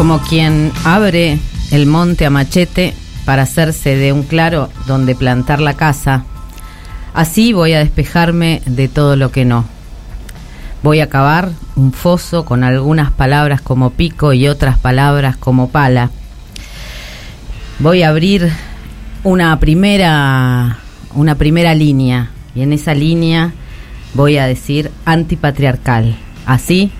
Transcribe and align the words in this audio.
Como 0.00 0.18
quien 0.18 0.72
abre 0.82 1.38
el 1.70 1.84
monte 1.84 2.24
a 2.24 2.30
machete 2.30 2.94
para 3.26 3.42
hacerse 3.42 3.96
de 3.96 4.14
un 4.14 4.22
claro 4.22 4.70
donde 4.86 5.14
plantar 5.14 5.60
la 5.60 5.74
casa, 5.74 6.24
así 7.12 7.52
voy 7.52 7.74
a 7.74 7.80
despejarme 7.80 8.62
de 8.64 8.88
todo 8.88 9.14
lo 9.16 9.30
que 9.30 9.44
no. 9.44 9.66
Voy 10.82 11.00
a 11.00 11.10
cavar 11.10 11.50
un 11.76 11.92
foso 11.92 12.46
con 12.46 12.64
algunas 12.64 13.10
palabras 13.10 13.60
como 13.60 13.90
pico 13.90 14.32
y 14.32 14.48
otras 14.48 14.78
palabras 14.78 15.36
como 15.36 15.68
pala. 15.68 16.08
Voy 17.78 18.02
a 18.02 18.08
abrir 18.08 18.50
una 19.22 19.60
primera 19.60 20.78
una 21.12 21.34
primera 21.34 21.74
línea 21.74 22.30
y 22.54 22.62
en 22.62 22.72
esa 22.72 22.94
línea 22.94 23.52
voy 24.14 24.38
a 24.38 24.46
decir 24.46 24.90
antipatriarcal. 25.04 26.16
Así 26.46 26.90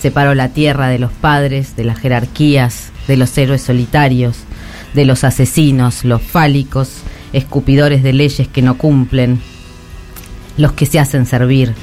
separo 0.00 0.34
la 0.34 0.48
tierra 0.48 0.88
de 0.88 0.98
los 0.98 1.12
padres, 1.12 1.76
de 1.76 1.84
las 1.84 1.98
jerarquías, 1.98 2.90
de 3.06 3.16
los 3.16 3.36
héroes 3.36 3.62
solitarios, 3.62 4.38
de 4.94 5.04
los 5.04 5.24
asesinos, 5.24 6.04
los 6.04 6.22
fálicos, 6.22 7.02
escupidores 7.32 8.02
de 8.02 8.12
leyes 8.12 8.48
que 8.48 8.62
no 8.62 8.78
cumplen, 8.78 9.40
los 10.56 10.72
que 10.72 10.86
se 10.86 10.98
hacen 10.98 11.26
servir, 11.26 11.74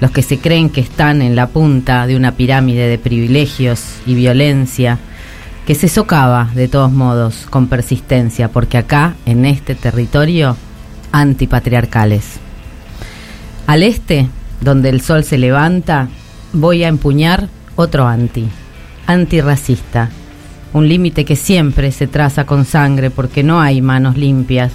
los 0.00 0.10
que 0.10 0.22
se 0.22 0.38
creen 0.38 0.68
que 0.68 0.80
están 0.80 1.22
en 1.22 1.36
la 1.36 1.46
punta 1.48 2.06
de 2.06 2.16
una 2.16 2.32
pirámide 2.32 2.88
de 2.88 2.98
privilegios 2.98 3.82
y 4.04 4.14
violencia, 4.14 4.98
que 5.66 5.74
se 5.74 5.88
socava 5.88 6.50
de 6.54 6.68
todos 6.68 6.92
modos 6.92 7.46
con 7.48 7.68
persistencia, 7.68 8.48
porque 8.48 8.78
acá, 8.78 9.14
en 9.24 9.44
este 9.44 9.74
territorio, 9.74 10.56
antipatriarcales. 11.12 12.38
Al 13.66 13.82
este, 13.82 14.28
donde 14.60 14.90
el 14.90 15.00
sol 15.00 15.24
se 15.24 15.38
levanta, 15.38 16.08
voy 16.54 16.84
a 16.84 16.88
empuñar 16.88 17.48
otro 17.74 18.06
anti, 18.06 18.46
antirracista, 19.06 20.08
un 20.72 20.88
límite 20.88 21.24
que 21.24 21.36
siempre 21.36 21.90
se 21.90 22.06
traza 22.06 22.46
con 22.46 22.64
sangre 22.64 23.10
porque 23.10 23.42
no 23.42 23.60
hay 23.60 23.82
manos 23.82 24.16
limpias 24.16 24.72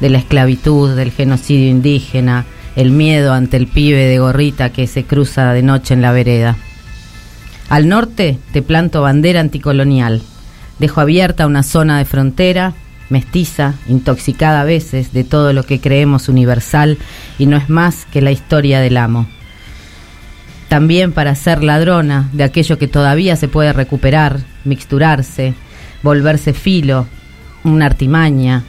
de 0.00 0.10
la 0.10 0.18
esclavitud, 0.18 0.94
del 0.94 1.10
genocidio 1.10 1.70
indígena, 1.70 2.44
el 2.76 2.90
miedo 2.90 3.32
ante 3.32 3.56
el 3.56 3.66
pibe 3.66 4.06
de 4.06 4.18
gorrita 4.18 4.70
que 4.70 4.86
se 4.86 5.04
cruza 5.04 5.52
de 5.52 5.62
noche 5.62 5.94
en 5.94 6.02
la 6.02 6.12
vereda. 6.12 6.56
Al 7.70 7.88
norte 7.88 8.38
te 8.52 8.60
planto 8.60 9.00
bandera 9.00 9.40
anticolonial, 9.40 10.22
dejo 10.78 11.00
abierta 11.00 11.46
una 11.46 11.62
zona 11.62 11.98
de 11.98 12.04
frontera, 12.04 12.74
mestiza, 13.08 13.74
intoxicada 13.88 14.62
a 14.62 14.64
veces 14.64 15.12
de 15.14 15.24
todo 15.24 15.54
lo 15.54 15.64
que 15.64 15.80
creemos 15.80 16.28
universal 16.28 16.98
y 17.38 17.46
no 17.46 17.56
es 17.56 17.70
más 17.70 18.06
que 18.06 18.20
la 18.20 18.32
historia 18.32 18.80
del 18.80 18.98
amo 18.98 19.26
también 20.72 21.12
para 21.12 21.34
ser 21.34 21.62
ladrona 21.62 22.30
de 22.32 22.44
aquello 22.44 22.78
que 22.78 22.88
todavía 22.88 23.36
se 23.36 23.46
puede 23.46 23.74
recuperar, 23.74 24.38
mixturarse, 24.64 25.52
volverse 26.02 26.54
filo, 26.54 27.06
una 27.62 27.84
artimaña, 27.84 28.62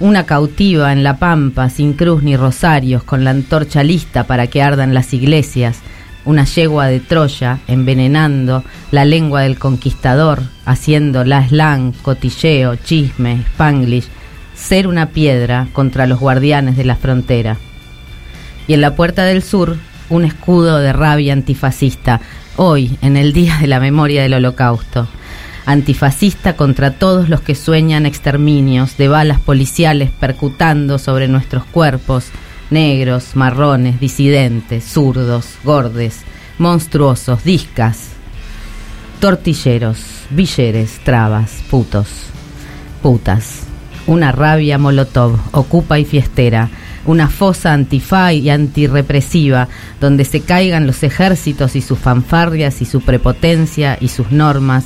una 0.00 0.26
cautiva 0.26 0.92
en 0.92 1.04
la 1.04 1.20
pampa 1.20 1.70
sin 1.70 1.92
cruz 1.92 2.24
ni 2.24 2.36
rosarios, 2.36 3.04
con 3.04 3.22
la 3.22 3.30
antorcha 3.30 3.84
lista 3.84 4.24
para 4.24 4.48
que 4.48 4.62
ardan 4.62 4.94
las 4.94 5.14
iglesias, 5.14 5.78
una 6.24 6.42
yegua 6.42 6.86
de 6.88 6.98
Troya 6.98 7.60
envenenando 7.68 8.64
la 8.90 9.04
lengua 9.04 9.42
del 9.42 9.60
conquistador, 9.60 10.42
haciendo 10.64 11.24
la 11.24 11.46
slang, 11.46 11.92
cotilleo, 12.02 12.74
chisme, 12.74 13.44
spanglish, 13.52 14.08
ser 14.56 14.88
una 14.88 15.10
piedra 15.10 15.68
contra 15.72 16.08
los 16.08 16.18
guardianes 16.18 16.76
de 16.76 16.84
la 16.84 16.96
frontera. 16.96 17.58
Y 18.66 18.74
en 18.74 18.80
la 18.80 18.96
puerta 18.96 19.22
del 19.22 19.44
sur 19.44 19.76
un 20.10 20.24
escudo 20.24 20.78
de 20.78 20.92
rabia 20.92 21.32
antifascista, 21.32 22.20
hoy, 22.56 22.98
en 23.02 23.16
el 23.16 23.32
Día 23.32 23.58
de 23.60 23.66
la 23.66 23.80
Memoria 23.80 24.22
del 24.22 24.34
Holocausto. 24.34 25.08
Antifascista 25.66 26.56
contra 26.56 26.92
todos 26.92 27.28
los 27.28 27.42
que 27.42 27.54
sueñan 27.54 28.06
exterminios 28.06 28.96
de 28.96 29.08
balas 29.08 29.40
policiales 29.40 30.10
percutando 30.10 30.98
sobre 30.98 31.28
nuestros 31.28 31.64
cuerpos, 31.64 32.26
negros, 32.70 33.34
marrones, 33.34 34.00
disidentes, 34.00 34.84
zurdos, 34.84 35.56
gordes, 35.64 36.22
monstruosos, 36.58 37.44
discas, 37.44 38.08
tortilleros, 39.20 39.98
villeres, 40.30 41.00
trabas, 41.04 41.62
putos, 41.70 42.08
putas. 43.02 43.64
Una 44.06 44.32
rabia 44.32 44.78
molotov, 44.78 45.38
ocupa 45.52 45.98
y 45.98 46.06
fiestera, 46.06 46.70
una 47.08 47.28
fosa 47.28 47.72
antifa 47.72 48.34
y 48.34 48.50
antirrepresiva, 48.50 49.68
donde 49.98 50.26
se 50.26 50.42
caigan 50.42 50.86
los 50.86 51.02
ejércitos 51.02 51.74
y 51.74 51.80
sus 51.80 51.98
fanfarrias 51.98 52.82
y 52.82 52.84
su 52.84 53.00
prepotencia 53.00 53.96
y 53.98 54.08
sus 54.08 54.30
normas. 54.30 54.84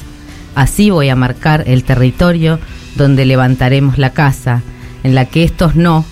Así 0.54 0.90
voy 0.90 1.08
a 1.08 1.16
marcar 1.16 1.64
el 1.66 1.82
territorio 1.82 2.60
donde 2.94 3.26
levantaremos 3.26 3.98
la 3.98 4.10
casa, 4.10 4.62
en 5.02 5.16
la 5.16 5.24
que 5.24 5.42
estos 5.42 5.74
no 5.74 6.04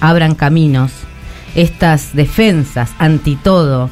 abran 0.00 0.36
caminos, 0.36 0.92
estas 1.56 2.14
defensas 2.14 2.90
anti 2.98 3.34
todo, 3.34 3.90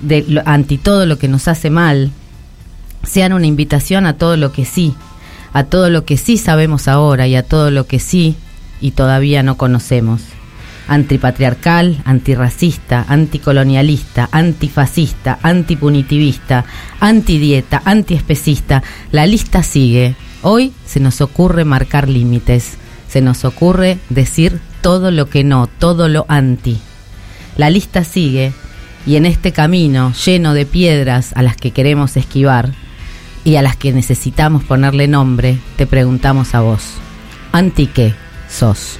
de, 0.00 0.42
anti 0.46 0.78
todo 0.78 1.06
lo 1.06 1.18
que 1.18 1.26
nos 1.26 1.48
hace 1.48 1.70
mal, 1.70 2.12
sean 3.02 3.32
una 3.32 3.48
invitación 3.48 4.06
a 4.06 4.16
todo 4.16 4.36
lo 4.36 4.52
que 4.52 4.64
sí, 4.64 4.94
a 5.52 5.64
todo 5.64 5.90
lo 5.90 6.04
que 6.04 6.16
sí 6.18 6.38
sabemos 6.38 6.86
ahora 6.86 7.26
y 7.26 7.34
a 7.34 7.42
todo 7.42 7.72
lo 7.72 7.88
que 7.88 7.98
sí 7.98 8.36
y 8.80 8.92
todavía 8.92 9.42
no 9.42 9.56
conocemos 9.56 10.20
antipatriarcal, 10.88 12.00
antirracista, 12.04 13.04
anticolonialista, 13.08 14.28
antifascista, 14.30 15.38
antipunitivista, 15.42 16.64
antidieta, 17.00 17.82
antiespecista. 17.84 18.82
La 19.10 19.26
lista 19.26 19.62
sigue. 19.62 20.14
Hoy 20.42 20.72
se 20.86 21.00
nos 21.00 21.20
ocurre 21.20 21.64
marcar 21.64 22.08
límites, 22.08 22.74
se 23.08 23.20
nos 23.20 23.44
ocurre 23.44 23.98
decir 24.10 24.60
todo 24.82 25.10
lo 25.10 25.28
que 25.30 25.44
no, 25.44 25.66
todo 25.66 26.08
lo 26.08 26.26
anti. 26.28 26.78
La 27.56 27.70
lista 27.70 28.04
sigue 28.04 28.52
y 29.06 29.16
en 29.16 29.26
este 29.26 29.52
camino 29.52 30.12
lleno 30.12 30.54
de 30.54 30.66
piedras 30.66 31.32
a 31.34 31.42
las 31.42 31.56
que 31.56 31.70
queremos 31.70 32.16
esquivar 32.16 32.72
y 33.44 33.56
a 33.56 33.62
las 33.62 33.76
que 33.76 33.92
necesitamos 33.92 34.64
ponerle 34.64 35.06
nombre, 35.06 35.58
te 35.76 35.86
preguntamos 35.86 36.54
a 36.54 36.60
vos, 36.60 36.82
¿anti 37.52 37.86
qué 37.86 38.14
sos? 38.48 38.98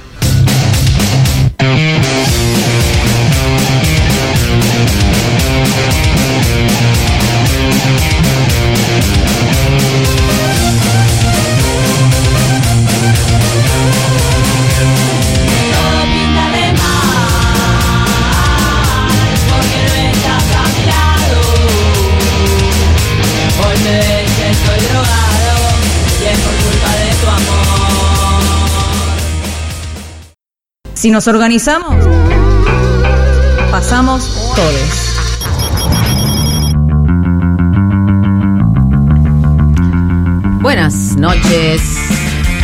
Si 31.05 31.11
nos 31.11 31.27
organizamos, 31.27 32.03
pasamos 33.69 34.27
todos. 34.55 35.13
Buenas 40.63 41.15
noches. 41.15 41.79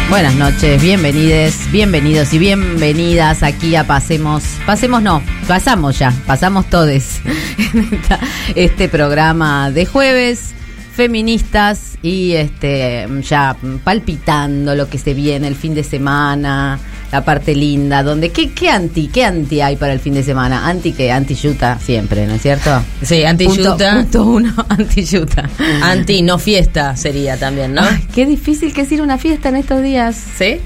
Buenas 0.09 0.33
noches, 0.33 0.81
bienvenides, 0.81 1.71
bienvenidos 1.71 2.33
y 2.33 2.39
bienvenidas 2.39 3.43
aquí 3.43 3.75
a 3.75 3.85
Pasemos, 3.85 4.43
Pasemos 4.65 5.03
no, 5.03 5.21
pasamos 5.47 5.99
ya, 5.99 6.11
pasamos 6.25 6.67
todos 6.67 6.89
este 8.55 8.89
programa 8.89 9.69
de 9.69 9.85
jueves, 9.85 10.55
feministas 10.95 11.99
y 12.01 12.31
este 12.31 13.07
ya 13.21 13.55
palpitando 13.83 14.73
lo 14.73 14.89
que 14.89 14.97
se 14.97 15.13
viene 15.13 15.47
el 15.47 15.55
fin 15.55 15.75
de 15.75 15.83
semana, 15.83 16.79
la 17.11 17.23
parte 17.23 17.53
linda, 17.55 18.03
donde 18.03 18.29
¿qué, 18.29 18.51
qué 18.51 18.69
anti, 18.69 19.07
qué 19.07 19.25
anti 19.25 19.61
hay 19.61 19.75
para 19.75 19.93
el 19.93 19.99
fin 19.99 20.13
de 20.13 20.23
semana? 20.23 20.67
Anti 20.67 20.93
que 20.93 21.11
anti 21.11 21.35
yuta 21.35 21.77
siempre, 21.79 22.25
¿no 22.25 22.35
es 22.35 22.41
cierto? 22.41 22.81
Sí, 23.01 23.23
anti 23.23 23.47
yuta. 23.47 23.95
Punto, 23.95 24.25
uno, 24.25 24.53
anti 24.69 25.03
yuta. 25.03 25.49
Anti 25.81 26.21
no 26.21 26.37
fiesta 26.37 26.95
sería 26.95 27.37
también, 27.37 27.73
¿no? 27.73 27.81
qué 28.13 28.25
difícil 28.25 28.73
que 28.73 28.81
es 28.81 28.91
ir 28.91 29.01
a 29.01 29.03
una 29.03 29.17
fiesta 29.17 29.49
en 29.49 29.57
estos 29.57 29.81
días. 29.81 30.15
¿Sí? 30.37 30.59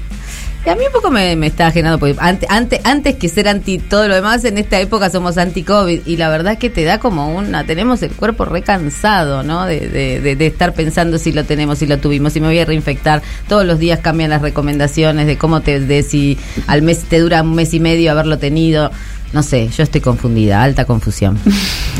A 0.70 0.74
mí 0.74 0.84
un 0.86 0.92
poco 0.92 1.10
me, 1.10 1.32
está 1.46 1.68
ajenado, 1.68 1.98
porque 1.98 2.16
antes, 2.18 2.48
antes, 2.50 2.80
antes 2.84 3.14
que 3.16 3.28
ser 3.28 3.48
anti 3.48 3.78
todo 3.78 4.08
lo 4.08 4.14
demás, 4.14 4.44
en 4.44 4.58
esta 4.58 4.80
época 4.80 5.10
somos 5.10 5.38
anti-COVID 5.38 6.00
y 6.06 6.16
la 6.16 6.28
verdad 6.28 6.54
es 6.54 6.58
que 6.58 6.70
te 6.70 6.84
da 6.84 6.98
como 6.98 7.34
una, 7.34 7.64
tenemos 7.64 8.02
el 8.02 8.10
cuerpo 8.12 8.44
recansado, 8.44 9.42
¿no? 9.42 9.66
De, 9.66 9.80
de, 9.88 10.46
estar 10.46 10.74
pensando 10.74 11.18
si 11.18 11.32
lo 11.32 11.44
tenemos, 11.44 11.78
si 11.78 11.86
lo 11.86 11.98
tuvimos, 11.98 12.32
si 12.32 12.40
me 12.40 12.48
voy 12.48 12.58
a 12.58 12.64
reinfectar. 12.64 13.22
Todos 13.48 13.64
los 13.64 13.78
días 13.78 14.00
cambian 14.00 14.30
las 14.30 14.42
recomendaciones 14.42 15.26
de 15.26 15.38
cómo 15.38 15.60
te, 15.60 15.80
de 15.80 16.02
si 16.02 16.38
al 16.66 16.82
mes 16.82 17.04
te 17.04 17.20
dura 17.20 17.42
un 17.42 17.54
mes 17.54 17.72
y 17.74 17.80
medio 17.80 18.10
haberlo 18.10 18.38
tenido. 18.38 18.90
No 19.32 19.42
sé, 19.42 19.68
yo 19.68 19.82
estoy 19.82 20.00
confundida, 20.00 20.62
alta 20.62 20.84
confusión. 20.84 21.38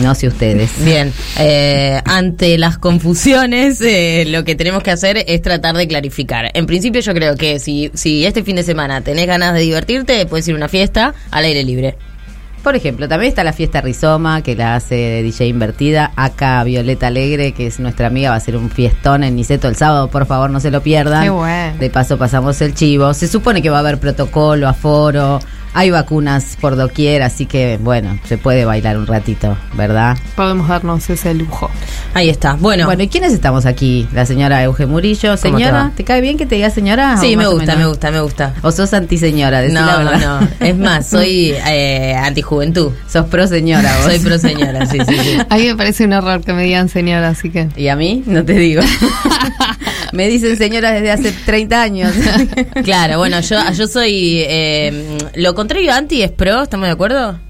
No 0.02 0.14
sé 0.14 0.28
ustedes. 0.28 0.70
Bien, 0.84 1.12
eh, 1.38 2.00
ante 2.04 2.56
las 2.58 2.78
confusiones, 2.78 3.80
eh, 3.80 4.24
lo 4.28 4.44
que 4.44 4.54
tenemos 4.54 4.82
que 4.82 4.90
hacer 4.90 5.24
es 5.26 5.42
tratar 5.42 5.76
de 5.76 5.88
clarificar. 5.88 6.50
En 6.54 6.66
principio, 6.66 7.00
yo 7.00 7.14
creo 7.14 7.36
que 7.36 7.58
si, 7.58 7.90
si 7.94 8.24
este 8.24 8.42
fin 8.42 8.56
de 8.56 8.62
semana 8.62 9.00
tenés 9.00 9.26
ganas 9.26 9.54
de 9.54 9.60
divertirte, 9.60 10.26
puedes 10.26 10.46
ir 10.48 10.54
a 10.54 10.56
una 10.56 10.68
fiesta 10.68 11.14
al 11.30 11.44
aire 11.44 11.62
libre. 11.64 11.96
Por 12.66 12.74
ejemplo, 12.74 13.06
también 13.06 13.28
está 13.28 13.44
la 13.44 13.52
fiesta 13.52 13.80
Rizoma, 13.80 14.42
que 14.42 14.56
la 14.56 14.74
hace 14.74 15.22
DJ 15.22 15.46
Invertida. 15.46 16.10
Acá 16.16 16.64
Violeta 16.64 17.06
Alegre, 17.06 17.52
que 17.52 17.68
es 17.68 17.78
nuestra 17.78 18.08
amiga, 18.08 18.30
va 18.30 18.34
a 18.34 18.38
hacer 18.38 18.56
un 18.56 18.70
fiestón 18.70 19.22
en 19.22 19.36
Niceto 19.36 19.68
el 19.68 19.76
sábado. 19.76 20.08
Por 20.08 20.26
favor, 20.26 20.50
no 20.50 20.58
se 20.58 20.72
lo 20.72 20.82
pierdan. 20.82 21.22
Qué 21.22 21.30
bueno. 21.30 21.78
De 21.78 21.90
paso 21.90 22.18
pasamos 22.18 22.60
el 22.62 22.74
chivo. 22.74 23.14
Se 23.14 23.28
supone 23.28 23.62
que 23.62 23.70
va 23.70 23.76
a 23.76 23.80
haber 23.80 24.00
protocolo, 24.00 24.66
aforo. 24.66 25.38
Hay 25.78 25.90
vacunas 25.90 26.56
por 26.58 26.74
doquier, 26.74 27.22
así 27.22 27.44
que 27.44 27.78
bueno, 27.78 28.18
se 28.24 28.38
puede 28.38 28.64
bailar 28.64 28.96
un 28.96 29.06
ratito, 29.06 29.58
¿verdad? 29.74 30.16
Podemos 30.34 30.68
darnos 30.68 31.10
ese 31.10 31.34
lujo. 31.34 31.70
Ahí 32.14 32.30
está. 32.30 32.54
Bueno, 32.54 32.86
Bueno, 32.86 33.02
¿y 33.02 33.08
quiénes 33.08 33.34
estamos 33.34 33.66
aquí? 33.66 34.08
La 34.14 34.24
señora 34.24 34.62
Euge 34.62 34.86
Murillo. 34.86 35.36
¿Cómo 35.36 35.36
te 35.36 35.64
Señora? 35.64 35.92
¿te, 35.94 36.02
cae 36.02 36.22
bien 36.22 36.38
que 36.38 36.46
te 36.46 36.54
diga 36.54 36.70
señora? 36.70 37.18
sí, 37.18 37.36
me 37.36 37.46
gusta, 37.46 37.76
me 37.76 37.84
gusta, 37.86 38.10
me 38.10 38.20
gusta. 38.22 38.54
¿O 38.62 38.72
sos 38.72 38.94
antiseñora? 38.94 39.60
Decí 39.60 39.74
la 39.74 39.82
No, 39.82 39.98
verdad. 39.98 40.40
no, 40.40 40.66
es 40.66 40.76
más, 40.78 41.06
soy 41.10 41.52
eh, 41.68 42.14
antijuventud. 42.14 42.92
Sos 43.06 43.26
pro 43.26 43.46
señora 43.46 43.94
vos. 43.98 44.06
Soy 44.06 44.18
pro 44.20 44.38
señora, 44.38 44.86
sí, 44.86 44.98
sí, 45.06 45.14
sí. 45.18 45.38
A 45.50 45.56
mí 45.56 45.66
me 45.66 45.76
parece 45.76 46.06
un 46.06 46.14
horror 46.14 46.40
que 46.40 46.54
me 46.54 46.62
digan 46.62 46.88
señora, 46.88 47.28
así 47.28 47.50
que. 47.50 47.68
¿Y 47.76 47.88
a 47.88 47.96
mí? 47.96 48.22
No 48.24 48.42
te 48.46 48.54
digo. 48.54 48.80
Me 50.12 50.28
dicen 50.28 50.56
señora 50.56 50.92
desde 50.92 51.10
hace 51.10 51.32
30 51.32 51.82
años. 51.82 52.12
Claro, 52.84 53.18
bueno, 53.18 53.40
yo, 53.40 53.58
yo 53.72 53.86
soy 53.86 54.44
eh, 54.46 55.18
lo 55.34 55.54
contrario 55.66 55.92
anti 55.94 56.22
es 56.22 56.30
pro, 56.30 56.62
¿estamos 56.62 56.86
de 56.86 56.92
acuerdo? 56.92 57.40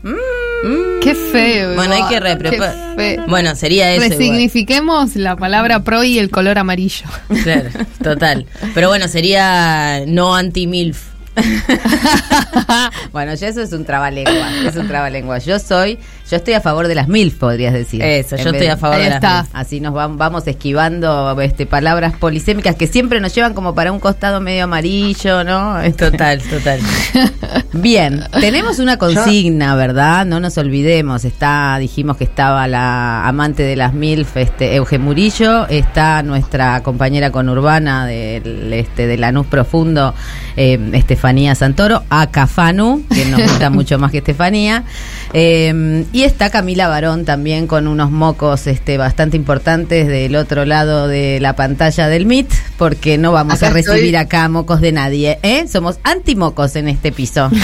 Qué 1.03 1.15
feo. 1.15 1.75
Bueno, 1.75 1.93
hay 1.95 2.03
que 2.09 2.19
reprepa- 2.19 2.95
qué 2.97 3.15
feo. 3.17 3.27
Bueno, 3.29 3.55
sería 3.55 3.93
eso. 3.93 4.05
igual. 4.07 4.19
Resignifiquemos 4.19 5.17
la 5.17 5.37
palabra 5.37 5.81
pro 5.85 6.03
y 6.03 6.19
el 6.19 6.31
color 6.31 6.59
amarillo. 6.59 7.05
Claro, 7.43 7.69
total. 8.03 8.47
Pero 8.75 8.89
bueno, 8.89 9.07
sería 9.09 10.03
no 10.07 10.35
anti-MILF. 10.35 10.99
bueno, 13.13 13.35
ya 13.35 13.49
eso 13.49 13.61
es 13.61 13.73
un 13.73 13.85
trabalengua. 13.85 14.51
Es 14.67 14.77
un 14.77 14.89
trabalengua. 14.89 15.37
Yo 15.39 15.59
soy, 15.59 15.99
yo 16.31 16.37
estoy 16.37 16.55
a 16.55 16.61
favor 16.61 16.89
de 16.89 16.95
las 16.95 17.09
MILF, 17.09 17.35
podrías 17.37 17.73
decir. 17.73 18.03
Eso, 18.03 18.37
En 18.37 18.45
yo 18.45 18.51
estoy 18.51 18.67
a 18.69 18.77
favor 18.77 18.97
de 18.99 19.05
las 19.05 19.15
está. 19.17 19.43
MILF. 19.43 19.51
Así 19.55 19.81
nos 19.81 19.95
vam- 19.95 20.17
vamos 20.17 20.47
esquivando 20.47 21.41
este, 21.41 21.67
palabras 21.67 22.15
polisémicas 22.17 22.75
que 22.77 22.87
siempre 22.87 23.21
nos 23.21 23.35
llevan 23.35 23.55
como 23.55 23.75
para 23.75 23.93
un 23.93 24.01
costado 24.01 24.41
medio 24.41 24.65
amarillo, 24.65 25.45
¿no? 25.45 25.81
Esto- 25.81 26.11
Total, 26.11 26.41
total. 26.43 26.81
Bien, 27.73 28.25
tenemos 28.41 28.79
una 28.79 28.97
consigna, 28.97 29.75
¿verdad? 29.77 30.25
No 30.27 30.41
nos 30.41 30.57
olvidemos. 30.59 31.25
Está, 31.25 31.77
dijimos 31.79 32.17
que 32.17 32.25
estaba 32.25 32.67
la 32.69 33.27
amante 33.27 33.63
de 33.63 33.77
las 33.77 33.93
MILF, 33.93 34.37
este, 34.37 34.75
Euge 34.77 34.99
Murillo, 34.99 35.67
está 35.69 36.23
nuestra 36.23 36.83
compañera 36.83 37.31
conurbana 37.31 38.07
del 38.07 38.73
este 38.73 39.07
de 39.07 39.17
Lanús 39.19 39.47
Profundo, 39.47 40.15
eh, 40.57 40.79
Estefanía 40.95 41.55
Santoro, 41.55 42.03
acá 42.09 42.47
Fanu, 42.47 43.03
que 43.13 43.25
nos 43.27 43.43
gusta 43.43 43.71
mucho 43.71 43.99
más 43.99 44.11
que 44.11 44.19
Estefanía. 44.19 44.85
Eh, 45.33 46.05
y 46.17 46.25
está 46.25 46.49
Camila 46.49 46.89
Barón 46.89 47.27
también 47.27 47.67
con 47.67 47.87
unos 47.87 48.11
mocos 48.11 48.67
este, 48.67 48.97
bastante 48.97 49.37
importantes 49.37 50.07
del 50.09 50.35
otro 50.37 50.65
lado 50.65 51.09
de 51.09 51.41
la 51.41 51.55
pantalla 51.57 52.09
del 52.09 52.25
MIT, 52.25 52.51
porque 52.79 53.19
no 53.19 53.33
vamos 53.33 53.55
Acá 53.57 53.67
a 53.67 53.71
recibir 53.75 54.15
estoy. 54.15 54.15
acá 54.17 54.49
mocos 54.49 54.81
de 54.81 54.93
nadie, 54.93 55.39
¿eh? 55.43 55.67
Somos 55.71 55.99
antimocos 56.05 56.75
en 56.77 56.89
este 56.89 57.13
piso. 57.13 57.51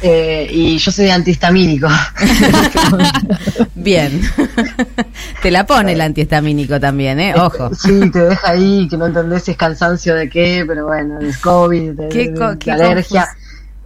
Eh, 0.00 0.46
y 0.52 0.78
yo 0.78 0.92
soy 0.92 1.10
antihistamínico. 1.10 1.88
Bien. 3.74 4.20
Te 5.42 5.50
la 5.50 5.66
pone 5.66 5.92
el 5.94 6.00
antihistamínico 6.00 6.78
también, 6.78 7.18
¿eh? 7.18 7.34
Ojo. 7.36 7.74
Sí, 7.74 8.08
te 8.12 8.20
deja 8.20 8.50
ahí, 8.50 8.86
que 8.88 8.96
no 8.96 9.06
entendés 9.06 9.42
si 9.42 9.50
es 9.50 9.56
cansancio 9.56 10.14
de 10.14 10.28
qué, 10.28 10.64
pero 10.68 10.86
bueno, 10.86 11.18
es 11.20 11.38
COVID, 11.38 11.90
de, 11.94 12.08
Qué 12.10 12.28
de- 12.30 12.46
de 12.46 12.58
qué 12.58 12.70
alergia. 12.70 13.26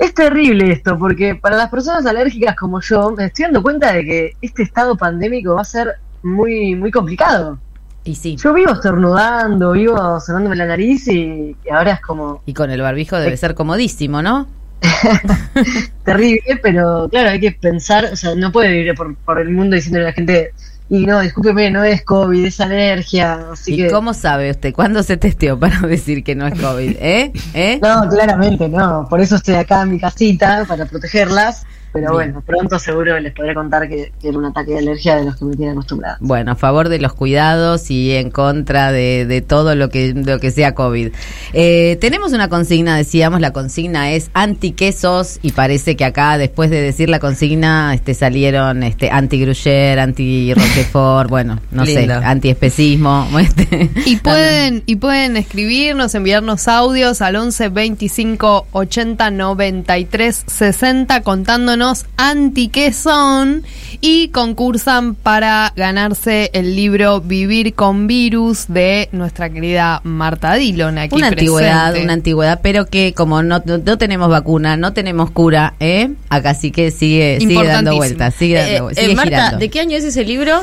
Es 0.02 0.14
terrible 0.14 0.72
esto, 0.72 0.98
porque 0.98 1.36
para 1.36 1.56
las 1.56 1.70
personas 1.70 2.04
alérgicas 2.06 2.56
como 2.56 2.80
yo, 2.80 3.12
me 3.12 3.26
estoy 3.26 3.44
dando 3.44 3.62
cuenta 3.62 3.92
de 3.92 4.04
que 4.04 4.32
este 4.42 4.64
estado 4.64 4.96
pandémico 4.96 5.54
va 5.54 5.60
a 5.60 5.64
ser 5.64 5.94
muy, 6.24 6.74
muy 6.74 6.90
complicado. 6.90 7.56
Y 8.02 8.16
sí. 8.16 8.36
Yo 8.36 8.52
vivo 8.52 8.72
estornudando, 8.72 9.70
vivo 9.70 10.18
sonándome 10.18 10.56
la 10.56 10.66
nariz 10.66 11.06
y, 11.06 11.56
y 11.64 11.70
ahora 11.70 11.92
es 11.92 12.00
como 12.00 12.42
Y 12.46 12.52
con 12.52 12.72
el 12.72 12.82
barbijo 12.82 13.16
debe 13.16 13.36
ser 13.36 13.54
comodísimo, 13.54 14.22
¿no? 14.22 14.48
terrible, 16.04 16.58
pero 16.60 17.08
claro, 17.08 17.30
hay 17.30 17.38
que 17.38 17.52
pensar, 17.52 18.06
o 18.06 18.16
sea, 18.16 18.34
no 18.34 18.50
puede 18.50 18.72
vivir 18.72 18.96
por, 18.96 19.14
por 19.14 19.40
el 19.40 19.50
mundo 19.50 19.76
diciéndole 19.76 20.06
a 20.06 20.08
la 20.08 20.14
gente, 20.14 20.52
y 20.92 21.06
no, 21.06 21.20
discúlpeme, 21.20 21.70
no 21.70 21.82
es 21.84 22.04
COVID, 22.04 22.44
es 22.44 22.60
alergia, 22.60 23.46
así 23.52 23.72
¿Y 23.72 23.76
que... 23.78 23.90
cómo 23.90 24.12
sabe 24.12 24.50
usted? 24.50 24.74
¿Cuándo 24.74 25.02
se 25.02 25.16
testeó 25.16 25.58
para 25.58 25.80
decir 25.88 26.22
que 26.22 26.34
no 26.34 26.46
es 26.46 26.60
COVID? 26.60 26.96
¿Eh? 27.00 27.32
¿Eh? 27.54 27.80
No, 27.82 28.06
claramente 28.10 28.68
no. 28.68 29.06
Por 29.08 29.22
eso 29.22 29.36
estoy 29.36 29.54
acá 29.54 29.80
en 29.80 29.92
mi 29.92 29.98
casita, 29.98 30.66
para 30.68 30.84
protegerlas. 30.84 31.64
Pero 31.92 32.16
Bien. 32.16 32.32
bueno, 32.32 32.42
pronto 32.46 32.78
seguro 32.78 33.18
les 33.20 33.34
podré 33.34 33.54
contar 33.54 33.86
que, 33.86 34.12
que 34.20 34.28
era 34.28 34.38
un 34.38 34.46
ataque 34.46 34.72
de 34.72 34.78
alergia 34.78 35.16
de 35.16 35.24
los 35.26 35.36
que 35.36 35.44
me 35.44 35.56
tienen 35.56 35.74
acostumbrada. 35.74 36.16
Bueno, 36.20 36.52
a 36.52 36.56
favor 36.56 36.88
de 36.88 36.98
los 36.98 37.12
cuidados 37.12 37.90
y 37.90 38.12
en 38.12 38.30
contra 38.30 38.92
de, 38.92 39.26
de 39.26 39.42
todo 39.42 39.74
lo 39.74 39.90
que, 39.90 40.14
lo 40.14 40.38
que 40.38 40.50
sea 40.50 40.74
COVID. 40.74 41.12
Eh, 41.52 41.98
tenemos 42.00 42.32
una 42.32 42.48
consigna, 42.48 42.96
decíamos, 42.96 43.40
la 43.40 43.52
consigna 43.52 44.12
es 44.12 44.30
anti-quesos 44.32 45.38
y 45.42 45.52
parece 45.52 45.94
que 45.96 46.06
acá, 46.06 46.38
después 46.38 46.70
de 46.70 46.80
decir 46.80 47.10
la 47.10 47.18
consigna, 47.18 47.92
este, 47.92 48.14
salieron 48.14 48.82
este, 48.82 49.10
anti-Gruyère, 49.10 49.98
anti-Roquefort, 50.00 51.28
bueno, 51.28 51.58
no 51.70 51.84
sé, 51.84 52.10
anti-especismo. 52.10 53.28
este. 53.38 53.90
Y 54.06 54.16
pueden, 54.16 54.82
y 54.86 54.96
pueden 54.96 55.36
escribirnos, 55.36 56.14
enviarnos 56.14 56.68
audios 56.68 57.20
al 57.20 57.36
11 57.36 57.68
25 57.68 58.66
80 58.72 59.30
93 59.30 60.44
60 60.46 61.20
contándonos 61.22 61.81
anti 62.16 62.68
qué 62.68 62.92
son 62.92 63.64
y 64.00 64.28
concursan 64.28 65.14
para 65.14 65.72
ganarse 65.76 66.50
el 66.54 66.76
libro 66.76 67.20
Vivir 67.20 67.74
con 67.74 68.06
Virus 68.06 68.66
de 68.68 69.08
nuestra 69.12 69.50
querida 69.50 70.00
Marta 70.04 70.54
Dillon 70.54 70.98
aquí 70.98 71.16
una 71.16 71.28
antigüedad, 71.28 71.96
una 71.96 72.12
antigüedad, 72.12 72.60
pero 72.62 72.86
que 72.86 73.12
como 73.14 73.42
no, 73.42 73.62
no, 73.64 73.78
no 73.78 73.98
tenemos 73.98 74.28
vacuna, 74.28 74.76
no 74.76 74.92
tenemos 74.92 75.30
cura, 75.30 75.74
¿eh? 75.80 76.10
Acá 76.28 76.54
sí 76.54 76.70
que 76.70 76.90
sigue, 76.90 77.38
sigue 77.40 77.66
dando 77.66 77.96
vueltas, 77.96 78.34
sigue 78.34 78.54
dando 78.54 78.72
Eh, 78.72 78.80
vueltas, 78.80 79.04
eh, 79.04 79.14
Marta, 79.14 79.30
girando. 79.30 79.58
¿de 79.58 79.68
qué 79.68 79.80
año 79.80 79.96
es 79.96 80.04
ese 80.04 80.24
libro? 80.24 80.62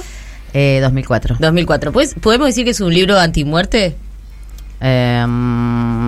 Eh, 0.53 0.79
2004. 0.81 1.37
2004. 1.39 1.91
¿Pues, 1.91 2.15
¿Podemos 2.15 2.47
decir 2.47 2.65
que 2.65 2.71
es 2.71 2.81
un 2.81 2.93
libro 2.93 3.19
antimuerte? 3.19 3.95
Eh, 4.81 5.25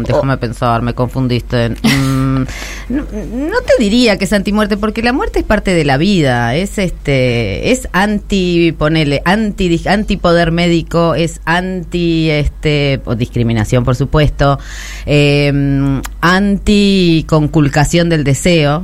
déjame 0.07 0.37
pensar, 0.37 0.81
me 0.81 0.93
confundiste. 0.93 1.69
Mm, 1.69 2.30
no, 2.89 3.03
no 3.11 3.61
te 3.61 3.83
diría 3.83 4.17
que 4.17 4.25
es 4.25 4.33
antimuerte, 4.33 4.77
porque 4.77 5.01
la 5.01 5.13
muerte 5.13 5.39
es 5.39 5.45
parte 5.45 5.73
de 5.73 5.85
la 5.85 5.97
vida. 5.97 6.55
Es 6.55 6.77
este, 6.77 7.71
es 7.71 7.87
anti, 7.91 8.73
ponele, 8.77 9.21
anti, 9.25 9.81
anti 9.87 10.17
poder 10.17 10.51
médico, 10.51 11.15
es 11.15 11.41
anti, 11.45 12.29
este, 12.29 13.01
o 13.05 13.15
discriminación, 13.15 13.83
por 13.83 13.95
supuesto, 13.95 14.59
eh, 15.05 16.01
anti 16.21 17.25
conculcación 17.27 18.09
del 18.09 18.23
deseo. 18.23 18.83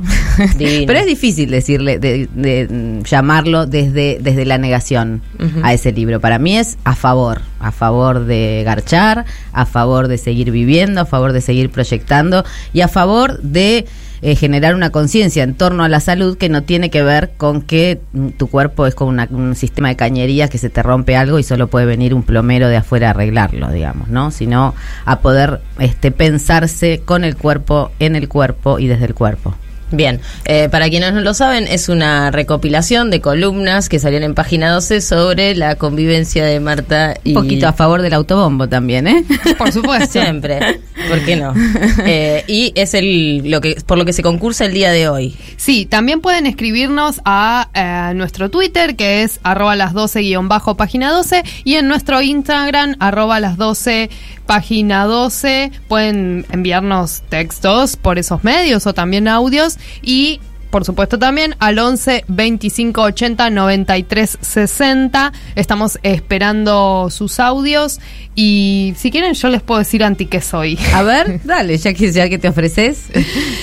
Divino. 0.56 0.84
Pero 0.86 0.98
es 1.00 1.06
difícil 1.06 1.50
decirle, 1.50 1.98
de, 1.98 2.28
de, 2.34 3.02
llamarlo 3.04 3.66
desde, 3.66 4.18
desde 4.20 4.44
la 4.44 4.58
negación 4.58 5.22
a 5.62 5.72
ese 5.72 5.92
libro. 5.92 6.20
Para 6.20 6.38
mí 6.38 6.56
es 6.56 6.78
a 6.84 6.94
favor, 6.94 7.40
a 7.60 7.72
favor 7.72 8.24
de 8.24 8.62
garchar, 8.64 9.24
a 9.52 9.66
favor 9.66 10.08
de 10.08 10.18
seguir 10.18 10.50
viviendo, 10.50 11.00
a 11.00 11.06
favor 11.06 11.32
de 11.32 11.40
seguir 11.40 11.70
proyectando 11.70 12.44
y 12.72 12.80
a 12.80 12.88
favor 12.88 13.40
de 13.52 13.86
eh, 14.20 14.34
generar 14.34 14.74
una 14.74 14.90
conciencia 14.90 15.44
en 15.44 15.54
torno 15.54 15.84
a 15.84 15.88
la 15.88 16.00
salud 16.00 16.36
que 16.36 16.48
no 16.48 16.62
tiene 16.64 16.90
que 16.90 17.02
ver 17.04 17.30
con 17.36 17.62
que 17.62 18.00
mm, 18.12 18.28
tu 18.30 18.48
cuerpo 18.48 18.86
es 18.86 18.94
como 18.96 19.10
una- 19.10 19.28
un 19.30 19.54
sistema 19.54 19.88
de 19.88 19.96
cañerías 19.96 20.50
que 20.50 20.58
se 20.58 20.70
te 20.70 20.82
rompe 20.82 21.16
algo 21.16 21.38
y 21.38 21.44
solo 21.44 21.68
puede 21.68 21.86
venir 21.86 22.14
un 22.14 22.24
plomero 22.24 22.68
de 22.68 22.76
afuera 22.78 23.08
a 23.08 23.10
arreglarlo, 23.10 23.70
digamos, 23.70 24.08
¿no? 24.08 24.30
Sino 24.32 24.74
a 25.04 25.20
poder 25.20 25.60
este, 25.78 26.10
pensarse 26.10 27.02
con 27.04 27.22
el 27.22 27.36
cuerpo, 27.36 27.92
en 28.00 28.16
el 28.16 28.28
cuerpo 28.28 28.78
y 28.80 28.88
desde 28.88 29.04
el 29.06 29.14
cuerpo. 29.14 29.54
Bien, 29.90 30.20
eh, 30.44 30.68
para 30.70 30.88
quienes 30.90 31.14
no 31.14 31.20
lo 31.20 31.32
saben, 31.32 31.66
es 31.66 31.88
una 31.88 32.30
recopilación 32.30 33.10
de 33.10 33.20
columnas 33.20 33.88
que 33.88 33.98
salieron 33.98 34.24
en 34.24 34.34
página 34.34 34.70
12 34.70 35.00
sobre 35.00 35.54
la 35.54 35.76
convivencia 35.76 36.44
de 36.44 36.60
Marta 36.60 37.14
y... 37.24 37.34
Un 37.34 37.42
poquito 37.42 37.66
a 37.68 37.72
favor 37.72 38.02
del 38.02 38.12
autobombo 38.12 38.68
también, 38.68 39.06
¿eh? 39.06 39.24
Por 39.56 39.72
supuesto. 39.72 40.20
Siempre, 40.20 40.80
¿por 41.08 41.24
qué 41.24 41.36
no? 41.36 41.54
Eh, 42.04 42.44
y 42.46 42.72
es 42.74 42.94
el 42.94 43.50
lo 43.50 43.60
que 43.60 43.76
por 43.84 43.98
lo 43.98 44.04
que 44.04 44.12
se 44.12 44.22
concursa 44.22 44.64
el 44.64 44.72
día 44.72 44.90
de 44.90 45.08
hoy. 45.08 45.36
Sí, 45.56 45.84
también 45.84 46.20
pueden 46.20 46.46
escribirnos 46.46 47.20
a 47.24 47.68
eh, 47.74 48.14
nuestro 48.14 48.50
Twitter, 48.50 48.96
que 48.96 49.22
es 49.22 49.40
arroba 49.42 49.76
las 49.76 49.92
12 49.92 50.20
guion 50.20 50.48
bajo 50.48 50.76
página 50.76 51.10
12, 51.10 51.42
y 51.64 51.74
en 51.74 51.88
nuestro 51.88 52.20
Instagram, 52.20 52.96
arroba 52.98 53.40
las 53.40 53.56
12 53.56 54.10
página 54.46 55.04
12. 55.04 55.72
Pueden 55.88 56.46
enviarnos 56.50 57.22
textos 57.28 57.96
por 57.96 58.18
esos 58.18 58.44
medios 58.44 58.86
o 58.86 58.94
también 58.94 59.28
audios 59.28 59.77
y 60.02 60.40
por 60.70 60.84
supuesto, 60.84 61.18
también 61.18 61.56
al 61.60 61.78
11 61.78 62.26
25 62.28 63.00
80 63.00 63.48
93 63.48 64.36
60. 64.38 65.32
Estamos 65.54 65.98
esperando 66.02 67.08
sus 67.10 67.40
audios. 67.40 68.00
Y 68.34 68.92
si 68.98 69.10
quieren, 69.10 69.32
yo 69.32 69.48
les 69.48 69.62
puedo 69.62 69.78
decir 69.78 70.04
anti 70.04 70.26
que 70.26 70.42
soy. 70.42 70.78
A 70.92 71.02
ver, 71.02 71.40
dale, 71.42 71.78
ya 71.78 71.94
que, 71.94 72.12
ya 72.12 72.28
que 72.28 72.36
te 72.38 72.48
ofreces. 72.50 73.04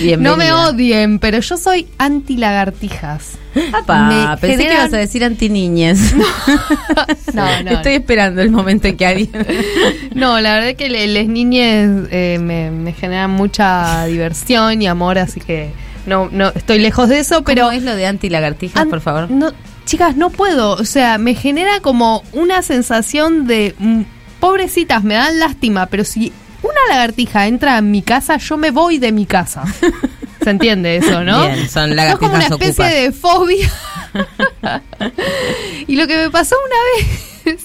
Bienvenida. 0.01 0.17
No 0.31 0.35
me 0.35 0.51
odien, 0.51 1.19
pero 1.19 1.39
yo 1.41 1.57
soy 1.57 1.85
anti 1.99 2.37
lagartijas. 2.37 3.33
Apa, 3.71 4.35
pensé 4.41 4.57
que 4.57 4.63
generan- 4.63 4.81
ibas 4.81 4.93
a 4.93 4.97
decir 4.97 5.23
anti 5.23 5.47
niñes. 5.49 6.15
No, 7.35 7.63
no. 7.63 7.71
Estoy 7.71 7.93
esperando 7.93 8.41
el 8.41 8.49
momento 8.49 8.87
en 8.87 8.97
que 8.97 9.05
alguien. 9.05 9.29
No, 10.15 10.39
la 10.41 10.55
verdad 10.55 10.75
que 10.75 10.89
le- 10.89 11.05
les 11.07 11.27
niñes 11.27 12.07
eh, 12.09 12.39
me, 12.41 12.71
me 12.71 12.93
generan 12.93 13.29
mucha 13.29 14.05
diversión 14.07 14.81
y 14.81 14.87
amor, 14.87 15.19
así 15.19 15.39
que 15.39 15.69
no, 16.05 16.29
no 16.31 16.49
estoy 16.49 16.79
lejos 16.79 17.09
de 17.09 17.19
eso, 17.19 17.43
pero 17.43 17.63
¿Cómo 17.65 17.71
es 17.77 17.83
lo 17.83 17.95
de 17.95 18.05
anti 18.05 18.29
lagartijas, 18.29 18.81
An- 18.83 18.89
por 18.89 19.01
favor? 19.01 19.29
No, 19.31 19.51
chicas, 19.85 20.15
no 20.15 20.29
puedo. 20.29 20.73
O 20.73 20.85
sea, 20.85 21.17
me 21.17 21.35
genera 21.35 21.79
como 21.81 22.23
una 22.33 22.61
sensación 22.61 23.47
de. 23.47 23.75
mm, 23.79 24.01
pobrecitas, 24.39 25.03
me 25.03 25.15
dan 25.15 25.39
lástima, 25.39 25.85
pero 25.87 26.03
si 26.03 26.31
una 26.61 26.79
lagartija 26.89 27.47
entra 27.47 27.77
en 27.77 27.89
mi 27.91 28.01
casa, 28.01 28.37
yo 28.37 28.57
me 28.57 28.71
voy 28.71 28.97
de 28.99 29.11
mi 29.11 29.25
casa. 29.25 29.63
¿Se 30.43 30.49
entiende 30.51 30.97
eso, 30.97 31.23
no? 31.23 31.47
Bien, 31.47 31.67
son 31.69 31.97
Es 31.97 32.15
como 32.17 32.33
una 32.33 32.43
lagartijas 32.49 32.51
especie 32.51 32.69
ocupas. 32.69 32.91
de 32.91 33.11
fobia. 33.11 33.71
y 35.87 35.95
lo 35.95 36.07
que 36.07 36.17
me 36.17 36.29
pasó 36.29 36.55
una 36.65 37.55
vez 37.55 37.63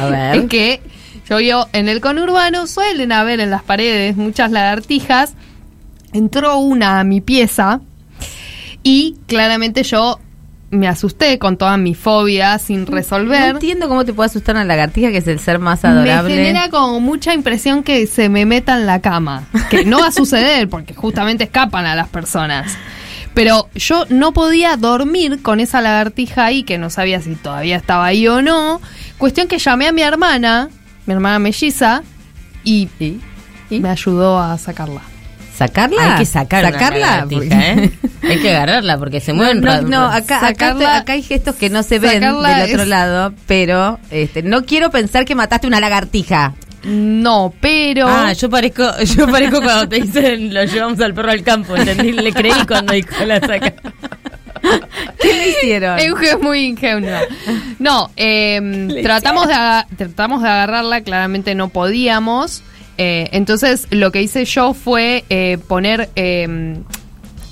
A 0.00 0.06
ver. 0.06 0.36
es 0.36 0.48
que 0.48 0.80
yo 1.28 1.36
vivo 1.36 1.66
en 1.72 1.88
el 1.88 2.00
conurbano, 2.00 2.66
suelen 2.66 3.12
haber 3.12 3.38
en 3.40 3.50
las 3.50 3.62
paredes 3.62 4.16
muchas 4.16 4.50
lagartijas. 4.50 5.34
Entró 6.12 6.58
una 6.58 7.00
a 7.00 7.04
mi 7.04 7.20
pieza 7.20 7.80
y 8.82 9.16
claramente 9.26 9.82
yo 9.82 10.18
me 10.70 10.86
asusté 10.86 11.38
con 11.40 11.56
toda 11.56 11.76
mi 11.76 11.94
fobia 11.94 12.58
sin 12.58 12.84
No 12.84 12.92
resolver. 12.92 13.50
entiendo 13.50 13.88
cómo 13.88 14.04
te 14.04 14.12
puede 14.12 14.28
asustar 14.28 14.54
una 14.54 14.64
lagartija, 14.64 15.10
que 15.10 15.18
es 15.18 15.26
el 15.26 15.40
ser 15.40 15.58
más 15.58 15.82
me 15.82 15.88
adorable. 15.88 16.34
genera 16.34 16.70
como 16.70 17.00
mucha 17.00 17.34
impresión 17.34 17.82
que 17.82 18.06
se 18.06 18.28
me 18.28 18.46
meta 18.46 18.76
en 18.78 18.86
la 18.86 19.00
cama. 19.00 19.44
Que 19.68 19.84
no 19.84 19.98
va 19.98 20.08
a 20.08 20.12
suceder 20.12 20.68
porque 20.68 20.94
justamente 20.94 21.44
escapan 21.44 21.86
a 21.86 21.96
las 21.96 22.08
personas. 22.08 22.76
Pero 23.34 23.68
yo 23.74 24.04
no 24.10 24.32
podía 24.32 24.76
dormir 24.76 25.42
con 25.42 25.60
esa 25.60 25.80
lagartija 25.80 26.44
ahí, 26.46 26.62
que 26.62 26.78
no 26.78 26.90
sabía 26.90 27.20
si 27.20 27.34
todavía 27.34 27.76
estaba 27.76 28.06
ahí 28.06 28.26
o 28.28 28.40
no. 28.42 28.80
Cuestión 29.18 29.48
que 29.48 29.58
llamé 29.58 29.86
a 29.88 29.92
mi 29.92 30.02
hermana, 30.02 30.68
mi 31.06 31.14
hermana 31.14 31.38
melliza, 31.38 32.02
y 32.64 32.88
¿Y? 32.98 33.20
¿Y? 33.70 33.80
me 33.80 33.88
ayudó 33.88 34.38
a 34.40 34.56
sacarla. 34.58 35.02
¿Sacarla? 35.60 36.12
Hay 36.14 36.18
que 36.20 36.24
sacar 36.24 36.64
¿Sacarla? 36.64 37.26
¿eh? 37.30 37.90
Hay 38.22 38.38
que 38.38 38.48
agarrarla 38.56 38.96
porque 38.96 39.20
se 39.20 39.34
mueven 39.34 39.60
no, 39.60 39.82
no, 39.82 40.06
acá, 40.06 40.38
acá, 40.38 40.70
Sacarla- 40.70 40.96
acá 40.96 41.12
hay 41.12 41.22
gestos 41.22 41.54
que 41.56 41.68
no 41.68 41.82
se 41.82 41.98
ven 41.98 42.20
del 42.20 42.32
otro 42.32 42.82
es- 42.82 42.88
lado, 42.88 43.34
pero 43.46 43.98
este, 44.10 44.42
no 44.42 44.64
quiero 44.64 44.90
pensar 44.90 45.26
que 45.26 45.34
mataste 45.34 45.66
una 45.66 45.78
lagartija. 45.78 46.54
No, 46.82 47.52
pero... 47.60 48.08
Ah, 48.08 48.32
yo 48.32 48.48
parezco, 48.48 48.90
yo 49.16 49.28
parezco 49.30 49.60
cuando 49.60 49.86
te 49.86 49.96
dicen 50.00 50.54
lo 50.54 50.64
llevamos 50.64 50.98
al 51.00 51.12
perro 51.12 51.30
al 51.30 51.42
campo, 51.42 51.76
¿entendí? 51.76 52.12
Le 52.12 52.32
creí 52.32 52.54
cuando 52.66 52.94
dijo 52.94 53.22
la 53.26 53.38
saca. 53.38 53.74
¿Qué 55.20 55.28
le 55.34 55.48
hicieron? 55.50 55.98
Euge 55.98 56.30
es 56.30 56.40
muy 56.40 56.60
ingenuo. 56.64 57.18
No, 57.78 58.10
eh, 58.16 58.98
tratamos, 59.02 59.46
de 59.46 59.54
tratamos 59.98 60.42
de 60.42 60.48
agarrarla, 60.48 61.02
claramente 61.02 61.54
no 61.54 61.68
podíamos. 61.68 62.62
Eh, 62.98 63.28
entonces 63.32 63.86
lo 63.90 64.12
que 64.12 64.22
hice 64.22 64.44
yo 64.44 64.74
fue 64.74 65.24
eh, 65.28 65.58
poner... 65.66 66.10
eh, 66.16 66.76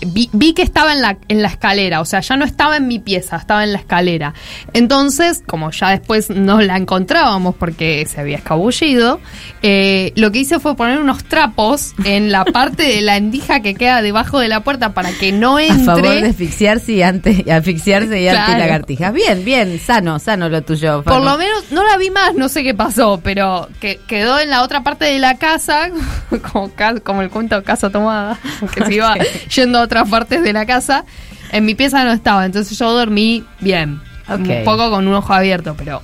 vi, 0.06 0.30
vi 0.32 0.54
que 0.54 0.62
estaba 0.62 0.92
en 0.92 1.02
la, 1.02 1.18
en 1.28 1.42
la 1.42 1.48
escalera, 1.48 2.00
o 2.00 2.04
sea, 2.04 2.20
ya 2.20 2.36
no 2.36 2.44
estaba 2.44 2.76
en 2.76 2.88
mi 2.88 2.98
pieza, 2.98 3.36
estaba 3.36 3.64
en 3.64 3.72
la 3.72 3.78
escalera. 3.78 4.34
Entonces, 4.72 5.42
como 5.46 5.70
ya 5.70 5.90
después 5.90 6.30
no 6.30 6.60
la 6.60 6.76
encontrábamos 6.76 7.54
porque 7.56 8.06
se 8.06 8.20
había 8.20 8.36
escabullido, 8.36 9.20
eh, 9.62 10.12
lo 10.16 10.30
que 10.32 10.40
hice 10.40 10.60
fue 10.60 10.76
poner 10.76 11.00
unos 11.00 11.24
trapos 11.24 11.94
en 12.04 12.30
la 12.30 12.44
parte 12.44 12.84
de 12.84 13.00
la 13.00 13.16
endija 13.16 13.60
que 13.60 13.74
queda 13.74 14.02
debajo 14.02 14.38
de 14.38 14.48
la 14.48 14.60
puerta 14.60 14.94
para 14.94 15.10
que 15.12 15.32
no 15.32 15.56
A 15.56 15.64
entre. 15.64 15.84
favor 15.84 16.02
de 16.02 16.28
asfixiarse 16.28 16.92
y 16.92 17.02
ante, 17.02 17.44
asfixiarse 17.50 18.20
y 18.20 18.28
Claro. 18.28 19.12
Bien, 19.12 19.44
bien, 19.44 19.80
sano, 19.80 20.18
sano 20.18 20.48
lo 20.48 20.62
tuyo. 20.62 21.02
Por 21.02 21.22
lo 21.22 21.36
menos 21.38 21.70
no 21.70 21.84
la 21.84 21.96
vi 21.96 22.10
más, 22.10 22.34
no 22.34 22.48
sé 22.48 22.62
qué 22.62 22.74
pasó, 22.74 23.20
pero 23.22 23.68
que 23.80 24.00
quedó 24.06 24.38
en 24.38 24.50
la 24.50 24.62
otra 24.62 24.82
parte 24.82 25.06
de 25.06 25.18
la 25.18 25.36
casa, 25.38 25.90
como, 26.52 26.70
como 27.02 27.22
el 27.22 27.30
cuento 27.30 27.62
Casa 27.62 27.90
Tomada, 27.90 28.38
que 28.74 28.84
se 28.84 28.94
iba 28.94 29.14
yendo 29.54 29.78
a 29.78 29.87
otras 29.88 30.08
partes 30.08 30.42
de 30.42 30.52
la 30.52 30.66
casa. 30.66 31.04
En 31.50 31.64
mi 31.64 31.74
pieza 31.74 32.04
no 32.04 32.12
estaba, 32.12 32.44
entonces 32.44 32.78
yo 32.78 32.92
dormí 32.92 33.44
bien. 33.60 34.00
Un 34.28 34.62
poco 34.64 34.90
con 34.90 35.08
un 35.08 35.14
ojo 35.14 35.32
abierto, 35.32 35.74
pero 35.76 36.02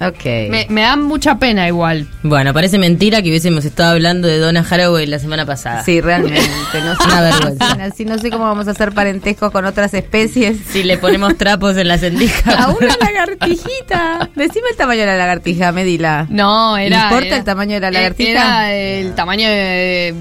Ok. 0.00 0.24
me, 0.50 0.66
me 0.68 0.82
da 0.82 0.96
mucha 0.96 1.38
pena 1.38 1.66
igual. 1.66 2.06
Bueno, 2.22 2.52
parece 2.52 2.78
mentira 2.78 3.22
que 3.22 3.30
hubiésemos 3.30 3.64
estado 3.64 3.92
hablando 3.92 4.28
de 4.28 4.38
Donna 4.38 4.64
Haraway 4.68 5.06
la 5.06 5.18
semana 5.18 5.46
pasada. 5.46 5.82
Sí, 5.84 6.00
realmente. 6.00 6.40
No 6.84 6.94
sé, 6.96 7.04
Una 7.06 7.20
vergüenza. 7.22 7.72
Así 7.82 8.04
no 8.04 8.18
sé 8.18 8.30
cómo 8.30 8.44
vamos 8.44 8.68
a 8.68 8.72
hacer 8.72 8.92
parentescos 8.92 9.50
con 9.50 9.64
otras 9.64 9.94
especies. 9.94 10.58
Si 10.70 10.82
le 10.82 10.98
ponemos 10.98 11.36
trapos 11.38 11.76
en 11.78 11.88
las 11.88 12.02
endijas. 12.02 12.54
A 12.54 12.68
una 12.68 12.94
lagartijita. 13.00 14.28
Decime 14.34 14.68
el 14.70 14.76
tamaño 14.76 15.00
de 15.00 15.06
la 15.06 15.16
lagartija, 15.16 15.72
medila. 15.72 16.26
No, 16.28 16.76
era. 16.76 17.04
¿Importa 17.04 17.26
era- 17.28 17.36
el 17.38 17.44
tamaño 17.44 17.74
de 17.74 17.80
la 17.80 17.90
lagartija? 17.90 18.30
Era 18.30 18.74
el 18.74 19.14
tamaño 19.14 19.48
de. 19.48 20.14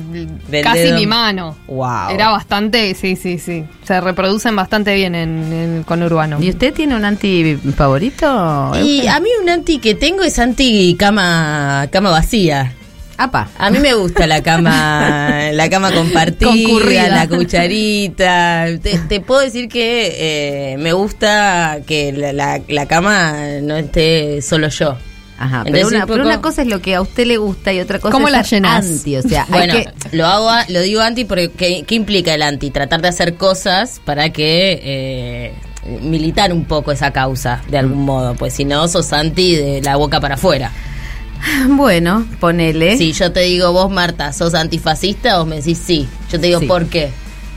Del 0.47 0.63
casi 0.63 0.79
dedo. 0.79 0.97
mi 0.99 1.05
mano. 1.07 1.57
Wow. 1.67 2.11
Era 2.11 2.29
bastante, 2.29 2.93
sí, 2.95 3.15
sí, 3.15 3.39
sí. 3.39 3.65
Se 3.83 3.99
reproducen 3.99 4.55
bastante 4.55 4.95
bien 4.95 5.15
en, 5.15 5.51
en 5.51 5.75
el 5.79 5.85
conurbano. 5.85 6.37
¿Y 6.41 6.49
usted 6.49 6.73
tiene 6.73 6.95
un 6.95 7.03
anti 7.05 7.57
favorito? 7.75 8.71
Y 8.81 9.05
a 9.07 9.19
mí 9.19 9.29
un 9.41 9.49
anti 9.49 9.64
que 9.65 9.95
tengo 9.95 10.23
es 10.23 10.39
anti 10.39 10.95
cama 10.97 11.87
cama 11.91 12.11
vacía. 12.11 12.73
Apa. 13.17 13.49
A 13.57 13.69
mí 13.69 13.79
me 13.79 13.93
gusta 13.93 14.27
la 14.27 14.43
cama, 14.43 15.49
la 15.53 15.69
cama 15.69 15.91
compartida, 15.93 16.49
Concurrida. 16.51 17.07
la 17.07 17.27
cucharita. 17.29 18.65
Te, 18.81 18.97
te 18.99 19.21
puedo 19.21 19.41
decir 19.41 19.69
que 19.69 20.73
eh, 20.73 20.77
me 20.77 20.91
gusta 20.93 21.79
que 21.87 22.11
la, 22.11 22.33
la- 22.33 22.61
la 22.67 22.85
cama 22.87 23.33
no 23.61 23.77
esté 23.77 24.41
solo 24.41 24.67
yo. 24.69 24.97
Ajá, 25.37 25.63
pero 25.65 25.87
una, 25.89 25.99
un 25.99 26.05
pero 26.07 26.23
poco- 26.23 26.29
una 26.29 26.41
cosa 26.41 26.61
es 26.61 26.67
lo 26.69 26.81
que 26.81 26.95
a 26.95 27.01
usted 27.01 27.25
le 27.25 27.35
gusta 27.37 27.73
y 27.73 27.81
otra 27.81 27.99
cosa 27.99 28.11
¿Cómo 28.13 28.27
es 28.27 28.31
la 28.33 28.43
ser 28.45 28.59
llenás? 28.61 28.85
anti, 28.85 29.17
o 29.17 29.21
sea, 29.21 29.43
hay 29.43 29.67
Bueno, 29.67 29.73
que 29.73 29.89
lo 30.15 30.25
hago, 30.27 30.49
a- 30.49 30.65
lo 30.69 30.79
digo 30.81 31.01
anti 31.01 31.25
porque 31.25 31.51
¿qué, 31.51 31.83
qué 31.85 31.95
implica 31.95 32.33
el 32.33 32.41
anti? 32.41 32.69
Tratar 32.69 33.01
de 33.01 33.09
hacer 33.09 33.35
cosas 33.35 33.99
para 34.05 34.29
que 34.31 34.79
eh, 34.81 35.53
militar 36.01 36.51
un 36.53 36.65
poco 36.65 36.91
esa 36.91 37.11
causa 37.11 37.61
de 37.69 37.77
algún 37.77 37.99
Mm. 38.01 38.05
modo, 38.05 38.35
pues 38.35 38.53
si 38.53 38.65
no 38.65 38.87
sos 38.87 39.13
anti 39.13 39.55
de 39.55 39.81
la 39.81 39.95
boca 39.95 40.19
para 40.19 40.35
afuera. 40.35 40.71
bueno, 41.69 42.25
ponele 42.39 42.97
Si 42.97 43.11
yo 43.13 43.31
te 43.31 43.41
digo 43.41 43.71
vos 43.71 43.91
Marta, 43.91 44.33
sos 44.33 44.53
antifascista, 44.55 45.37
vos 45.37 45.47
me 45.47 45.57
decís 45.57 45.77
sí. 45.83 46.07
Yo 46.31 46.39
te 46.39 46.47
digo 46.47 46.59
Sí. 46.59 46.65
¿por 46.65 46.87
qué? 46.87 47.09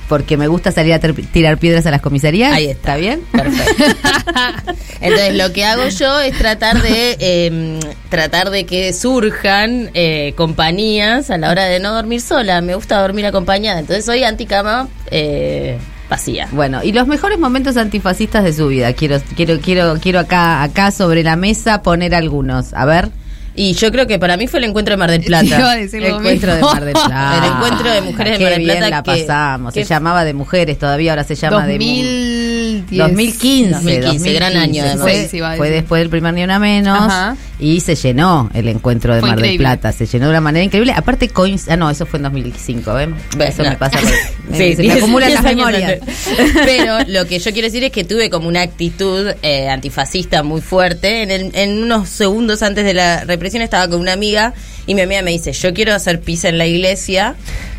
porque 0.09 0.39
me 0.39 0.47
gusta 0.49 0.73
salir 0.73 0.95
a 0.95 0.99
tirar 1.01 1.59
piedras 1.59 1.85
a 1.85 1.91
las 1.91 2.01
comisarías. 2.01 2.55
Ahí 2.55 2.65
está. 2.69 2.97
bien? 2.97 3.21
Perfecto. 3.31 3.85
Entonces 5.03 5.37
lo 5.37 5.53
que 5.53 5.67
hago 5.67 5.87
yo 5.89 6.19
es 6.21 6.37
tratar 6.39 6.81
de 6.81 7.19
eh, 7.21 7.79
tratar 8.09 8.49
de 8.49 8.65
que 8.65 8.95
surjan 8.95 9.91
eh, 9.93 10.33
compañías 10.35 11.29
a 11.31 11.37
la 11.37 11.51
hora 11.51 11.67
de 11.67 11.79
no 11.79 11.93
dormir 11.93 12.23
sola. 12.23 12.63
Me 12.63 12.75
gusta 12.75 12.99
dormir 13.03 13.27
acompañada. 13.27 13.81
Entonces 13.81 14.07
soy 14.07 14.25
anticama 14.25 14.89
eh, 15.11 15.77
vacía. 16.09 16.49
Bueno, 16.53 16.83
y 16.83 16.93
los 16.93 17.07
mejores 17.07 17.39
momentos 17.39 17.77
antifascistas 17.77 18.45
de 18.45 18.53
su 18.53 18.69
vida. 18.69 18.93
Quiero 18.93 19.21
quiero 19.37 19.59
quiero 19.61 19.99
quiero 20.01 20.21
acá 20.21 20.63
acá 20.63 20.91
sobre 20.91 21.23
la 21.23 21.37
mesa 21.37 21.83
poner 21.83 22.15
algunos. 22.15 22.73
A 22.75 22.85
ver. 22.85 23.09
Y 23.55 23.73
yo 23.73 23.91
creo 23.91 24.07
que 24.07 24.21
para 24.21 24.37
mí 24.37 24.47
fue 24.47 24.61
el 24.61 24.67
encuentro 24.67 24.93
de 24.93 24.97
Mar 24.99 25.11
del 25.11 25.23
Plata. 25.25 25.75
El 25.81 26.05
encuentro 26.05 26.51
de 26.53 26.59
mismo. 26.59 26.73
Mar 26.73 26.85
del 26.85 26.93
Plata. 26.93 27.39
El 27.45 27.53
encuentro 27.53 27.91
de 27.91 28.01
mujeres 28.03 28.33
de 28.35 28.39
Qué 28.39 28.45
Mar 28.45 28.53
del 28.53 28.63
bien 28.65 28.79
Plata 28.79 28.91
la 28.91 29.03
que- 29.03 29.21
pasamos. 29.27 29.75
que- 29.75 29.85
Se 29.85 29.89
llamaba 29.95 30.25
de 30.25 30.33
mujeres, 30.35 30.79
todavía 30.79 31.11
ahora 31.13 31.25
se 31.25 31.35
llama 31.35 31.67
de 31.67 31.73
mu- 31.79 31.85
2010. 32.73 32.99
2015, 32.99 33.73
2015, 33.73 34.33
gran 34.33 34.57
año, 34.57 34.83
además. 34.85 35.03
Fue, 35.03 35.29
Sí, 35.29 35.41
después 35.73 36.01
del 36.01 36.11
primer 36.11 36.35
ni 36.35 36.43
una 36.45 36.59
menos 36.59 36.99
Ajá. 37.01 37.37
y 37.59 37.81
se 37.81 37.95
llenó 37.95 38.51
el 38.55 38.69
encuentro 38.69 39.15
de 39.15 39.21
Fue 39.21 39.31
Mar 39.31 39.41
del. 39.41 39.57
Plata. 39.57 39.93
Se 39.93 40.07
llenó 40.07 40.27
de 40.27 40.31
una 40.31 40.41
manera 40.41 40.65
increíble. 40.65 40.93
Aparte, 40.95 41.31
coinc- 41.31 41.67
ah, 41.71 41.77
no, 41.77 41.91
eso 41.91 42.07
fue 42.07 42.19
en 42.19 42.25
2005, 42.25 42.95
¿ven? 42.95 43.15
Bueno, 43.37 43.51
eso 43.53 43.63
no. 43.63 43.71
me 43.71 43.77
pasa. 43.77 43.99
por- 44.01 44.11
me- 44.51 44.57
Sí, 44.59 44.77
se 44.77 44.83
me 44.83 44.89
diez- 44.89 44.99
acumulan 44.99 45.35
las 45.35 45.43
memorias. 45.45 45.95
Pero 46.65 46.99
lo 47.07 47.27
que 47.27 47.39
yo 47.39 47.53
quiero 47.53 47.67
decir 47.67 47.85
es 47.85 47.91
que 47.93 48.05
tuve 48.05 48.31
como 48.31 48.49
una 48.49 48.63
actitud 48.63 49.29
eh, 49.43 49.69
antifascista 49.69 50.43
muy 50.43 50.61
fuerte. 50.61 51.23
En, 51.23 51.31
el- 51.31 51.51
en 51.55 51.83
unos 51.83 52.09
segundos 52.09 52.63
antes 52.63 52.85
de 52.85 52.95
la 52.95 53.25
represión 53.25 53.63
estaba 53.63 53.89
con 53.89 54.01
una 54.01 54.13
amiga 54.13 54.55
y 54.87 54.95
mi 54.95 55.03
amiga 55.03 55.23
me 55.23 55.31
dice, 55.33 55.53
yo 55.53 55.75
quiero 55.75 55.95
hacer 55.95 56.21
pizza 56.21 56.49
en 56.49 56.59
la 56.59 56.67
iglesia. 56.67 57.35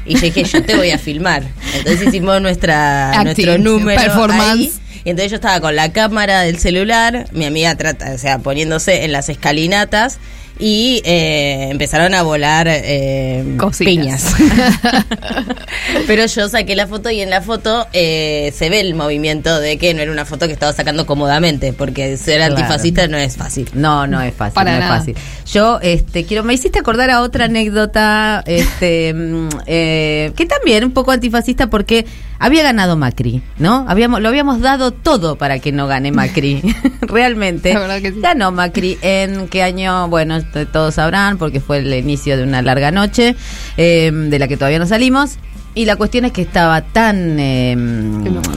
Y 0.09 0.15
yo 0.15 0.21
dije, 0.21 0.43
yo 0.43 0.63
te 0.63 0.75
voy 0.75 0.89
a 0.91 0.97
filmar. 0.97 1.43
Entonces 1.75 2.07
hicimos 2.07 2.41
nuestra, 2.41 3.11
Acting, 3.11 3.23
nuestro 3.25 3.57
número. 3.59 4.01
performance. 4.01 4.41
ahí. 4.43 4.73
Y 5.05 5.09
entonces 5.11 5.31
yo 5.31 5.35
estaba 5.35 5.61
con 5.61 5.75
la 5.75 5.93
cámara 5.93 6.41
del 6.41 6.57
celular, 6.59 7.27
mi 7.31 7.45
amiga 7.45 7.75
trata, 7.75 8.11
o 8.13 8.17
sea, 8.17 8.39
poniéndose 8.39 9.05
en 9.05 9.11
las 9.11 9.29
escalinatas. 9.29 10.17
Y 10.59 11.01
eh, 11.05 11.69
empezaron 11.71 12.13
a 12.13 12.21
volar 12.21 12.67
eh, 12.69 13.57
piñas. 13.79 14.35
Pero 16.07 16.25
yo 16.25 16.49
saqué 16.49 16.75
la 16.75 16.85
foto 16.85 17.09
y 17.09 17.21
en 17.21 17.29
la 17.29 17.41
foto 17.41 17.87
eh, 17.93 18.53
se 18.55 18.69
ve 18.69 18.81
el 18.81 18.93
movimiento 18.93 19.59
de 19.59 19.77
que 19.77 19.93
no 19.93 20.01
era 20.01 20.11
una 20.11 20.25
foto 20.25 20.47
que 20.47 20.53
estaba 20.53 20.73
sacando 20.73 21.05
cómodamente, 21.05 21.71
porque 21.73 22.17
ser 22.17 22.37
Claro. 22.39 22.55
antifascista 22.55 23.07
no 23.07 23.17
es 23.17 23.37
fácil. 23.37 23.69
No, 23.73 24.05
no 24.07 24.21
es 24.21 24.33
fácil, 24.33 24.53
Para 24.55 24.73
no 24.73 24.79
nada. 24.79 24.95
es 24.95 24.99
fácil. 24.99 25.15
Yo, 25.51 25.79
este, 25.81 26.25
quiero, 26.25 26.43
me 26.43 26.53
hiciste 26.53 26.79
acordar 26.79 27.09
a 27.09 27.21
otra 27.21 27.45
anécdota, 27.45 28.43
este, 28.45 29.13
mm, 29.13 29.49
eh, 29.65 30.31
que 30.35 30.45
también 30.45 30.83
un 30.83 30.91
poco 30.91 31.11
antifascista 31.11 31.67
porque 31.69 32.05
había 32.39 32.63
ganado 32.63 32.95
Macri, 32.97 33.43
¿no? 33.57 33.85
Habíamos, 33.87 34.21
lo 34.21 34.29
habíamos 34.29 34.61
dado 34.61 34.91
todo 34.91 35.35
para 35.35 35.59
que 35.59 35.71
no 35.71 35.87
gane 35.87 36.11
Macri, 36.11 36.61
realmente. 37.01 37.73
La 37.73 37.81
verdad 37.81 38.01
que 38.01 38.11
sí. 38.13 38.21
Ganó 38.21 38.51
Macri 38.51 38.97
en 39.01 39.47
qué 39.49 39.61
año, 39.61 40.07
bueno, 40.07 40.41
todos 40.71 40.95
sabrán 40.95 41.37
porque 41.37 41.59
fue 41.59 41.77
el 41.79 41.93
inicio 41.93 42.37
de 42.37 42.43
una 42.43 42.61
larga 42.61 42.91
noche, 42.91 43.35
eh, 43.77 44.11
de 44.11 44.39
la 44.39 44.47
que 44.47 44.57
todavía 44.57 44.79
no 44.79 44.87
salimos. 44.87 45.37
Y 45.75 45.85
la 45.85 45.97
cuestión 45.97 46.25
es 46.25 46.31
que 46.31 46.41
estaba 46.41 46.81
tan 46.81 47.39
eh, 47.39 47.77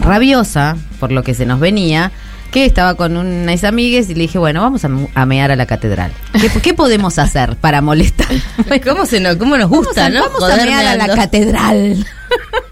rabiosa 0.00 0.76
por 0.98 1.12
lo 1.12 1.22
que 1.22 1.34
se 1.34 1.44
nos 1.44 1.60
venía 1.60 2.10
que 2.52 2.66
estaba 2.66 2.94
con 2.96 3.16
unas 3.16 3.64
amigues 3.64 4.10
y 4.10 4.14
le 4.14 4.20
dije, 4.22 4.38
bueno, 4.38 4.60
vamos 4.60 4.84
a, 4.84 4.90
a 5.14 5.26
mear 5.26 5.50
a 5.50 5.56
la 5.56 5.64
catedral. 5.64 6.12
¿Qué, 6.38 6.50
qué 6.60 6.74
podemos 6.74 7.18
hacer 7.18 7.56
para 7.56 7.80
molestar? 7.80 8.28
¿Cómo, 8.84 9.06
se 9.06 9.20
nos, 9.20 9.36
cómo 9.36 9.56
nos 9.56 9.70
gusta, 9.70 10.02
vamos 10.02 10.16
a, 10.16 10.28
no? 10.28 10.38
vamos 10.38 10.50
a 10.50 10.64
mear 10.64 10.86
a 10.86 10.96
la 10.96 11.14
catedral. 11.14 12.06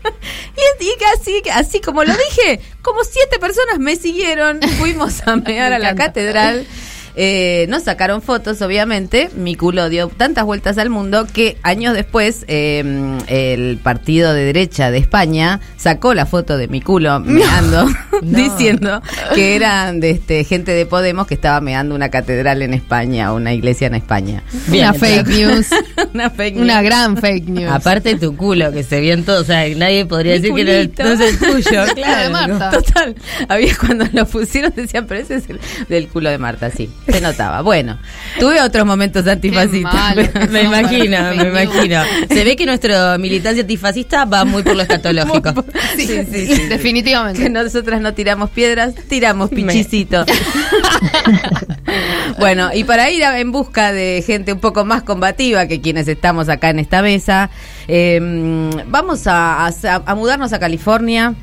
y, 0.81 0.85
y 0.85 0.91
así, 1.15 1.43
así 1.53 1.81
como 1.81 2.05
lo 2.05 2.13
dije, 2.13 2.61
como 2.83 3.05
siete 3.05 3.39
personas 3.39 3.79
me 3.79 3.97
siguieron, 3.97 4.61
fuimos 4.79 5.27
a 5.27 5.37
mear 5.37 5.73
a 5.73 5.79
la 5.79 5.95
catedral. 5.95 6.67
Eh, 7.23 7.67
nos 7.69 7.83
sacaron 7.83 8.23
fotos, 8.23 8.63
obviamente. 8.63 9.29
Mi 9.37 9.55
culo 9.55 9.91
dio 9.91 10.09
tantas 10.09 10.47
vueltas 10.47 10.79
al 10.79 10.89
mundo 10.89 11.27
que 11.31 11.59
años 11.63 11.93
después 11.93 12.47
eh, 12.49 13.19
el 13.27 13.77
partido 13.77 14.33
de 14.33 14.43
derecha 14.43 14.91
de 14.91 14.97
España 14.97 15.61
sacó 15.77 16.15
la 16.15 16.25
foto 16.25 16.57
de 16.57 16.67
mi 16.69 16.81
culo 16.81 17.21
meando, 17.21 17.87
diciendo 18.23 19.03
que 19.35 19.55
eran 19.55 20.01
de 20.01 20.13
este, 20.13 20.45
gente 20.45 20.73
de 20.73 20.87
Podemos 20.87 21.27
que 21.27 21.35
estaba 21.35 21.61
meando 21.61 21.95
una 21.95 22.09
catedral 22.09 22.63
en 22.63 22.73
España, 22.73 23.35
una 23.35 23.53
iglesia 23.53 23.89
en 23.89 23.97
España. 23.97 24.43
Bien, 24.69 24.89
una 24.89 24.95
fake 24.95 25.27
news. 25.29 25.67
una 26.15 26.31
fake 26.31 26.55
news. 26.55 26.65
una 26.65 26.81
gran 26.81 27.19
fake 27.19 27.49
news. 27.51 27.71
Aparte 27.71 28.17
tu 28.17 28.35
culo, 28.35 28.73
que 28.73 28.83
se 28.83 28.99
vio 28.99 29.13
en 29.13 29.27
todo, 29.27 29.43
o 29.43 29.45
sea, 29.45 29.69
nadie 29.77 30.07
podría 30.07 30.37
Mi 30.37 30.41
decir 30.41 30.95
que 30.95 31.05
no, 31.05 31.11
es 31.11 31.21
el 31.21 31.39
tuyo, 31.39 31.85
de 31.85 31.93
claro. 31.93 32.31
Marta. 32.31 32.71
Total. 32.71 33.15
Había 33.47 33.77
cuando 33.77 34.07
lo 34.11 34.25
pusieron 34.25 34.73
decían, 34.75 35.05
pero 35.07 35.21
ese 35.21 35.35
es 35.35 35.51
el 35.51 35.61
del 35.91 36.09
culo 36.09 36.31
de 36.31 36.39
Marta, 36.39 36.71
sí. 36.71 36.89
Se 37.13 37.21
notaba. 37.21 37.63
Bueno, 37.63 37.99
tuve 38.39 38.61
otros 38.63 38.87
momentos 38.87 39.27
antifascistas. 39.27 40.17
Me 40.51 40.63
imagino, 40.63 41.19
me 41.37 41.49
imagino. 41.49 42.03
Se 42.29 42.45
ve 42.45 42.57
que 42.57 42.67
nuestra 42.67 43.19
militancia 43.19 43.63
antifascista 43.63 44.25
va 44.25 44.45
muy 44.45 44.63
por 44.63 44.77
lo 44.77 44.83
escatológico. 44.83 45.65
Sí, 45.97 46.07
Sí, 46.07 46.25
sí, 46.31 46.47
sí. 46.57 46.67
definitivamente. 46.69 47.43
que 47.43 47.51
nosotras 47.51 48.01
no 48.01 48.15
tiramos 48.15 48.51
piedras, 48.51 48.95
tiramos 49.09 49.51
pichicito. 49.51 50.25
bueno, 52.39 52.71
y 52.73 52.85
para 52.85 53.11
ir 53.11 53.25
a- 53.25 53.39
en 53.41 53.53
busca 53.53 53.93
de 53.93 54.23
gente 54.27 54.53
un 54.53 54.61
poco 54.61 54.85
más 54.85 55.03
combativa 55.03 55.67
que 55.67 55.81
quienes 55.81 56.09
estamos 56.09 56.49
acá 56.49 56.71
en 56.71 56.79
esta 56.79 57.03
mesa, 57.03 57.51
eh, 57.89 58.19
vamos 58.89 59.27
a, 59.27 59.67
a- 59.67 60.03
a 60.07 60.15
mudarnos 60.15 60.53
a 60.53 60.59
California 60.59 61.35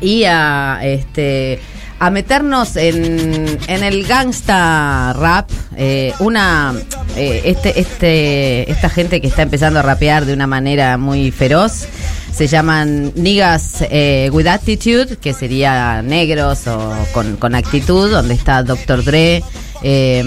y 0.00 0.24
a 0.24 0.80
este 0.82 1.60
a 2.02 2.10
meternos 2.10 2.74
en, 2.74 3.60
en 3.68 3.84
el 3.84 4.04
gangsta 4.04 5.12
rap 5.12 5.48
eh, 5.76 6.12
una 6.18 6.74
eh, 7.14 7.42
este 7.44 7.78
este 7.78 8.68
esta 8.68 8.90
gente 8.90 9.20
que 9.20 9.28
está 9.28 9.42
empezando 9.42 9.78
a 9.78 9.82
rapear 9.82 10.24
de 10.24 10.34
una 10.34 10.48
manera 10.48 10.98
muy 10.98 11.30
feroz 11.30 11.86
se 12.34 12.48
llaman 12.48 13.12
niggas 13.14 13.84
eh, 13.88 14.30
with 14.32 14.48
attitude 14.48 15.16
que 15.18 15.32
sería 15.32 16.02
negros 16.02 16.66
o 16.66 16.92
con, 17.14 17.36
con 17.36 17.54
actitud 17.54 18.10
donde 18.10 18.34
está 18.34 18.64
Dr. 18.64 19.04
Dre 19.04 19.44
eh, 19.82 20.22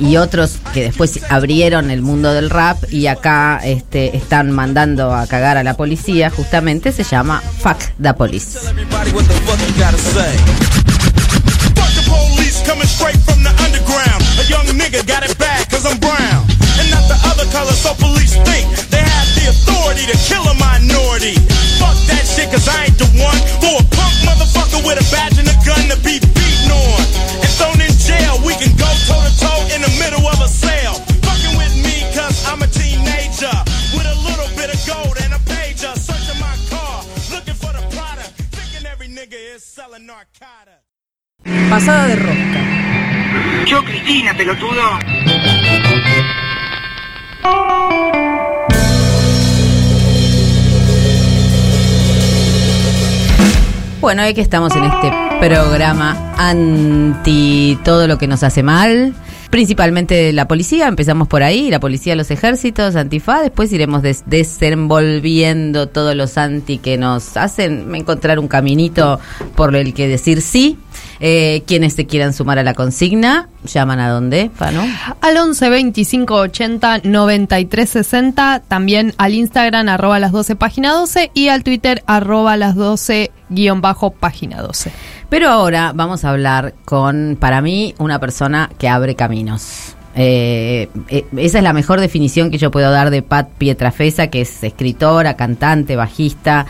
y, 0.00 0.16
otros 0.16 0.58
que 0.74 0.82
después 0.82 1.20
abrieron 1.30 1.90
el 1.90 2.02
mundo 2.02 2.32
del 2.32 2.50
rap 2.50 2.76
y 2.90 3.06
acá 3.06 3.60
este, 3.62 4.16
están 4.16 4.50
mandando 4.50 5.14
a 5.14 5.26
cagar 5.26 5.56
a 5.56 5.62
la 5.62 5.74
policía, 5.74 6.30
justamente 6.30 6.90
se 6.90 7.04
llama 7.04 7.40
Fuck 7.60 7.78
the 8.02 8.12
Police. 8.14 8.58
Fuck 8.58 8.74
the 11.94 12.02
police 12.08 12.62
coming 12.66 12.88
straight 12.88 13.18
from 13.22 13.42
the 13.44 13.50
underground. 13.62 14.22
A 14.38 14.44
young 14.50 14.66
nigga 14.76 15.06
got 15.06 15.22
it 15.22 15.38
bad 15.38 15.68
cause 15.70 15.86
I'm 15.86 15.98
brown. 16.00 16.42
And 16.80 16.90
not 16.90 17.06
the 17.06 17.18
other 17.30 17.46
color, 17.52 17.72
so 17.72 17.94
police 17.94 18.34
think 18.42 18.66
they 18.90 19.02
have 19.02 19.28
the 19.38 19.50
authority 19.50 20.06
to 20.10 20.18
kill 20.26 20.42
a 20.50 20.54
minority. 20.58 21.38
Fuck 21.78 21.94
that 22.10 22.26
shit 22.26 22.50
cause 22.50 22.66
I 22.66 22.86
ain't 22.86 22.98
the 22.98 23.06
one 23.22 23.38
for 23.62 23.78
a 23.78 23.86
punk 23.94 24.14
motherfucker 24.26 24.82
with 24.86 24.98
a 24.98 25.06
badge 25.14 25.38
and 25.38 25.46
a 25.46 25.56
gun 25.62 25.86
to 25.94 25.98
be 26.02 26.18
can 28.58 28.74
go 28.76 28.90
toe 29.06 29.22
to 29.22 29.32
toe 29.38 29.62
in 29.74 29.80
the 29.82 29.92
middle 30.02 30.26
of 30.26 30.38
a 30.42 30.48
sale. 30.48 30.94
Fucking 31.22 31.54
with 31.56 31.74
me 31.86 31.96
cause 32.14 32.36
I'm 32.50 32.60
a 32.62 32.66
teenager. 32.66 33.54
With 33.94 34.06
a 34.06 34.18
little 34.26 34.50
bit 34.58 34.68
of 34.74 34.78
gold 34.86 35.16
and 35.22 35.32
a 35.32 35.40
pager. 35.46 35.94
Searching 35.94 36.40
my 36.42 36.54
car, 36.68 37.04
looking 37.30 37.54
for 37.54 37.72
the 37.72 37.82
product. 37.94 38.34
Thinking 38.50 38.86
every 38.86 39.08
nigga 39.08 39.38
is 39.54 39.62
selling 39.64 40.06
narcotics. 40.06 40.84
Pasada 41.70 42.08
de 42.08 42.16
rosca. 42.16 42.60
Yo, 43.66 43.82
Cristina, 43.84 44.34
pelotudo. 44.34 44.98
Bueno, 54.00 54.22
hoy 54.22 54.32
que 54.34 54.40
estamos 54.40 54.74
en 54.76 54.84
este 54.84 55.10
programa 55.40 56.16
anti 56.36 57.78
todo 57.84 58.06
lo 58.06 58.16
que 58.16 58.28
nos 58.28 58.42
hace 58.44 58.62
mal, 58.62 59.12
principalmente 59.50 60.32
la 60.32 60.46
policía, 60.46 60.86
empezamos 60.86 61.26
por 61.26 61.42
ahí, 61.42 61.68
la 61.68 61.80
policía, 61.80 62.14
los 62.14 62.30
ejércitos, 62.30 62.94
antifa, 62.94 63.40
después 63.42 63.72
iremos 63.72 64.02
des- 64.02 64.22
desenvolviendo 64.26 65.88
todos 65.88 66.14
los 66.14 66.38
anti 66.38 66.78
que 66.78 66.96
nos 66.96 67.36
hacen 67.36 67.92
encontrar 67.94 68.38
un 68.38 68.46
caminito 68.46 69.18
por 69.56 69.74
el 69.74 69.92
que 69.94 70.06
decir 70.06 70.42
sí. 70.42 70.78
Eh, 71.20 71.62
quienes 71.66 71.94
se 71.94 72.06
quieran 72.06 72.32
sumar 72.32 72.58
a 72.58 72.62
la 72.62 72.74
consigna, 72.74 73.48
llaman 73.64 73.98
a 73.98 74.08
dónde, 74.08 74.50
Pano. 74.56 74.84
Al 75.20 75.36
11 75.36 75.68
25 75.68 76.34
80 76.34 77.00
93 77.04 77.88
60, 77.88 78.62
también 78.68 79.14
al 79.18 79.34
Instagram 79.34 79.88
arroba 79.88 80.18
las 80.18 80.32
12 80.32 80.56
página 80.56 80.92
12 80.92 81.30
y 81.34 81.48
al 81.48 81.64
Twitter 81.64 82.02
arroba 82.06 82.56
las 82.56 82.76
12 82.76 83.32
guion 83.48 83.80
bajo 83.80 84.10
página 84.10 84.62
12. 84.62 84.92
Pero 85.28 85.48
ahora 85.48 85.92
vamos 85.94 86.24
a 86.24 86.30
hablar 86.30 86.74
con, 86.84 87.36
para 87.38 87.60
mí, 87.60 87.94
una 87.98 88.18
persona 88.18 88.70
que 88.78 88.88
abre 88.88 89.14
caminos. 89.14 89.96
Eh, 90.14 90.88
eh, 91.08 91.26
esa 91.36 91.58
es 91.58 91.64
la 91.64 91.72
mejor 91.72 92.00
definición 92.00 92.50
que 92.50 92.58
yo 92.58 92.70
puedo 92.70 92.90
dar 92.90 93.10
de 93.10 93.22
Pat 93.22 93.48
Pietrafesa, 93.58 94.28
que 94.28 94.40
es 94.40 94.64
escritora, 94.64 95.34
cantante, 95.34 95.96
bajista. 95.96 96.66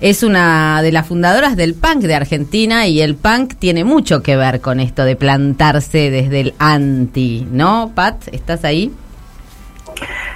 Es 0.00 0.22
una 0.22 0.82
de 0.82 0.92
las 0.92 1.06
fundadoras 1.06 1.56
del 1.56 1.74
punk 1.74 2.02
de 2.02 2.14
Argentina 2.14 2.86
y 2.86 3.00
el 3.00 3.16
punk 3.16 3.54
tiene 3.58 3.84
mucho 3.84 4.22
que 4.22 4.36
ver 4.36 4.60
con 4.60 4.80
esto 4.80 5.04
de 5.04 5.16
plantarse 5.16 6.10
desde 6.10 6.40
el 6.40 6.54
anti, 6.58 7.46
¿no? 7.50 7.92
Pat, 7.94 8.28
¿estás 8.32 8.64
ahí? 8.64 8.92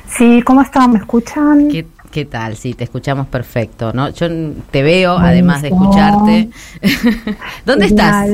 Sí, 0.08 0.42
¿cómo 0.42 0.62
están? 0.62 0.92
¿Me 0.92 0.98
escuchan? 0.98 1.68
¿Qué, 1.68 1.86
qué 2.10 2.24
tal? 2.24 2.56
Sí, 2.56 2.74
te 2.74 2.84
escuchamos 2.84 3.26
perfecto, 3.26 3.92
¿no? 3.92 4.10
Yo 4.10 4.28
te 4.70 4.82
veo, 4.82 5.18
además 5.18 5.62
de 5.62 5.68
escucharte. 5.68 6.50
¿Dónde 7.64 7.86
estás? 7.86 8.28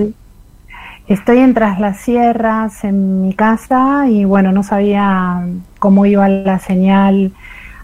Estoy 1.08 1.38
en 1.38 1.52
Tras 1.52 1.80
las 1.80 1.98
Sierras, 1.98 2.84
en 2.84 3.22
mi 3.22 3.34
casa, 3.34 4.08
y 4.08 4.24
bueno, 4.24 4.52
no 4.52 4.62
sabía 4.62 5.44
cómo 5.78 6.06
iba 6.06 6.28
la 6.28 6.60
señal. 6.60 7.32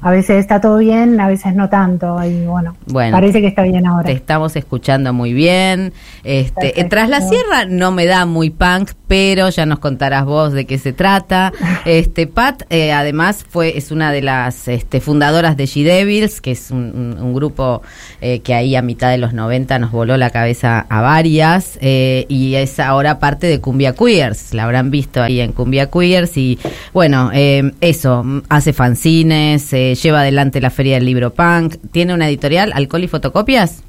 A 0.00 0.10
veces 0.10 0.36
está 0.40 0.60
todo 0.60 0.78
bien, 0.78 1.20
a 1.20 1.28
veces 1.28 1.54
no 1.54 1.68
tanto, 1.68 2.22
y 2.24 2.46
bueno, 2.46 2.76
Bueno. 2.86 3.16
parece 3.16 3.40
que 3.40 3.48
está 3.48 3.62
bien 3.62 3.86
ahora. 3.86 4.06
Te 4.06 4.12
estamos 4.12 4.54
escuchando 4.56 5.12
muy 5.12 5.32
bien. 5.32 5.92
Este, 6.24 6.52
Perfecto. 6.60 6.88
tras 6.90 7.08
la 7.08 7.20
sierra 7.20 7.64
no 7.68 7.90
me 7.90 8.06
da 8.06 8.24
muy 8.26 8.50
punk, 8.50 8.90
pero 9.08 9.48
ya 9.48 9.66
nos 9.66 9.78
contarás 9.78 10.24
vos 10.24 10.52
de 10.52 10.66
qué 10.66 10.78
se 10.78 10.92
trata. 10.92 11.52
Este 11.84 12.26
Pat, 12.26 12.62
eh, 12.70 12.92
además 12.92 13.44
fue 13.48 13.76
es 13.78 13.90
una 13.90 14.12
de 14.12 14.20
las 14.22 14.68
este, 14.68 15.00
fundadoras 15.00 15.56
de 15.56 15.66
She 15.66 15.82
Devils, 15.84 16.40
que 16.40 16.50
es 16.52 16.70
un, 16.70 17.16
un- 17.20 17.34
grupo 17.34 17.82
eh, 18.20 18.40
que 18.40 18.54
ahí 18.54 18.74
a 18.76 18.82
mitad 18.82 19.10
de 19.10 19.18
los 19.18 19.32
90 19.32 19.78
nos 19.78 19.92
voló 19.92 20.16
la 20.16 20.30
cabeza 20.30 20.86
a 20.88 21.00
varias 21.02 21.78
eh, 21.80 22.26
y 22.28 22.54
es 22.56 22.78
ahora 22.80 23.18
parte 23.20 23.46
de 23.46 23.60
Cumbia 23.60 23.94
Queers. 23.94 24.54
La 24.54 24.64
habrán 24.64 24.90
visto 24.90 25.22
ahí 25.22 25.40
en 25.40 25.52
Cumbia 25.52 25.90
Queers 25.90 26.36
y 26.36 26.58
bueno, 26.92 27.30
eh, 27.32 27.72
eso 27.80 28.24
hace 28.48 28.72
fanzines, 28.72 29.72
eh, 29.72 29.87
lleva 29.94 30.20
adelante 30.20 30.60
la 30.60 30.70
feria 30.70 30.94
del 30.94 31.04
libro 31.04 31.32
punk, 31.32 31.76
tiene 31.92 32.14
una 32.14 32.28
editorial, 32.28 32.72
Alcohol 32.74 33.04
y 33.04 33.08
Fotocopias. 33.08 33.82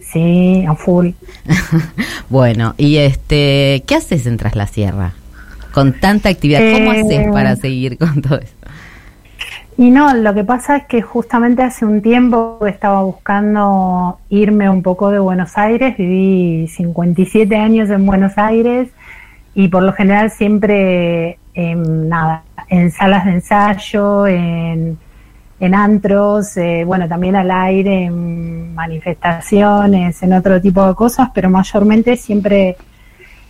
Sí, 0.00 0.64
a 0.66 0.74
full. 0.74 1.10
bueno, 2.30 2.74
y 2.78 2.96
este, 2.96 3.82
¿qué 3.86 3.96
haces 3.96 4.26
en 4.26 4.36
Tras 4.36 4.56
la 4.56 4.66
Sierra? 4.66 5.14
con 5.76 5.92
tanta 5.92 6.30
actividad? 6.30 6.60
¿Cómo 6.72 6.90
Eh, 6.94 7.00
haces 7.02 7.30
para 7.30 7.54
seguir 7.54 7.98
con 7.98 8.22
todo 8.22 8.38
eso? 8.38 8.54
Y 9.76 9.90
no, 9.90 10.14
lo 10.14 10.32
que 10.32 10.42
pasa 10.42 10.78
es 10.78 10.86
que 10.86 11.02
justamente 11.02 11.62
hace 11.62 11.84
un 11.84 12.00
tiempo 12.00 12.58
estaba 12.66 13.02
buscando 13.02 14.18
irme 14.30 14.70
un 14.70 14.82
poco 14.82 15.10
de 15.10 15.18
Buenos 15.18 15.58
Aires, 15.58 15.98
viví 15.98 16.66
57 16.68 17.54
años 17.54 17.90
en 17.90 18.06
Buenos 18.06 18.38
Aires 18.38 18.88
y 19.54 19.68
por 19.68 19.82
lo 19.82 19.92
general 19.92 20.30
siempre 20.30 21.38
en, 21.52 22.08
nada, 22.08 22.42
en 22.68 22.90
salas 22.90 23.24
de 23.24 23.32
ensayo, 23.32 24.26
en, 24.26 24.98
en 25.60 25.74
antros, 25.74 26.56
eh, 26.56 26.84
bueno, 26.84 27.08
también 27.08 27.36
al 27.36 27.50
aire, 27.50 28.04
en 28.04 28.74
manifestaciones, 28.74 30.22
en 30.22 30.32
otro 30.32 30.60
tipo 30.60 30.86
de 30.86 30.94
cosas, 30.94 31.30
pero 31.34 31.48
mayormente 31.48 32.16
siempre 32.16 32.76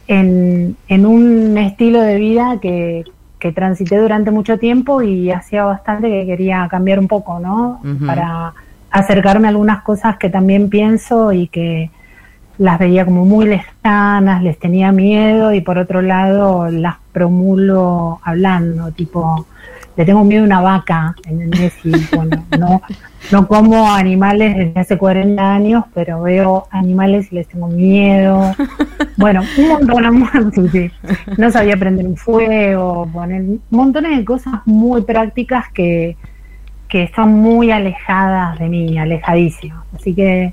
en, 0.07 0.77
en 0.89 1.07
un 1.07 1.59
estilo 1.59 2.01
de 2.01 2.17
vida 2.17 2.59
que, 2.61 3.05
que 3.39 3.53
transité 3.53 3.99
durante 3.99 4.31
mucho 4.31 4.59
tiempo 4.59 5.03
y 5.03 5.31
hacía 5.31 5.65
bastante 5.65 6.09
que 6.09 6.27
quería 6.27 6.67
cambiar 6.71 6.99
un 6.99 7.09
poco, 7.09 7.39
¿no? 7.39 7.81
Para 8.07 8.55
acercarme 8.91 9.49
a 9.49 9.51
algunas 9.51 9.83
cosas 9.83 10.17
que 10.17 10.31
también 10.31 10.71
pienso 10.71 11.33
y 11.33 11.49
que 11.49 11.91
las 12.59 12.79
veía 12.79 13.05
como 13.05 13.25
muy 13.25 13.47
lejanas, 13.47 14.43
les 14.43 14.59
tenía 14.59 14.93
miedo 14.93 15.53
y 15.53 15.61
por 15.61 15.77
otro 15.77 16.01
lado 16.01 16.71
las 16.71 16.97
promulgo 17.17 18.21
hablando, 18.23 18.93
tipo, 18.93 19.47
le 19.97 20.05
tengo 20.05 20.23
miedo 20.23 20.43
a 20.43 20.47
una 20.47 20.61
vaca, 20.61 21.15
¿entendés? 21.27 21.73
Y 21.83 21.93
bueno, 22.15 22.45
no, 22.59 22.83
no 23.33 23.49
como 23.49 23.91
animales 23.91 24.55
desde 24.55 24.79
hace 24.79 24.99
40 24.99 25.55
años, 25.55 25.85
pero 25.95 26.21
veo 26.21 26.69
animales 26.71 27.33
y 27.33 27.37
les 27.37 27.49
tengo 27.49 27.69
miedo. 27.69 28.55
Bueno, 29.19 29.41
un 29.57 29.69
montón, 29.69 30.19
montón, 30.19 30.53
sí, 30.53 30.69
sí. 30.69 30.91
No 31.39 31.51
sabía 31.51 31.75
prender 31.79 32.07
un 32.07 32.19
fuego, 32.19 33.09
poner 33.11 33.45
montones 33.71 34.19
de 34.19 34.27
cosas 34.27 34.57
muy 34.67 35.01
prácticas 35.05 35.73
que, 35.73 36.19
que 36.87 37.05
están 37.05 37.33
muy 37.33 37.71
alejadas 37.71 38.59
de 38.59 38.69
mí, 38.69 38.99
alejadísimas. 38.99 39.87
Así 39.95 40.15
que 40.15 40.53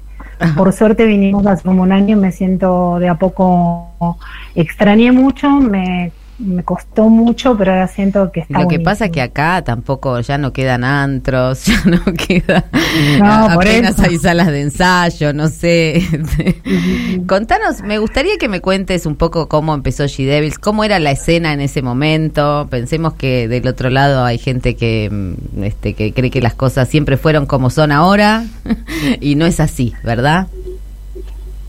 por 0.55 0.71
suerte 0.71 1.05
vinimos 1.05 1.45
hace 1.45 1.63
como 1.63 1.81
un 1.81 1.91
año 1.91 2.15
y 2.17 2.19
me 2.21 2.31
siento 2.31 2.99
de 2.99 3.09
a 3.09 3.15
poco, 3.15 4.17
extrañé 4.55 5.11
mucho, 5.11 5.49
me, 5.49 6.13
me 6.39 6.63
costó 6.63 7.09
mucho, 7.09 7.55
pero 7.57 7.71
ahora 7.71 7.87
siento 7.87 8.31
que 8.31 8.41
está 8.41 8.59
Lo 8.59 8.67
que 8.67 8.79
pasa 8.79 9.05
es 9.05 9.11
que 9.11 9.21
acá 9.21 9.63
tampoco 9.63 10.19
ya 10.19 10.37
no 10.37 10.51
quedan 10.51 10.83
antros, 10.83 11.65
ya 11.65 11.81
no 11.85 12.03
queda. 12.13 12.65
No, 13.19 13.53
por 13.53 13.67
apenas 13.67 13.93
eso. 13.99 14.03
hay 14.09 14.17
salas 14.17 14.47
de 14.47 14.61
ensayo, 14.61 15.33
no 15.33 15.47
sé. 15.47 16.03
Contanos, 17.27 17.81
me 17.81 17.99
gustaría 17.99 18.37
que 18.37 18.49
me 18.49 18.61
cuentes 18.61 19.05
un 19.05 19.15
poco 19.15 19.47
cómo 19.47 19.73
empezó 19.73 20.07
She 20.07 20.25
Devils, 20.25 20.57
cómo 20.57 20.83
era 20.83 20.99
la 20.99 21.11
escena 21.11 21.53
en 21.53 21.61
ese 21.61 21.81
momento. 21.81 22.67
Pensemos 22.69 23.13
que 23.13 23.47
del 23.47 23.67
otro 23.67 23.89
lado 23.89 24.25
hay 24.25 24.37
gente 24.37 24.75
que, 24.75 25.09
mm, 25.11 25.63
este, 25.63 25.93
que 25.93 26.13
cree 26.13 26.31
que 26.31 26.41
las 26.41 26.55
cosas 26.55 26.89
siempre 26.89 27.17
fueron 27.17 27.45
como 27.45 27.69
son 27.69 27.91
ahora 27.91 28.45
y 29.21 29.35
no 29.35 29.45
es 29.45 29.59
así, 29.59 29.93
¿verdad? 30.03 30.47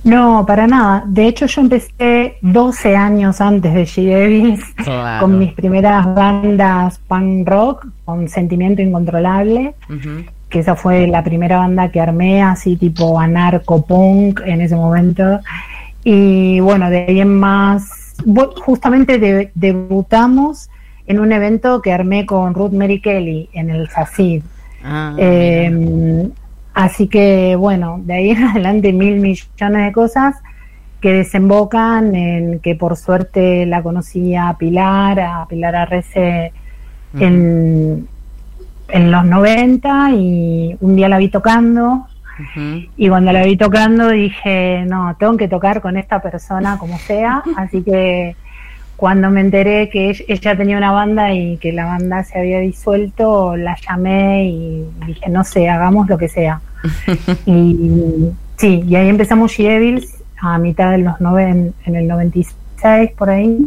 No, 0.05 0.45
para 0.47 0.67
nada. 0.67 1.03
De 1.07 1.27
hecho, 1.27 1.47
yo 1.47 1.63
empecé 1.63 2.37
12 2.43 2.95
años 2.97 3.41
antes 3.41 3.73
de 3.73 4.03
Devils 4.05 4.63
Claro. 4.77 5.21
con 5.23 5.39
mis 5.39 5.53
primeras 5.55 6.05
bandas 6.15 6.99
punk 7.09 7.49
rock, 7.49 7.87
con 8.05 8.29
Sentimiento 8.29 8.83
Incontrolable, 8.83 9.75
que 10.51 10.59
esa 10.61 10.77
fue 10.77 11.07
la 11.07 11.25
primera 11.25 11.59
banda 11.59 11.89
que 11.91 12.01
armé, 12.01 12.43
así 12.43 12.77
tipo 12.77 13.19
anarco-punk 13.19 14.41
en 14.45 14.61
ese 14.61 14.77
momento. 14.77 15.41
Y 16.05 16.61
bueno, 16.61 16.91
de 16.91 17.07
ahí 17.09 17.21
en 17.21 17.39
más, 17.39 18.15
justamente 18.65 19.19
de- 19.19 19.51
debutamos 19.55 20.69
en 21.07 21.19
un 21.19 21.33
evento 21.33 21.81
que 21.83 21.93
armé 21.93 22.27
con 22.27 22.53
Ruth 22.55 22.73
Mary 22.73 23.01
Kelly 23.01 23.49
en 23.55 23.71
el 23.71 23.89
Facid. 23.89 24.43
Ah, 24.85 25.15
Eh, 25.19 26.29
así 26.75 27.09
que 27.09 27.57
bueno, 27.57 28.01
de 28.05 28.15
ahí 28.15 28.31
en 28.31 28.45
adelante 28.49 28.93
mil 28.93 29.17
millones 29.17 29.87
de 29.87 29.93
cosas 29.93 30.37
que 31.01 31.13
desembocan 31.13 32.15
en 32.15 32.61
que 32.61 32.75
por 32.75 32.97
suerte 32.97 33.67
la 33.67 33.83
conocí 33.83 34.35
a 34.35 34.55
Pilar, 34.59 35.21
a 35.21 35.47
Pilar 35.47 35.77
Arrece 35.77 36.53
en, 37.19 38.09
en 38.89 39.11
los 39.11 39.25
90 39.25 40.11
y 40.13 40.77
un 40.81 40.97
día 40.97 41.09
la 41.09 41.19
vi 41.19 41.29
tocando. 41.29 42.07
Y 42.97 43.09
cuando 43.09 43.33
la 43.33 43.45
vi 43.45 43.57
tocando 43.57 44.09
dije, 44.09 44.85
no, 44.87 45.15
tengo 45.19 45.37
que 45.37 45.47
tocar 45.47 45.81
con 45.81 45.97
esta 45.97 46.21
persona 46.21 46.79
como 46.79 46.99
sea, 46.99 47.45
así 47.57 47.83
que 47.83 48.35
cuando 48.97 49.31
me 49.31 49.41
enteré 49.41 49.89
que 49.89 50.11
ell- 50.11 50.25
ella 50.29 50.57
tenía 50.57 50.77
una 50.79 50.93
banda 50.93 51.33
y 51.33 51.57
que 51.59 51.73
la 51.73 51.87
banda 51.87 52.23
se 52.25 52.39
había 52.39 52.61
disuelto, 52.61 53.57
la 53.57 53.77
llamé 53.89 54.47
y 54.47 54.85
dije, 55.07 55.29
no 55.31 55.45
sé, 55.45 55.69
hagamos 55.69 56.09
lo 56.09 56.17
que 56.19 56.29
sea. 56.29 56.61
y 57.47 58.29
sí, 58.57 58.85
y 58.87 58.95
ahí 58.97 59.09
empezamos 59.09 59.53
She 59.53 59.65
Devils 59.69 60.23
a 60.41 60.59
mitad 60.59 60.91
de 60.91 60.99
los 60.99 61.21
noven, 61.21 61.73
en 61.87 61.97
el 61.97 62.07
96 62.07 63.11
por 63.17 63.31
ahí. 63.31 63.59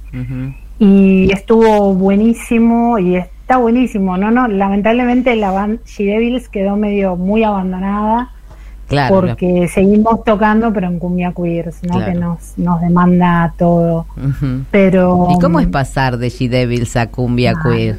Y 0.80 1.32
estuvo 1.32 1.94
buenísimo 1.96 3.00
y 3.00 3.16
está 3.16 3.58
buenísimo, 3.58 4.18
no, 4.18 4.30
no, 4.30 4.48
lamentablemente 4.48 5.36
la 5.36 5.52
banda 5.52 5.82
She 5.86 6.06
Devils 6.06 6.50
quedó 6.50 6.76
medio 6.76 7.16
muy 7.16 7.44
abandonada 7.44 8.30
Claro. 8.88 9.16
porque 9.16 9.68
seguimos 9.68 10.24
tocando 10.24 10.72
pero 10.72 10.88
en 10.88 10.98
cumbia 11.00 11.34
queer, 11.36 11.72
¿no? 11.84 11.96
Claro. 11.96 12.06
que 12.14 12.18
nos, 12.20 12.58
nos 12.58 12.80
demanda 12.82 13.54
todo. 13.58 14.06
Pero 14.72 15.28
¿Y 15.32 15.40
cómo 15.40 15.60
es 15.60 15.68
pasar 15.68 16.18
de 16.18 16.30
She 16.30 16.48
Devils 16.50 16.96
a 16.96 17.08
Cumbia 17.08 17.54
Ah. 17.58 17.62
Queer? 17.64 17.98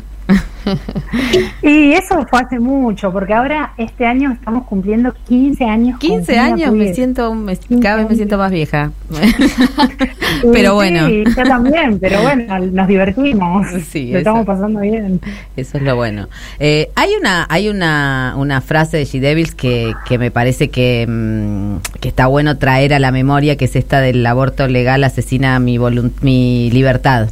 Y 1.62 1.92
eso 1.92 2.24
fue 2.28 2.40
hace 2.40 2.59
mucho, 2.59 3.12
porque 3.12 3.35
ahora 3.35 3.72
este 3.76 4.07
año 4.07 4.33
estamos 4.33 4.64
cumpliendo 4.66 5.14
15 5.28 5.64
años. 5.64 5.98
con 5.98 6.09
15 6.11 6.16
Cumbia 6.33 6.44
años, 6.44 6.74
me 6.74 6.94
siento, 6.94 7.35
me- 7.35 7.57
15 7.57 7.83
cada 7.83 7.96
vez 7.96 8.09
me 8.11 8.14
siento 8.16 8.38
más 8.38 8.50
vieja. 8.50 8.92
Pero 10.52 10.74
bueno. 10.74 11.07
Sí, 11.09 11.24
yo 11.37 11.42
también, 11.44 11.98
pero 11.98 12.22
bueno, 12.22 12.59
nos 12.59 12.87
divertimos. 12.88 13.66
Sí, 13.90 14.12
Lo 14.12 14.18
estamos 14.18 14.44
pasando 14.46 14.81
bien. 14.81 15.20
Eso 15.57 15.78
es 15.78 15.83
lo 15.83 15.96
bueno. 15.96 16.28
Eh, 16.59 16.90
hay 16.94 17.11
una 17.18 17.46
hay 17.48 17.68
una, 17.68 18.35
una 18.37 18.61
frase 18.61 18.96
de 18.98 19.04
She 19.04 19.20
Devils 19.20 19.54
que, 19.54 19.92
que 20.07 20.18
me 20.18 20.31
parece 20.31 20.68
que, 20.68 21.07
mm, 21.09 21.76
que 22.00 22.09
está 22.09 22.26
bueno 22.26 22.59
traer 22.59 22.92
a 22.94 22.98
la 22.98 23.11
memoria, 23.11 23.57
que 23.57 23.64
es 23.64 23.76
esta 23.76 24.00
del 24.00 24.24
aborto 24.26 24.66
legal 24.68 25.02
asesina 25.04 25.59
mi, 25.59 25.78
mi 26.20 26.70
libertad, 26.70 27.28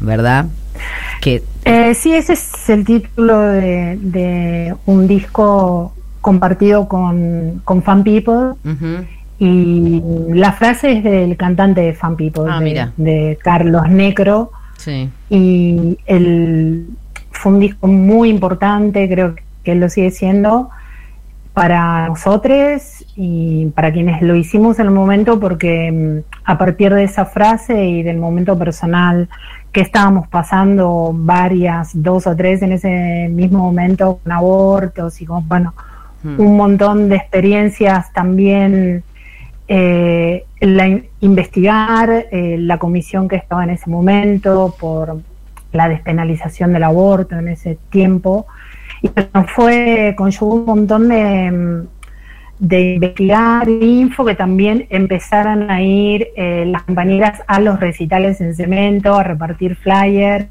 ¿verdad? 0.00 0.46
Que 1.20 1.42
Eh, 1.64 1.94
sí, 1.94 2.12
ese 2.14 2.34
es 2.34 2.68
el 2.70 2.84
título 2.84 3.40
de, 3.40 3.98
de 4.00 4.74
un 4.86 5.06
disco 5.08 5.92
compartido 6.20 6.88
con, 6.88 7.60
con 7.64 7.82
Fan 7.82 8.02
People. 8.04 8.54
Y 9.38 10.00
la 10.32 10.52
frase 10.52 10.92
es 10.92 11.04
del 11.04 11.36
cantante 11.36 11.82
de 11.82 11.92
Fan 11.92 12.16
People, 12.16 12.44
Ah, 12.48 12.60
de, 12.96 13.38
Carlos 13.42 13.88
Necro. 13.88 14.50
sí. 14.78 15.10
Y 15.28 15.98
el, 16.06 16.86
fue 17.32 17.52
un 17.52 17.60
disco 17.60 17.86
muy 17.86 18.30
importante, 18.30 19.06
creo 19.08 19.34
que 19.62 19.74
lo 19.74 19.88
sigue 19.90 20.10
siendo, 20.10 20.70
para 21.52 22.08
nosotros 22.08 23.04
y 23.16 23.66
para 23.74 23.92
quienes 23.92 24.20
lo 24.22 24.36
hicimos 24.36 24.78
en 24.78 24.86
el 24.86 24.92
momento, 24.92 25.38
porque 25.38 25.90
mm, 25.92 26.34
a 26.44 26.56
partir 26.58 26.92
de 26.94 27.04
esa 27.04 27.24
frase 27.26 27.84
y 27.86 28.02
del 28.02 28.16
momento 28.18 28.58
personal 28.58 29.28
que 29.76 29.82
estábamos 29.82 30.26
pasando, 30.28 31.12
varias, 31.14 31.90
dos 31.92 32.26
o 32.26 32.34
tres 32.34 32.62
en 32.62 32.72
ese 32.72 33.28
mismo 33.30 33.58
momento, 33.58 34.20
con 34.22 34.32
abortos 34.32 35.20
y 35.20 35.26
con, 35.26 35.46
bueno, 35.46 35.74
Mm. 36.22 36.40
un 36.40 36.56
montón 36.56 37.08
de 37.10 37.16
experiencias 37.16 38.10
también 38.14 39.04
eh, 39.68 40.44
la 40.60 40.88
in- 40.88 41.04
investigar 41.20 42.08
eh, 42.32 42.56
la 42.58 42.78
comisión 42.78 43.28
que 43.28 43.36
estaba 43.36 43.64
en 43.64 43.70
ese 43.70 43.90
momento 43.90 44.74
por 44.80 45.18
la 45.72 45.88
despenalización 45.90 46.72
del 46.72 46.84
aborto 46.84 47.36
en 47.36 47.48
ese 47.48 47.76
tiempo 47.90 48.46
y 49.02 49.10
fue 49.54 50.14
conllugó 50.16 50.54
un 50.54 50.64
montón 50.64 51.08
de, 51.08 51.84
de 52.58 52.94
investigar 52.94 53.68
info 53.68 54.24
que 54.24 54.34
también 54.34 54.86
empezaran 54.90 55.70
a 55.70 55.82
ir 55.82 56.28
eh, 56.36 56.64
las 56.66 56.82
compañeras 56.82 57.42
a 57.46 57.60
los 57.60 57.78
recitales 57.80 58.40
en 58.40 58.54
cemento 58.54 59.14
a 59.14 59.22
repartir 59.22 59.76
flyers. 59.76 60.46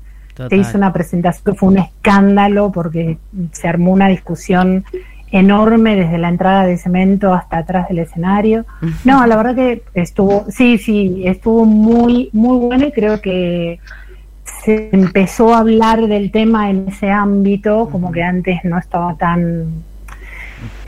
Se 0.50 0.58
hizo 0.58 0.78
una 0.78 0.92
presentación 0.92 1.44
que 1.46 1.58
fue 1.58 1.70
un 1.70 1.78
escándalo 1.78 2.72
porque 2.72 3.18
se 3.54 3.68
armó 3.70 3.94
una 3.94 4.10
discusión 4.10 4.84
enorme 5.32 5.96
desde 5.96 6.18
la 6.18 6.30
entrada 6.30 6.66
de 6.66 6.78
cemento 6.78 7.34
hasta 7.34 7.60
atrás 7.60 7.88
del 7.90 8.00
escenario. 8.00 8.66
No, 9.06 9.26
la 9.26 9.38
verdad 9.38 9.56
que 9.56 9.84
estuvo, 9.94 10.46
sí, 10.50 10.78
sí, 10.78 11.24
estuvo 11.26 11.66
muy, 11.66 12.30
muy 12.34 12.58
bueno 12.58 12.88
y 12.88 12.92
creo 12.92 13.22
que 13.22 13.80
se 14.64 14.90
empezó 14.92 15.54
a 15.54 15.60
hablar 15.60 16.08
del 16.08 16.32
tema 16.32 16.70
en 16.70 16.88
ese 16.90 17.10
ámbito, 17.12 17.88
como 17.92 18.12
que 18.12 18.24
antes 18.24 18.64
no 18.64 18.78
estaba 18.78 19.16
tan 19.16 19.84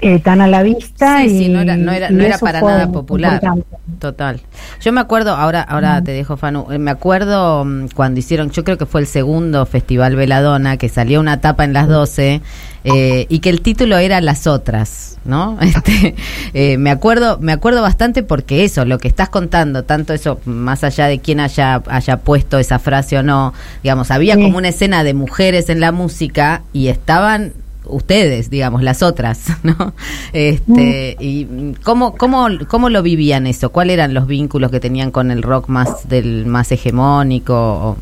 eh, 0.02 0.20
tan 0.20 0.42
a 0.42 0.48
la 0.48 0.64
vista. 0.64 1.20
Sí, 1.22 1.26
y, 1.26 1.30
sí, 1.40 1.50
no 1.50 1.62
era, 1.62 1.76
no 1.76 1.92
era, 1.92 2.10
no 2.10 2.24
era 2.24 2.38
para 2.38 2.62
nada 2.62 2.92
popular. 2.92 3.34
importante. 3.44 3.66
Total. 4.00 4.42
Yo 4.82 4.92
me 4.92 5.02
acuerdo, 5.02 5.36
ahora, 5.36 5.62
ahora 5.62 6.02
te 6.04 6.12
dejo, 6.12 6.38
Fanu, 6.38 6.68
eh, 6.72 6.78
me 6.78 6.92
acuerdo 6.92 7.66
mm, 7.66 7.88
cuando 7.96 8.20
hicieron, 8.20 8.52
yo 8.52 8.64
creo 8.64 8.78
que 8.78 8.86
fue 8.86 9.02
el 9.02 9.08
segundo 9.08 9.66
Festival 9.66 10.16
Veladona, 10.16 10.78
que 10.78 10.88
salió 10.90 11.20
una 11.20 11.42
tapa 11.42 11.64
en 11.64 11.74
las 11.74 11.88
12 11.88 12.42
eh, 12.84 13.26
y 13.28 13.40
que 13.40 13.50
el 13.50 13.62
título 13.62 13.98
era 13.98 14.22
Las 14.22 14.46
Otras, 14.46 15.18
¿no? 15.26 15.58
Este, 15.62 16.16
eh, 16.54 16.78
me 16.78 16.92
acuerdo, 16.92 17.40
me 17.42 17.52
acuerdo 17.52 17.82
bastante 17.82 18.22
porque 18.24 18.64
eso, 18.64 18.86
lo 18.86 19.00
que 19.00 19.08
estás 19.08 19.30
contando, 19.30 19.84
tanto 19.84 20.14
eso, 20.14 20.40
más 20.46 20.84
allá 20.84 21.08
de 21.08 21.20
quién 21.20 21.40
haya, 21.40 21.82
haya 21.88 22.18
puesto 22.18 22.60
esa 22.60 22.78
frase 22.78 23.18
o 23.18 23.24
no, 23.24 23.54
digamos, 23.84 24.12
había 24.12 24.36
Sí. 24.36 24.44
como 24.44 24.58
una 24.60 24.68
escena 24.70 25.04
de 25.04 25.14
mujeres 25.16 25.70
en 25.70 25.80
la 25.80 25.92
música 25.92 26.62
y 26.72 26.90
estaban 26.90 27.54
ustedes, 27.90 28.50
digamos, 28.50 28.84
las 28.84 29.04
otras, 29.04 29.48
¿no? 29.64 29.94
Este, 30.34 31.16
y 31.20 31.46
mm, 31.46 31.74
cómo, 31.84 32.16
cómo, 32.16 32.48
cómo 32.68 32.90
lo 32.90 33.02
vivían 33.04 33.48
eso, 33.48 33.72
cuáles 33.72 33.96
eran 33.96 34.14
los 34.14 34.28
vínculos 34.28 34.72
que 34.72 34.80
tenían 34.80 35.12
con 35.12 35.32
el 35.32 35.44
rock 35.44 35.70
más 35.70 36.08
del 36.08 36.46
más 36.46 36.72
hegemónico. 36.72 37.98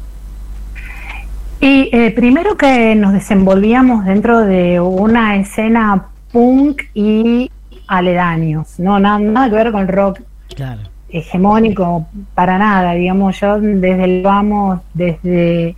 Y 1.61 1.89
eh, 1.93 2.11
primero 2.11 2.57
que 2.57 2.95
nos 2.95 3.13
desenvolvíamos 3.13 4.05
dentro 4.05 4.41
de 4.41 4.79
una 4.79 5.37
escena 5.37 6.07
punk 6.31 6.83
y 6.93 7.49
aledaños, 7.87 8.79
no 8.79 8.99
nada, 8.99 9.19
nada 9.19 9.49
que 9.49 9.55
ver 9.55 9.71
con 9.71 9.87
rock 9.87 10.19
Claro. 10.55 10.81
hegemónico 11.09 12.07
para 12.33 12.57
nada, 12.57 12.93
digamos, 12.93 13.39
yo 13.39 13.59
desde 13.59 14.03
el 14.03 14.21
vamos, 14.21 14.79
desde 14.93 15.73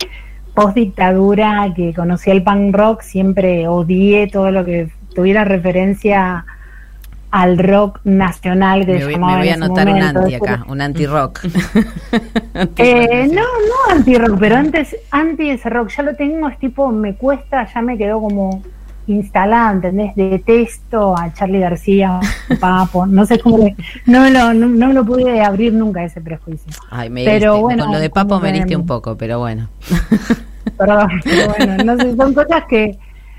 post 0.58 0.74
dictadura 0.74 1.72
que 1.76 1.94
conocí 1.94 2.30
el 2.30 2.42
punk 2.42 2.74
rock, 2.74 3.02
siempre 3.02 3.68
odié 3.68 4.26
todo 4.26 4.50
lo 4.50 4.64
que 4.64 4.90
tuviera 5.14 5.44
referencia 5.44 6.44
al 7.30 7.58
rock 7.58 8.00
nacional 8.04 8.86
que 8.86 8.94
Me 8.94 9.04
voy, 9.04 9.12
llamaba 9.12 9.32
me 9.34 9.38
voy 9.40 9.48
a 9.50 9.54
anotar 9.54 9.88
un 9.88 10.02
anti 10.02 10.34
acá, 10.34 10.64
un 10.68 10.80
anti-rock. 10.80 11.40
Eh, 12.76 13.28
no, 13.28 13.42
no 13.42 13.94
anti-rock, 13.94 14.36
pero 14.40 14.56
antes, 14.56 14.96
anti 15.12 15.50
ese 15.50 15.70
rock, 15.70 15.90
ya 15.90 16.02
lo 16.02 16.16
tengo, 16.16 16.48
es 16.48 16.58
tipo, 16.58 16.90
me 16.90 17.14
cuesta, 17.14 17.68
ya 17.72 17.82
me 17.82 17.96
quedó 17.96 18.20
como 18.20 18.62
instalada, 19.06 19.72
¿entendés? 19.72 20.14
Detesto 20.16 21.16
a 21.16 21.32
Charlie 21.32 21.60
García, 21.60 22.20
Papo, 22.60 23.06
no 23.06 23.24
sé 23.26 23.38
cómo 23.38 23.58
le, 23.58 23.76
no 24.06 24.22
me 24.22 24.30
lo, 24.30 24.52
no, 24.54 24.66
no 24.66 24.88
me 24.88 24.94
lo 24.94 25.04
pude 25.04 25.40
abrir 25.40 25.72
nunca 25.72 26.04
ese 26.04 26.20
prejuicio. 26.20 26.72
Ay, 26.90 27.10
me 27.10 27.24
Pero 27.24 27.52
heriste. 27.52 27.62
bueno, 27.62 27.84
con 27.84 27.94
lo 27.94 28.00
de 28.00 28.10
Papo 28.10 28.40
me 28.40 28.48
heriste 28.50 28.76
un 28.76 28.86
poco, 28.86 29.16
pero 29.16 29.38
bueno. 29.38 29.68
Perdón, 30.78 31.10
pero 31.24 31.48
bueno, 31.48 31.84
no 31.84 31.96
sé, 31.96 32.16
son 32.16 32.34
cosas 32.34 32.64
que, 32.68 32.98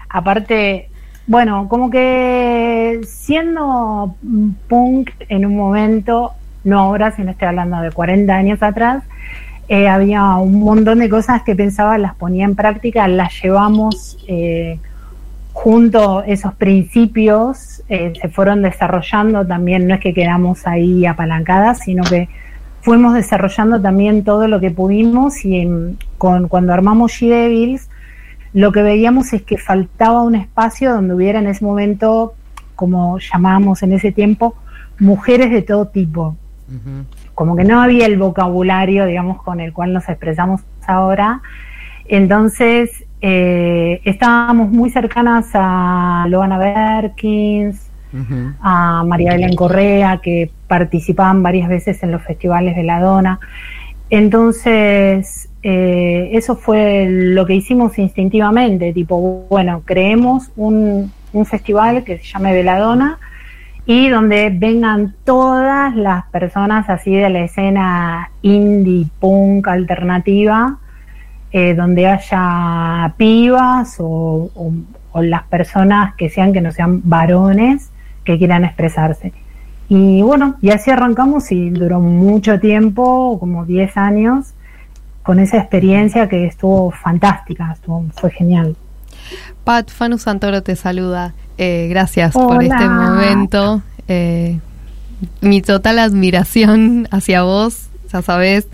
aparte, 0.10 0.90
bueno, 1.26 1.68
como 1.70 1.90
que 1.90 3.02
siendo 3.08 4.16
punk 4.68 5.12
en 5.30 5.46
un 5.46 5.56
momento, 5.56 6.34
no 6.64 6.80
ahora, 6.80 7.12
sino 7.12 7.32
estoy 7.32 7.48
hablando 7.48 7.82
de 7.82 7.92
40 7.92 8.34
años 8.34 8.62
atrás, 8.62 9.04
eh, 9.70 9.88
había 9.88 10.36
un 10.38 10.60
montón 10.60 11.00
de 11.00 11.10
cosas 11.10 11.44
que 11.44 11.56
pensaba, 11.56 11.98
las 11.98 12.16
ponía 12.16 12.46
en 12.46 12.56
práctica, 12.56 13.08
las 13.08 13.42
llevamos 13.42 14.18
eh, 14.28 14.80
junto, 15.54 16.24
esos 16.24 16.56
principios 16.56 17.84
eh, 17.88 18.14
se 18.20 18.30
fueron 18.30 18.64
desarrollando 18.64 19.46
también, 19.46 19.88
no 19.88 19.94
es 19.94 20.02
que 20.02 20.14
quedamos 20.14 20.66
ahí 20.66 21.06
apalancadas, 21.06 21.80
sino 21.80 22.04
que 22.04 22.30
fuimos 22.82 23.14
desarrollando 23.14 23.82
también 23.82 24.24
todo 24.24 24.48
lo 24.48 24.60
que 24.60 24.72
pudimos 24.72 25.44
y 25.46 25.58
en- 25.58 25.98
con, 26.18 26.48
cuando 26.48 26.74
armamos 26.74 27.12
She-Devils, 27.12 27.90
lo 28.54 28.72
que 28.72 28.82
veíamos 28.82 29.32
es 29.34 29.44
que 29.44 29.58
faltaba 29.58 30.24
un 30.24 30.36
espacio 30.36 30.94
donde 30.94 31.14
hubiera 31.14 31.40
en 31.40 31.48
ese 31.48 31.64
momento, 31.64 32.34
como 32.76 33.20
llamábamos 33.20 33.84
en 33.84 33.94
ese 33.94 34.12
tiempo, 34.12 34.56
mujeres 35.00 35.52
de 35.52 35.62
todo 35.62 35.88
tipo. 35.88 36.36
Como 37.36 37.56
que 37.56 37.64
no 37.64 37.82
había 37.82 38.06
el 38.06 38.18
vocabulario, 38.18 39.06
digamos, 39.06 39.42
con 39.42 39.60
el 39.60 39.72
cual 39.74 39.94
nos 39.94 40.08
expresamos 40.10 40.62
ahora. 40.88 41.42
Entonces, 42.08 43.06
eh, 43.22 44.02
estábamos 44.04 44.70
muy 44.72 44.90
cercanas 44.90 45.48
a 45.54 46.26
Loana 46.30 46.58
Berkins, 46.58 47.89
A 48.62 49.04
María 49.06 49.34
Belén 49.34 49.56
Correa, 49.56 50.20
que 50.22 50.50
participaban 50.68 51.44
varias 51.44 51.70
veces 51.70 52.02
en 52.04 52.12
los 52.12 52.24
festivales 52.24 52.76
de 52.76 52.84
la 52.84 53.00
Dona. 53.00 53.40
Entonces, 54.10 55.50
eh, 55.62 56.30
eso 56.34 56.56
fue 56.56 57.08
lo 57.10 57.46
que 57.46 57.56
hicimos 57.56 58.00
instintivamente, 58.00 58.94
tipo, 58.94 59.46
bueno, 59.50 59.84
creemos 59.86 60.52
un, 60.56 61.12
festival 61.46 62.04
que 62.04 62.18
se 62.18 62.24
llame 62.24 62.54
Veladona 62.54 63.20
y 63.86 64.10
donde 64.10 64.50
vengan 64.50 65.14
todas 65.24 65.96
las 65.96 66.26
personas 66.26 66.90
así 66.90 67.16
de 67.16 67.30
la 67.30 67.42
escena 67.42 68.32
indie 68.42 69.06
punk 69.20 69.68
alternativa, 69.68 70.80
eh, 71.52 71.76
donde 71.76 72.08
haya 72.08 73.14
pibas 73.18 73.98
o- 74.00 74.50
o 75.12 75.22
las 75.22 75.44
personas 75.44 76.16
que 76.16 76.30
sean 76.30 76.52
que 76.52 76.62
no 76.62 76.72
sean 76.72 77.02
varones 77.04 77.89
que 78.30 78.38
quieran 78.38 78.64
expresarse. 78.64 79.34
Y 79.90 80.22
bueno, 80.22 80.56
y 80.62 80.70
así 80.70 80.92
arrancamos 80.92 81.52
y 81.52 81.72
duró 81.72 82.00
mucho 82.00 82.60
tiempo, 82.60 83.40
como 83.40 83.66
10 83.66 83.98
años, 83.98 84.54
con 85.24 85.40
esa 85.40 85.58
experiencia 85.58 86.30
que 86.30 86.46
estuvo 86.46 86.92
fantástica, 86.92 87.72
estuvo, 87.74 88.06
fue 88.14 88.30
genial. 88.30 88.76
Pat, 89.64 89.90
Fanu 89.90 90.20
Santoro 90.20 90.62
te 90.62 90.76
saluda. 90.76 91.34
Eh, 91.58 91.88
gracias 91.90 92.34
por 92.34 92.62
este 92.62 92.88
momento. 92.88 93.82
Eh, 94.08 94.60
mi 95.42 95.64
total 95.64 95.98
admiración 95.98 97.08
hacia 97.10 97.42
vos, 97.42 97.88
ya 98.14 98.22
sabes. 98.22 98.68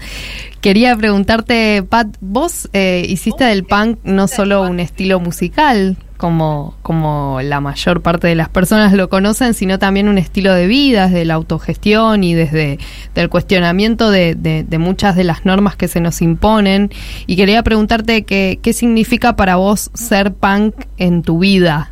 Quería 0.59 0.97
preguntarte, 0.97 1.81
Pat, 1.83 2.07
vos 2.19 2.69
eh, 2.73 3.05
hiciste 3.07 3.45
del 3.45 3.63
punk 3.63 3.99
no 4.03 4.27
solo 4.27 4.63
un 4.63 4.81
estilo 4.81 5.21
musical, 5.21 5.95
como, 6.17 6.75
como 6.82 7.39
la 7.43 7.60
mayor 7.62 8.01
parte 8.01 8.28
de 8.28 8.36
las 8.36 8.49
personas 8.49 8.93
lo 8.93 9.10
conocen, 9.10 9.54
sino 9.54 9.80
también 9.80 10.08
un 10.08 10.17
estilo 10.17 10.54
de 10.54 10.67
vida, 10.67 11.08
desde 11.08 11.25
la 11.25 11.34
autogestión 11.36 12.23
y 12.23 12.34
desde 12.34 12.80
el 13.15 13.30
cuestionamiento 13.30 14.12
de, 14.12 14.36
de- 14.36 14.63
de 14.63 14.78
muchas 14.78 15.15
de 15.15 15.23
las 15.25 15.45
normas 15.45 15.75
que 15.75 15.88
se 15.88 15.99
nos 16.01 16.21
imponen. 16.21 16.89
Y 17.28 17.36
quería 17.36 17.63
preguntarte 17.63 18.23
qué, 18.23 18.60
qué 18.62 18.73
significa 18.73 19.36
para 19.36 19.58
vos 19.58 19.91
ser 19.93 20.34
punk 20.34 20.75
en 20.97 21.21
tu 21.21 21.39
vida. 21.39 21.91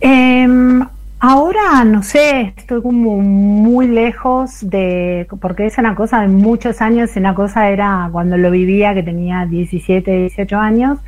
Em, 0.00 0.82
ahora, 1.20 1.84
no 1.84 2.02
sé, 2.02 2.54
estoy 2.56 2.82
como 2.82 3.18
muy 3.18 3.86
lejos 3.86 4.58
de, 4.68 5.26
porque 5.40 5.66
es 5.66 5.78
una 5.78 5.94
cosa 5.94 6.20
de 6.22 6.28
muchos 6.28 6.80
años, 6.80 7.10
una 7.16 7.34
cosa 7.34 7.68
era 7.68 8.08
cuando 8.10 8.36
lo 8.36 8.50
vivía 8.50 8.94
que 8.94 9.02
tenía 9.02 9.46
17, 9.46 10.10
18 10.10 10.58
años, 10.58 10.98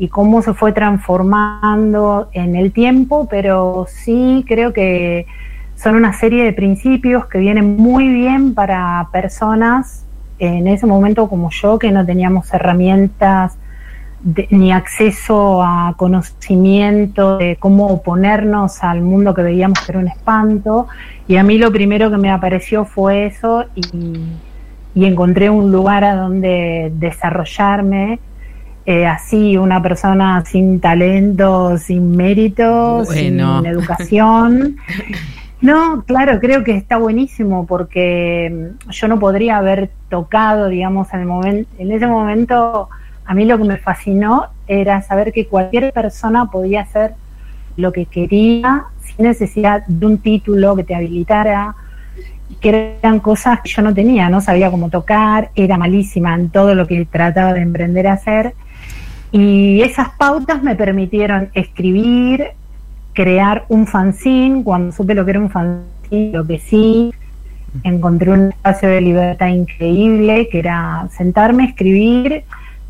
y 0.00 0.08
cómo 0.08 0.40
se 0.40 0.54
fue 0.54 0.72
transformando 0.72 2.30
en 2.32 2.56
el 2.56 2.72
tiempo, 2.72 3.28
pero 3.30 3.86
sí 3.86 4.46
creo 4.48 4.72
que 4.72 5.26
son 5.76 5.94
una 5.94 6.14
serie 6.14 6.42
de 6.42 6.54
principios 6.54 7.26
que 7.26 7.38
vienen 7.38 7.76
muy 7.76 8.08
bien 8.08 8.54
para 8.54 9.08
personas 9.12 10.06
en 10.38 10.66
ese 10.68 10.86
momento 10.86 11.28
como 11.28 11.50
yo, 11.50 11.78
que 11.78 11.92
no 11.92 12.06
teníamos 12.06 12.50
herramientas 12.54 13.58
de- 14.22 14.46
ni 14.50 14.72
acceso 14.72 15.62
a 15.62 15.92
conocimiento 15.98 17.36
de 17.36 17.56
cómo 17.56 17.88
oponernos 17.88 18.82
al 18.82 19.02
mundo 19.02 19.34
que 19.34 19.42
veíamos 19.42 19.80
que 19.80 19.92
era 19.92 19.98
un 19.98 20.08
espanto. 20.08 20.88
Y 21.28 21.36
a 21.36 21.42
mí 21.42 21.58
lo 21.58 21.70
primero 21.70 22.10
que 22.10 22.16
me 22.16 22.30
apareció 22.30 22.86
fue 22.86 23.26
eso 23.26 23.66
y, 23.74 23.82
y 24.94 25.04
encontré 25.04 25.50
un 25.50 25.70
lugar 25.70 26.04
a 26.04 26.16
donde 26.16 26.90
desarrollarme. 26.94 28.18
Eh, 28.86 29.06
así, 29.06 29.56
una 29.56 29.82
persona 29.82 30.42
sin 30.46 30.80
talento, 30.80 31.76
sin 31.78 32.16
mérito, 32.16 33.04
Bueno. 33.04 33.58
sin 33.58 33.66
educación. 33.66 34.76
No, 35.60 36.02
claro, 36.06 36.40
creo 36.40 36.64
que 36.64 36.74
está 36.74 36.96
buenísimo 36.96 37.66
porque 37.66 38.74
mm, 38.86 38.90
yo 38.90 39.08
no 39.08 39.18
podría 39.18 39.58
haber 39.58 39.90
tocado, 40.08 40.68
digamos, 40.68 41.12
en, 41.12 41.20
el 41.20 41.26
momen- 41.26 41.66
en 41.78 41.92
ese 41.92 42.06
momento, 42.06 42.88
a 43.26 43.34
mí 43.34 43.44
lo 43.44 43.58
que 43.58 43.64
me 43.64 43.76
fascinó 43.76 44.46
era 44.66 45.02
saber 45.02 45.32
que 45.32 45.46
cualquier 45.46 45.92
persona 45.92 46.46
podía 46.46 46.80
hacer 46.80 47.12
lo 47.76 47.92
que 47.92 48.06
quería 48.06 48.84
sin 49.04 49.26
necesidad 49.26 49.84
de 49.86 50.06
un 50.06 50.18
título 50.18 50.74
que 50.76 50.84
te 50.84 50.94
habilitara, 50.94 51.74
que 52.60 52.96
eran 53.02 53.20
cosas 53.20 53.60
que 53.60 53.68
yo 53.70 53.82
no 53.82 53.92
tenía, 53.94 54.28
no 54.30 54.40
sabía 54.40 54.70
cómo 54.70 54.88
tocar, 54.88 55.50
era 55.54 55.76
malísima 55.76 56.34
en 56.34 56.48
todo 56.50 56.74
lo 56.74 56.86
que 56.86 57.04
trataba 57.04 57.52
de 57.52 57.60
emprender 57.60 58.06
a 58.06 58.14
hacer. 58.14 58.54
Y 59.32 59.82
esas 59.82 60.10
pautas 60.10 60.62
me 60.62 60.74
permitieron 60.74 61.50
escribir, 61.54 62.48
crear 63.12 63.64
un 63.68 63.86
fanzine, 63.86 64.64
cuando 64.64 64.92
supe 64.92 65.14
lo 65.14 65.24
que 65.24 65.30
era 65.32 65.40
un 65.40 65.50
fanzine, 65.50 66.32
lo 66.32 66.46
que 66.46 66.58
sí, 66.58 67.12
encontré 67.84 68.30
un 68.32 68.48
espacio 68.48 68.88
de 68.88 69.00
libertad 69.00 69.48
increíble, 69.48 70.48
que 70.50 70.58
era 70.58 71.08
sentarme, 71.10 71.64
escribir, 71.64 72.44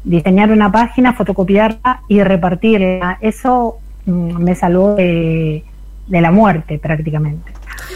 diseñar 0.04 0.50
una 0.50 0.72
página, 0.72 1.12
fotocopiarla 1.12 2.02
y 2.08 2.22
repartirla. 2.22 3.18
Eso 3.20 3.78
mm, 4.06 4.42
me 4.42 4.54
salvó 4.54 4.94
de, 4.94 5.64
de 6.06 6.20
la 6.20 6.30
muerte 6.30 6.78
prácticamente. 6.78 7.52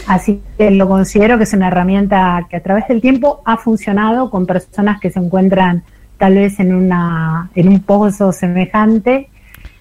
Así 0.07 0.41
que 0.57 0.69
lo 0.71 0.87
considero 0.87 1.37
que 1.37 1.43
es 1.45 1.53
una 1.53 1.67
herramienta 1.67 2.45
que 2.49 2.57
a 2.57 2.63
través 2.63 2.87
del 2.87 3.01
tiempo 3.01 3.41
ha 3.45 3.57
funcionado 3.57 4.29
con 4.29 4.45
personas 4.45 4.99
que 4.99 5.09
se 5.09 5.19
encuentran 5.19 5.83
tal 6.17 6.35
vez 6.35 6.59
en 6.59 6.73
una 6.73 7.49
en 7.55 7.67
un 7.67 7.79
pozo 7.81 8.31
semejante 8.31 9.29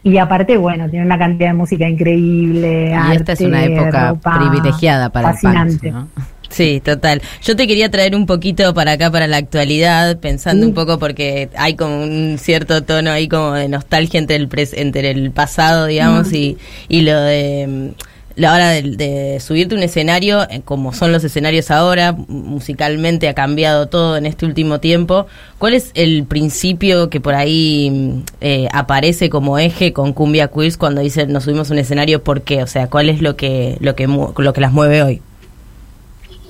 y 0.03 0.19
aparte 0.19 0.57
bueno 0.57 0.89
tiene 0.91 1.07
una 1.07 1.19
cantidad 1.19 1.49
de 1.51 1.55
música 1.55 1.89
increíble 1.89 2.91
Y 3.09 3.17
esta 3.17 3.33
es 3.33 3.41
una 3.41 3.61
arte, 3.61 3.75
época 3.75 4.09
ropa 4.11 4.39
privilegiada 4.39 5.11
para 5.11 5.31
fascinante. 5.33 5.89
el 5.89 5.95
punk, 5.95 6.09
¿no? 6.17 6.25
Sí, 6.51 6.81
total. 6.85 7.21
Yo 7.43 7.57
te 7.57 7.67
quería 7.67 7.91
traer 7.91 8.15
un 8.15 8.27
poquito 8.27 8.75
para 8.75 8.93
acá, 8.93 9.11
para 9.11 9.27
la 9.27 9.39
actualidad, 9.39 10.19
pensando 10.21 10.65
un 10.65 10.73
poco 10.75 11.01
porque 11.01 11.49
hay 11.57 11.75
como 11.75 12.01
un 12.05 12.37
cierto 12.39 12.85
tono 12.85 13.11
ahí 13.11 13.27
como 13.29 13.55
de 13.55 13.69
nostalgia 13.69 14.21
entre 14.21 14.37
el 14.37 14.49
pres- 14.49 14.75
entre 14.77 15.11
el 15.11 15.33
pasado, 15.33 15.87
digamos, 15.87 16.33
y, 16.33 16.57
y 16.89 17.01
lo 17.01 17.19
de 17.21 17.67
mm, 17.67 17.89
la 18.37 18.53
hora 18.53 18.71
de, 18.71 18.83
de 18.83 19.41
subirte 19.41 19.75
un 19.75 19.83
escenario, 19.83 20.43
eh, 20.51 20.63
como 20.65 20.93
son 20.93 21.13
los 21.13 21.23
escenarios 21.25 21.71
ahora, 21.71 22.13
musicalmente 22.29 23.29
ha 23.29 23.35
cambiado 23.35 23.87
todo 23.89 24.17
en 24.17 24.27
este 24.27 24.47
último 24.47 24.81
tiempo. 24.81 25.27
¿Cuál 25.59 25.75
es 25.75 25.91
el 25.95 26.25
principio 26.25 27.11
que 27.11 27.21
por 27.21 27.35
ahí 27.35 27.91
mm, 27.91 28.23
eh, 28.41 28.69
aparece 28.73 29.31
como 29.31 29.59
eje 29.59 29.93
con 29.93 30.13
Cumbia 30.13 30.49
Queers 30.49 30.77
cuando 30.77 31.01
dicen 31.01 31.33
nos 31.33 31.45
subimos 31.45 31.71
un 31.71 31.79
escenario? 31.79 32.23
¿Por 32.25 32.43
qué? 32.43 32.63
O 32.63 32.67
sea, 32.67 32.89
¿cuál 32.89 33.09
es 33.09 33.23
lo 33.23 33.37
que 33.37 33.77
lo 33.81 33.95
que 33.95 34.07
lo 34.09 34.53
que 34.53 34.61
las 34.61 34.73
mueve 34.73 35.03
hoy? 35.03 35.23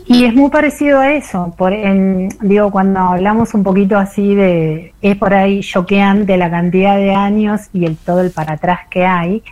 Y 0.06 0.24
es 0.24 0.34
muy 0.34 0.50
parecido 0.50 1.00
a 1.00 1.12
eso. 1.14 1.54
Por, 1.56 1.72
en- 1.72 2.28
digo, 2.42 2.70
cuando 2.70 3.00
hablamos 3.00 3.54
un 3.54 3.62
poquito 3.64 3.96
así 3.96 4.34
de. 4.34 4.92
Es 5.00 5.16
por 5.16 5.32
ahí 5.32 5.60
choqueante 5.62 6.36
la 6.36 6.50
cantidad 6.50 6.96
de 6.96 7.12
años 7.14 7.62
y 7.72 7.86
el 7.86 7.96
todo 7.96 8.20
el 8.20 8.30
para 8.30 8.54
atrás 8.54 8.80
que 8.90 9.06
hay. 9.06 9.42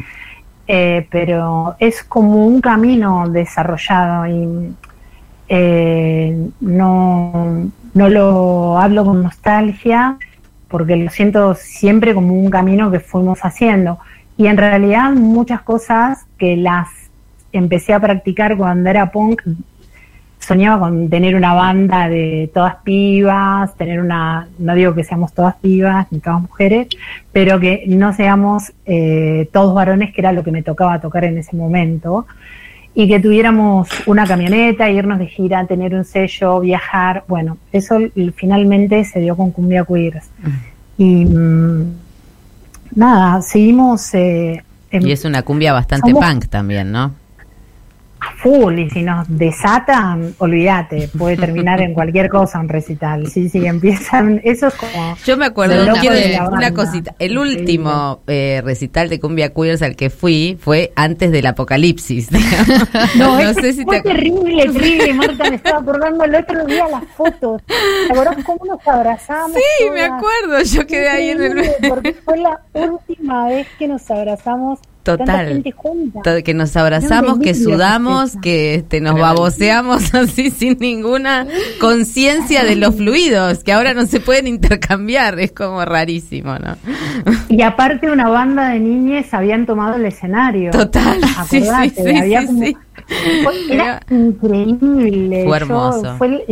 Eh, 0.67 1.07
pero 1.11 1.77
es 1.79 2.03
como 2.03 2.47
un 2.47 2.61
camino 2.61 3.29
desarrollado 3.29 4.27
y 4.27 4.75
eh, 5.49 6.49
no, 6.61 7.71
no 7.95 8.09
lo 8.09 8.79
hablo 8.79 9.05
con 9.05 9.23
nostalgia 9.23 10.17
porque 10.69 10.97
lo 10.97 11.11
siento 11.11 11.55
siempre 11.55 12.15
como 12.15 12.33
un 12.35 12.49
camino 12.49 12.91
que 12.91 13.01
fuimos 13.01 13.41
haciendo. 13.45 13.99
Y 14.39 14.47
en 14.47 14.57
realidad 14.57 15.13
muchas 15.13 15.61
cosas 15.61 16.25
que 16.39 16.57
las 16.57 16.89
empecé 17.53 17.93
a 17.93 18.01
practicar 18.01 18.57
cuando 18.57 18.89
era 18.89 19.13
punk 19.13 19.43
soñaba 20.47 20.81
con 20.81 21.09
tener 21.09 21.37
una 21.37 21.55
banda 21.55 22.09
de 22.09 22.51
todas 22.53 22.77
pibas, 22.85 23.75
tener 23.77 24.01
una, 24.01 24.49
no 24.59 24.75
digo 24.75 24.93
que 24.95 25.05
seamos 25.05 25.33
todas 25.33 25.55
pibas 25.57 26.07
ni 26.11 26.19
todas 26.19 26.43
mujeres, 26.43 26.89
pero 27.33 27.61
que 27.61 27.85
no 27.87 28.13
seamos 28.13 28.73
eh, 28.85 29.49
todos 29.53 29.73
varones, 29.75 30.13
que 30.13 30.21
era 30.21 30.33
lo 30.33 30.43
que 30.43 30.51
me 30.51 30.63
tocaba 30.63 31.01
tocar 31.01 31.25
en 31.25 31.39
ese 31.39 31.55
momento, 31.57 32.27
y 32.95 33.09
que 33.09 33.21
tuviéramos 33.21 33.89
una 34.07 34.27
camioneta, 34.27 34.91
irnos 34.91 35.19
de 35.19 35.27
gira, 35.27 35.65
tener 35.67 35.95
un 35.95 36.05
sello, 36.05 36.61
viajar, 36.61 37.25
bueno, 37.29 37.57
eso 37.73 37.99
finalmente 38.35 39.05
se 39.05 39.21
dio 39.21 39.37
con 39.37 39.51
Cumbia 39.53 39.85
Queers. 39.85 40.29
Y 40.99 41.25
mm, 41.25 41.93
nada, 42.97 43.41
seguimos... 43.43 44.13
eh, 44.15 44.63
en- 44.91 45.07
Y 45.07 45.13
es 45.13 45.25
una 45.25 45.43
cumbia 45.43 45.73
bastante 45.73 46.11
Somos- 46.11 46.29
punk 46.29 46.49
también, 46.49 46.93
¿no? 46.93 47.13
A 48.23 48.37
full 48.37 48.79
y 48.79 48.89
si 48.91 49.03
nos 49.03 49.27
desatan, 49.29 50.35
olvídate, 50.39 51.09
puede 51.19 51.37
terminar 51.37 51.81
en 51.81 51.93
cualquier 51.93 52.29
cosa 52.29 52.61
un 52.61 52.69
recital. 52.69 53.27
Sí, 53.27 53.49
sí, 53.49 53.67
empiezan, 53.67 54.41
eso 54.45 54.69
es 54.69 54.75
como... 54.75 55.17
Yo 55.25 55.37
me 55.37 55.47
acuerdo, 55.47 55.85
de 55.85 56.41
una 56.51 56.73
cosita. 56.73 57.15
El 57.19 57.37
último 57.37 58.23
eh, 58.27 58.61
recital 58.65 59.09
de 59.09 59.19
Cumbia 59.19 59.53
Queers 59.53 59.83
al 59.83 59.97
que 59.97 60.11
fui 60.11 60.57
fue 60.61 60.93
antes 60.95 61.33
del 61.33 61.47
apocalipsis. 61.47 62.29
No, 63.17 63.43
No 63.43 63.55
sé 63.55 63.73
si 63.73 63.85
fue 63.85 64.01
te 64.01 64.11
terrible, 64.11 64.65
terrible, 64.65 65.15
Marta, 65.15 65.51
me 65.51 65.57
estaba 65.57 65.79
acordando 65.79 66.25
el 66.25 66.35
otro 66.35 66.65
día 66.67 66.87
las 66.89 67.05
fotos. 67.17 67.63
¿Te 67.67 68.13
acordás 68.13 68.45
cómo 68.45 68.65
nos 68.65 68.87
abrazamos? 68.87 69.53
Sí, 69.53 69.91
me 69.91 70.03
acuerdo, 70.03 70.63
yo 70.63 70.87
quedé 70.87 71.09
ahí 71.09 71.31
en 71.31 71.43
el... 71.43 71.71
Porque 71.89 72.13
fue 72.13 72.39
la 72.39 72.61
última 72.75 73.49
vez 73.49 73.67
que 73.79 73.89
nos 73.89 74.11
abrazamos 74.11 74.81
Total. 75.03 75.63
junta. 75.75 76.43
Que 76.43 76.55
nos 76.55 76.77
abrazamos, 76.77 77.39
que 77.41 77.55
sudamos, 77.55 78.37
que 78.41 78.77
este, 78.77 79.01
nos 79.01 79.19
baboseamos 79.19 80.15
así 80.15 80.51
sin 80.51 80.77
ninguna 80.79 81.47
conciencia 81.81 82.65
de 82.65 82.77
los 82.77 82.95
fluidos, 82.95 83.65
que 83.65 83.73
ahora 83.73 83.95
no 83.95 84.07
se 84.07 84.21
pueden 84.21 84.47
intercambiar, 84.47 85.39
es 85.41 85.53
como 85.53 85.85
rarísimo, 85.85 86.55
¿no? 86.59 86.77
Y 87.49 87.63
aparte 87.63 88.11
una 88.11 88.29
banda 88.29 88.69
de 88.71 88.79
niñes 88.79 89.35
habían 89.35 89.67
tomado 89.67 89.97
el 89.97 90.05
escenario. 90.07 90.71
Total, 90.71 91.21
sí, 91.49 91.61
sí, 91.61 91.69
Acordate, 91.69 92.03
sí, 92.05 92.17
había 92.19 92.41
sí, 92.43 92.47
como- 92.47 92.65
sí. 92.65 92.77
Fue- 93.43 93.75
Era 93.75 94.01
increíble. 94.11 95.45
Fue 95.45 95.47
Yo- 95.47 95.55
hermoso. 95.57 96.17
fue 96.19 96.45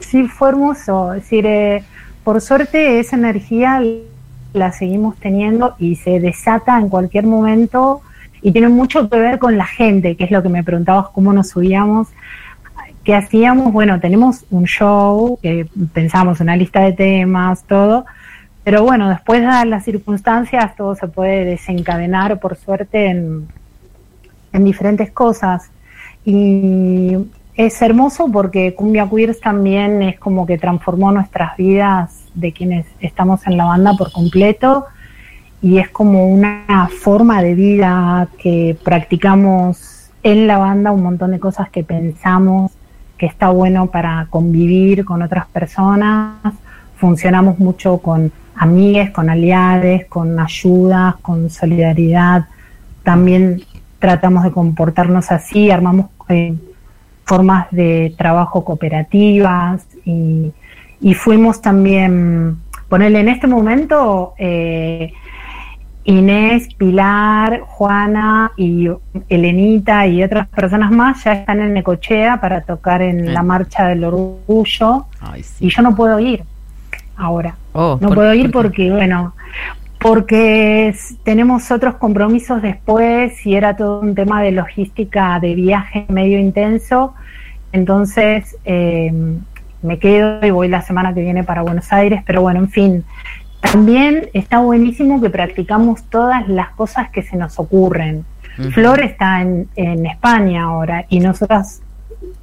sí, 0.00 0.24
fue 0.28 0.48
hermoso. 0.48 1.14
Es 1.14 1.22
decir, 1.24 1.46
eh, 1.46 1.84
por 2.24 2.40
suerte 2.40 2.98
esa 3.00 3.16
energía 3.16 3.80
la 4.52 4.72
seguimos 4.72 5.16
teniendo 5.16 5.74
y 5.78 5.96
se 5.96 6.20
desata 6.20 6.78
en 6.78 6.88
cualquier 6.88 7.24
momento 7.24 8.02
y 8.42 8.52
tiene 8.52 8.68
mucho 8.68 9.08
que 9.08 9.18
ver 9.18 9.38
con 9.38 9.56
la 9.56 9.66
gente, 9.66 10.16
que 10.16 10.24
es 10.24 10.30
lo 10.30 10.42
que 10.42 10.48
me 10.48 10.64
preguntabas, 10.64 11.08
cómo 11.10 11.32
nos 11.32 11.50
subíamos. 11.50 12.08
¿Qué 13.04 13.14
hacíamos? 13.14 13.72
Bueno, 13.72 14.00
tenemos 14.00 14.44
un 14.50 14.64
show, 14.64 15.38
que 15.42 15.66
pensamos 15.92 16.40
una 16.40 16.56
lista 16.56 16.80
de 16.80 16.92
temas, 16.92 17.64
todo, 17.64 18.04
pero 18.64 18.84
bueno, 18.84 19.08
después 19.08 19.40
de 19.40 19.66
las 19.66 19.84
circunstancias, 19.84 20.76
todo 20.76 20.94
se 20.94 21.08
puede 21.08 21.44
desencadenar, 21.44 22.38
por 22.38 22.56
suerte, 22.56 23.06
en, 23.06 23.48
en 24.52 24.64
diferentes 24.64 25.10
cosas. 25.10 25.70
Y 26.24 27.16
es 27.56 27.82
hermoso 27.82 28.30
porque 28.32 28.74
Cumbia 28.74 29.08
Queers 29.08 29.40
también 29.40 30.02
es 30.02 30.18
como 30.18 30.46
que 30.46 30.58
transformó 30.58 31.10
nuestras 31.10 31.56
vidas 31.56 32.21
de 32.34 32.52
quienes 32.52 32.86
estamos 33.00 33.46
en 33.46 33.56
la 33.56 33.64
banda 33.64 33.94
por 33.94 34.12
completo 34.12 34.86
y 35.62 35.78
es 35.78 35.88
como 35.90 36.26
una 36.26 36.88
forma 37.00 37.40
de 37.40 37.54
vida 37.54 38.28
que 38.38 38.76
practicamos 38.82 40.10
en 40.24 40.46
la 40.46 40.58
banda, 40.58 40.90
un 40.90 41.02
montón 41.02 41.30
de 41.30 41.38
cosas 41.38 41.70
que 41.70 41.84
pensamos 41.84 42.72
que 43.16 43.26
está 43.26 43.50
bueno 43.50 43.86
para 43.86 44.26
convivir 44.30 45.04
con 45.04 45.22
otras 45.22 45.46
personas. 45.46 46.34
Funcionamos 46.96 47.60
mucho 47.60 47.98
con 47.98 48.32
amigues, 48.56 49.10
con 49.10 49.30
aliades, 49.30 50.06
con 50.06 50.40
ayudas, 50.40 51.14
con 51.22 51.48
solidaridad. 51.48 52.46
También 53.04 53.62
tratamos 54.00 54.42
de 54.42 54.50
comportarnos 54.50 55.30
así, 55.30 55.70
armamos 55.70 56.06
eh, 56.28 56.56
formas 57.24 57.68
de 57.70 58.12
trabajo 58.18 58.64
cooperativas 58.64 59.86
y, 60.04 60.52
y 61.02 61.12
fuimos 61.14 61.60
también, 61.60 62.56
ponerle 62.88 63.20
en 63.20 63.28
este 63.28 63.46
momento, 63.46 64.32
eh, 64.38 65.12
Inés, 66.04 66.68
Pilar, 66.74 67.60
Juana 67.60 68.50
y 68.56 68.88
Elenita 69.28 70.06
y 70.06 70.22
otras 70.24 70.48
personas 70.48 70.90
más 70.90 71.22
ya 71.24 71.32
están 71.34 71.60
en 71.60 71.74
Necochea 71.74 72.40
para 72.40 72.62
tocar 72.62 73.02
en 73.02 73.32
la 73.32 73.42
Marcha 73.44 73.86
del 73.88 74.02
Orgullo 74.04 75.06
Ay, 75.20 75.42
sí. 75.44 75.66
y 75.66 75.70
yo 75.70 75.82
no 75.82 75.94
puedo 75.94 76.18
ir 76.18 76.42
ahora. 77.16 77.54
Oh, 77.72 77.98
No 78.00 78.08
¿por- 78.08 78.16
puedo 78.16 78.34
ir 78.34 78.50
por 78.50 78.64
porque, 78.66 78.90
bueno, 78.90 79.34
porque 80.00 80.92
tenemos 81.22 81.70
otros 81.70 81.94
compromisos 81.96 82.60
después 82.62 83.46
y 83.46 83.54
era 83.54 83.76
todo 83.76 84.00
un 84.00 84.14
tema 84.16 84.42
de 84.42 84.50
logística 84.50 85.38
de 85.38 85.54
viaje 85.54 86.04
medio 86.08 86.38
intenso. 86.40 87.14
Entonces 87.70 88.56
eh, 88.64 89.12
me 89.82 89.98
quedo 89.98 90.44
y 90.46 90.50
voy 90.50 90.68
la 90.68 90.82
semana 90.82 91.12
que 91.14 91.20
viene 91.20 91.44
para 91.44 91.62
Buenos 91.62 91.92
Aires, 91.92 92.22
pero 92.26 92.42
bueno, 92.42 92.60
en 92.60 92.70
fin. 92.70 93.04
También 93.60 94.28
está 94.32 94.58
buenísimo 94.58 95.20
que 95.20 95.30
practicamos 95.30 96.02
todas 96.04 96.48
las 96.48 96.70
cosas 96.70 97.10
que 97.10 97.22
se 97.22 97.36
nos 97.36 97.58
ocurren. 97.58 98.24
Ujú. 98.58 98.70
Flor 98.72 99.00
está 99.02 99.40
en, 99.40 99.68
en 99.76 100.04
España 100.06 100.64
ahora 100.64 101.06
y 101.08 101.20
nosotras 101.20 101.80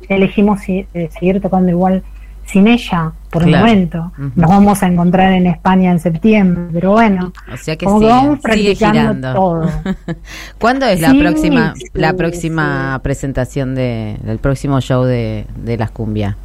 elegimos 0.07 0.61
si- 0.61 0.87
eh, 0.93 1.09
seguir 1.11 1.41
tocando 1.41 1.69
igual 1.69 2.03
sin 2.45 2.67
ella 2.67 3.11
por 3.29 3.43
el 3.43 3.51
momento. 3.55 4.11
Nos 4.35 4.49
vamos 4.49 4.81
a 4.81 4.87
encontrar 4.87 5.33
en 5.33 5.45
España 5.45 5.91
en 5.91 5.99
septiembre, 5.99 6.63
pero 6.73 6.93
bueno, 6.93 7.31
O 7.53 7.57
sea 7.57 7.75
que 7.75 7.85
como 7.85 7.99
que 7.99 8.05
sigue, 8.07 8.17
vamos 8.17 8.39
practicando 8.39 8.99
girando. 8.99 9.33
todo. 9.33 9.69
¿Cuándo 10.59 10.85
es 10.87 10.99
la 10.99 11.13
próxima 11.13 11.73
sí, 11.75 11.85
la 11.93 12.13
próxima 12.13 12.95
sí. 12.95 13.01
presentación 13.03 13.75
de, 13.75 14.17
del 14.23 14.39
próximo 14.39 14.81
show 14.81 15.03
de, 15.03 15.45
de 15.63 15.77
las 15.77 15.91
cumbia? 15.91 16.37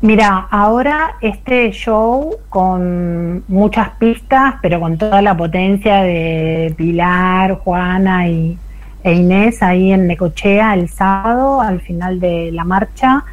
Mira, 0.00 0.46
ahora 0.50 1.16
este 1.20 1.72
show 1.72 2.36
con 2.48 3.42
muchas 3.48 3.90
pistas, 3.98 4.54
pero 4.62 4.78
con 4.78 4.96
toda 4.96 5.20
la 5.22 5.36
potencia 5.36 6.02
de 6.02 6.72
Pilar, 6.76 7.54
Juana 7.54 8.28
y, 8.28 8.56
e 9.02 9.12
Inés 9.12 9.62
ahí 9.62 9.92
en 9.92 10.06
Necochea 10.06 10.74
el 10.74 10.88
sábado 10.88 11.60
al 11.60 11.80
final 11.80 12.20
de 12.20 12.52
la 12.52 12.64
marcha. 12.64 13.24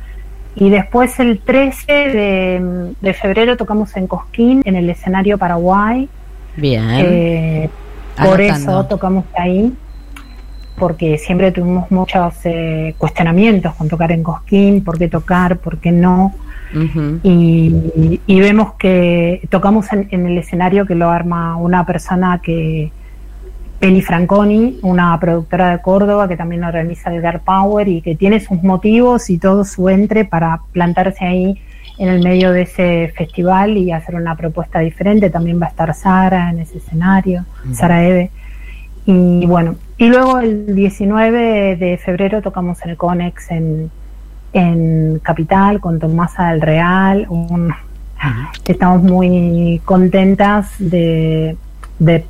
Y 0.56 0.70
después 0.70 1.20
el 1.20 1.40
13 1.40 1.92
de, 1.92 2.94
de 3.00 3.14
febrero 3.14 3.58
tocamos 3.58 3.96
en 3.98 4.08
Cosquín, 4.08 4.62
en 4.66 4.76
el 4.76 4.90
escenario 4.90 5.38
Paraguay. 5.38 6.10
Bien. 6.56 6.84
Eh, 6.90 7.70
Por 8.16 8.42
eso 8.42 8.86
tocamos 8.86 9.26
ahí, 9.38 9.74
porque 10.78 11.18
siempre 11.18 11.52
tuvimos 11.52 11.92
muchos 11.92 12.34
eh, 12.46 12.96
cuestionamientos 12.98 13.76
con 13.76 13.90
tocar 13.90 14.12
en 14.12 14.24
Cosquín, 14.24 14.84
por 14.84 14.98
qué 14.98 15.10
tocar, 15.10 15.58
por 15.58 15.78
qué 15.78 15.92
no. 15.92 16.34
Y, 17.24 18.22
y 18.28 18.40
vemos 18.42 18.74
que 18.74 19.48
tocamos 19.50 19.92
en, 19.94 20.08
en 20.12 20.26
el 20.26 20.38
escenario 20.38 20.86
que 20.86 20.96
lo 20.96 21.10
arma 21.10 21.56
una 21.56 21.86
persona 21.86 22.42
que 22.44 22.92
Penny 23.80 24.02
Franconi, 24.02 24.80
una 24.84 25.20
productora 25.20 25.72
de 25.72 25.82
Córdoba 25.82 26.28
que 26.28 26.38
también 26.38 26.64
organiza 26.64 27.14
el 27.14 27.22
Girl 27.22 27.42
Power 27.42 27.88
y 27.88 28.02
que 28.02 28.16
tiene 28.16 28.40
sus 28.40 28.64
motivos 28.64 29.30
y 29.30 29.38
todo 29.38 29.66
su 29.66 29.90
entre 29.90 30.26
para 30.26 30.62
plantarse 30.72 31.26
ahí 31.26 31.62
en 31.98 32.10
el 32.10 32.24
medio 32.24 32.52
de 32.52 32.64
ese 32.64 33.14
festival 33.16 33.78
y 33.78 33.92
hacer 33.92 34.16
una 34.16 34.36
propuesta 34.36 34.80
diferente. 34.80 35.30
También 35.30 35.62
va 35.62 35.68
a 35.68 35.70
estar 35.70 35.94
Sara 35.94 36.50
en 36.50 36.60
ese 36.60 36.78
escenario, 36.78 37.46
Sara 37.74 38.06
Eve. 38.06 38.32
Y 39.06 39.46
bueno, 39.46 39.76
y 39.98 40.08
luego 40.08 40.40
el 40.40 40.76
19 40.76 41.76
de 41.76 41.98
febrero 41.98 42.42
tocamos 42.42 42.82
en 42.84 42.92
el 42.92 42.98
Conex 42.98 43.52
en, 43.52 43.92
en 44.56 45.20
Capital 45.22 45.80
con 45.80 46.00
Tomasa 46.00 46.50
del 46.52 46.62
Real. 46.62 47.26
Un- 47.30 47.74
estamos 48.66 49.04
muy 49.04 49.82
contentas 49.86 50.68
de, 50.80 51.58
de 52.00 52.26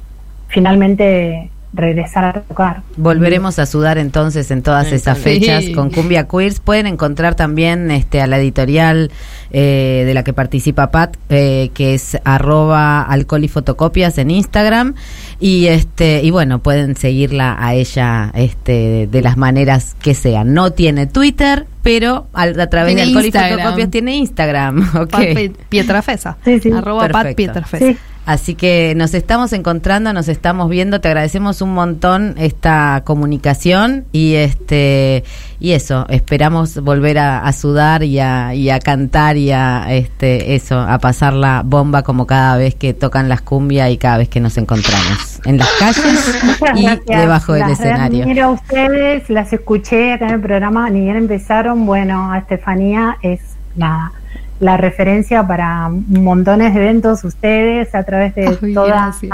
finalmente 0.47 1.49
regresar 1.73 2.23
a 2.25 2.33
tocar. 2.41 2.81
Volveremos 2.95 3.59
a 3.59 3.65
sudar 3.65 3.97
entonces 3.97 4.49
en 4.49 4.61
todas 4.63 4.91
esas 4.93 5.17
Sí. 5.17 5.23
fechas 5.25 5.65
con 5.75 5.89
Cumbia 5.89 6.25
Queers. 6.25 6.61
Pueden 6.61 6.87
encontrar 6.87 7.35
también 7.35 7.91
este 7.91 8.21
a 8.21 8.27
la 8.27 8.37
editorial 8.39 9.11
eh, 9.51 10.03
de 10.05 10.13
la 10.13 10.23
que 10.23 10.31
participa 10.31 10.89
Pat, 10.91 11.17
eh, 11.29 11.71
que 11.73 11.93
es 11.93 12.17
arroba 12.23 13.01
alcohol 13.01 13.43
y 13.43 13.49
fotocopias 13.49 14.17
en 14.17 14.31
Instagram. 14.31 14.95
Y 15.39 15.67
este 15.67 16.21
y 16.23 16.31
bueno, 16.31 16.59
pueden 16.59 16.95
seguirla 16.95 17.55
a 17.59 17.73
ella 17.73 18.31
este 18.35 19.07
de 19.11 19.21
las 19.21 19.37
maneras 19.37 19.95
que 20.01 20.13
sean. 20.13 20.53
No 20.53 20.71
tiene 20.71 21.07
Twitter, 21.07 21.65
pero 21.83 22.27
al- 22.33 22.59
a, 22.59 22.67
través 22.69 22.95
Tiene 22.95 23.01
de 23.01 23.07
alcohol 23.09 23.25
Instagram. 23.25 23.51
y 23.59 23.61
fotocopias 23.61 23.91
tiene 23.91 24.15
Instagram. 24.15 24.89
ok. 24.95 25.09
Pat 25.09 25.21
Pe- 25.21 25.51
Pietrafesa. 25.69 26.37
Sí, 26.45 26.59
sí. 26.59 26.71
Arroba 26.71 27.07
Pat. 27.09 27.33
Pietrafesa. 27.35 27.85
Sí. 27.85 27.97
Así 28.25 28.55
que 28.55 28.93
nos 28.95 29.13
estamos 29.13 29.53
encontrando, 29.53 30.11
nos 30.13 30.27
estamos 30.27 30.69
viendo, 30.69 30.99
te 30.99 31.09
agradecemos 31.09 31.61
un 31.61 31.73
montón 31.73 32.35
esta 32.37 33.03
comunicación 33.05 34.05
y 34.11 34.33
este 34.35 35.23
y 35.59 35.71
eso, 35.73 36.05
esperamos 36.09 36.81
volver 36.81 37.17
a, 37.19 37.39
a 37.45 37.53
sudar 37.53 38.03
y 38.03 38.19
a, 38.19 38.53
y 38.55 38.69
a 38.69 38.79
cantar 38.79 39.37
y 39.37 39.51
a 39.51 39.85
este 39.93 40.55
eso, 40.55 40.79
a 40.79 40.97
pasar 40.99 41.33
la 41.33 41.61
bomba 41.63 42.01
como 42.03 42.25
cada 42.27 42.57
vez 42.57 42.75
que 42.75 42.93
tocan 42.93 43.29
las 43.29 43.41
cumbias 43.41 43.91
y 43.91 43.97
cada 43.97 44.17
vez 44.17 44.29
que 44.29 44.39
nos 44.39 44.57
encontramos 44.57 45.39
en 45.45 45.57
las 45.57 45.69
calles 45.79 46.39
Muchas 46.43 46.79
y 46.79 46.83
gracias. 46.83 47.21
debajo 47.21 47.53
del 47.53 47.67
Las 47.67 47.71
escenario. 47.71 48.23
admiro 48.23 48.45
a 48.45 48.49
ustedes, 48.51 49.29
las 49.29 49.53
escuché 49.53 50.13
acá 50.13 50.27
en 50.27 50.33
el 50.35 50.41
programa, 50.41 50.89
ni 50.89 51.01
bien 51.01 51.15
empezaron. 51.15 51.85
Bueno, 51.85 52.31
a 52.31 52.39
Estefanía 52.39 53.17
es 53.21 53.39
la, 53.75 54.11
la 54.59 54.77
referencia 54.77 55.45
para 55.45 55.89
montones 55.89 56.73
de 56.73 56.81
eventos, 56.81 57.23
ustedes, 57.23 57.93
a 57.93 58.03
través 58.03 58.35
de 58.35 58.57
Ay, 58.61 58.73
toda 58.73 58.87
gracias. 58.87 59.31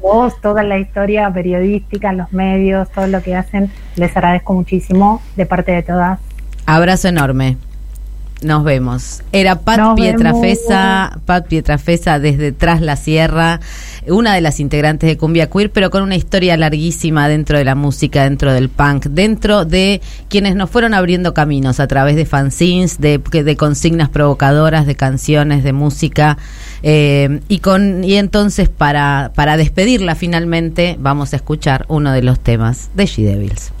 vos, 0.00 0.40
toda 0.40 0.62
la 0.62 0.78
historia 0.78 1.30
periodística, 1.32 2.12
los 2.12 2.32
medios, 2.32 2.90
todo 2.90 3.06
lo 3.06 3.22
que 3.22 3.36
hacen. 3.36 3.70
Les 3.96 4.16
agradezco 4.16 4.54
muchísimo 4.54 5.22
de 5.36 5.46
parte 5.46 5.72
de 5.72 5.82
todas. 5.82 6.18
Abrazo 6.66 7.08
enorme. 7.08 7.56
Nos 8.44 8.64
vemos. 8.64 9.22
Era 9.32 9.60
Pat 9.60 9.78
Nos 9.78 9.94
Pietrafesa, 9.96 11.18
Pat 11.24 11.46
Pietrafesa 11.46 12.18
desde 12.18 12.52
Tras 12.52 12.80
la 12.80 12.96
Sierra, 12.96 13.60
una 14.06 14.34
de 14.34 14.40
las 14.40 14.60
integrantes 14.60 15.08
de 15.08 15.16
Cumbia 15.16 15.48
Queer, 15.48 15.70
pero 15.70 15.90
con 15.90 16.02
una 16.02 16.14
historia 16.14 16.56
larguísima 16.56 17.28
dentro 17.28 17.56
de 17.58 17.64
la 17.64 17.74
música, 17.74 18.24
dentro 18.24 18.52
del 18.52 18.68
punk, 18.68 19.06
dentro 19.06 19.64
de 19.64 20.00
quienes 20.28 20.56
nos 20.56 20.70
fueron 20.70 20.94
abriendo 20.94 21.32
caminos 21.34 21.80
a 21.80 21.86
través 21.86 22.16
de 22.16 22.26
fanzines, 22.26 23.00
de, 23.00 23.18
de 23.18 23.56
consignas 23.56 24.08
provocadoras, 24.10 24.86
de 24.86 24.94
canciones, 24.94 25.64
de 25.64 25.72
música. 25.72 26.36
eh, 26.82 27.40
y 27.48 27.58
con 27.58 28.04
y 28.04 28.14
entonces 28.16 28.68
para, 28.68 29.32
para 29.34 29.56
despedirla 29.56 30.14
finalmente 30.14 30.96
vamos 30.98 31.32
a 31.32 31.36
escuchar 31.36 31.86
uno 31.88 32.12
de 32.12 32.22
los 32.22 32.38
temas 32.40 32.90
de 32.94 33.06
She 33.06 33.24
Devils. 33.24 33.72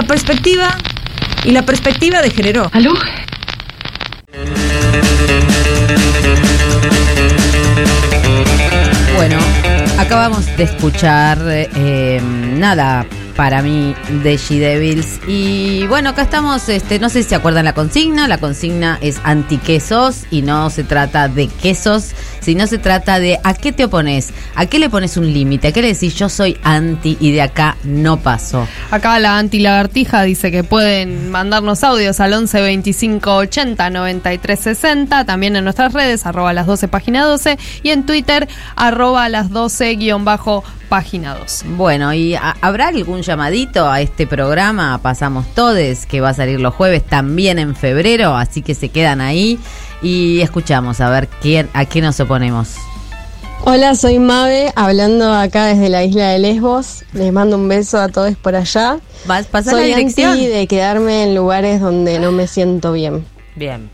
La 0.00 0.06
perspectiva, 0.06 0.78
y 1.44 1.50
la 1.50 1.66
perspectiva 1.66 2.22
de 2.22 2.30
género. 2.30 2.70
¿Aló? 2.72 2.92
Bueno, 9.16 9.38
acabamos 9.98 10.46
de 10.56 10.62
escuchar 10.62 11.38
eh, 11.48 12.20
nada 12.22 13.06
para 13.34 13.60
mí 13.60 13.96
de 14.22 14.36
She 14.36 14.60
Devils 14.60 15.20
y 15.26 15.84
bueno, 15.88 16.10
acá 16.10 16.22
estamos, 16.22 16.68
este, 16.68 17.00
no 17.00 17.08
sé 17.08 17.24
si 17.24 17.30
se 17.30 17.34
acuerdan 17.34 17.64
la 17.64 17.72
consigna, 17.72 18.28
la 18.28 18.38
consigna 18.38 18.98
es 19.00 19.20
antiquesos 19.24 20.26
y 20.30 20.42
no 20.42 20.70
se 20.70 20.84
trata 20.84 21.26
de 21.26 21.48
quesos, 21.48 22.12
sino 22.48 22.66
se 22.66 22.78
trata 22.78 23.18
de 23.20 23.38
a 23.44 23.52
qué 23.52 23.72
te 23.72 23.84
opones, 23.84 24.30
a 24.54 24.64
qué 24.64 24.78
le 24.78 24.88
pones 24.88 25.18
un 25.18 25.30
límite, 25.30 25.68
a 25.68 25.72
qué 25.72 25.82
le 25.82 25.88
decís 25.92 26.14
yo 26.14 26.30
soy 26.30 26.56
anti 26.62 27.18
y 27.20 27.30
de 27.30 27.42
acá 27.42 27.76
no 27.84 28.16
paso. 28.16 28.66
Acá 28.90 29.18
la 29.18 29.36
anti-lagartija 29.36 30.22
dice 30.22 30.50
que 30.50 30.64
pueden 30.64 31.30
mandarnos 31.30 31.84
audios 31.84 32.20
al 32.20 32.32
11 32.32 32.62
25 32.62 33.34
80 33.36 33.90
93 33.90 34.58
60, 34.58 35.26
también 35.26 35.56
en 35.56 35.64
nuestras 35.64 35.92
redes, 35.92 36.24
arroba 36.24 36.54
las 36.54 36.66
12 36.66 36.88
página 36.88 37.24
12, 37.26 37.58
y 37.82 37.90
en 37.90 38.06
Twitter, 38.06 38.48
arroba 38.76 39.28
las 39.28 39.50
12 39.50 39.96
guion 39.96 40.24
bajo 40.24 40.64
página 40.88 41.34
12. 41.34 41.66
Bueno, 41.76 42.14
¿y 42.14 42.34
a- 42.34 42.56
habrá 42.62 42.88
algún 42.88 43.20
llamadito 43.20 43.90
a 43.90 44.00
este 44.00 44.26
programa? 44.26 44.98
Pasamos 45.02 45.44
Todes, 45.54 46.06
que 46.06 46.22
va 46.22 46.30
a 46.30 46.34
salir 46.34 46.60
los 46.60 46.72
jueves 46.72 47.04
también 47.04 47.58
en 47.58 47.76
febrero, 47.76 48.34
así 48.34 48.62
que 48.62 48.74
se 48.74 48.88
quedan 48.88 49.20
ahí 49.20 49.58
y 50.02 50.40
escuchamos 50.40 51.00
a 51.00 51.10
ver 51.10 51.28
quién, 51.40 51.68
a 51.72 51.84
qué 51.84 52.00
nos 52.00 52.18
oponemos. 52.20 52.76
Hola, 53.64 53.94
soy 53.96 54.18
Mabe, 54.18 54.72
hablando 54.76 55.32
acá 55.34 55.66
desde 55.66 55.88
la 55.88 56.04
isla 56.04 56.28
de 56.28 56.38
Lesbos. 56.38 57.04
Les 57.12 57.32
mando 57.32 57.56
un 57.56 57.68
beso 57.68 57.98
a 57.98 58.08
todos 58.08 58.36
por 58.36 58.54
allá. 58.54 58.98
¿Vas 59.26 59.46
pasar 59.46 59.74
la 59.74 59.80
soy 59.80 59.88
dirección? 59.88 60.32
anti 60.32 60.46
de 60.46 60.66
quedarme 60.66 61.24
en 61.24 61.34
lugares 61.34 61.80
donde 61.80 62.18
no 62.18 62.32
me 62.32 62.46
siento 62.46 62.92
bien. 62.92 63.24
Bien. 63.56 63.90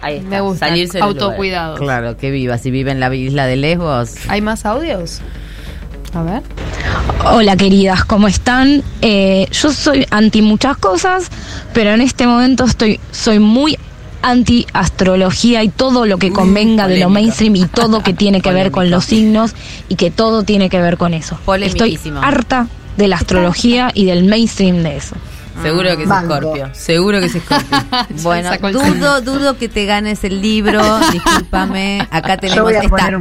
Ahí 0.00 0.16
está. 0.16 0.28
Me 0.28 0.40
gusta, 0.40 0.68
Salirse 0.68 1.00
autocuidado. 1.00 1.76
Claro, 1.76 2.16
que 2.16 2.30
viva. 2.30 2.58
Si 2.58 2.70
vive 2.70 2.90
en 2.90 3.00
la 3.00 3.14
isla 3.14 3.46
de 3.46 3.56
Lesbos. 3.56 4.14
¿Hay 4.28 4.40
más 4.40 4.66
audios? 4.66 5.20
A 6.14 6.22
ver. 6.22 6.42
Hola 7.26 7.56
queridas, 7.56 8.04
¿cómo 8.04 8.28
están? 8.28 8.82
Eh, 9.00 9.48
yo 9.50 9.72
soy 9.72 10.06
anti 10.10 10.42
muchas 10.42 10.76
cosas, 10.76 11.28
pero 11.72 11.90
en 11.90 12.00
este 12.00 12.26
momento 12.26 12.64
estoy, 12.64 13.00
soy 13.12 13.38
muy 13.38 13.78
anti 14.24 14.66
astrología 14.72 15.62
y 15.62 15.68
todo 15.68 16.06
lo 16.06 16.18
que 16.18 16.32
convenga 16.32 16.88
de 16.88 16.98
lo 16.98 17.10
mainstream 17.10 17.56
y 17.56 17.66
todo 17.66 18.02
que 18.02 18.12
tiene 18.14 18.40
que 18.40 18.52
ver 18.52 18.70
con 18.70 18.90
los 18.90 19.04
signos 19.04 19.54
y 19.88 19.96
que 19.96 20.10
todo 20.10 20.42
tiene 20.42 20.68
que 20.70 20.80
ver 20.80 20.96
con 20.96 21.14
eso. 21.14 21.38
Estoy 21.60 21.98
harta 22.22 22.68
de 22.96 23.08
la 23.08 23.16
astrología 23.16 23.90
y 23.94 24.06
del 24.06 24.24
mainstream 24.24 24.82
de 24.82 24.96
eso. 24.96 25.16
Seguro 25.62 25.96
que 25.96 26.02
es 26.02 26.08
Banco. 26.08 26.36
Scorpio. 26.36 26.68
Seguro 26.72 27.20
que 27.20 27.26
es 27.26 27.32
Scorpio. 27.32 27.78
Bueno, 28.24 28.50
dudo, 28.72 29.20
dudo 29.20 29.56
que 29.56 29.68
te 29.68 29.84
ganes 29.86 30.24
el 30.24 30.42
libro. 30.42 30.82
Discúlpame. 31.12 32.08
Acá 32.10 32.36
tenemos 32.38 32.72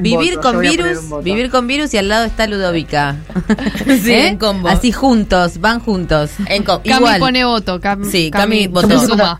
vivir 0.01 0.38
voto, 0.38 0.41
con 0.41 0.60
virus, 0.62 0.97
vivir 1.24 1.51
con 1.51 1.68
virus 1.68 1.93
y 1.93 1.97
al 1.97 2.08
lado 2.10 2.26
está 2.26 2.47
Ludovica. 2.47 3.18
Sí, 4.04 4.12
en 4.14 4.38
combo. 4.38 4.68
Así 4.68 4.91
juntos, 4.91 5.60
van 5.60 5.80
juntos. 5.80 6.32
En 6.47 6.64
Cami 6.64 6.82
igual. 6.89 7.20
pone 7.20 7.45
voto. 7.45 7.80
Cam- 7.80 8.10
Sí, 8.10 8.32
Cami 8.32 8.66
votó. 8.68 8.99
se 8.99 9.08
suma. 9.08 9.39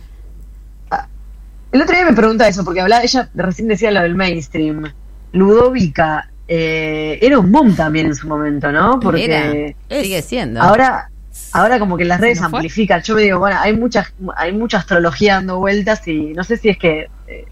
El 1.74 1.82
otro 1.82 1.96
día 1.96 2.06
me 2.06 2.14
pregunta 2.14 2.48
eso, 2.48 2.64
porque 2.64 2.82
hablaba, 2.82 3.04
ella 3.04 3.30
recién 3.34 3.68
decía 3.68 3.92
lo 3.92 4.02
del 4.02 4.16
mainstream. 4.16 4.94
Ludovica 5.32 6.30
eh, 6.48 7.18
era 7.20 7.40
un 7.40 7.52
boom 7.52 7.76
también 7.76 8.06
en 8.06 8.16
su 8.16 8.28
momento, 8.28 8.72
¿no? 8.72 9.00
Porque 9.00 9.26
Era, 9.26 10.02
sigue 10.04 10.22
siendo. 10.22 10.62
ahora 10.62 11.10
ahora 11.52 11.80
como 11.80 11.98
que 11.98 12.06
las 12.06 12.22
redes 12.22 12.42
amplifican. 12.42 13.02
Yo 13.02 13.16
me 13.16 13.24
digo, 13.24 13.40
bueno, 13.40 13.58
hay 13.60 13.76
mucha, 13.76 14.12
hay 14.36 14.52
mucha 14.52 14.78
astrología 14.78 15.36
dando 15.36 15.58
vueltas 15.60 16.08
y 16.08 16.34
no 16.34 16.44
sé 16.44 16.58
si 16.58 16.70
es 16.70 16.78
que 16.78 17.08
eh, 17.28 17.46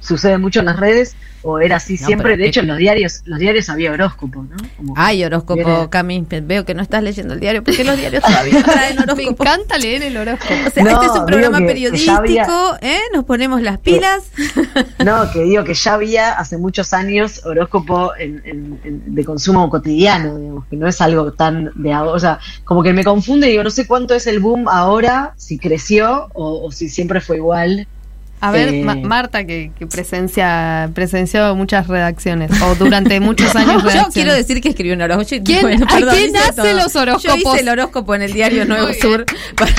sucede 0.00 0.38
mucho 0.38 0.60
en 0.60 0.66
las 0.66 0.78
redes 0.78 1.16
o 1.42 1.58
era 1.60 1.76
así 1.76 1.96
No, 2.00 2.06
siempre. 2.06 2.36
De 2.36 2.46
hecho, 2.46 2.60
en 2.60 2.68
los 2.68 2.78
diarios, 2.78 3.22
los 3.24 3.38
diarios 3.38 3.68
había 3.68 3.92
horóscopo, 3.92 4.42
¿no? 4.44 4.56
Como- 4.76 4.94
Ay, 4.96 5.24
horóscopo, 5.24 5.54
Viene- 5.64 5.88
Cami. 5.90 6.26
Veo 6.42 6.64
que 6.64 6.74
no 6.74 6.82
estás 6.82 7.02
leyendo 7.02 7.34
el 7.34 7.40
diario 7.40 7.62
porque 7.64 7.82
los 7.84 7.96
diarios 7.96 8.22
todavía 8.22 8.62
traen 8.64 8.96
Me 8.96 9.02
horóscopo. 9.02 9.30
encanta 9.44 9.78
leer 9.78 10.02
el 10.02 10.16
horóscopo. 10.16 10.54
O 10.66 10.70
sea, 10.70 10.84
No, 10.84 10.90
este 10.90 11.06
es 11.06 11.12
un 11.12 11.26
programa 11.26 11.58
que- 11.58 11.64
que 11.66 11.68
ya 11.68 11.74
periodístico, 11.74 12.12
había- 12.12 12.78
¿eh? 12.82 13.00
Nos 13.14 13.24
ponemos 13.24 13.62
las 13.62 13.78
pilas. 13.78 14.24
No, 15.04 15.30
que 15.32 15.42
digo 15.44 15.62
que 15.64 15.74
ya 15.74 15.94
había 15.94 16.32
hace 16.32 16.56
muchos 16.58 16.92
años 16.92 17.44
horóscopo 17.44 18.12
en- 18.16 18.42
en- 18.44 18.80
en- 18.84 19.14
de 19.14 19.24
consumo 19.24 19.68
cotidiano, 19.70 20.36
digamos, 20.38 20.66
que 20.66 20.76
no 20.76 20.86
es 20.88 21.00
algo 21.00 21.32
tan 21.32 21.70
de 21.74 21.92
ahora. 21.92 22.12
O 22.12 22.18
sea, 22.18 22.38
como 22.64 22.82
que 22.82 22.92
me 22.92 23.04
confunde, 23.04 23.46
digo, 23.48 23.62
no 23.62 23.70
sé 23.70 23.86
cuánto 23.86 24.14
es 24.14 24.26
el 24.26 24.40
boom 24.40 24.68
ahora, 24.68 25.32
si 25.36 25.58
creció 25.58 26.28
o, 26.34 26.66
o 26.66 26.72
si 26.72 26.88
siempre 26.88 27.20
fue 27.20 27.36
igual. 27.36 27.86
A 28.40 28.50
ver, 28.50 28.68
Eh, 28.68 28.82
Ma- 28.84 28.96
Marta, 28.96 29.44
que, 29.46 29.70
que 29.78 29.86
presencia, 29.86 30.90
presenció 30.94 31.54
muchas 31.54 31.86
redacciones, 31.88 32.50
o 32.62 32.74
durante 32.74 33.18
muchos 33.20 33.54
años 33.56 33.82
Yo 33.82 34.08
quiero 34.12 34.34
decir 34.34 34.60
que 34.60 34.68
escribí 34.68 34.92
un 34.92 35.00
horóscopo. 35.02 35.42
¿Quién- 35.44 35.82
a 35.82 35.86
quién 35.86 36.30
hice 36.30 36.38
hace 36.38 36.52
todo. 36.62 36.72
los 36.74 36.94
horóscopos? 36.96 37.42
Yo 37.42 37.50
hice 37.52 37.60
el 37.62 37.68
horóscopo 37.70 38.14
en 38.14 38.22
el 38.22 38.32
diario 38.32 38.64
Nuevo. 38.66 38.88
Sur 39.00 39.24
para, 39.56 39.72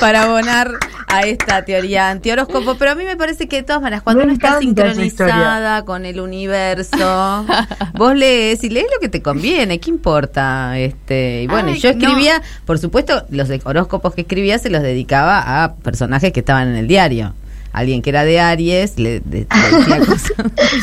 para 0.00 0.22
abonar 0.24 0.72
a 1.08 1.20
esta 1.22 1.64
teoría 1.64 2.10
antihoróscopo. 2.10 2.74
Pero 2.76 2.90
a 2.90 2.94
mí 2.96 3.04
me 3.04 3.16
parece 3.16 3.46
que 3.46 3.56
de 3.56 3.62
todas 3.62 3.80
maneras, 3.82 4.02
cuando 4.02 4.18
Me 4.20 4.24
uno 4.24 4.32
está 4.34 4.58
sincronizada 4.58 5.84
con 5.84 6.04
el 6.04 6.20
universo, 6.20 7.46
vos 7.94 8.14
lees 8.16 8.62
y 8.64 8.70
lees 8.70 8.86
lo 8.92 9.00
que 9.00 9.08
te 9.08 9.22
conviene. 9.22 9.78
¿Qué 9.78 9.90
importa? 9.90 10.76
Este, 10.78 11.42
y 11.42 11.46
bueno, 11.46 11.68
Ay, 11.70 11.76
y 11.76 11.80
yo 11.80 11.92
no. 11.92 11.98
escribía, 12.00 12.42
por 12.64 12.78
supuesto, 12.78 13.24
los 13.30 13.48
horóscopos 13.64 14.14
que 14.14 14.22
escribía 14.22 14.58
se 14.58 14.70
los 14.70 14.82
dedicaba 14.82 15.62
a 15.64 15.74
personajes 15.76 16.32
que 16.32 16.40
estaban 16.40 16.68
en 16.68 16.76
el 16.76 16.88
diario. 16.88 17.34
Alguien 17.76 18.00
que 18.00 18.08
era 18.10 18.24
de 18.24 18.40
Aries 18.40 18.98
le, 18.98 19.20
de- 19.20 19.46
le 19.50 19.76
decía 19.78 19.98
cosas. 19.98 20.32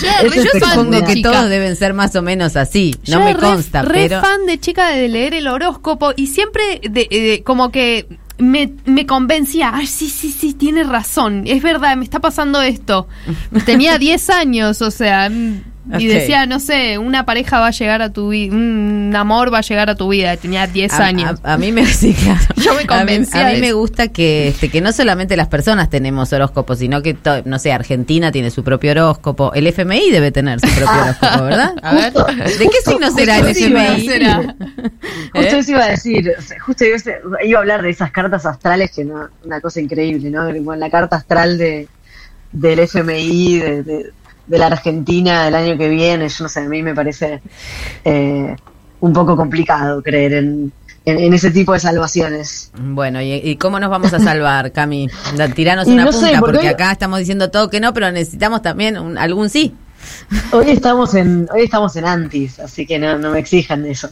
Yo, 0.01 0.59
Supongo 0.69 1.03
que 1.05 1.13
chica. 1.15 1.31
todos 1.31 1.49
deben 1.49 1.75
ser 1.75 1.93
más 1.95 2.15
o 2.15 2.21
menos 2.21 2.55
así. 2.55 2.95
No 3.07 3.13
Yo 3.19 3.25
me 3.25 3.33
re- 3.33 3.39
consta, 3.39 3.81
re 3.81 4.07
pero. 4.07 4.21
fan 4.21 4.45
de 4.45 4.59
chica 4.59 4.89
de 4.89 5.07
leer 5.09 5.33
el 5.33 5.47
horóscopo 5.47 6.13
y 6.15 6.27
siempre 6.27 6.79
de, 6.83 7.07
de- 7.09 7.41
como 7.43 7.71
que 7.71 8.05
me, 8.37 8.73
me 8.85 9.05
convencía, 9.07 9.71
ay, 9.73 9.87
sí, 9.87 10.07
sí, 10.09 10.31
sí, 10.31 10.53
tiene 10.53 10.83
razón, 10.83 11.43
es 11.47 11.63
verdad, 11.63 11.95
me 11.97 12.03
está 12.03 12.19
pasando 12.19 12.61
esto. 12.61 13.07
Tenía 13.65 13.97
10 13.97 14.29
años, 14.29 14.81
o 14.83 14.91
sea, 14.91 15.31
y 15.99 16.07
decía, 16.07 16.45
no 16.45 16.59
sé, 16.61 16.97
una 16.97 17.25
pareja 17.25 17.59
va 17.59 17.67
a 17.67 17.71
llegar 17.71 18.01
a 18.01 18.11
tu 18.13 18.29
vida, 18.29 18.55
un 18.55 19.13
amor 19.15 19.53
va 19.53 19.57
a 19.57 19.61
llegar 19.61 19.89
a 19.89 19.95
tu 19.95 20.07
vida, 20.07 20.37
tenía 20.37 20.65
10 20.65 20.93
A, 20.93 21.05
años. 21.05 21.39
a- 21.43 21.53
a 21.53 21.57
mí 21.57 21.71
me 21.73 21.85
sí, 21.93 22.13
claro. 22.13 22.39
Yo 22.55 22.71
me 22.73 22.79
A 22.79 22.81
mí- 22.81 22.87
convencía 22.87 23.47
A 23.47 23.51
mí, 23.51 23.59
me 23.59 23.73
gusta 23.73 24.07
que 24.07 24.47
este 24.47 24.69
que 24.69 24.79
no 24.79 24.93
solamente 24.93 25.35
las 25.35 25.47
personas 25.49 25.89
tenemos 25.89 26.31
horóscopos, 26.31 26.79
sino 26.79 27.01
que 27.01 27.13
to- 27.13 27.41
no 27.45 27.59
sé, 27.59 27.73
Argentina 27.73 28.31
tiene 28.31 28.49
su 28.49 28.63
propio 28.63 28.91
horóscopo, 28.91 29.51
el 29.53 29.67
FMI 29.67 30.09
debe 30.09 30.31
tener 30.31 30.59
su 30.61 30.67
propio 30.67 31.01
horóscopo, 31.01 31.43
¿verdad? 31.43 31.73
A 31.83 31.93
ver, 31.95 32.13
¿de 32.13 32.69
qué 32.69 32.77
signo 32.89 33.11
será 33.11 33.39
el 33.39 33.45
justo 33.47 33.65
iba 33.67 33.81
a 33.81 33.97
FMI? 33.97 34.47
Justo 35.33 35.55
¿Eh? 35.55 35.59
eso 35.59 35.71
iba 35.71 35.83
a 35.83 35.89
decir, 35.89 36.31
justo 36.65 36.85
iba 36.85 36.95
a, 36.97 37.45
iba 37.45 37.59
a 37.59 37.61
hablar 37.61 37.81
de 37.81 37.89
esas 37.89 38.11
cartas 38.11 38.45
astrales, 38.45 38.91
que 38.91 39.03
no, 39.03 39.27
una 39.43 39.59
cosa 39.59 39.81
increíble, 39.81 40.29
¿no? 40.29 40.45
Como 40.53 40.75
la 40.75 40.89
carta 40.89 41.17
astral 41.17 41.57
de, 41.57 41.87
del 42.51 42.79
FMI, 42.79 43.57
de, 43.59 43.83
de- 43.83 44.11
de 44.47 44.57
la 44.57 44.67
Argentina 44.67 45.45
del 45.45 45.55
año 45.55 45.77
que 45.77 45.87
viene, 45.89 46.27
yo 46.29 46.43
no 46.43 46.49
sé, 46.49 46.59
a 46.61 46.63
mí 46.69 46.81
me 46.83 46.93
parece 46.93 47.41
eh, 48.03 48.55
un 48.99 49.13
poco 49.13 49.35
complicado 49.35 50.01
creer 50.01 50.33
en, 50.33 50.71
en, 51.05 51.19
en 51.19 51.33
ese 51.33 51.51
tipo 51.51 51.73
de 51.73 51.79
salvaciones. 51.79 52.71
Bueno, 52.77 53.21
¿y, 53.21 53.33
y 53.33 53.55
cómo 53.57 53.79
nos 53.79 53.89
vamos 53.89 54.13
a 54.13 54.19
salvar, 54.19 54.71
Cami? 54.71 55.09
Tiranos 55.55 55.87
una 55.93 56.05
no 56.05 56.11
sé, 56.11 56.19
punta, 56.27 56.39
porque 56.39 56.53
porque 56.57 56.69
acá 56.69 56.91
estamos 56.91 57.19
diciendo 57.19 57.49
todo 57.51 57.69
que 57.69 57.79
no, 57.79 57.93
pero 57.93 58.11
necesitamos 58.11 58.61
también 58.61 58.97
un- 58.97 59.17
algún 59.17 59.49
sí. 59.49 59.73
Hoy 60.51 60.69
estamos 60.71 61.13
en, 61.15 61.47
hoy 61.53 61.63
estamos 61.63 61.95
en 61.95 62.05
antis, 62.05 62.59
así 62.59 62.85
que 62.85 62.97
no, 62.99 63.17
no 63.17 63.31
me 63.31 63.39
exijan 63.39 63.85
eso. 63.85 64.09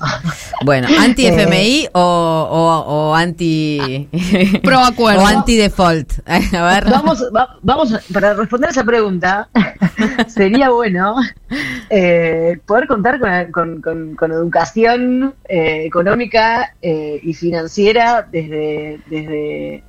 Bueno, 0.63 0.87
¿anti-FMI 0.99 1.89
o, 1.93 2.01
o, 2.01 3.09
o 3.09 3.15
anti... 3.15 4.07
Pro 4.63 4.79
acuerdo. 4.79 5.23
o 5.23 5.25
anti-default? 5.25 6.13
A 6.27 6.39
ver. 6.73 6.85
Vamos, 6.89 7.23
va- 7.35 7.57
vamos, 7.61 7.93
para 8.13 8.33
responder 8.33 8.69
esa 8.69 8.83
pregunta, 8.83 9.49
sería 10.27 10.69
bueno 10.69 11.15
eh, 11.89 12.59
poder 12.65 12.87
contar 12.87 13.19
con, 13.19 13.51
con- 13.51 13.81
con- 13.81 14.15
con 14.15 14.31
educación 14.31 15.33
eh, 15.47 15.83
económica 15.85 16.75
eh, 16.81 17.19
y 17.23 17.33
financiera 17.33 18.27
desde, 18.31 18.99
desde, 19.07 19.83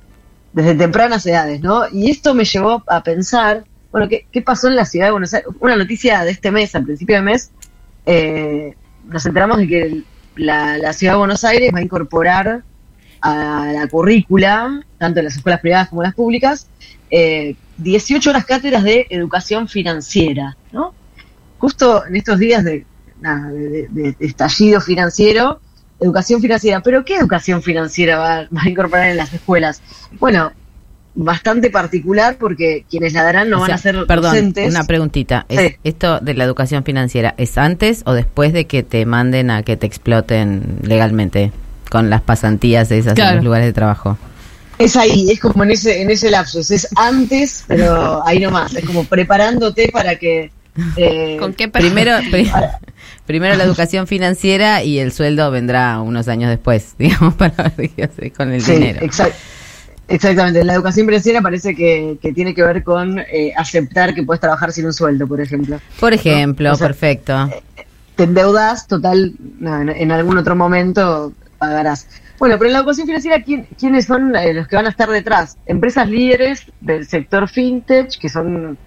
desde 0.53 0.75
tempranas 0.75 1.25
edades, 1.25 1.61
¿no? 1.61 1.83
Y 1.91 2.09
esto 2.11 2.33
me 2.33 2.45
llevó 2.45 2.83
a 2.87 3.01
pensar, 3.03 3.63
bueno, 3.93 4.09
¿qué, 4.09 4.25
qué 4.31 4.41
pasó 4.41 4.67
en 4.67 4.75
la 4.75 4.85
ciudad 4.85 5.05
de 5.05 5.11
Buenos 5.11 5.35
Aires? 5.35 5.47
Una 5.59 5.75
noticia 5.75 6.23
de 6.23 6.31
este 6.31 6.49
mes, 6.49 6.73
al 6.73 6.83
principio 6.83 7.15
de 7.15 7.21
mes, 7.21 7.51
eh, 8.07 8.73
nos 9.05 9.23
enteramos 9.27 9.59
de 9.59 9.67
que 9.67 10.01
la, 10.35 10.79
la 10.79 10.93
ciudad 10.93 11.13
de 11.13 11.19
Buenos 11.19 11.43
Aires 11.43 11.71
va 11.71 11.77
a 11.77 11.83
incorporar 11.83 12.63
a 13.21 13.71
la 13.71 13.87
currícula, 13.87 14.83
tanto 14.97 15.19
en 15.19 15.25
las 15.25 15.35
escuelas 15.35 15.61
privadas 15.61 15.89
como 15.89 16.01
en 16.01 16.07
las 16.07 16.15
públicas, 16.15 16.67
eh, 17.11 17.55
18 17.77 18.31
horas 18.31 18.45
cátedras 18.45 18.83
de 18.83 19.05
educación 19.11 19.67
financiera, 19.67 20.57
¿no? 20.71 20.95
Justo 21.59 22.03
en 22.07 22.15
estos 22.15 22.39
días 22.39 22.63
de, 22.63 22.87
estallido 24.19 24.81
financiero, 24.81 25.61
educación 25.99 26.41
financiera. 26.41 26.81
¿Pero 26.81 27.05
qué 27.05 27.17
educación 27.17 27.61
financiera 27.61 28.17
va 28.17 28.47
a 28.59 28.69
incorporar 28.69 29.11
en 29.11 29.17
las 29.17 29.31
escuelas? 29.31 29.83
Bueno, 30.19 30.51
bastante 31.15 31.69
particular 31.69 32.37
porque 32.39 32.85
quienes 32.89 33.13
la 33.13 33.23
darán 33.23 33.49
no 33.49 33.57
O 33.57 33.59
van 33.61 33.67
sea, 33.67 33.75
a 33.75 33.77
ser 33.77 34.05
perdón, 34.07 34.31
docentes. 34.31 34.69
una 34.71 34.83
preguntita. 34.85 35.45
¿Es 35.49 35.59
Sí. 35.59 35.75
¿Esto 35.83 36.19
de 36.19 36.33
la 36.33 36.43
educación 36.43 36.83
financiera 36.83 37.35
es 37.37 37.57
antes 37.57 38.01
o 38.05 38.13
después 38.13 38.51
de 38.53 38.65
que 38.65 38.81
te 38.83 39.05
manden 39.05 39.51
a 39.51 39.61
que 39.63 39.77
te 39.77 39.85
exploten 39.85 40.79
legalmente 40.81 41.51
con 41.91 42.09
las 42.09 42.21
pasantías 42.21 42.89
esas 42.91 43.17
en 43.17 43.35
los 43.35 43.43
lugares 43.43 43.67
de 43.67 43.73
trabajo? 43.73 44.17
Es 44.79 44.95
ahí, 44.97 45.29
es 45.29 45.39
como 45.39 45.63
en 45.63 45.71
ese, 45.71 46.01
en 46.01 46.09
ese 46.09 46.31
lapsus, 46.31 46.71
es 46.71 46.87
antes, 46.95 47.63
pero 47.67 48.25
ahí 48.25 48.39
nomás, 48.39 48.73
es 48.73 48.83
como 48.83 49.03
preparándote 49.05 49.89
para 49.93 50.15
que... 50.15 50.49
eh, 50.97 51.37
¿Con 51.39 51.53
qué 51.53 51.67
Primero, 51.67 52.17
pri- 52.31 52.49
primero 53.27 53.55
la 53.55 53.63
educación 53.65 54.07
financiera 54.07 54.83
y 54.83 54.97
el 54.97 55.11
sueldo 55.11 55.51
vendrá 55.51 56.01
unos 56.01 56.27
años 56.27 56.49
después, 56.49 56.95
digamos, 56.97 57.35
para 57.35 57.71
ver 57.77 57.91
qué 57.91 58.03
haces 58.05 58.33
con 58.33 58.51
el 58.51 58.61
Sí, 58.63 58.71
dinero. 58.73 59.01
exact- 59.01 59.33
exactamente. 60.15 60.63
La 60.63 60.73
educación 60.73 61.05
financiera 61.05 61.41
parece 61.41 61.75
que, 61.75 62.17
que 62.21 62.31
tiene 62.33 62.53
que 62.53 62.63
ver 62.63 62.83
con 62.83 63.19
eh, 63.19 63.53
aceptar 63.57 64.13
que 64.13 64.23
puedes 64.23 64.39
trabajar 64.41 64.71
sin 64.71 64.85
un 64.85 64.93
sueldo, 64.93 65.27
por 65.27 65.41
ejemplo. 65.41 65.79
Por 65.99 66.13
ejemplo, 66.13 66.71
O 66.71 66.75
sea, 66.75 66.87
perfecto. 66.87 67.49
Te 68.15 68.23
endeudas, 68.23 68.87
total, 68.87 69.33
no, 69.59 69.81
en, 69.81 69.89
en 69.89 70.11
algún 70.11 70.37
otro 70.37 70.55
momento 70.55 71.33
pagarás. 71.57 72.07
Bueno, 72.39 72.55
pero 72.57 72.67
en 72.69 72.73
la 72.73 72.79
educación 72.79 73.07
financiera, 73.07 73.41
¿quién- 73.41 73.67
¿quiénes 73.79 74.05
son 74.05 74.35
eh, 74.35 74.53
los 74.53 74.67
que 74.67 74.75
van 74.75 74.85
a 74.85 74.89
estar 74.89 75.09
detrás? 75.09 75.57
Empresas 75.65 76.07
líderes 76.09 76.63
del 76.81 77.07
sector 77.07 77.47
fintech, 77.47 78.17
que 78.19 78.29
son 78.29 78.77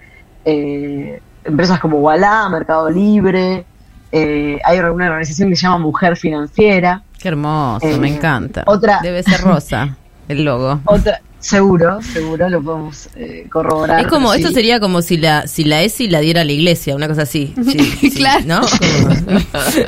eh, 0.44 1.20
empresas 1.44 1.80
como 1.80 1.98
Walla, 2.00 2.48
Mercado 2.48 2.90
Libre, 2.90 3.64
eh, 4.12 4.58
hay 4.64 4.78
una 4.78 5.06
organización 5.06 5.48
que 5.50 5.56
se 5.56 5.62
llama 5.62 5.78
Mujer 5.78 6.16
Financiera. 6.16 7.02
Qué 7.18 7.28
hermoso, 7.28 7.86
Eh, 7.86 7.98
me 7.98 8.14
encanta. 8.14 8.62
otra- 8.66 9.00
Debe 9.02 9.22
ser 9.22 9.40
rosa 9.40 9.96
el 10.28 10.44
logo. 10.44 10.80
Otra, 10.84 11.20
seguro, 11.38 12.00
seguro, 12.02 12.48
lo 12.48 12.62
podemos 12.62 13.08
eh, 13.16 13.46
corroborar. 13.50 14.00
Es 14.00 14.06
como, 14.08 14.32
sí. 14.32 14.40
esto 14.40 14.52
sería 14.52 14.80
como 14.80 15.02
si 15.02 15.16
la 15.16 15.46
si 15.46 15.64
la 15.64 15.82
ESI 15.82 16.08
la 16.08 16.20
diera 16.20 16.40
a 16.40 16.44
la 16.44 16.52
iglesia, 16.52 16.94
una 16.96 17.08
cosa 17.08 17.22
así. 17.22 17.54
Sí, 17.64 17.78
sí, 17.78 18.10
Claro. 18.12 18.44
¿No? 18.46 18.60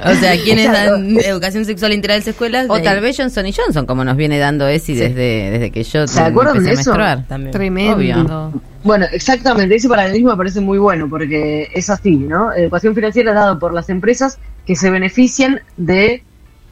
O 0.05 0.14
sea, 0.14 0.36
¿quiénes 0.43 0.68
Claro. 0.68 0.93
dan 0.93 1.18
educación 1.18 1.64
sexual 1.64 1.93
integral 1.93 2.16
en 2.16 2.20
las 2.20 2.28
escuelas? 2.28 2.66
O 2.68 2.80
tal 2.80 3.01
vez 3.01 3.16
Johnson 3.16 3.47
y 3.47 3.53
Johnson, 3.53 3.86
como 3.86 4.05
nos 4.05 4.16
viene 4.16 4.39
dando 4.39 4.66
ESI 4.68 4.95
desde, 4.95 5.51
desde 5.51 5.70
que 5.70 5.82
yo 5.84 6.07
¿Se 6.07 6.20
acuerdan 6.20 6.57
empecé 6.57 6.70
de 6.74 6.78
a 6.78 6.80
eso? 6.80 6.91
menstruar. 6.91 7.26
También. 7.26 7.53
Tremendo. 7.53 7.97
Obvio. 7.97 8.62
Bueno, 8.84 9.07
exactamente, 9.12 9.74
ese 9.74 9.89
paralelismo 9.89 10.30
me 10.30 10.36
parece 10.36 10.61
muy 10.61 10.78
bueno 10.78 11.09
porque 11.11 11.68
es 11.74 11.91
así, 11.91 12.12
¿no? 12.16 12.53
Educación 12.53 12.95
financiera 12.95 13.30
es 13.32 13.34
dado 13.36 13.59
por 13.59 13.74
las 13.74 13.89
empresas 13.91 14.39
que 14.66 14.76
se 14.76 14.91
benefician 14.91 15.61
de 15.76 16.22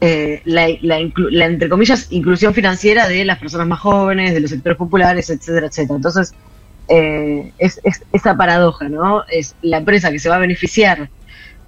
eh, 0.00 0.42
la, 0.44 0.68
la 0.82 1.46
entre 1.46 1.68
comillas, 1.68 2.06
inclusión 2.10 2.54
financiera 2.54 3.08
de 3.08 3.24
las 3.24 3.38
personas 3.38 3.66
más 3.66 3.80
jóvenes, 3.80 4.34
de 4.34 4.40
los 4.40 4.50
sectores 4.50 4.76
populares, 4.76 5.30
etcétera, 5.30 5.66
etcétera. 5.68 5.96
Entonces, 5.96 6.34
eh, 6.88 7.52
es, 7.58 7.80
es 7.82 8.02
esa 8.12 8.36
paradoja, 8.36 8.88
¿no? 8.88 9.24
Es 9.28 9.56
la 9.62 9.78
empresa 9.78 10.10
que 10.10 10.18
se 10.18 10.28
va 10.28 10.36
a 10.36 10.40
beneficiar 10.40 11.08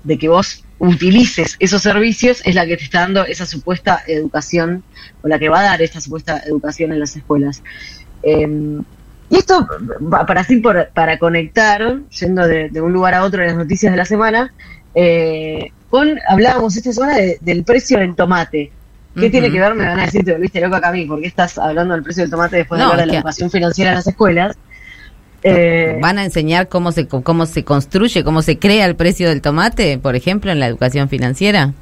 de 0.05 0.19
que 0.19 0.29
vos 0.29 0.65
utilices 0.79 1.57
esos 1.59 1.83
servicios 1.83 2.41
es 2.45 2.55
la 2.55 2.65
que 2.65 2.77
te 2.77 2.85
está 2.85 3.01
dando 3.01 3.25
esa 3.27 3.47
supuesta 3.47 4.01
educación 4.07 4.85
o 5.23 5.29
la 5.29 5.41
que 5.41 5.49
va 5.49 5.59
a 5.61 5.65
dar 5.65 5.83
esta 5.83 6.01
supuesta 6.01 6.41
educación 6.47 6.93
en 6.93 7.01
las 7.01 7.17
escuelas. 7.17 7.63
Eh, 8.23 8.47
y 9.31 9.37
esto, 9.37 9.67
para 10.11 10.41
así, 10.41 10.63
para 10.95 11.19
conectar, 11.19 12.01
yendo 12.21 12.47
de, 12.47 12.71
de 12.71 12.81
un 12.81 12.93
lugar 12.93 13.15
a 13.15 13.25
otro 13.25 13.43
en 13.43 13.49
las 13.49 13.57
noticias 13.57 13.93
de 13.93 13.99
la 13.99 14.07
semana, 14.07 14.55
eh, 14.95 15.71
con, 15.91 16.19
hablábamos 16.29 16.77
esta 16.77 16.93
semana 16.93 17.17
de- 17.17 17.39
del 17.41 17.65
precio 17.65 17.99
del 17.99 18.15
tomate. 18.15 18.73
¿Qué 19.19 19.31
tiene 19.31 19.51
que 19.51 19.59
ver? 19.59 19.75
Me 19.75 19.85
van 19.85 19.99
a 19.99 20.05
decir, 20.05 20.25
te 20.25 20.33
volviste 20.33 20.61
loco 20.61 20.77
acá 20.77 20.91
a 20.91 20.93
mí, 20.93 21.05
¿por 21.05 21.21
qué 21.21 21.27
estás 21.27 21.59
hablando 21.59 21.95
del 21.95 22.05
precio 22.05 22.23
del 22.23 22.31
tomate 22.31 22.57
después 22.57 22.79
No, 22.79 22.87
de 22.87 22.91
hablar 22.93 23.07
de 23.07 23.13
la 23.13 23.19
educación 23.19 23.51
financiera 23.51 23.91
en 23.91 23.97
las 23.97 24.07
escuelas? 24.07 24.57
Eh, 25.43 25.99
¿Van 26.01 26.19
a 26.19 26.25
enseñar 26.25 26.69
cómo 26.69 26.93
se, 26.93 27.09
cómo 27.09 27.47
se 27.47 27.65
construye, 27.65 28.23
cómo 28.23 28.43
se 28.43 28.59
crea 28.59 28.87
el 28.87 28.95
precio 28.95 29.29
del 29.29 29.41
tomate, 29.41 29.99
por 29.99 30.15
ejemplo, 30.15 30.53
en 30.53 30.61
la 30.61 30.67
educación 30.67 31.09
financiera? 31.09 31.73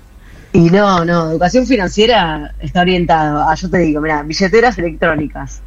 y 0.52 0.70
no, 0.70 1.04
no, 1.04 1.30
educación 1.32 1.66
financiera 1.66 2.54
está 2.60 2.80
orientado 2.80 3.46
a, 3.46 3.54
yo 3.56 3.68
te 3.68 3.76
digo, 3.78 4.00
mira, 4.00 4.22
billeteras 4.22 4.78
electrónicas, 4.78 5.60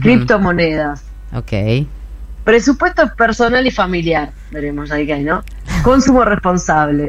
criptomonedas, 0.00 1.02
Ok. 1.32 1.86
presupuesto 2.42 3.14
personal 3.16 3.64
y 3.66 3.70
familiar, 3.70 4.30
veremos 4.50 4.90
ahí 4.90 5.06
que 5.06 5.12
hay, 5.14 5.22
¿no? 5.22 5.44
Consumo 5.84 6.24
responsable, 6.24 7.08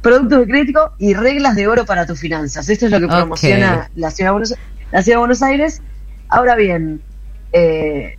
productos 0.00 0.40
de 0.40 0.46
crédito 0.46 0.92
y 0.98 1.14
reglas 1.14 1.56
de 1.56 1.68
oro 1.68 1.84
para 1.86 2.06
tus 2.06 2.20
finanzas. 2.20 2.68
Esto 2.68 2.86
es 2.86 2.92
lo 2.92 3.00
que 3.00 3.08
promociona 3.08 3.88
la 3.94 4.10
ciudad 4.10 4.30
de 4.30 4.32
Buenos, 4.32 4.54
la 4.90 5.02
ciudad 5.02 5.16
de 5.16 5.20
Buenos 5.20 5.42
Aires. 5.42 5.82
Ahora 6.28 6.56
bien, 6.56 7.04
eh, 7.52 8.16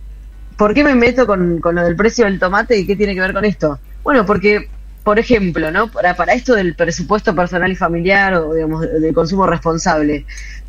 ¿por 0.56 0.74
qué 0.74 0.84
me 0.84 0.94
meto 0.94 1.26
con, 1.26 1.60
con 1.60 1.74
lo 1.76 1.84
del 1.84 1.96
precio 1.96 2.24
del 2.26 2.38
tomate 2.38 2.78
y 2.78 2.86
qué 2.86 2.96
tiene 2.96 3.14
que 3.14 3.20
ver 3.20 3.32
con 3.32 3.44
esto? 3.44 3.80
Bueno, 4.02 4.26
porque, 4.26 4.72
por 5.02 5.18
ejemplo, 5.18 5.70
¿no? 5.70 5.90
Para, 5.90 6.14
para 6.16 6.34
esto 6.34 6.54
del 6.54 6.74
presupuesto 6.76 7.34
personal 7.34 7.70
y 7.72 7.76
familiar 7.76 8.34
o, 8.34 8.54
digamos, 8.54 8.82
del 8.82 9.14
consumo 9.14 9.46
responsable, 9.46 10.26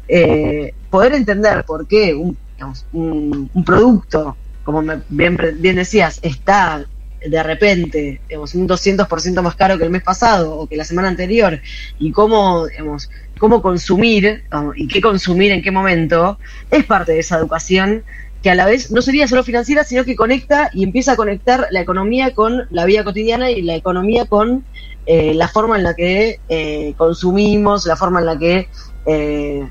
eh, 0.07 0.73
poder 0.89 1.13
entender 1.13 1.63
por 1.65 1.87
qué 1.87 2.13
un, 2.13 2.37
digamos, 2.55 2.87
un, 2.91 3.49
un 3.53 3.63
producto, 3.65 4.39
como 4.63 4.81
me- 4.81 5.03
bien, 5.09 5.37
bien 5.59 5.75
decías, 5.77 6.19
está 6.21 6.85
de 7.25 7.43
repente 7.43 8.21
digamos, 8.27 8.55
un 8.55 8.67
200% 8.67 9.41
más 9.41 9.55
caro 9.55 9.77
que 9.77 9.83
el 9.83 9.89
mes 9.89 10.03
pasado 10.03 10.55
o 10.55 10.67
que 10.67 10.75
la 10.75 10.83
semana 10.83 11.07
anterior 11.07 11.59
y 11.99 12.11
cómo, 12.11 12.67
digamos, 12.67 13.09
cómo 13.37 13.61
consumir 13.61 14.43
y 14.75 14.87
qué 14.87 15.01
consumir 15.01 15.51
en 15.51 15.61
qué 15.61 15.71
momento, 15.71 16.37
es 16.69 16.83
parte 16.85 17.13
de 17.13 17.19
esa 17.19 17.37
educación 17.37 18.03
que 18.41 18.49
a 18.49 18.55
la 18.55 18.65
vez 18.65 18.91
no 18.91 19.01
sería 19.01 19.27
solo 19.27 19.43
financiera, 19.43 19.83
sino 19.83 20.03
que 20.03 20.15
conecta 20.15 20.71
y 20.73 20.83
empieza 20.83 21.11
a 21.13 21.15
conectar 21.15 21.67
la 21.69 21.81
economía 21.81 22.33
con 22.33 22.67
la 22.71 22.85
vida 22.85 23.03
cotidiana 23.03 23.51
y 23.51 23.61
la 23.61 23.75
economía 23.75 24.25
con 24.25 24.63
eh, 25.05 25.33
la 25.35 25.47
forma 25.47 25.77
en 25.77 25.83
la 25.83 25.93
que 25.93 26.39
eh, 26.49 26.93
consumimos, 26.97 27.85
la 27.85 27.95
forma 27.95 28.19
en 28.19 28.25
la 28.25 28.39
que 28.39 28.67
eh, 29.05 29.67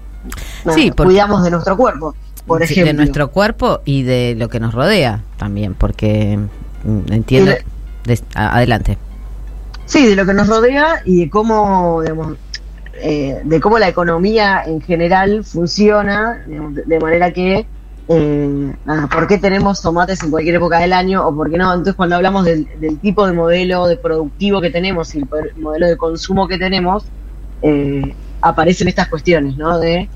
Sí, 0.74 0.90
cuidamos 0.90 1.42
de 1.44 1.50
nuestro 1.50 1.76
cuerpo, 1.76 2.14
por 2.46 2.62
ejemplo. 2.62 2.86
de 2.86 2.92
nuestro 2.92 3.30
cuerpo 3.30 3.80
y 3.84 4.02
de 4.02 4.34
lo 4.36 4.48
que 4.48 4.60
nos 4.60 4.74
rodea 4.74 5.22
también, 5.38 5.74
porque 5.74 6.38
entiendo. 6.84 7.52
Des- 8.04 8.24
a- 8.34 8.56
adelante. 8.56 8.96
Sí, 9.86 10.06
de 10.06 10.16
lo 10.16 10.24
que 10.24 10.34
nos 10.34 10.48
rodea 10.48 11.00
y 11.04 11.24
de 11.24 11.30
cómo, 11.30 12.00
digamos, 12.02 12.36
eh, 13.02 13.40
de 13.44 13.60
cómo 13.60 13.78
la 13.78 13.88
economía 13.88 14.62
en 14.66 14.80
general 14.80 15.44
funciona, 15.44 16.42
digamos, 16.46 16.74
de, 16.74 16.82
de 16.86 16.98
manera 17.00 17.32
que, 17.32 17.66
eh, 18.08 18.74
nada, 18.84 19.06
¿por 19.08 19.26
qué 19.26 19.38
tenemos 19.38 19.80
tomates 19.82 20.22
en 20.22 20.30
cualquier 20.30 20.56
época 20.56 20.78
del 20.78 20.92
año 20.92 21.26
o 21.26 21.34
por 21.34 21.50
qué 21.50 21.56
no? 21.58 21.70
Entonces, 21.72 21.94
cuando 21.94 22.16
hablamos 22.16 22.44
del, 22.44 22.68
del 22.78 23.00
tipo 23.00 23.26
de 23.26 23.32
modelo 23.32 23.86
de 23.86 23.96
productivo 23.96 24.60
que 24.60 24.70
tenemos 24.70 25.14
y 25.14 25.18
el 25.18 25.28
modelo 25.56 25.86
de 25.86 25.96
consumo 25.96 26.46
que 26.48 26.58
tenemos, 26.58 27.04
eh, 27.62 28.14
aparecen 28.40 28.88
estas 28.88 29.08
cuestiones, 29.08 29.56
¿no? 29.56 29.78
De, 29.78 30.08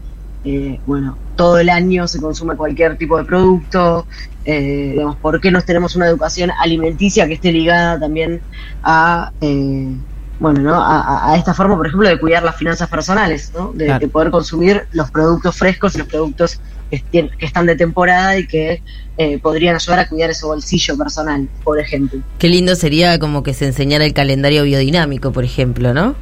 eh, 0.44 0.78
bueno, 0.86 1.16
todo 1.36 1.58
el 1.58 1.70
año 1.70 2.06
se 2.06 2.20
consume 2.20 2.56
cualquier 2.56 2.96
tipo 2.98 3.16
de 3.16 3.24
producto, 3.24 4.06
eh, 4.44 4.90
digamos, 4.92 5.16
¿por 5.16 5.40
qué 5.40 5.50
no 5.50 5.60
tenemos 5.62 5.96
una 5.96 6.06
educación 6.06 6.50
alimenticia 6.60 7.26
que 7.26 7.34
esté 7.34 7.50
ligada 7.50 7.98
también 7.98 8.40
a, 8.82 9.32
eh, 9.40 9.94
bueno, 10.38 10.60
¿no? 10.60 10.74
A, 10.76 11.34
esta 11.38 11.54
forma, 11.54 11.76
por 11.76 11.86
ejemplo, 11.86 12.08
de 12.08 12.18
cuidar 12.18 12.42
las 12.42 12.56
finanzas 12.56 12.88
personales, 12.88 13.52
¿no? 13.54 13.72
De, 13.72 13.86
Claro. 13.86 14.00
de 14.00 14.08
poder 14.08 14.30
consumir 14.30 14.86
los 14.92 15.10
productos 15.10 15.56
frescos 15.56 15.94
y 15.94 15.98
los 15.98 16.08
productos 16.08 16.60
que 16.90 17.30
están 17.40 17.66
de 17.66 17.76
temporada 17.76 18.38
y 18.38 18.46
que 18.46 18.82
eh, 19.16 19.38
podrían 19.38 19.74
ayudar 19.76 20.00
a 20.00 20.08
cuidar 20.08 20.30
ese 20.30 20.46
bolsillo 20.46 20.96
personal, 20.96 21.48
por 21.62 21.78
ejemplo. 21.78 22.20
Qué 22.38 22.48
lindo 22.48 22.74
sería 22.76 23.18
como 23.18 23.42
que 23.42 23.54
se 23.54 23.66
enseñara 23.66 24.04
el 24.04 24.12
calendario 24.12 24.64
biodinámico, 24.64 25.32
por 25.32 25.44
ejemplo, 25.44 25.94
¿no? 25.94 26.14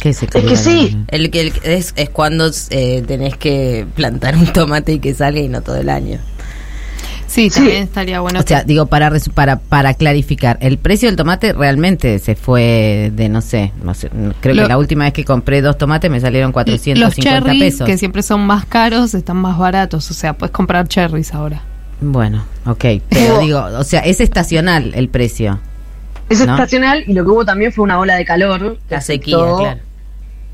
¿Qué 0.00 0.08
es, 0.10 0.18
que 0.20 0.56
sí. 0.56 0.96
El 1.08 1.30
que 1.30 1.40
el- 1.42 1.52
es, 1.62 1.92
es 1.96 2.08
cuando 2.10 2.50
eh, 2.70 3.02
tenés 3.06 3.36
que 3.36 3.86
plantar 3.94 4.36
un 4.36 4.46
tomate 4.46 4.92
y 4.94 4.98
que 4.98 5.14
salga 5.14 5.40
y 5.40 5.48
no 5.48 5.60
todo 5.62 5.76
el 5.76 5.88
año. 5.88 6.18
Sí, 7.26 7.48
también 7.48 7.84
estaría 7.84 8.20
bueno. 8.20 8.40
O 8.40 8.42
sea, 8.42 8.64
digo, 8.64 8.86
para, 8.86 9.08
resu- 9.08 9.30
para 9.32 9.60
para 9.60 9.94
clarificar, 9.94 10.58
el 10.60 10.78
precio 10.78 11.08
del 11.08 11.14
tomate 11.16 11.52
realmente 11.52 12.18
se 12.18 12.34
fue 12.34 13.12
de, 13.14 13.28
no 13.28 13.40
sé, 13.40 13.72
no 13.84 13.94
sé 13.94 14.10
creo 14.40 14.54
Lo- 14.56 14.62
que 14.62 14.68
la 14.68 14.76
última 14.78 15.04
vez 15.04 15.12
que 15.12 15.24
compré 15.24 15.62
dos 15.62 15.78
tomates 15.78 16.10
me 16.10 16.18
salieron 16.20 16.48
los 16.48 16.54
450 16.54 17.22
cherries, 17.22 17.62
pesos. 17.74 17.86
que 17.86 17.98
siempre 17.98 18.22
son 18.24 18.40
más 18.46 18.64
caros, 18.64 19.14
están 19.14 19.36
más 19.36 19.56
baratos. 19.58 20.10
O 20.10 20.14
sea, 20.14 20.32
puedes 20.32 20.50
comprar 20.52 20.88
cherries 20.88 21.32
ahora. 21.32 21.62
Bueno, 22.00 22.42
ok, 22.66 22.84
pero 23.08 23.38
digo, 23.40 23.62
o 23.78 23.84
sea, 23.84 24.00
es 24.00 24.20
estacional 24.20 24.92
el 24.96 25.08
precio. 25.08 25.60
Es 26.30 26.44
¿No? 26.44 26.54
estacional 26.54 27.04
y 27.06 27.12
lo 27.12 27.24
que 27.24 27.30
hubo 27.30 27.44
también 27.44 27.72
fue 27.72 27.84
una 27.84 27.98
ola 28.00 28.16
de 28.16 28.24
calor. 28.24 28.78
La 28.88 29.00
sequía, 29.00 29.36
afectó, 29.36 29.58
claro. 29.58 29.80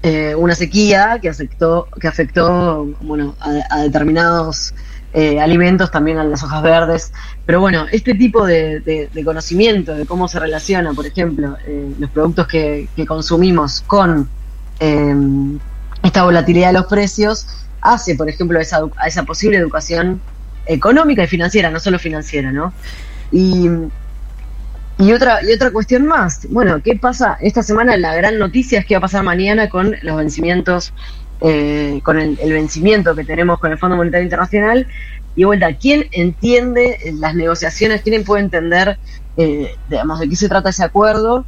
Eh, 0.07 0.37
una 0.37 0.55
sequía 0.55 1.19
que 1.21 1.29
afectó, 1.29 1.89
que 2.01 2.07
afectó 2.07 2.87
bueno, 3.01 3.35
a, 3.41 3.81
determinados 3.81 4.73
eh, 5.13 5.41
alimentos, 5.41 5.91
también 5.91 6.19
a 6.19 6.23
las 6.23 6.45
hojas 6.45 6.63
verdes. 6.63 7.13
Pero 7.45 7.59
bueno, 7.59 7.87
este 7.91 8.15
tipo 8.15 8.47
de, 8.47 9.11
conocimiento 9.25 9.97
de 9.97 10.07
cómo 10.07 10.29
se 10.29 10.39
relaciona, 10.39 10.93
por 10.93 11.07
ejemplo, 11.07 11.57
eh, 11.67 11.93
los 11.99 12.09
productos 12.11 12.47
que, 12.47 12.89
consumimos 13.09 13.83
con 13.85 14.29
eh, 14.79 15.13
esta 16.05 16.23
volatilidad 16.23 16.69
de 16.69 16.75
los 16.75 16.87
precios, 16.87 17.49
hace, 17.81 18.15
por 18.15 18.29
ejemplo, 18.29 18.61
esa, 18.61 18.83
a 18.99 19.09
esa 19.09 19.25
posible 19.25 19.57
educación 19.57 20.21
económica 20.67 21.25
y 21.25 21.27
financiera, 21.27 21.69
no 21.69 21.81
solo 21.81 21.99
financiera, 21.99 22.53
¿no? 22.53 22.73
Y, 23.33 23.69
y 24.99 25.13
otra, 25.13 25.41
y 25.43 25.53
otra 25.53 25.71
cuestión 25.71 26.07
más, 26.07 26.47
bueno, 26.51 26.81
¿qué 26.83 26.97
pasa? 26.97 27.37
Esta 27.41 27.63
semana 27.63 27.97
la 27.97 28.15
gran 28.15 28.39
noticia 28.39 28.81
es 28.81 28.87
qué 28.87 28.95
va 28.95 28.99
a 28.99 29.03
pasar 29.03 29.23
mañana 29.23 29.69
con 29.69 29.95
los 30.03 30.17
vencimientos, 30.17 30.95
eh, 31.43 32.01
con 32.03 32.19
el, 32.19 32.37
vencimiento 32.37 33.15
que 33.15 33.25
tenemos 33.25 33.59
con 33.59 33.73
el 33.73 33.79
Fondo 33.79 33.97
Monetario 33.97 34.25
Internacional. 34.25 34.87
Y 35.35 35.45
vuelta, 35.45 35.75
¿quién 35.75 36.07
entiende 36.13 36.99
las 37.19 37.35
negociaciones? 37.35 38.01
¿Quién 38.01 38.25
puede 38.25 38.43
entender, 38.43 38.99
eh, 39.37 39.75
digamos, 39.91 40.19
de 40.19 40.31
qué 40.31 40.37
se 40.37 40.49
trata 40.49 40.71
ese 40.71 40.83
acuerdo? 40.85 41.45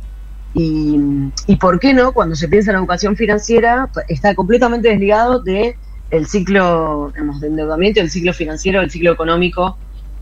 Y, 0.52 0.98
y 1.46 1.56
por 1.56 1.80
qué 1.80 1.94
no, 1.94 2.12
cuando 2.12 2.36
se 2.36 2.48
piensa 2.48 2.70
en 2.70 2.74
la 2.74 2.80
educación 2.80 3.16
financiera, 3.16 3.88
pues, 3.94 4.04
está 4.08 4.34
completamente 4.34 4.88
desligado 4.88 5.40
de 5.40 5.76
el 6.10 6.26
ciclo 6.26 7.10
digamos, 7.14 7.40
de 7.40 7.48
endeudamiento, 7.48 8.00
el 8.00 8.10
ciclo 8.10 8.32
financiero, 8.32 8.80
el 8.80 8.90
ciclo 8.90 9.12
económico 9.12 9.76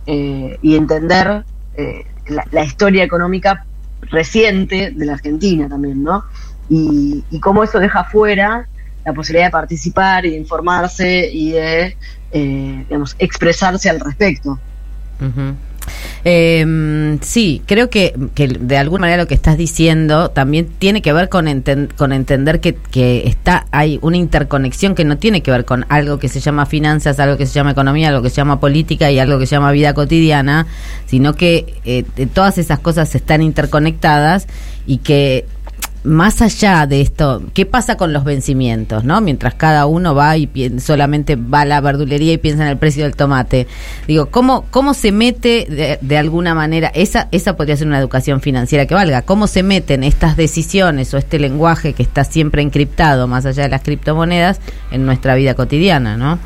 eh, 0.07 0.59
y 0.63 0.77
entender 0.77 1.45
eh, 1.77 2.05
la, 2.29 2.45
la 2.51 2.65
historia 2.65 3.05
económica 3.05 3.67
reciente 4.03 4.93
de 4.95 5.07
la 5.07 5.15
Argentina 5.15 5.69
también, 5.69 6.03
¿no? 6.03 6.25
Y, 6.69 7.25
y 7.31 7.41
cómo 7.41 7.63
eso 7.65 7.79
deja 7.79 8.05
fuera 8.05 8.69
la 9.05 9.13
posibilidad 9.13 9.47
de 9.47 9.53
participar 9.53 10.27
y 10.27 10.31
de 10.31 10.37
informarse 10.37 11.31
y 11.33 11.53
de, 11.53 11.97
eh, 12.33 12.85
digamos, 12.89 13.15
expresarse 13.19 13.89
al 13.89 14.01
respecto. 14.01 14.59
Ujú. 15.21 15.55
Eh, 16.25 17.19
sí, 17.21 17.63
creo 17.67 17.91
que, 17.91 18.15
que 18.35 18.49
de 18.49 18.77
alguna 18.77 19.03
manera 19.03 19.23
lo 19.23 19.29
que 19.29 19.35
estás 19.35 19.57
diciendo 19.57 20.31
también 20.31 20.67
tiene 20.79 21.03
que 21.03 21.13
ver 21.13 21.29
con, 21.29 21.47
con 21.97 22.13
entender 22.13 22.61
que, 22.61 22.75
que 22.75 23.27
está 23.27 23.67
hay 23.71 23.99
una 24.03 24.17
interconexión 24.17 24.95
que 24.95 25.05
no 25.05 25.19
tiene 25.19 25.43
que 25.43 25.51
ver 25.51 25.65
con 25.65 25.87
algo 25.89 26.19
que 26.19 26.29
se 26.29 26.41
llama 26.41 26.67
finanzas, 26.67 27.19
algo 27.21 27.37
que 27.37 27.47
se 27.47 27.55
llama 27.55 27.73
economía, 27.73 28.09
algo 28.09 28.23
que 28.23 28.31
se 28.31 28.37
llama 28.37 28.61
política 28.61 29.11
y 29.11 29.19
algo 29.19 29.39
que 29.39 29.47
se 29.47 29.57
llama 29.57 29.73
vida 29.73 29.95
cotidiana, 29.95 30.67
sino 31.07 31.35
que 31.35 31.75
eh, 31.85 32.05
todas 32.33 32.59
esas 32.59 32.79
cosas 32.81 33.15
están 33.15 33.43
interconectadas 33.43 34.47
y 34.87 34.99
que 34.99 35.47
más 36.07 36.41
allá 36.41 36.87
de 36.87 37.01
esto, 37.01 37.43
¿qué 37.53 37.67
pasa 37.67 37.97
con 37.97 38.13
los 38.13 38.25
vencimientos, 38.25 39.05
no? 39.05 39.21
Mientras 39.21 39.55
cada 39.55 39.87
uno 39.87 40.15
va 40.15 40.37
y 40.37 40.49
solamente 40.79 41.37
va 41.37 41.63
a 41.63 41.65
la 41.65 41.81
verdulería 41.81 42.33
y 42.33 42.39
piensa 42.39 42.63
en 42.63 42.69
el 42.69 42.79
precio 42.79 43.03
del 43.03 43.17
tomate. 43.17 43.67
Digo, 44.07 44.27
¿cómo, 44.27 44.67
cómo 44.71 44.95
se 44.95 45.13
mete 45.13 45.67
de, 45.69 45.99
de 46.01 46.19
alguna 46.19 46.55
manera, 46.55 46.89
esa, 46.95 47.29
esa 47.33 47.57
podría 47.57 47.77
ser 47.77 47.89
una 47.89 47.99
educación 47.99 48.41
financiera 48.41 48.87
que 48.87 48.95
valga, 48.95 49.23
cómo 49.23 49.47
se 49.49 49.63
meten 49.63 50.05
estas 50.05 50.37
decisiones 50.37 51.13
o 51.13 51.19
este 51.19 51.39
lenguaje 51.39 51.93
que 51.93 52.05
está 52.05 52.25
siempre 52.25 52.63
encriptado, 52.63 53.27
más 53.27 53.45
allá 53.45 53.65
de 53.65 53.69
las 53.71 53.83
criptomonedas, 53.83 54.61
en 54.91 55.05
nuestra 55.05 55.35
vida 55.35 55.55
cotidiana, 55.55 56.17
¿no? 56.17 56.39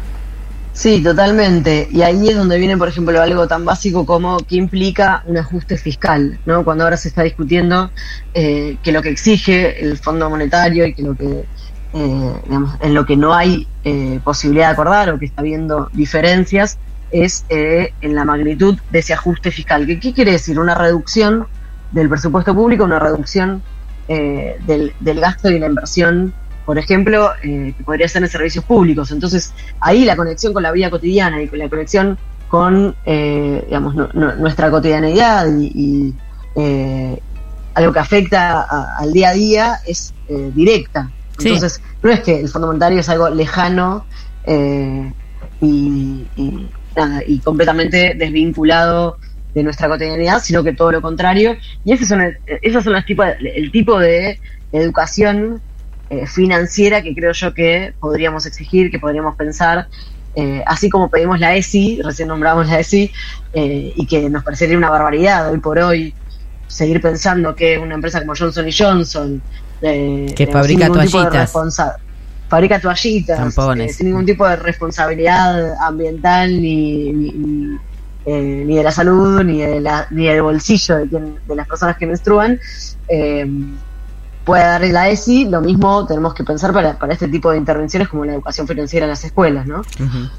Sí, 0.73 1.03
totalmente. 1.03 1.89
Y 1.91 2.03
ahí 2.03 2.29
es 2.29 2.37
donde 2.37 2.57
viene, 2.59 2.77
por 2.77 2.89
ejemplo, 2.89 3.21
algo 3.21 3.49
tan 3.49 3.65
básico 3.65 4.07
como 4.07 4.39
qué 4.47 4.57
implica 4.57 5.23
un 5.27 5.37
ajuste 5.37 5.77
fiscal, 5.77 6.41
¿no? 6.45 6.65
Cuando 6.65 6.85
ahora 6.85 6.97
se 6.97 7.09
está 7.09 7.23
discutiendo 7.23 7.93
eh, 8.35 8.79
que 8.83 8.93
lo 8.93 9.03
que 9.03 9.11
exige 9.11 9.83
el 9.85 9.99
Fondo 9.99 10.31
Monetario 10.31 10.87
y 10.87 10.95
que 10.95 11.03
lo 11.03 11.17
que, 11.17 11.49
eh, 11.93 12.41
digamos, 12.45 12.77
en 12.81 12.95
lo 12.95 13.05
que 13.05 13.17
no 13.17 13.35
hay 13.35 13.69
eh, 13.83 14.21
posibilidad 14.23 14.69
de 14.69 14.73
acordar 14.73 15.11
o 15.11 15.19
que 15.19 15.27
está 15.27 15.43
habiendo 15.43 15.89
diferencias 15.93 16.79
es 17.11 17.45
eh, 17.49 17.93
en 18.01 18.15
la 18.15 18.25
magnitud 18.25 18.79
de 18.91 19.01
ese 19.01 19.13
ajuste 19.13 19.51
fiscal. 19.51 19.87
¿Qué, 19.87 19.99
qué 19.99 20.15
quiere 20.15 20.33
decir? 20.33 20.59
Una 20.61 20.77
reducción 20.77 21.49
del 21.91 22.09
presupuesto 22.09 22.55
público, 22.55 22.85
una 22.85 23.01
reducción 23.01 23.65
eh, 24.07 24.57
del, 24.67 24.95
del 25.01 25.21
gasto 25.21 25.51
y 25.51 25.59
la 25.59 25.67
inversión 25.67 26.33
por 26.71 26.79
ejemplo, 26.79 27.33
eh, 27.43 27.75
que 27.77 27.83
podría 27.83 28.07
ser 28.07 28.23
en 28.23 28.29
servicios 28.29 28.65
públicos. 28.65 29.11
Entonces, 29.11 29.53
ahí 29.81 30.05
la 30.05 30.15
conexión 30.15 30.53
con 30.53 30.63
la 30.63 30.71
vida 30.71 30.89
cotidiana 30.89 31.43
y 31.43 31.49
con 31.49 31.59
la 31.59 31.69
conexión 31.69 32.17
con, 32.47 32.95
eh, 33.05 33.65
digamos, 33.67 33.97
nu- 33.97 34.09
nu- 34.13 34.37
nuestra 34.37 34.71
cotidianeidad 34.71 35.49
y, 35.59 35.67
y, 35.75 36.15
eh, 36.55 37.19
algo 37.75 37.93
que 37.93 37.99
afecta 37.99 38.61
a- 38.61 38.99
al 39.01 39.13
día 39.13 39.31
a 39.31 39.33
día 39.33 39.79
es 39.85 40.15
eh, 40.29 40.53
directa. 40.55 41.11
Sí. 41.37 41.49
Entonces, 41.49 41.81
no 42.05 42.13
es 42.13 42.21
que 42.21 42.39
el 42.39 42.49
fondo 42.49 42.69
monetario 42.69 43.01
es 43.01 43.09
algo 43.09 43.29
lejano 43.31 44.07
y, 45.61 46.31
y 46.37 46.71
nada, 46.95 47.21
y 47.27 47.41
completamente 47.41 48.15
desvinculado 48.17 49.19
de 49.55 49.65
nuestra 49.65 49.89
cotidianidad, 49.89 50.41
sino 50.41 50.63
que 50.63 50.75
todo 50.75 50.93
lo 50.93 51.03
contrario. 51.03 51.57
Y 51.83 51.95
esos 51.95 52.07
son 52.07 52.21
el, 52.21 52.39
esos 52.63 52.85
son 52.85 52.93
los 52.93 53.05
tipos 53.05 53.27
de- 53.27 53.55
el 53.57 53.73
tipo 53.73 53.99
de 53.99 54.39
educación 54.71 55.61
eh, 56.11 56.27
financiera 56.27 57.03
que 57.03 57.15
creo 57.15 57.33
yo 57.33 57.55
que 57.55 57.95
podríamos 57.99 58.45
exigir, 58.47 58.91
que 58.91 58.99
podríamos 58.99 59.37
pensar, 59.37 59.89
eh, 60.35 60.63
así 60.67 60.91
como 60.91 61.09
pedimos 61.09 61.41
la 61.41 61.57
ESI, 61.57 62.03
recién 62.03 62.29
nombramos 62.29 62.69
la 62.69 62.81
ESI, 62.81 63.11
eh, 63.53 63.93
y 63.97 64.07
que 64.07 64.29
nos 64.29 64.45
parecería 64.45 64.77
una 64.77 64.91
barbaridad 64.91 65.51
hoy 65.51 65.59
por 65.61 65.79
hoy 65.79 66.15
seguir 66.67 67.01
pensando 67.01 67.55
que 67.55 67.79
una 67.79 67.95
empresa 67.95 68.21
como 68.21 68.35
Johnson 68.37 68.67
Johnson, 68.77 69.43
eh, 69.83 70.27
Que 70.37 70.47
fabrica 70.47 70.87
toallitas. 70.89 71.53
fabrica 72.49 72.81
toallitas, 72.81 73.39
Tampones. 73.39 73.97
sin 73.97 74.07
ningún 74.09 74.27
tipo 74.27 74.47
de 74.47 74.57
responsabilidad 74.57 75.75
ambiental 75.81 76.51
ni, 76.61 77.13
ni, 77.13 77.33
ni, 77.33 77.77
eh, 78.25 78.65
ni 78.67 78.77
de 78.77 78.83
la 78.83 78.91
salud, 78.93 79.43
ni, 79.45 79.61
de 79.63 79.81
la, 79.81 80.07
ni 80.11 80.27
del 80.27 80.43
bolsillo 80.43 80.97
de, 80.97 81.09
quien- 81.09 81.39
de 81.45 81.55
las 81.57 81.67
personas 81.69 81.97
que 81.97 82.07
menstruan, 82.07 82.59
eh, 83.09 83.47
puede 84.51 84.65
darle 84.65 84.91
la 84.91 85.09
ESI, 85.09 85.45
lo 85.45 85.61
mismo 85.61 86.05
tenemos 86.07 86.35
que 86.35 86.43
pensar 86.43 86.73
para, 86.73 86.99
para 86.99 87.13
este 87.13 87.29
tipo 87.29 87.53
de 87.53 87.59
intervenciones 87.59 88.09
como 88.09 88.25
la 88.25 88.33
educación 88.33 88.67
financiera 88.67 89.07
en 89.07 89.11
las 89.11 89.25
escuelas, 89.25 89.65
¿no? 89.65 89.83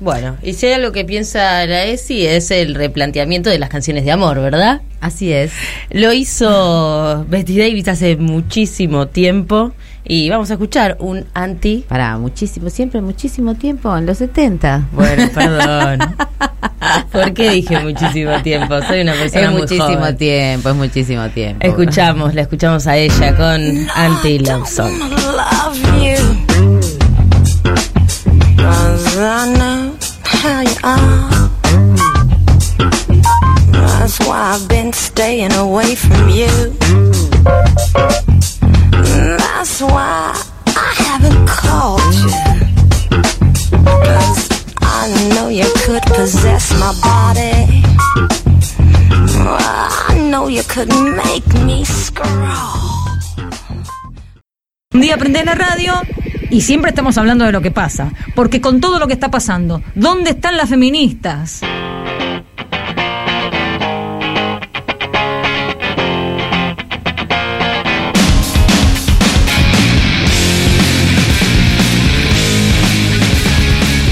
Bueno, 0.01 0.35
y 0.43 0.51
si 0.51 0.65
hay 0.65 0.73
algo 0.73 0.91
que 0.91 1.05
piensa 1.05 1.65
la 1.65 1.85
ESI 1.85 2.25
es 2.27 2.51
el 2.51 2.75
replanteamiento 2.75 3.49
de 3.49 3.57
las 3.57 3.69
canciones 3.69 4.03
de 4.03 4.11
amor, 4.11 4.41
¿verdad? 4.41 4.81
Así 4.99 5.31
es. 5.31 5.53
Lo 5.91 6.11
hizo 6.11 7.25
Betty 7.29 7.57
Davis 7.57 7.87
hace 7.87 8.17
muchísimo 8.17 9.07
tiempo 9.07 9.71
y 10.11 10.29
vamos 10.29 10.49
a 10.49 10.55
escuchar 10.55 10.97
un 10.99 11.25
anti... 11.33 11.85
Para 11.87 12.17
muchísimo, 12.17 12.69
siempre 12.69 12.99
muchísimo 12.99 13.55
tiempo, 13.55 13.95
en 13.95 14.05
los 14.05 14.17
70. 14.17 14.89
Bueno, 14.91 15.29
perdón. 15.33 15.99
¿Por 17.13 17.33
qué 17.33 17.51
dije 17.51 17.79
muchísimo 17.79 18.41
tiempo? 18.41 18.81
Soy 18.81 18.99
una 19.03 19.13
persona 19.13 19.45
Es 19.45 19.51
muy 19.51 19.61
muchísimo 19.61 19.87
joven. 19.87 20.17
tiempo, 20.17 20.69
es 20.69 20.75
muchísimo 20.75 21.29
tiempo. 21.29 21.65
Escuchamos, 21.65 22.33
la 22.35 22.41
escuchamos 22.41 22.87
a 22.87 22.97
ella 22.97 23.37
con 23.37 23.87
Anti 23.95 24.39
Love 24.39 24.67
Song. 24.67 24.91
love 24.99 25.79
you. 26.03 26.17
Cause 28.57 29.17
I 29.17 29.53
know 29.55 29.95
how 30.25 30.59
you 30.61 30.75
are. 30.83 31.49
That's 33.71 34.19
why 34.27 34.55
I've 34.55 34.67
been 34.67 34.91
staying 34.91 35.53
away 35.53 35.95
from 35.95 36.27
you. 36.27 36.49
That's 39.61 39.79
why 39.79 40.33
I 40.65 40.91
haven't 41.05 41.45
called 41.45 42.15
you. 42.15 42.41
Cause 43.85 44.49
I 44.81 45.29
know 45.35 45.49
you 45.49 45.65
could 45.85 46.01
possess 46.01 46.73
my 46.79 46.91
body. 47.03 47.83
I 50.09 50.17
know 50.31 50.47
you 50.47 50.63
could 50.63 50.89
make 50.89 51.45
me 51.63 51.85
scroll. 51.85 53.11
Un 54.95 55.01
día 55.01 55.15
prende 55.17 55.45
la 55.45 55.53
radio 55.53 55.93
y 56.49 56.61
siempre 56.61 56.89
estamos 56.89 57.19
hablando 57.19 57.45
de 57.45 57.51
lo 57.51 57.61
que 57.61 57.69
pasa. 57.69 58.11
Porque 58.33 58.61
con 58.61 58.81
todo 58.81 58.97
lo 58.97 59.05
que 59.05 59.13
está 59.13 59.29
pasando, 59.29 59.83
¿dónde 59.93 60.31
están 60.31 60.57
las 60.57 60.69
feministas? 60.69 61.61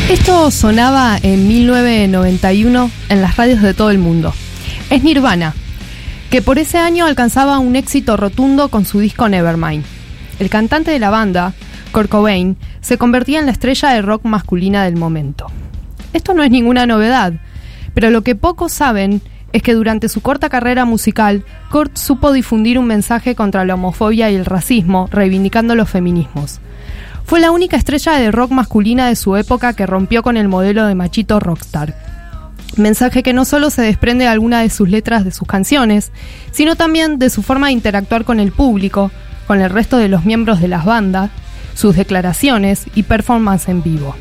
Esto 0.09 0.49
sonaba 0.49 1.19
en 1.21 1.47
1991 1.47 2.89
en 3.09 3.21
las 3.21 3.37
radios 3.37 3.61
de 3.61 3.75
todo 3.75 3.91
el 3.91 3.99
mundo. 3.99 4.33
Es 4.89 5.03
Nirvana, 5.03 5.53
que 6.31 6.41
por 6.41 6.57
ese 6.57 6.79
año 6.79 7.05
alcanzaba 7.05 7.59
un 7.59 7.75
éxito 7.75 8.17
rotundo 8.17 8.69
con 8.69 8.85
su 8.85 8.99
disco 8.99 9.29
Nevermind. 9.29 9.85
El 10.39 10.49
cantante 10.49 10.89
de 10.89 10.97
la 10.97 11.11
banda, 11.11 11.53
Kurt 11.91 12.09
Cobain, 12.09 12.57
se 12.81 12.97
convertía 12.97 13.37
en 13.37 13.45
la 13.45 13.51
estrella 13.51 13.89
de 13.89 14.01
rock 14.01 14.25
masculina 14.25 14.83
del 14.83 14.95
momento. 14.95 15.45
Esto 16.11 16.33
no 16.33 16.41
es 16.41 16.49
ninguna 16.49 16.87
novedad, 16.87 17.33
pero 17.93 18.09
lo 18.09 18.23
que 18.23 18.33
pocos 18.33 18.71
saben 18.71 19.21
es 19.53 19.61
que 19.61 19.75
durante 19.75 20.09
su 20.09 20.21
corta 20.21 20.49
carrera 20.49 20.85
musical, 20.85 21.45
Kurt 21.69 21.97
supo 21.97 22.31
difundir 22.31 22.79
un 22.79 22.87
mensaje 22.87 23.35
contra 23.35 23.63
la 23.63 23.75
homofobia 23.75 24.31
y 24.31 24.35
el 24.35 24.45
racismo, 24.45 25.07
reivindicando 25.11 25.75
los 25.75 25.87
feminismos. 25.87 26.61
Fue 27.29 27.39
la 27.39 27.51
única 27.51 27.77
estrella 27.77 28.13
de 28.13 28.31
rock 28.31 28.49
masculina 28.49 29.07
de 29.07 29.15
su 29.15 29.35
época 29.35 29.73
que 29.73 29.85
rompió 29.85 30.23
con 30.23 30.35
el 30.35 30.47
modelo 30.47 30.87
de 30.87 30.95
machito 30.95 31.39
rockstar. 31.39 31.93
Mensaje 32.75 33.21
que 33.21 33.33
no 33.33 33.45
solo 33.45 33.69
se 33.69 33.83
desprende 33.83 34.23
de 34.23 34.31
alguna 34.31 34.61
de 34.61 34.71
sus 34.71 34.89
letras 34.89 35.23
de 35.23 35.29
sus 35.29 35.47
canciones, 35.47 36.11
sino 36.51 36.75
también 36.75 37.19
de 37.19 37.29
su 37.29 37.43
forma 37.43 37.67
de 37.67 37.73
interactuar 37.73 38.25
con 38.25 38.39
el 38.39 38.51
público, 38.51 39.11
con 39.45 39.61
el 39.61 39.69
resto 39.69 39.97
de 39.97 40.07
los 40.07 40.25
miembros 40.25 40.59
de 40.59 40.69
las 40.69 40.85
bandas, 40.85 41.29
sus 41.75 41.95
declaraciones 41.95 42.85
y 42.95 43.03
performance 43.03 43.69
en 43.69 43.83
vivo. 43.83 44.15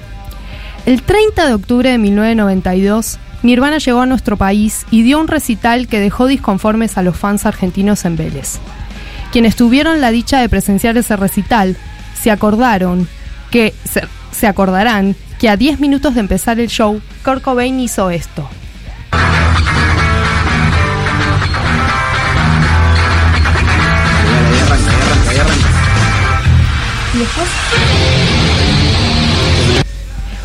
El 0.84 1.00
30 1.00 1.46
de 1.46 1.54
octubre 1.54 1.90
de 1.90 1.96
1992, 1.96 3.18
Nirvana 3.42 3.78
llegó 3.78 4.02
a 4.02 4.06
nuestro 4.06 4.36
país 4.36 4.84
y 4.90 5.00
dio 5.00 5.18
un 5.18 5.28
recital 5.28 5.88
que 5.88 5.98
dejó 5.98 6.26
disconformes 6.26 6.98
a 6.98 7.02
los 7.02 7.16
fans 7.16 7.46
argentinos 7.46 8.04
en 8.04 8.18
Vélez. 8.18 8.58
Quienes 9.32 9.56
tuvieron 9.56 10.02
la 10.02 10.10
dicha 10.10 10.40
de 10.40 10.50
presenciar 10.50 10.98
ese 10.98 11.16
recital 11.16 11.74
se 12.20 12.30
acordaron 12.30 13.08
que 13.50 13.74
se, 14.30 14.46
acordarán 14.46 15.16
que 15.38 15.48
a 15.48 15.56
10 15.56 15.80
minutos 15.80 16.14
de 16.14 16.20
empezar 16.20 16.60
el 16.60 16.68
show, 16.68 17.00
Kurt 17.24 17.42
Cobain 17.42 17.78
hizo 17.80 18.10
esto. 18.10 18.48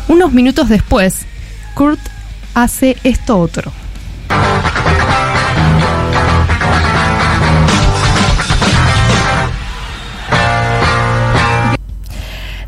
Unos 0.08 0.32
minutos 0.32 0.68
después, 0.68 1.26
Kurt 1.74 2.00
hace 2.54 2.96
esto 3.04 3.38
otro. 3.38 3.72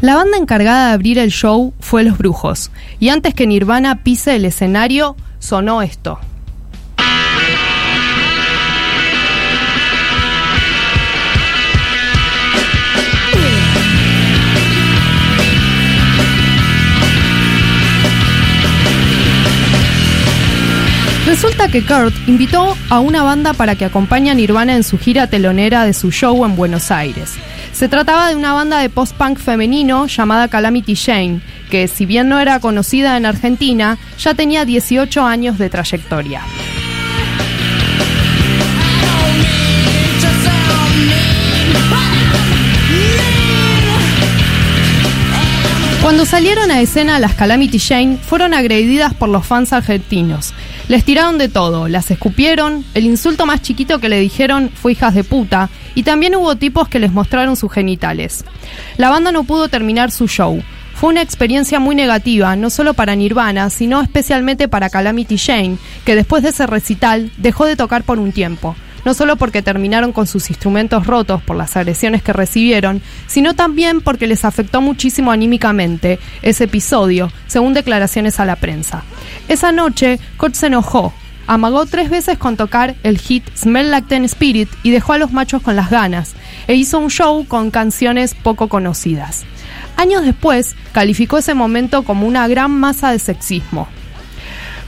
La 0.07 0.15
banda 0.15 0.37
encargada 0.37 0.87
de 0.87 0.95
abrir 0.95 1.19
el 1.19 1.33
show 1.33 1.75
fue 1.81 2.05
Los 2.05 2.17
Brujos, 2.17 2.71
y 3.01 3.09
antes 3.09 3.35
que 3.35 3.45
Nirvana 3.45 4.05
pise 4.05 4.37
el 4.37 4.45
escenario, 4.45 5.17
sonó 5.41 5.83
esto. 5.83 6.21
Resulta 21.27 21.67
que 21.67 21.85
Kurt 21.85 22.15
invitó 22.29 22.77
a 22.91 23.01
una 23.01 23.25
banda 23.25 23.55
para 23.55 23.75
que 23.75 23.85
acompañe 23.85 24.31
a 24.31 24.35
Nirvana 24.35 24.77
en 24.77 24.85
su 24.85 24.99
gira 24.99 25.27
telonera 25.27 25.85
de 25.85 25.95
su 25.95 26.13
show 26.13 26.45
en 26.45 26.55
Buenos 26.55 26.93
Aires. 26.93 27.33
Se 27.77 27.89
trataba 27.89 28.31
de 28.31 28.37
una 28.37 28.55
banda 28.55 28.79
de 28.79 28.89
post-punk 28.89 29.39
femenino 29.39 30.07
llamada 30.07 30.49
Calamity 30.49 30.97
Jane, 30.97 31.43
que 31.69 31.89
si 31.89 32.07
bien 32.07 32.27
no 32.27 32.41
era 32.41 32.59
conocida 32.59 33.19
en 33.19 33.27
Argentina, 33.27 33.99
ya 34.19 34.33
tenía 34.33 34.65
18 34.65 35.23
años 35.23 35.59
de 35.59 35.69
trayectoria. 35.69 36.41
Cuando 46.01 46.25
salieron 46.25 46.71
a 46.71 46.81
escena 46.81 47.19
las 47.19 47.35
Calamity 47.35 47.79
Jane 47.79 48.17
fueron 48.17 48.55
agredidas 48.55 49.13
por 49.13 49.29
los 49.29 49.45
fans 49.45 49.75
argentinos. 49.75 50.55
Les 50.89 51.03
tiraron 51.03 51.37
de 51.37 51.49
todo, 51.49 51.89
las 51.89 52.13
escupieron, 52.13 52.85
el 52.95 53.07
insulto 53.07 53.45
más 53.45 53.61
chiquito 53.61 53.99
que 53.99 54.09
le 54.09 54.21
dijeron 54.21 54.71
fue 54.73 54.93
hijas 54.93 55.15
de 55.15 55.25
puta, 55.25 55.69
y 55.97 56.05
también 56.05 56.37
hubo 56.37 56.55
tipos 56.55 56.89
que 56.89 57.01
les 57.01 57.13
mostraron 57.13 57.57
sus 57.57 57.73
genitales. 57.73 58.45
La 58.97 59.11
banda 59.11 59.33
no 59.33 59.43
pudo 59.43 59.69
terminar 59.69 60.13
su 60.13 60.29
show. 60.29 60.63
Fue 60.95 61.11
una 61.11 61.23
experiencia 61.23 61.81
muy 61.81 61.97
negativa, 61.97 62.55
no 62.55 62.71
solo 62.71 62.95
para 62.95 63.17
Nirvana, 63.17 63.69
sino 63.69 64.01
especialmente 64.01 64.69
para 64.69 64.89
Calamity 64.89 65.39
Jane, 65.39 65.77
que 66.05 66.15
después 66.15 66.45
de 66.45 66.51
ese 66.51 66.69
recital 66.69 67.33
dejó 67.37 67.67
de 67.67 67.75
tocar 67.75 68.05
por 68.05 68.21
un 68.21 68.31
tiempo. 68.31 68.77
No 69.07 69.15
solo 69.15 69.37
porque 69.37 69.63
terminaron 69.63 70.13
con 70.13 70.27
sus 70.27 70.51
instrumentos 70.51 71.07
rotos 71.07 71.41
por 71.41 71.57
las 71.57 71.77
agresiones 71.77 72.25
que 72.25 72.33
recibieron, 72.33 73.01
sino 73.29 73.55
también 73.55 74.01
porque 74.01 74.27
les 74.27 74.45
afectó 74.45 74.81
muchísimo 74.81 75.31
anímicamente 75.31 76.19
ese 76.43 76.65
episodio, 76.65 77.31
según 77.47 77.73
declaraciones 77.73 78.41
a 78.41 78.45
la 78.45 78.57
prensa. 78.57 79.05
Esa 79.47 79.71
noche, 79.71 80.19
Kurt 80.37 80.57
se 80.57 80.67
enojó, 80.67 81.15
amagó 81.47 81.87
tres 81.87 82.11
veces 82.11 82.37
con 82.37 82.57
tocar 82.57 82.97
el 83.05 83.19
hit 83.19 83.45
Smell 83.57 83.93
Like 83.93 84.09
Teen 84.09 84.25
Spirit 84.25 84.69
y 84.83 84.91
dejó 84.91 85.13
a 85.13 85.19
los 85.19 85.31
machos 85.31 85.63
con 85.63 85.77
las 85.77 85.89
ganas, 85.89 86.35
e 86.67 86.75
hizo 86.75 86.99
un 86.99 87.09
show 87.09 87.47
con 87.47 87.71
canciones 87.71 88.35
poco 88.35 88.69
conocidas. 88.69 89.45
Años 89.97 90.25
después, 90.25 90.75
calificó 90.91 91.39
ese 91.39 91.55
momento 91.55 92.03
como 92.03 92.27
una 92.27 92.49
gran 92.49 92.73
masa 92.73 93.13
de 93.13 93.21
sexismo. 93.21 93.87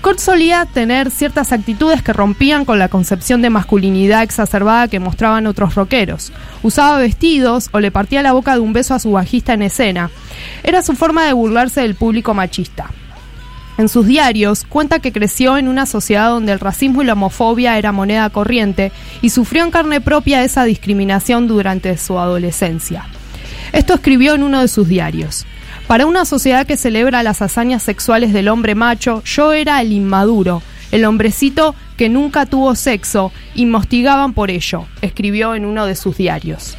Kurt 0.03 0.21
solía 0.21 0.65
tener 0.65 1.11
ciertas 1.11 1.53
actitudes 1.53 2.03
que 2.03 2.13
rompían 2.13 2.65
con 2.65 2.79
la 2.79 2.89
concepción 2.89 3.43
de 3.43 3.51
masculinidad 3.51 4.23
exacerbada 4.23 4.87
que 4.87 5.01
mostraban 5.01 5.49
otros 5.49 5.75
rockeros. 5.75 6.33
Usaba 6.63 6.99
vestidos 6.99 7.69
o 7.73 7.81
le 7.81 7.91
partía 7.91 8.23
la 8.23 8.33
boca 8.33 8.55
de 8.55 8.61
un 8.61 8.73
beso 8.73 8.95
a 8.95 9.01
su 9.01 9.11
bajista 9.11 9.55
en 9.55 9.63
escena. 9.63 10.11
Era 10.63 10.83
su 10.83 10.95
forma 10.95 11.25
de 11.25 11.33
burlarse 11.33 11.81
del 11.81 11.97
público 11.97 12.33
machista. 12.33 12.91
En 13.77 13.89
sus 13.89 14.07
diarios 14.07 14.65
cuenta 14.69 15.01
que 15.01 15.13
creció 15.13 15.57
en 15.57 15.69
una 15.69 15.87
sociedad 15.87 16.31
donde 16.31 16.53
el 16.53 16.61
racismo 16.61 17.03
y 17.03 17.05
la 17.05 17.13
homofobia 17.15 17.77
era 17.77 17.93
moneda 17.93 18.31
corriente 18.31 18.93
y 19.21 19.31
sufrió 19.31 19.65
en 19.65 19.71
carne 19.71 20.01
propia 20.01 20.45
esa 20.45 20.65
discriminación 20.65 21.49
durante 21.49 21.97
su 21.97 22.19
adolescencia. 22.19 23.07
Esto 23.73 23.95
escribió 23.95 24.35
en 24.35 24.45
uno 24.45 24.61
de 24.61 24.69
sus 24.69 24.89
diarios. 24.89 25.45
Para 25.89 26.05
una 26.05 26.27
sociedad 26.27 26.67
que 26.67 26.77
celebra 26.77 27.23
las 27.23 27.41
hazañas 27.41 27.83
sexuales 27.83 28.35
del 28.35 28.49
hombre 28.49 28.75
macho, 28.75 29.23
yo 29.25 29.55
era 29.55 29.81
el 29.81 29.91
inmaduro, 29.91 30.61
el 30.91 31.07
hombrecito 31.07 31.75
que 31.97 32.11
nunca 32.11 32.45
tuvo 32.45 32.75
sexo 32.75 33.33
y 33.55 33.65
me 33.65 33.79
hostigaban 33.79 34.35
por 34.35 34.51
ello, 34.51 34.85
escribió 35.01 35.55
en 35.55 35.65
uno 35.65 35.87
de 35.87 35.97
sus 35.97 36.19
diarios. 36.19 36.77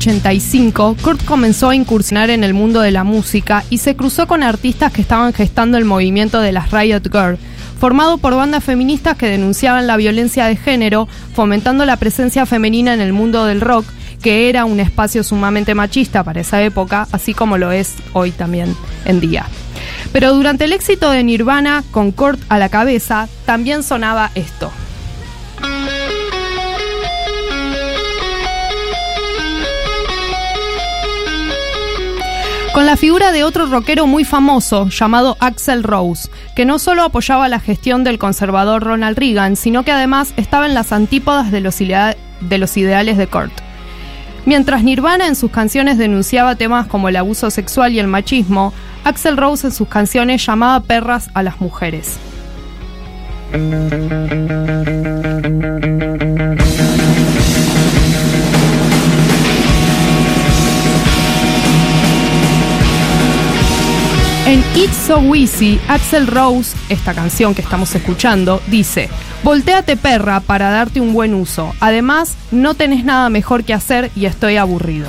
1985, 0.00 0.96
Kurt 1.02 1.24
comenzó 1.26 1.68
a 1.68 1.74
incursionar 1.74 2.30
en 2.30 2.42
el 2.42 2.54
mundo 2.54 2.80
de 2.80 2.90
la 2.90 3.04
música 3.04 3.64
y 3.68 3.78
se 3.78 3.96
cruzó 3.96 4.26
con 4.26 4.42
artistas 4.42 4.92
que 4.92 5.02
estaban 5.02 5.34
gestando 5.34 5.76
el 5.76 5.84
movimiento 5.84 6.40
de 6.40 6.52
las 6.52 6.70
Riot 6.70 7.02
Girl, 7.12 7.38
formado 7.78 8.16
por 8.16 8.34
bandas 8.34 8.64
feministas 8.64 9.18
que 9.18 9.26
denunciaban 9.26 9.86
la 9.86 9.98
violencia 9.98 10.46
de 10.46 10.56
género, 10.56 11.06
fomentando 11.34 11.84
la 11.84 11.98
presencia 11.98 12.46
femenina 12.46 12.94
en 12.94 13.02
el 13.02 13.12
mundo 13.12 13.44
del 13.44 13.60
rock, 13.60 13.84
que 14.22 14.48
era 14.48 14.64
un 14.64 14.80
espacio 14.80 15.22
sumamente 15.22 15.74
machista 15.74 16.24
para 16.24 16.40
esa 16.40 16.62
época, 16.62 17.06
así 17.12 17.34
como 17.34 17.58
lo 17.58 17.70
es 17.70 17.96
hoy 18.14 18.30
también 18.30 18.74
en 19.04 19.20
día. 19.20 19.44
Pero 20.12 20.32
durante 20.32 20.64
el 20.64 20.72
éxito 20.72 21.10
de 21.10 21.22
Nirvana, 21.24 21.84
con 21.90 22.10
Kurt 22.12 22.40
a 22.48 22.58
la 22.58 22.70
cabeza, 22.70 23.28
también 23.44 23.82
sonaba 23.82 24.30
esto. 24.34 24.72
Con 32.80 32.86
la 32.86 32.96
figura 32.96 33.30
de 33.30 33.44
otro 33.44 33.66
rockero 33.66 34.06
muy 34.06 34.24
famoso 34.24 34.88
llamado 34.88 35.36
Axel 35.38 35.82
Rose, 35.82 36.30
que 36.56 36.64
no 36.64 36.78
solo 36.78 37.02
apoyaba 37.02 37.46
la 37.46 37.60
gestión 37.60 38.04
del 38.04 38.18
conservador 38.18 38.82
Ronald 38.82 39.18
Reagan, 39.18 39.56
sino 39.56 39.82
que 39.82 39.92
además 39.92 40.32
estaba 40.38 40.64
en 40.64 40.72
las 40.72 40.90
antípodas 40.90 41.50
de 41.50 41.60
los, 41.60 41.78
idea- 41.82 42.16
de 42.40 42.56
los 42.56 42.74
ideales 42.78 43.18
de 43.18 43.26
Kurt. 43.26 43.52
Mientras 44.46 44.82
Nirvana 44.82 45.26
en 45.26 45.36
sus 45.36 45.50
canciones 45.50 45.98
denunciaba 45.98 46.54
temas 46.54 46.86
como 46.86 47.10
el 47.10 47.16
abuso 47.16 47.50
sexual 47.50 47.92
y 47.92 47.98
el 47.98 48.06
machismo, 48.06 48.72
Axel 49.04 49.36
Rose 49.36 49.66
en 49.66 49.74
sus 49.74 49.86
canciones 49.86 50.42
llamaba 50.46 50.80
perras 50.80 51.28
a 51.34 51.42
las 51.42 51.60
mujeres. 51.60 52.18
En 64.50 64.64
It's 64.74 64.96
So 65.06 65.32
Easy, 65.32 65.80
Axel 65.86 66.26
Rose, 66.26 66.76
esta 66.88 67.14
canción 67.14 67.54
que 67.54 67.62
estamos 67.62 67.94
escuchando, 67.94 68.60
dice, 68.66 69.08
Voltéate 69.44 69.96
perra 69.96 70.40
para 70.40 70.70
darte 70.70 71.00
un 71.00 71.12
buen 71.12 71.34
uso. 71.34 71.72
Además, 71.78 72.34
no 72.50 72.74
tenés 72.74 73.04
nada 73.04 73.30
mejor 73.30 73.62
que 73.62 73.74
hacer 73.74 74.10
y 74.16 74.24
estoy 74.24 74.56
aburrido. 74.56 75.08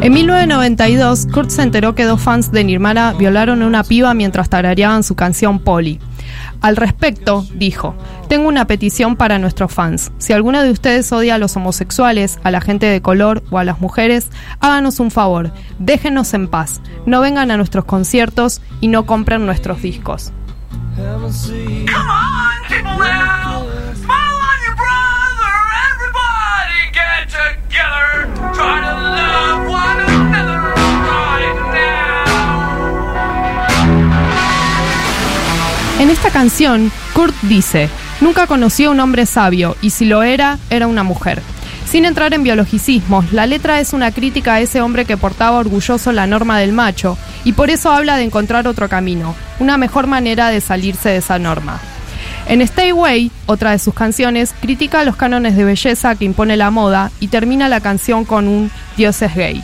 En 0.00 0.12
1992, 0.12 1.26
Kurt 1.32 1.50
se 1.50 1.62
enteró 1.62 1.96
que 1.96 2.04
dos 2.04 2.20
fans 2.20 2.52
de 2.52 2.62
Nirvana 2.62 3.14
violaron 3.14 3.62
a 3.62 3.66
una 3.66 3.82
piba 3.82 4.14
mientras 4.14 4.48
tarareaban 4.48 5.02
su 5.02 5.16
canción 5.16 5.58
Polly. 5.58 5.98
Al 6.60 6.76
respecto, 6.76 7.44
dijo, 7.54 7.96
tengo 8.28 8.46
una 8.46 8.66
petición 8.66 9.16
para 9.16 9.40
nuestros 9.40 9.72
fans. 9.72 10.12
Si 10.18 10.32
alguno 10.32 10.62
de 10.62 10.70
ustedes 10.70 11.10
odia 11.10 11.34
a 11.34 11.38
los 11.38 11.56
homosexuales, 11.56 12.38
a 12.44 12.52
la 12.52 12.60
gente 12.60 12.86
de 12.86 13.02
color 13.02 13.42
o 13.50 13.58
a 13.58 13.64
las 13.64 13.80
mujeres, 13.80 14.30
háganos 14.60 15.00
un 15.00 15.10
favor, 15.10 15.52
déjenos 15.80 16.32
en 16.32 16.46
paz, 16.46 16.80
no 17.04 17.20
vengan 17.20 17.50
a 17.50 17.56
nuestros 17.56 17.84
conciertos 17.84 18.62
y 18.80 18.86
no 18.86 19.04
compren 19.04 19.46
nuestros 19.46 19.82
discos. 19.82 20.32
Try 28.58 28.80
to 28.80 29.67
En 36.08 36.12
esta 36.12 36.30
canción, 36.30 36.90
Kurt 37.12 37.34
dice, 37.42 37.90
nunca 38.22 38.46
conocí 38.46 38.84
a 38.84 38.90
un 38.90 38.98
hombre 38.98 39.26
sabio 39.26 39.76
y 39.82 39.90
si 39.90 40.06
lo 40.06 40.22
era, 40.22 40.58
era 40.70 40.86
una 40.86 41.02
mujer. 41.02 41.42
Sin 41.84 42.06
entrar 42.06 42.32
en 42.32 42.42
biologicismos, 42.42 43.30
la 43.34 43.46
letra 43.46 43.78
es 43.78 43.92
una 43.92 44.10
crítica 44.10 44.54
a 44.54 44.60
ese 44.62 44.80
hombre 44.80 45.04
que 45.04 45.18
portaba 45.18 45.58
orgulloso 45.58 46.12
la 46.12 46.26
norma 46.26 46.58
del 46.58 46.72
macho 46.72 47.18
y 47.44 47.52
por 47.52 47.68
eso 47.68 47.92
habla 47.92 48.16
de 48.16 48.22
encontrar 48.22 48.66
otro 48.66 48.88
camino, 48.88 49.34
una 49.58 49.76
mejor 49.76 50.06
manera 50.06 50.48
de 50.48 50.62
salirse 50.62 51.10
de 51.10 51.16
esa 51.18 51.38
norma. 51.38 51.78
En 52.46 52.62
Stay 52.62 52.88
Away, 52.88 53.30
otra 53.44 53.72
de 53.72 53.78
sus 53.78 53.92
canciones, 53.92 54.54
critica 54.62 55.04
los 55.04 55.16
cánones 55.16 55.58
de 55.58 55.64
belleza 55.64 56.14
que 56.14 56.24
impone 56.24 56.56
la 56.56 56.70
moda 56.70 57.10
y 57.20 57.28
termina 57.28 57.68
la 57.68 57.82
canción 57.82 58.24
con 58.24 58.48
un 58.48 58.70
Dios 58.96 59.20
es 59.20 59.34
gay. 59.34 59.62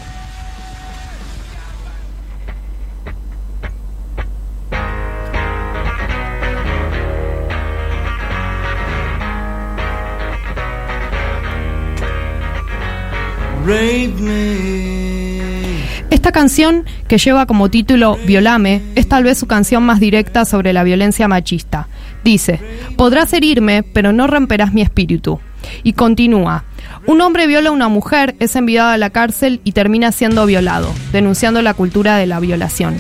Esta 16.24 16.40
canción, 16.40 16.86
que 17.06 17.18
lleva 17.18 17.44
como 17.44 17.68
título 17.68 18.16
Violame, 18.24 18.80
es 18.94 19.06
tal 19.06 19.24
vez 19.24 19.36
su 19.36 19.46
canción 19.46 19.82
más 19.82 20.00
directa 20.00 20.46
sobre 20.46 20.72
la 20.72 20.82
violencia 20.82 21.28
machista. 21.28 21.86
Dice, 22.24 22.60
podrás 22.96 23.30
herirme, 23.34 23.82
pero 23.82 24.10
no 24.14 24.26
romperás 24.26 24.72
mi 24.72 24.80
espíritu. 24.80 25.38
Y 25.82 25.92
continúa, 25.92 26.64
un 27.06 27.20
hombre 27.20 27.46
viola 27.46 27.68
a 27.68 27.72
una 27.72 27.88
mujer, 27.88 28.36
es 28.38 28.56
enviado 28.56 28.88
a 28.88 28.96
la 28.96 29.10
cárcel 29.10 29.60
y 29.64 29.72
termina 29.72 30.12
siendo 30.12 30.46
violado, 30.46 30.94
denunciando 31.12 31.60
la 31.60 31.74
cultura 31.74 32.16
de 32.16 32.26
la 32.26 32.40
violación. 32.40 32.98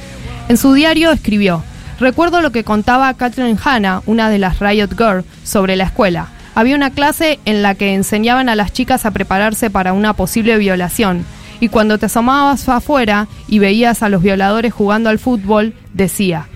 En 0.50 0.58
su 0.58 0.74
diario 0.74 1.10
escribió, 1.10 1.64
recuerdo 2.00 2.42
lo 2.42 2.52
que 2.52 2.62
contaba 2.62 3.14
Catherine 3.14 3.58
Hanna, 3.64 4.02
una 4.04 4.28
de 4.28 4.38
las 4.38 4.60
Riot 4.60 4.90
Girl, 4.98 5.24
sobre 5.44 5.76
la 5.76 5.84
escuela. 5.84 6.28
Había 6.54 6.76
una 6.76 6.90
clase 6.90 7.40
en 7.46 7.62
la 7.62 7.74
que 7.74 7.94
enseñaban 7.94 8.50
a 8.50 8.54
las 8.54 8.74
chicas 8.74 9.06
a 9.06 9.12
prepararse 9.12 9.70
para 9.70 9.94
una 9.94 10.12
posible 10.12 10.58
violación 10.58 11.24
y 11.60 11.68
cuando 11.68 11.98
te 11.98 12.06
asomabas 12.06 12.68
afuera 12.68 13.28
y 13.48 13.58
veías 13.58 14.02
a 14.02 14.08
los 14.08 14.22
violadores 14.22 14.72
jugando 14.72 15.10
al 15.10 15.18
fútbol, 15.18 15.74
decía, 15.92 16.48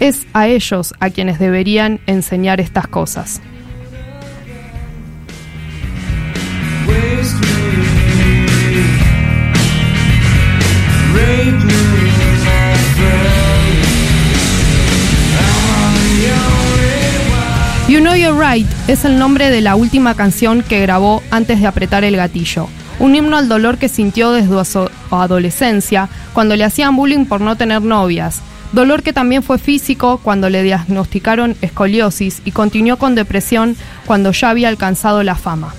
es 0.00 0.26
a 0.32 0.48
ellos 0.48 0.94
a 1.00 1.10
quienes 1.10 1.38
deberían 1.38 2.00
enseñar 2.06 2.60
estas 2.60 2.86
cosas. 2.86 3.40
You 17.86 18.00
Know 18.00 18.14
You're 18.14 18.36
Right 18.36 18.66
es 18.88 19.04
el 19.04 19.18
nombre 19.18 19.50
de 19.50 19.60
la 19.60 19.76
última 19.76 20.14
canción 20.14 20.62
que 20.62 20.80
grabó 20.80 21.22
antes 21.30 21.60
de 21.60 21.66
apretar 21.66 22.02
el 22.02 22.16
gatillo. 22.16 22.66
Un 22.98 23.14
himno 23.14 23.36
al 23.36 23.48
dolor 23.48 23.78
que 23.78 23.88
sintió 23.88 24.32
desde 24.32 24.64
su 24.64 24.88
adolescencia, 25.10 26.08
cuando 26.32 26.56
le 26.56 26.64
hacían 26.64 26.96
bullying 26.96 27.26
por 27.26 27.40
no 27.40 27.56
tener 27.56 27.82
novias. 27.82 28.40
Dolor 28.72 29.02
que 29.02 29.12
también 29.12 29.42
fue 29.42 29.58
físico 29.58 30.18
cuando 30.22 30.50
le 30.50 30.62
diagnosticaron 30.62 31.56
escoliosis 31.60 32.42
y 32.44 32.50
continuó 32.50 32.96
con 32.96 33.14
depresión 33.14 33.76
cuando 34.04 34.32
ya 34.32 34.50
había 34.50 34.68
alcanzado 34.68 35.22
la 35.22 35.36
fama. 35.36 35.74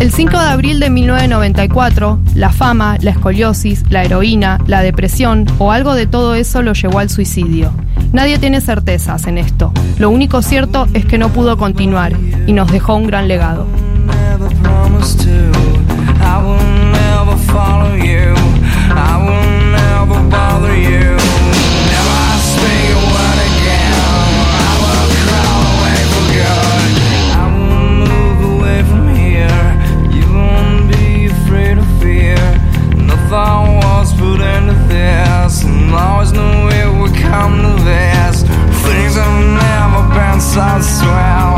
El 0.00 0.10
5 0.10 0.36
de 0.36 0.46
abril 0.46 0.80
de 0.80 0.90
1994, 0.90 2.18
la 2.34 2.50
fama, 2.50 2.96
la 3.02 3.12
escoliosis, 3.12 3.84
la 3.88 4.02
heroína, 4.02 4.58
la 4.66 4.82
depresión 4.82 5.46
o 5.58 5.70
algo 5.70 5.94
de 5.94 6.08
todo 6.08 6.34
eso 6.34 6.60
lo 6.60 6.72
llevó 6.72 6.98
al 6.98 7.08
suicidio. 7.08 7.72
Nadie 8.12 8.40
tiene 8.40 8.60
certezas 8.60 9.28
en 9.28 9.38
esto. 9.38 9.72
Lo 9.98 10.10
único 10.10 10.42
cierto 10.42 10.88
es 10.92 11.06
que 11.06 11.18
no 11.18 11.28
pudo 11.28 11.56
continuar 11.56 12.14
y 12.48 12.52
nos 12.52 12.72
dejó 12.72 12.96
un 12.96 13.06
gran 13.06 13.28
legado. 13.28 13.64
I 14.94 16.38
will 16.44 16.66
never 16.92 17.36
follow 17.50 17.94
you. 17.94 18.34
I 18.92 19.16
will 19.24 19.48
never 19.72 20.18
bother 20.28 20.76
you. 20.76 21.16
Never 21.92 22.20
speak 22.52 22.92
a 22.92 23.02
word 23.12 23.38
again. 23.48 23.96
I 24.60 24.74
will 24.82 25.08
crawl 25.24 25.64
away 25.72 26.00
for 26.12 26.24
good. 26.36 26.92
I 27.32 27.44
will 27.54 27.80
move 28.04 28.40
away 28.52 28.80
from 28.84 29.04
here. 29.16 29.64
You 30.12 30.24
won't 30.30 30.92
be 30.92 31.26
afraid 31.26 31.78
of 31.78 31.88
fear. 32.00 32.36
Nothing 32.94 33.80
was 33.80 34.12
put 34.12 34.40
into 34.40 34.76
this, 34.88 35.64
always 35.90 36.32
knew 36.32 36.68
it 36.68 36.90
would 37.00 37.14
come 37.16 37.62
to 37.62 37.82
this. 37.82 38.42
Things 38.84 39.14
have 39.16 39.38
never 39.56 40.02
been 40.14 40.40
so 40.40 40.68
swell. 40.80 41.51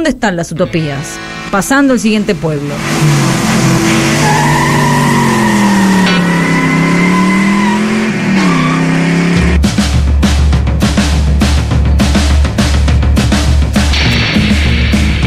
¿Dónde 0.00 0.12
están 0.12 0.34
las 0.34 0.50
utopías? 0.50 1.18
Pasando 1.50 1.92
el 1.92 2.00
siguiente 2.00 2.34
pueblo. 2.34 2.74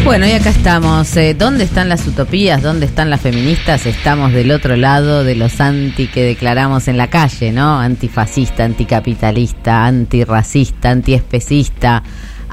Bueno, 0.04 0.26
y 0.26 0.32
acá 0.32 0.50
estamos. 0.50 1.16
Eh, 1.18 1.36
¿Dónde 1.36 1.66
están 1.66 1.88
las 1.88 2.08
utopías? 2.08 2.64
¿Dónde 2.64 2.88
están 2.88 3.12
las 3.12 3.22
feministas? 3.22 3.86
Estamos 3.86 4.34
del 4.34 4.50
otro 4.50 4.76
lado 4.76 5.24
de 5.24 5.36
los 5.36 5.62
anti 5.62 6.08
que 6.08 6.24
declaramos 6.24 6.88
en 6.88 6.98
la 6.98 7.12
calle, 7.12 7.52
¿no? 7.52 7.80
Antifascista, 7.80 8.64
anticapitalista, 8.64 9.86
antirracista, 9.86 10.90
antiespecista, 10.90 12.02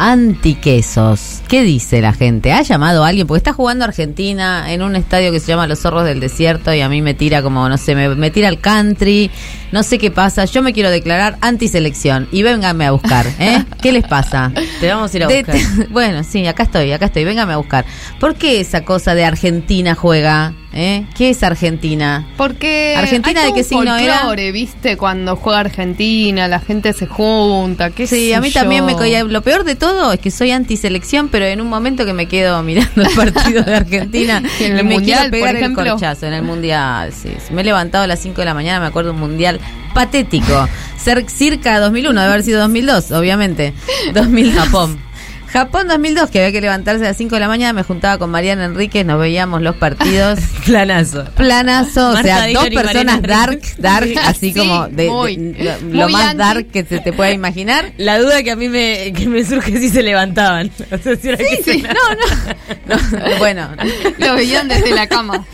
antiquesos. 0.00 1.42
¿Qué 1.46 1.62
dice 1.62 2.00
la 2.00 2.14
gente? 2.14 2.52
¿Ha 2.52 2.62
llamado 2.62 3.04
a 3.04 3.08
alguien? 3.08 3.26
Porque 3.26 3.36
está 3.36 3.52
jugando 3.52 3.84
Argentina 3.84 4.72
en 4.72 4.80
un 4.80 4.96
estadio 4.96 5.30
que 5.30 5.40
se 5.40 5.48
llama 5.48 5.66
Los 5.66 5.80
Zorros 5.80 6.06
del 6.06 6.20
Desierto 6.20 6.72
y 6.72 6.80
a 6.80 6.88
mí 6.88 7.02
me 7.02 7.12
tira 7.12 7.42
como, 7.42 7.68
no 7.68 7.76
sé, 7.76 7.94
me, 7.94 8.08
me 8.14 8.30
tira 8.30 8.48
al 8.48 8.60
country, 8.60 9.30
no 9.72 9.82
sé 9.82 9.98
qué 9.98 10.10
pasa. 10.10 10.44
Yo 10.44 10.62
me 10.62 10.72
quiero 10.72 10.90
declarar 10.90 11.36
antiselección 11.40 12.28
y 12.32 12.42
vénganme 12.42 12.86
a 12.86 12.90
buscar, 12.92 13.26
¿eh? 13.38 13.64
¿Qué 13.82 13.92
les 13.92 14.04
pasa? 14.06 14.52
Te 14.80 14.88
vamos 14.88 15.12
a 15.12 15.16
ir 15.16 15.24
a 15.24 15.26
De- 15.26 15.42
buscar. 15.44 15.88
bueno, 15.90 16.24
sí, 16.24 16.46
acá 16.46 16.62
estoy, 16.64 16.92
acá 16.92 17.06
estoy, 17.06 17.24
véngame 17.24 17.52
a 17.52 17.56
buscar. 17.58 17.84
¿Por 18.18 18.34
qué 18.34 18.60
esa 18.60 18.84
cosa 18.84 19.14
de 19.14 19.24
Argentina 19.24 19.94
juega? 19.94 20.54
¿Eh? 20.72 21.04
¿Qué 21.16 21.30
es 21.30 21.42
Argentina? 21.42 22.28
Porque 22.36 22.94
¿Argentina 22.96 23.40
hay 23.40 23.48
de 23.48 23.54
qué 23.54 23.64
signo 23.64 23.96
era? 23.96 24.18
folclore, 24.18 24.52
¿viste? 24.52 24.96
Cuando 24.96 25.34
juega 25.34 25.58
Argentina, 25.58 26.46
la 26.46 26.60
gente 26.60 26.92
se 26.92 27.08
junta, 27.08 27.90
qué 27.90 28.06
Sí, 28.06 28.32
a 28.32 28.40
mí 28.40 28.52
también 28.52 28.86
me 28.86 28.94
coía. 28.94 29.24
Lo 29.24 29.42
peor 29.42 29.64
de 29.64 29.74
todo 29.74 30.12
es 30.12 30.20
que 30.20 30.30
soy 30.30 30.52
antiselección, 30.52 31.28
pero 31.28 31.44
en 31.46 31.60
un 31.60 31.68
momento 31.68 32.06
que 32.06 32.12
me 32.12 32.26
quedo 32.26 32.62
mirando 32.62 33.02
el 33.02 33.10
partido 33.16 33.64
de 33.64 33.74
Argentina 33.74 34.40
en 34.60 34.78
el 34.78 34.84
me 34.84 34.94
Mundial, 34.94 35.18
quiero 35.18 35.30
pegar 35.32 35.48
por 35.50 35.56
ejemplo. 35.56 35.82
el 35.82 35.90
corchazo 35.90 36.26
en 36.28 36.34
el 36.34 36.42
mundial. 36.42 37.12
Sí, 37.12 37.30
sí. 37.44 37.52
Me 37.52 37.62
he 37.62 37.64
levantado 37.64 38.04
a 38.04 38.06
las 38.06 38.20
5 38.20 38.40
de 38.40 38.44
la 38.44 38.54
mañana, 38.54 38.78
me 38.78 38.86
acuerdo 38.86 39.10
un 39.12 39.18
mundial 39.18 39.59
patético. 39.94 40.68
Cer- 41.02 41.28
circa 41.28 41.78
2001, 41.80 42.20
debe 42.20 42.32
haber 42.32 42.42
sido 42.44 42.60
2002, 42.60 43.12
obviamente. 43.12 43.72
2000 44.14 44.52
Japón. 44.58 44.98
Japón 45.52 45.88
2002, 45.88 46.30
que 46.30 46.38
había 46.38 46.52
que 46.52 46.60
levantarse 46.60 47.04
a 47.04 47.08
las 47.08 47.16
5 47.16 47.34
de 47.34 47.40
la 47.40 47.48
mañana, 47.48 47.72
me 47.72 47.82
juntaba 47.82 48.18
con 48.18 48.30
Mariana 48.30 48.66
Enríquez, 48.66 49.04
nos 49.04 49.18
veíamos 49.18 49.62
los 49.62 49.74
partidos. 49.76 50.38
Planazo. 50.64 51.24
Planazo, 51.34 52.10
o 52.10 52.16
sea, 52.22 52.44
Dillon 52.46 52.64
dos 52.70 52.82
personas 52.82 53.20
dark, 53.22 53.60
dark, 53.78 54.06
Sí, 54.06 54.14
así 54.24 54.52
sí, 54.52 54.58
como 54.58 54.86
de, 54.88 55.06
lo, 55.90 56.08
más 56.08 56.24
anti. 56.26 56.36
dark 56.38 56.66
que 56.70 56.84
se 56.84 57.00
te 57.00 57.12
pueda 57.12 57.32
imaginar. 57.32 57.92
La 57.98 58.18
duda 58.20 58.42
que 58.44 58.52
a 58.52 58.56
mí 58.56 58.68
me, 58.68 59.12
que 59.12 59.26
me 59.26 59.44
surge 59.44 59.74
es 59.74 59.80
si 59.80 59.88
se 59.88 60.02
levantaban. 60.04 60.70
O 60.92 60.98
sea, 60.98 61.16
si 61.16 61.28
era 61.28 61.38
que 61.38 61.62
se- 61.64 61.78
No, 62.86 63.38
bueno. 63.38 63.68
Lo 64.18 64.34
veían 64.36 64.68
desde 64.68 64.94
la 64.94 65.08
cama. 65.08 65.44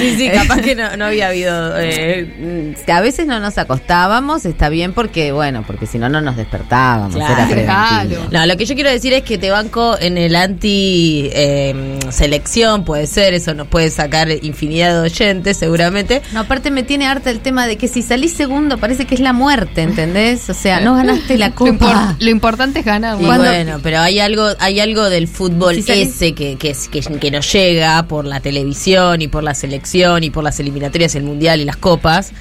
Sí, 0.00 0.16
sí, 0.18 0.28
capaz 0.30 0.60
que 0.60 0.74
no, 0.74 0.96
no 0.98 1.06
había 1.06 1.28
habido. 1.28 1.74
eh, 1.78 2.74
A 2.92 3.00
veces 3.00 3.26
no 3.26 3.40
nos 3.40 3.56
acostábamos, 3.56 4.44
está 4.44 4.68
bien 4.68 4.92
porque, 4.92 5.32
bueno, 5.32 5.64
porque 5.66 5.86
si 5.86 5.98
no, 5.98 6.08
no 6.10 6.20
nos 6.20 6.36
despertábamos. 6.36 7.14
Claro. 7.14 7.32
era 7.34 7.48
preventivo. 7.48 8.26
No, 8.30 8.44
lo 8.46 8.56
que 8.58 8.66
yo 8.66 8.74
quiero 8.74 8.90
decir 8.90 9.13
es 9.18 9.22
que 9.24 9.38
te 9.38 9.50
banco 9.50 9.96
en 10.00 10.18
el 10.18 10.36
anti 10.36 11.30
eh, 11.32 11.98
selección, 12.10 12.84
puede 12.84 13.06
ser, 13.06 13.34
eso 13.34 13.54
nos 13.54 13.66
puede 13.68 13.90
sacar 13.90 14.28
infinidad 14.42 14.92
de 14.94 15.00
oyentes, 15.00 15.56
seguramente. 15.56 16.22
No, 16.32 16.40
aparte 16.40 16.70
me 16.70 16.82
tiene 16.82 17.06
harta 17.06 17.30
el 17.30 17.40
tema 17.40 17.66
de 17.66 17.76
que 17.76 17.88
si 17.88 18.02
salís 18.02 18.32
segundo 18.32 18.78
parece 18.78 19.04
que 19.06 19.14
es 19.14 19.20
la 19.20 19.32
muerte, 19.32 19.82
¿entendés? 19.82 20.48
O 20.50 20.54
sea, 20.54 20.80
no 20.80 20.94
ganaste 20.94 21.38
la 21.38 21.48
Lo, 21.54 21.54
copa. 21.54 22.16
lo 22.18 22.30
importante 22.30 22.80
es 22.80 22.84
ganar. 22.84 23.20
Y 23.20 23.24
Cuando- 23.24 23.44
bueno, 23.44 23.80
pero 23.82 24.00
hay 24.00 24.20
algo, 24.20 24.46
hay 24.58 24.80
algo 24.80 25.08
del 25.10 25.28
fútbol 25.28 25.74
Si 25.76 25.82
salís- 25.82 26.08
ese 26.08 26.34
que, 26.34 26.56
que, 26.56 26.70
es- 26.70 26.88
que, 26.88 27.00
que 27.00 27.30
nos 27.30 27.52
llega 27.52 28.02
por 28.08 28.24
la 28.24 28.40
televisión 28.40 29.22
y 29.22 29.28
por 29.28 29.42
la 29.44 29.54
selección 29.54 30.24
y 30.24 30.30
por 30.30 30.44
las 30.44 30.58
eliminatorias, 30.60 31.14
el 31.14 31.22
mundial 31.24 31.60
y 31.60 31.64
las 31.64 31.76
copas, 31.76 32.32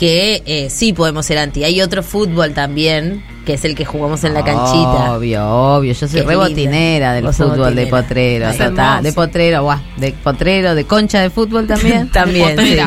que 0.00 0.42
eh, 0.46 0.70
sí 0.70 0.94
podemos 0.94 1.26
ser 1.26 1.36
anti. 1.36 1.62
Hay 1.62 1.82
otro 1.82 2.02
fútbol 2.02 2.54
también, 2.54 3.22
que 3.44 3.52
es 3.52 3.66
el 3.66 3.74
que 3.74 3.84
jugamos 3.84 4.24
en 4.24 4.32
la 4.32 4.42
canchita. 4.42 5.12
Obvio, 5.12 5.46
obvio. 5.46 5.92
Yo 5.92 6.08
soy 6.08 6.22
rebotinera 6.22 7.12
del 7.12 7.30
fútbol 7.34 7.74
de 7.74 7.86
potrero. 7.86 8.50
Total, 8.50 9.02
de 9.02 9.12
potrero, 9.12 9.62
guau, 9.64 9.78
de 9.98 10.12
potrero, 10.12 10.74
de 10.74 10.84
concha 10.86 11.20
de 11.20 11.28
fútbol 11.28 11.66
también. 11.66 12.08
También, 12.12 12.56
sí. 12.58 12.78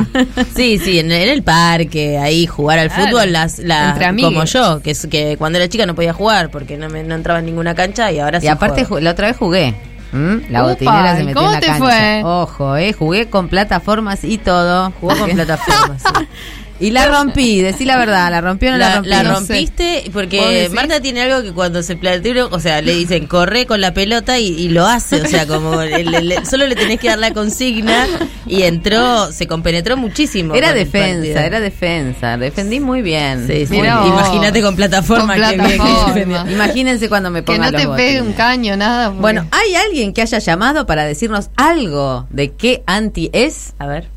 sí, 0.55 0.79
sí, 0.79 0.97
en, 0.99 1.11
en 1.11 1.29
el 1.29 1.43
parque, 1.43 2.17
ahí 2.17 2.47
jugar 2.47 2.79
al 2.79 2.87
Claro, 2.89 3.05
fútbol, 3.11 3.31
las, 3.31 3.59
la- 3.59 3.89
entre 3.89 4.05
amigues. 4.05 4.31
como 4.31 4.45
yo, 4.45 4.81
que 4.81 4.89
es 4.89 5.05
que 5.05 5.37
cuando 5.37 5.59
era 5.59 5.69
chica 5.69 5.85
no 5.85 5.93
podía 5.93 6.13
jugar 6.13 6.49
porque 6.49 6.77
no, 6.77 6.89
me, 6.89 7.03
no 7.03 7.13
entraba 7.13 7.41
en 7.41 7.45
ninguna 7.45 7.75
cancha 7.75 8.11
y 8.11 8.17
ahora 8.17 8.39
sí. 8.39 8.47
Y 8.47 8.49
aparte, 8.49 8.85
juego. 8.85 9.01
ju- 9.01 9.03
la 9.03 9.11
otra 9.11 9.27
vez 9.27 9.37
jugué. 9.37 9.75
¿Mm? 10.13 10.51
La 10.51 10.61
Upa, 10.63 10.69
botinera 10.73 11.15
se 11.15 11.21
¿y 11.21 11.25
metió 11.25 11.41
cómo 11.41 11.49
en 11.49 11.53
la 11.53 11.59
te 11.59 11.65
cancha. 11.67 11.83
fue? 11.85 12.21
Ojo, 12.23 12.77
eh, 12.77 12.93
jugué 12.93 13.29
con 13.29 13.49
plataformas 13.49 14.23
y 14.23 14.39
todo. 14.39 14.91
Jugó 14.99 15.15
con 15.15 15.29
plataformas. 15.35 16.01
sí. 16.01 16.25
Y 16.79 16.89
la 16.89 17.07
rompí, 17.07 17.61
decí 17.61 17.85
la 17.85 17.97
verdad, 17.97 18.29
la 18.31 18.41
rompí 18.41 18.67
o 18.67 18.71
no 18.71 18.77
la, 18.77 18.89
La, 18.89 18.95
rompí. 18.95 19.09
la 19.09 19.23
No 19.23 19.33
rompiste 19.35 20.01
sé. 20.01 20.01
¿Vos 20.05 20.13
porque? 20.13 20.69
Marta 20.73 20.99
tiene 20.99 21.21
algo 21.21 21.41
que 21.43 21.53
cuando 21.53 21.81
se 21.83 21.95
plantea, 21.95 22.47
o 22.47 22.59
sea, 22.59 22.81
le 22.81 22.93
dicen 22.95 23.27
corre 23.27 23.65
con 23.65 23.79
la 23.79 23.93
pelota 23.93 24.39
y, 24.39 24.47
y 24.47 24.69
lo 24.69 24.85
hace, 24.85 25.21
o 25.21 25.25
sea, 25.25 25.45
como 25.47 25.81
le- 25.81 26.45
solo 26.45 26.67
le 26.67 26.75
tenés 26.75 26.99
que 26.99 27.07
dar 27.07 27.19
la 27.19 27.31
consigna 27.31 28.07
y 28.47 28.63
entró, 28.63 29.31
se 29.31 29.47
compenetró 29.47 29.95
muchísimo. 29.97 30.55
Era 30.55 30.73
defensa, 30.73 31.45
era 31.45 31.59
defensa. 31.59 32.37
Defendí 32.37 32.79
muy 32.79 33.01
bien. 33.01 33.47
Sí, 33.47 33.65
sí. 33.67 33.75
Imagínate 33.77 34.61
con 34.61 34.75
plataforma. 34.75 35.35
Con 35.35 35.43
qué 35.43 35.49
bien 35.57 35.61
que 35.69 35.75
plataforma. 35.77 36.13
defendió. 36.13 36.51
Imagínense 36.51 37.07
cuando 37.07 37.29
me 37.29 37.39
que 37.41 37.43
ponga 37.53 37.65
no 37.67 37.71
los 37.71 37.81
te 37.81 37.87
botines. 37.87 38.09
pegue 38.09 38.21
un 38.21 38.33
caño, 38.33 38.75
nada. 38.75 39.07
porque- 39.09 39.21
Bueno, 39.21 39.47
¿hay 39.51 39.75
alguien 39.75 40.11
que 40.11 40.21
haya 40.23 40.39
llamado 40.39 40.85
para 40.85 41.05
decirnos 41.05 41.49
algo 41.55 42.27
de 42.29 42.51
qué 42.51 42.83
anti 42.87 43.29
es? 43.31 43.73
A 43.79 43.85
ver. 43.85 44.07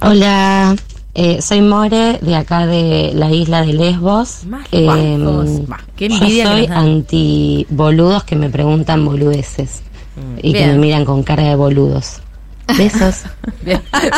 Hola, 0.00 0.76
eh, 1.16 1.40
soy 1.42 1.62
More 1.62 2.18
de 2.20 2.36
acá 2.36 2.66
de 2.66 3.10
la 3.14 3.30
isla 3.30 3.62
de 3.62 3.72
Lesbos. 3.72 4.40
Eh, 4.70 4.82
guapos. 5.18 5.66
Bah, 5.66 5.80
qué 5.96 6.06
envidia 6.06 6.44
yo 6.44 6.50
que 6.50 6.66
soy 6.66 6.76
anti 6.76 7.66
boludos 7.70 8.24
que 8.24 8.36
me 8.36 8.50
preguntan 8.50 9.04
boludeces 9.04 9.82
y 10.42 10.52
que 10.52 10.66
me 10.66 10.74
miran 10.78 11.04
con 11.04 11.22
cara 11.22 11.42
de 11.44 11.56
boludos. 11.56 12.20
Besos. 12.76 13.22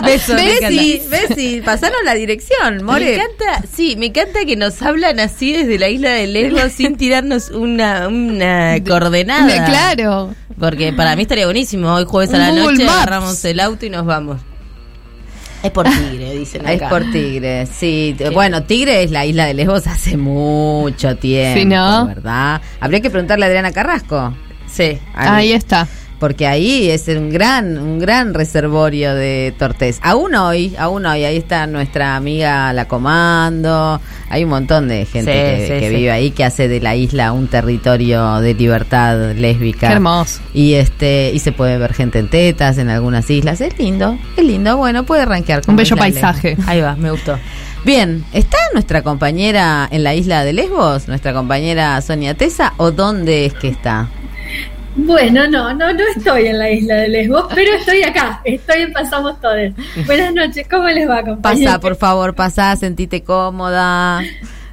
Besos, 0.05 0.36
Bessie. 0.36 1.03
Bessie, 1.11 1.62
pasaron 1.62 1.99
la 2.07 2.14
dirección, 2.14 2.82
More. 2.82 3.05
Me 3.05 3.14
encanta, 3.16 3.62
sí, 3.70 3.94
me 3.96 4.07
encanta 4.07 4.40
que 4.46 4.57
nos 4.57 4.80
hablan 4.80 5.20
así 5.20 5.53
desde 5.53 5.78
la 5.78 5.88
isla 5.90 6.09
de 6.11 6.26
Lesbos 6.28 6.72
sin 6.72 6.96
tirarnos 6.96 7.51
una, 7.51 8.09
una 8.09 8.76
coordenada. 8.88 9.46
de- 9.46 9.64
claro. 9.70 10.34
Porque 10.59 10.92
para 10.94 11.14
mí 11.14 11.22
estaría 11.22 11.44
buenísimo. 11.44 11.92
Hoy 11.92 12.05
jueves 12.07 12.34
a 12.34 12.38
la 12.38 12.51
Google 12.51 12.62
noche 12.72 12.84
Maps. 12.86 12.96
agarramos 12.96 13.44
el 13.44 13.61
auto 13.61 13.84
y 13.86 13.90
nos 13.90 14.07
vamos. 14.07 14.40
Es 15.62 15.70
por 15.70 15.86
tigre, 15.88 16.32
dicen 16.38 16.62
acá. 16.66 16.72
Es 16.72 16.82
por 16.90 17.11
Tigre, 17.11 17.66
sí. 17.66 18.16
Bueno, 18.32 18.62
Tigre 18.62 19.02
es 19.02 19.11
la 19.11 19.26
isla 19.26 19.46
de 19.46 19.54
Lesbos 19.54 19.86
hace 19.86 20.16
mucho 20.16 21.16
tiempo, 21.16 21.59
Sí, 21.61 21.64
¿no? 21.66 22.06
¿verdad? 22.06 22.61
Habría 22.80 23.00
que 23.00 23.11
preguntarle 23.11 23.44
a 23.44 23.48
Adriana 23.48 23.72
Carrasco. 23.72 24.34
Sí. 24.66 24.98
Ahí 25.14 25.52
está. 25.52 25.88
Porque 26.18 26.46
ahí 26.48 26.90
es 26.90 27.06
un 27.08 27.30
gran, 27.30 27.78
un 27.78 27.98
gran 28.00 28.34
reservorio 28.34 29.14
de 29.14 29.54
tortés. 29.56 30.00
Aún 30.02 30.34
hoy, 30.34 30.74
aún 30.78 31.06
hoy, 31.06 31.24
ahí 31.24 31.36
está 31.36 31.66
nuestra 31.68 32.16
amiga 32.16 32.72
La 32.72 32.86
Comando. 32.88 34.00
Hay 34.30 34.44
un 34.44 34.50
montón 34.50 34.88
de 34.88 35.06
gente 35.06 35.32
Sí, 35.32 35.38
que, 35.60 35.74
sí, 35.74 35.80
que 35.80 35.90
sí. 35.90 35.96
vive 35.96 36.10
ahí 36.10 36.30
que 36.32 36.44
hace 36.44 36.66
de 36.68 36.80
la 36.80 36.96
isla 36.96 37.32
un 37.32 37.46
territorio 37.46 38.40
de 38.40 38.54
libertad 38.54 39.32
lésbica. 39.34 39.86
Qué 39.88 39.94
hermoso. 39.94 40.40
Y 40.52 40.74
este, 40.74 41.30
y 41.32 41.38
se 41.38 41.52
puede 41.52 41.78
ver 41.78 41.94
gente 41.94 42.18
en 42.18 42.28
tetas 42.28 42.78
en 42.78 42.88
algunas 42.88 43.30
islas. 43.30 43.60
Es 43.60 43.78
lindo, 43.78 44.18
es 44.36 44.44
lindo. 44.44 44.76
Bueno, 44.76 45.04
puede 45.04 45.24
rankear 45.24 45.62
con 45.62 45.74
Un 45.74 45.76
bello 45.76 45.96
paisaje. 45.96 46.56
Ahí 46.66 46.80
va, 46.80 46.96
me 46.96 47.10
gustó. 47.10 47.38
Bien, 47.84 48.24
¿está 48.32 48.58
nuestra 48.74 49.02
compañera 49.02 49.86
en 49.90 50.02
la 50.02 50.14
isla 50.14 50.44
de 50.44 50.52
Lesbos? 50.52 51.06
¿Nuestra 51.06 51.32
compañera 51.32 52.00
Sonia 52.02 52.34
Tesa? 52.34 52.74
¿O 52.76 52.90
dónde 52.90 53.46
es 53.46 53.54
que 53.54 53.68
está? 53.68 54.08
Bueno, 54.99 55.46
no, 55.46 55.72
no, 55.74 55.92
no 55.92 56.03
estoy 56.16 56.46
en 56.46 56.59
la 56.59 56.70
isla 56.70 56.96
de 56.96 57.09
Lesbos, 57.09 57.46
pero 57.55 57.72
estoy 57.74 58.03
acá, 58.03 58.40
estoy 58.42 58.82
en 58.82 58.92
Pasamos 58.92 59.40
Todos. 59.40 59.72
Buenas 60.07 60.34
noches, 60.34 60.66
¿cómo 60.68 60.88
les 60.88 61.09
va, 61.09 61.22
compañeros? 61.22 61.66
Pasa, 61.66 61.80
por 61.80 61.94
favor, 61.94 62.34
pasa, 62.34 62.74
sentite 62.74 63.22
cómoda. 63.22 64.20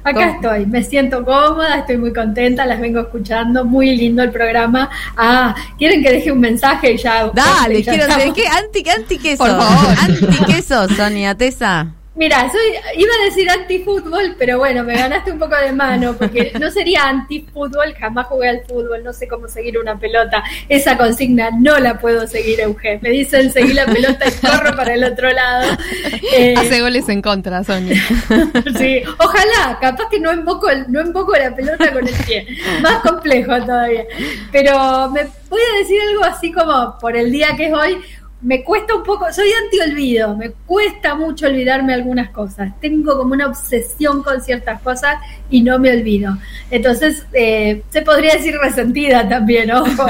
Acá 0.02 0.30
estoy, 0.30 0.66
me 0.66 0.82
siento 0.82 1.24
cómoda, 1.24 1.78
estoy 1.78 1.98
muy 1.98 2.12
contenta, 2.12 2.66
las 2.66 2.80
vengo 2.80 3.00
escuchando, 3.00 3.64
muy 3.64 3.96
lindo 3.96 4.24
el 4.24 4.32
programa. 4.32 4.90
Ah, 5.16 5.54
¿quieren 5.78 6.02
que 6.02 6.10
deje 6.10 6.32
un 6.32 6.40
mensaje 6.40 6.94
y 6.94 6.96
ya? 6.96 7.30
Dale, 7.32 7.82
ya 7.84 7.92
quiero 7.92 8.34
qué 8.34 8.48
anti, 8.48 8.84
anti 8.90 9.18
queso. 9.18 9.44
Por 9.44 9.50
favor. 9.50 9.94
Anti 10.00 10.44
queso, 10.52 10.88
Sonia 10.88 11.36
Tesa. 11.36 11.92
Mira, 12.16 12.50
soy, 12.50 12.60
iba 12.96 13.10
a 13.20 13.24
decir 13.26 13.48
antifútbol, 13.50 14.36
pero 14.38 14.58
bueno, 14.58 14.82
me 14.84 14.94
ganaste 14.96 15.32
un 15.32 15.38
poco 15.38 15.54
de 15.56 15.70
mano, 15.72 16.14
porque 16.18 16.50
no 16.60 16.70
sería 16.70 17.06
antifútbol, 17.08 17.94
jamás 17.98 18.26
jugué 18.26 18.48
al 18.48 18.62
fútbol, 18.66 19.04
no 19.04 19.12
sé 19.12 19.28
cómo 19.28 19.48
seguir 19.48 19.78
una 19.78 19.98
pelota. 19.98 20.42
Esa 20.68 20.96
consigna 20.96 21.50
no 21.50 21.78
la 21.78 21.98
puedo 21.98 22.26
seguir, 22.26 22.58
Eugen. 22.60 23.00
Me 23.02 23.10
dicen 23.10 23.52
seguir 23.52 23.74
la 23.74 23.84
pelota 23.84 24.24
y 24.28 24.32
corro 24.46 24.74
para 24.74 24.94
el 24.94 25.04
otro 25.04 25.30
lado. 25.30 25.76
Eh, 26.32 26.54
Hace 26.56 26.80
goles 26.80 27.08
en 27.08 27.22
contra, 27.22 27.62
Sonia. 27.62 28.02
sí, 28.78 29.02
ojalá, 29.18 29.78
capaz 29.80 30.08
que 30.10 30.18
no 30.18 30.30
el- 30.30 30.44
no 30.88 31.00
invoco 31.00 31.32
la 31.36 31.54
pelota 31.54 31.92
con 31.92 32.06
el 32.06 32.14
pie. 32.26 32.46
Más 32.80 33.00
complejo 33.02 33.52
todavía. 33.64 34.04
Pero 34.50 35.10
me 35.10 35.26
voy 35.48 35.60
a 35.74 35.78
decir 35.78 36.00
algo 36.10 36.24
así 36.24 36.50
como 36.52 36.98
por 36.98 37.16
el 37.16 37.30
día 37.30 37.48
que 37.56 37.66
es 37.66 37.72
hoy. 37.72 37.98
Me 38.42 38.62
cuesta 38.62 38.94
un 38.94 39.02
poco, 39.02 39.24
soy 39.32 39.48
anti-olvido, 39.64 40.36
me 40.36 40.50
cuesta 40.66 41.14
mucho 41.14 41.46
olvidarme 41.46 41.94
algunas 41.94 42.28
cosas. 42.30 42.70
Tengo 42.80 43.16
como 43.16 43.32
una 43.32 43.46
obsesión 43.46 44.22
con 44.22 44.42
ciertas 44.42 44.80
cosas 44.82 45.16
y 45.48 45.62
no 45.62 45.78
me 45.78 45.90
olvido. 45.90 46.36
Entonces, 46.70 47.24
eh, 47.32 47.82
se 47.88 48.02
podría 48.02 48.34
decir 48.34 48.54
resentida 48.62 49.26
también, 49.26 49.70
ojo. 49.72 50.06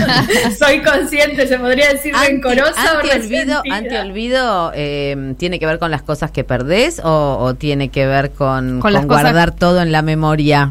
soy 0.58 0.82
consciente, 0.82 1.46
se 1.46 1.58
podría 1.58 1.88
decir 1.92 2.12
rencorosa 2.14 2.72
o 2.94 2.98
Anti-olvido, 2.98 3.62
resentida. 3.62 3.76
anti-olvido, 3.76 4.72
eh, 4.74 5.34
¿tiene 5.38 5.58
que 5.58 5.66
ver 5.66 5.78
con 5.78 5.90
las 5.90 6.02
cosas 6.02 6.30
que 6.30 6.44
perdés 6.44 7.00
o, 7.02 7.38
o 7.40 7.54
tiene 7.54 7.88
que 7.88 8.06
ver 8.06 8.30
con, 8.32 8.72
Con 8.72 8.80
con 8.80 8.92
las 8.92 9.06
cosas- 9.06 9.22
guardar 9.22 9.54
todo 9.54 9.80
en 9.80 9.90
la 9.90 10.02
memoria? 10.02 10.70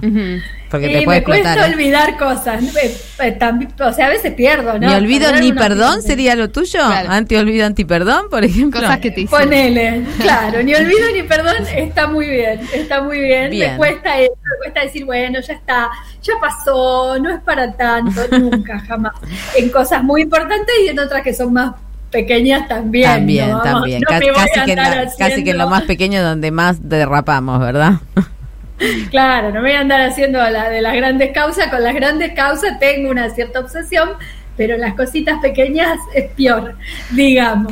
Porque 0.70 0.88
te 0.90 1.02
puede 1.02 1.20
me 1.20 1.24
cuesta. 1.24 1.66
¿eh? 1.68 1.72
olvidar 1.74 2.18
cosas. 2.18 2.64
Eh, 2.76 2.98
eh, 3.20 3.32
también- 3.34 3.72
o 3.80 3.92
sea, 3.92 4.06
a 4.06 4.10
veces 4.10 4.34
pierdo, 4.34 4.74
¿no? 4.80 4.88
Ni 4.88 4.94
olvido 4.94 5.26
Perder 5.28 5.44
ni 5.44 5.54
perdón 5.54 5.80
opinión. 5.88 6.02
sería 6.04 6.36
lo 6.36 6.50
tuyo. 6.50 6.80
Claro. 6.86 7.10
Anti-olvido, 7.12 7.66
anti-perdón, 7.66 8.26
por 8.30 8.44
ejemplo. 8.44 8.80
Cosas 8.80 9.00
que 9.00 9.12
te 9.12 9.22
hicieron. 9.22 9.48
Ponele, 9.48 10.04
claro, 10.20 10.62
ni 10.64 10.76
olvido 10.76 11.08
ni 11.14 11.24
perdón, 11.24 11.56
está 11.76 12.08
muy 12.08 12.28
bien, 12.30 12.60
está 12.74 13.02
muy 13.02 13.20
bien. 13.20 13.50
Bien. 13.50 13.72
Me 13.72 13.78
cuesta 13.78 14.20
eso, 14.20 14.34
me 14.44 14.58
cuesta 14.60 14.82
decir, 14.84 15.06
bueno, 15.06 15.40
ya 15.40 15.54
está, 15.54 15.90
ya 16.22 16.34
pasó, 16.40 17.18
no 17.20 17.30
es 17.34 17.42
para 17.42 17.72
tanto, 17.74 18.22
nunca, 18.40 18.80
jamás. 18.88 19.14
En 19.58 19.70
cosas 19.70 20.04
muy 20.04 20.22
importantes 20.22 20.76
y 20.86 20.90
en 20.90 21.00
otras 21.00 21.24
que 21.24 21.34
son 21.34 21.52
más 21.54 21.72
pequeñas 22.12 22.68
también. 22.68 23.10
También, 23.10 23.50
¿no? 23.52 23.62
También. 23.62 24.02
no 24.02 24.08
Ca- 24.08 24.20
me 24.20 24.32
voy 24.32 24.36
casi, 24.42 24.60
a 24.60 24.66
que 24.66 24.72
en 24.74 24.78
la- 24.78 25.08
casi 25.18 25.44
que 25.44 25.52
en 25.52 25.58
lo 25.58 25.68
más 25.70 25.84
pequeño 25.84 26.24
donde 26.24 26.52
más 26.52 26.88
derrapamos, 26.90 27.60
¿verdad? 27.60 27.94
Claro, 29.10 29.50
no 29.50 29.56
me 29.56 29.70
voy 29.70 29.72
a 29.72 29.82
andar 29.82 30.02
haciendo 30.02 30.40
la 30.40 30.70
de 30.70 30.82
las 30.82 30.96
grandes 30.96 31.32
causas. 31.32 31.68
Con 31.68 31.84
las 31.84 31.94
grandes 31.94 32.34
causas 32.34 32.80
tengo 32.80 33.10
una 33.10 33.30
cierta 33.30 33.60
obsesión, 33.60 34.12
pero 34.60 34.76
las 34.76 34.94
cositas 34.94 35.40
pequeñas 35.40 35.98
es 36.14 36.32
peor, 36.32 36.76
digamos. 37.12 37.72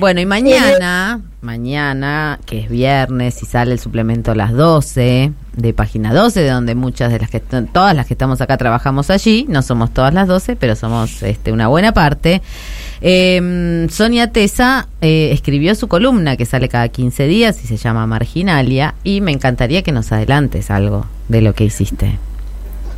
Bueno, 0.00 0.20
y 0.20 0.26
mañana, 0.26 1.20
mañana, 1.42 2.40
que 2.44 2.58
es 2.58 2.68
viernes 2.68 3.40
y 3.40 3.46
sale 3.46 3.70
el 3.70 3.78
suplemento 3.78 4.32
a 4.32 4.34
las 4.34 4.52
12 4.52 5.30
de 5.56 5.72
página 5.74 6.12
12, 6.12 6.40
de 6.40 6.50
donde 6.50 6.74
muchas 6.74 7.12
de 7.12 7.20
las 7.20 7.30
que 7.30 7.38
todas 7.38 7.94
las 7.94 8.06
que 8.06 8.14
estamos 8.14 8.40
acá 8.40 8.56
trabajamos 8.56 9.10
allí, 9.10 9.46
no 9.48 9.62
somos 9.62 9.94
todas 9.94 10.12
las 10.12 10.26
12, 10.26 10.56
pero 10.56 10.74
somos 10.74 11.22
este, 11.22 11.52
una 11.52 11.68
buena 11.68 11.92
parte. 11.92 12.42
Eh, 13.00 13.86
Sonia 13.88 14.32
Tesa 14.32 14.88
eh, 15.02 15.30
escribió 15.30 15.76
su 15.76 15.86
columna 15.86 16.36
que 16.36 16.46
sale 16.46 16.68
cada 16.68 16.88
15 16.88 17.28
días 17.28 17.62
y 17.62 17.68
se 17.68 17.76
llama 17.76 18.08
Marginalia 18.08 18.96
y 19.04 19.20
me 19.20 19.30
encantaría 19.30 19.82
que 19.82 19.92
nos 19.92 20.10
adelantes 20.10 20.72
algo 20.72 21.06
de 21.28 21.42
lo 21.42 21.54
que 21.54 21.62
hiciste. 21.62 22.18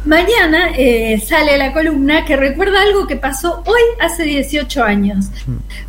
Mañana 0.07 0.71
eh, 0.77 1.21
sale 1.21 1.59
la 1.59 1.73
columna 1.73 2.25
que 2.25 2.37
recuerda 2.37 2.81
algo 2.81 3.09
que 3.09 3.17
pasó 3.17 3.63
hoy 3.67 3.81
hace 4.01 4.23
18 4.23 4.85
años. 4.85 5.31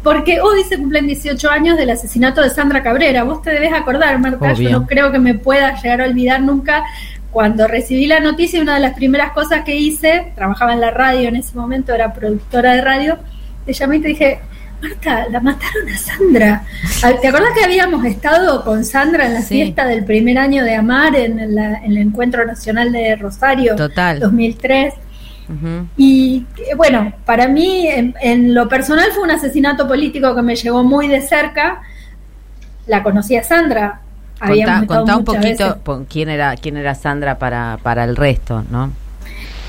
Porque 0.02 0.42
hoy 0.42 0.64
se 0.64 0.78
cumplen 0.78 1.06
18 1.06 1.50
años 1.50 1.78
del 1.78 1.92
asesinato 1.92 2.42
de 2.42 2.50
Sandra 2.50 2.82
Cabrera. 2.82 3.24
Vos 3.24 3.44
te 3.44 3.52
debes 3.52 3.72
acordar, 3.74 4.18
Marta. 4.20 4.54
Obvio. 4.54 4.70
Yo 4.70 4.80
no 4.80 4.88
creo 4.88 5.12
que 5.12 5.20
me 5.20 5.36
pueda 5.36 5.80
llegar 5.80 6.02
a 6.02 6.06
olvidar 6.06 6.42
nunca. 6.42 6.84
Cuando 7.32 7.68
recibí 7.68 8.08
la 8.08 8.20
noticia, 8.20 8.60
una 8.60 8.74
de 8.74 8.80
las 8.80 8.96
primeras 8.96 9.34
cosas 9.34 9.64
que 9.64 9.76
hice, 9.76 10.32
trabajaba 10.34 10.74
en 10.74 10.82
la 10.82 10.90
radio 10.90 11.30
en 11.30 11.36
ese 11.36 11.56
momento, 11.56 11.94
era 11.94 12.12
productora 12.12 12.74
de 12.74 12.82
radio, 12.82 13.20
te 13.68 13.74
llamé 13.74 13.98
y 13.98 14.00
te 14.00 14.08
dije, 14.08 14.40
Marta, 14.82 15.28
la 15.30 15.40
mataron 15.40 15.90
a 15.90 15.98
Sandra. 15.98 16.64
Ah, 17.04 17.12
¿Te 17.20 17.28
acordás 17.28 17.50
que 17.58 17.64
habíamos 17.64 18.06
estado 18.06 18.64
con 18.64 18.86
Sandra 18.86 19.26
en 19.26 19.34
la 19.34 19.42
Sí. 19.42 19.56
fiesta 19.56 19.86
del 19.86 20.06
primer 20.06 20.38
año 20.38 20.64
de 20.64 20.76
Amar 20.76 21.16
en, 21.16 21.56
la- 21.56 21.78
en 21.80 21.92
el 21.92 21.98
Encuentro 21.98 22.46
Nacional 22.46 22.92
de 22.92 23.16
Rosario? 23.16 23.76
Total. 23.76 24.20
2003. 24.20 24.94
Ujú. 25.50 25.88
Y 25.98 26.46
eh, 26.58 26.76
bueno, 26.76 27.14
para 27.26 27.48
mí, 27.48 27.88
en, 27.88 28.14
en 28.22 28.54
lo 28.54 28.68
personal, 28.70 29.10
fue 29.14 29.24
un 29.24 29.32
asesinato 29.32 29.88
político 29.88 30.36
que 30.36 30.42
me 30.42 30.56
llegó 30.56 30.84
muy 30.84 31.08
de 31.08 31.22
cerca. 31.22 31.82
La 32.86 33.02
conocí 33.02 33.36
a 33.36 33.44
Sandra. 33.44 34.02
Habíamos 34.40 34.86
Contá, 34.86 35.18
un 35.18 35.26
poquito 35.26 35.66
veces. 35.88 36.06
quién 36.10 36.30
era 36.30 36.56
quién 36.58 36.78
era 36.78 36.94
Sandra 36.94 37.40
para, 37.40 37.80
para 37.82 38.04
el 38.04 38.16
resto, 38.16 38.64
¿no? 38.70 38.92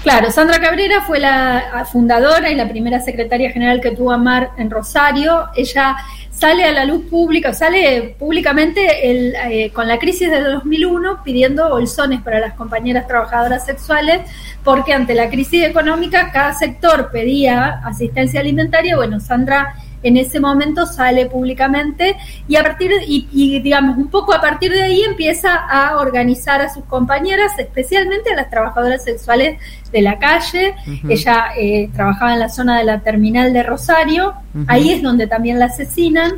Claro, 0.09 0.30
Sandra 0.30 0.59
Cabrera 0.59 1.02
fue 1.02 1.20
la 1.20 1.86
fundadora 1.93 2.51
y 2.51 2.55
la 2.55 2.66
primera 2.66 2.98
secretaria 2.98 3.51
general 3.51 3.82
que 3.82 3.90
tuvo 3.90 4.10
Amar 4.10 4.52
en 4.56 4.70
Rosario. 4.70 5.48
Ella 5.55 5.98
sale 6.30 6.64
a 6.64 6.72
la 6.72 6.86
luz 6.86 7.05
pública, 7.10 7.52
sale 7.52 8.16
públicamente 8.18 8.80
eh, 9.02 9.70
con 9.70 9.86
la 9.86 9.98
crisis 9.98 10.30
de 10.30 10.40
2001 10.40 11.22
pidiendo 11.22 11.68
bolsones 11.68 12.22
para 12.22 12.40
las 12.40 12.55
compañeras 12.55 13.06
trabajadoras 13.06 13.66
sexuales 13.66 14.22
porque 14.64 14.94
ante 14.94 15.14
la 15.14 15.28
crisis 15.28 15.62
económica 15.66 16.32
cada 16.32 16.55
sector 16.55 17.10
pedía 17.12 17.82
asistencia 17.85 18.40
alimentaria. 18.40 18.97
Bueno, 18.97 19.20
Sandra 19.20 19.74
en 20.03 20.16
ese 20.16 20.41
momento 20.41 20.87
sale 20.87 21.27
públicamente 21.27 22.16
y 22.47 22.57
a 22.57 22.62
partir 22.62 22.93
y, 23.07 23.29
y, 23.33 23.61
digamos 23.61 23.97
un 23.97 24.09
poco 24.09 24.33
a 24.33 24.41
partir 24.41 24.73
de 24.73 24.83
ahí 24.83 25.03
empieza 25.03 25.55
a 25.55 25.99
organizar 25.99 26.61
a 26.61 26.73
sus 26.73 26.85
compañeras, 26.85 27.53
especialmente 27.59 28.33
a 28.33 28.37
las 28.37 28.51
trabajadoras 28.51 29.05
sexuales 29.05 29.59
de 29.93 30.03
la 30.03 30.19
calle. 30.19 30.75
Ella 31.09 31.47
eh, 31.57 31.91
trabajaba 31.95 32.35
en 32.35 32.41
la 32.41 32.49
zona 32.49 32.79
de 32.79 32.85
la 32.85 33.01
terminal 33.01 33.53
de 33.53 33.62
Rosario, 33.62 34.35
ahí 34.66 34.93
es 34.93 35.03
donde 35.03 35.27
también 35.27 35.59
la 35.59 35.66
asesinan. 35.66 36.33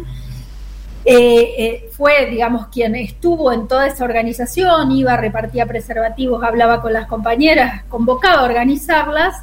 Eh, 1.05 1.55
eh, 1.59 1.91
fue, 1.97 2.27
digamos, 2.27 2.67
quien 2.69 2.95
estuvo 2.95 3.53
en 3.53 3.67
toda 3.67 3.87
esa 3.87 4.05
organización, 4.05 4.93
iba, 4.93 5.17
repartía 5.17 5.65
preservativos, 5.65 6.45
hablaba 6.45 6.83
con 6.83 6.93
las 6.93 7.07
compañeras, 7.07 7.85
convocaba 7.89 8.43
a 8.43 8.45
organizarlas 8.45 9.35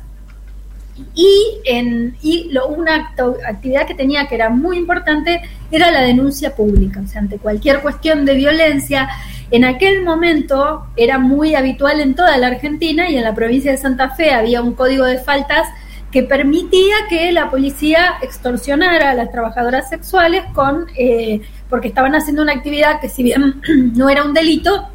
y, 1.14 1.60
en, 1.66 2.16
y 2.22 2.50
lo, 2.52 2.68
una 2.68 3.14
actividad 3.48 3.86
que 3.88 3.96
tenía 3.96 4.28
que 4.28 4.36
era 4.36 4.50
muy 4.50 4.78
importante 4.78 5.42
era 5.72 5.92
la 5.92 6.02
denuncia 6.02 6.56
pública. 6.56 7.02
O 7.04 7.08
sea, 7.08 7.22
ante 7.22 7.38
cualquier 7.38 7.82
cuestión 7.82 8.26
de 8.26 8.36
violencia, 8.36 9.10
en 9.52 9.66
aquel 9.66 10.04
momento 10.04 10.88
era 10.96 11.18
muy 11.18 11.56
habitual 11.56 12.00
en 12.00 12.16
toda 12.16 12.38
la 12.38 12.48
Argentina 12.48 13.10
y 13.10 13.18
en 13.18 13.24
la 13.24 13.34
provincia 13.34 13.72
de 13.72 13.78
Santa 13.78 14.10
Fe 14.12 14.32
había 14.32 14.62
un 14.62 14.74
código 14.74 15.06
de 15.06 15.20
faltas 15.20 15.68
que 16.12 16.24
permitía 16.24 16.96
que 17.10 17.32
la 17.32 17.50
policía 17.50 18.16
extorsionara 18.22 19.12
a 19.12 19.14
las 19.14 19.32
trabajadoras 19.32 19.90
sexuales 19.90 20.44
con 20.54 20.88
eh, 20.98 21.42
porque 21.70 21.90
estaban 21.90 22.16
haciendo 22.16 22.42
una 22.42 22.54
actividad 22.54 23.02
que 23.02 23.10
si 23.10 23.24
bien 23.24 23.62
no 23.96 24.10
era 24.10 24.24
un 24.24 24.34
delito, 24.34 24.88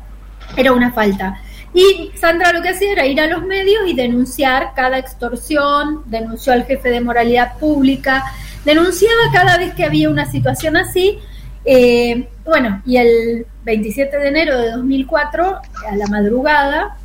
era 0.56 0.72
una 0.72 0.92
falta. 0.92 1.40
Y 1.74 2.10
Sandra 2.16 2.52
lo 2.52 2.60
que 2.60 2.70
hacía 2.70 2.92
era 2.92 3.06
ir 3.06 3.20
a 3.20 3.26
los 3.26 3.44
medios 3.44 3.82
y 3.86 3.94
denunciar 3.94 4.72
cada 4.76 4.98
extorsión, 4.98 6.02
denunció 6.06 6.52
al 6.52 6.64
jefe 6.64 6.90
de 6.90 7.00
moralidad 7.00 7.56
pública, 7.58 8.24
denunciaba 8.64 9.32
cada 9.32 9.56
vez 9.56 9.74
que 9.74 9.84
había 9.84 10.10
una 10.10 10.30
situación 10.30 10.76
así. 10.76 11.18
Eh, 11.64 12.28
bueno, 12.44 12.82
y 12.84 12.96
el 12.96 13.46
27 13.64 14.18
de 14.18 14.28
enero 14.28 14.58
de 14.58 14.72
2004, 14.72 15.60
a 15.88 15.96
la 15.96 16.06
madrugada, 16.08 16.98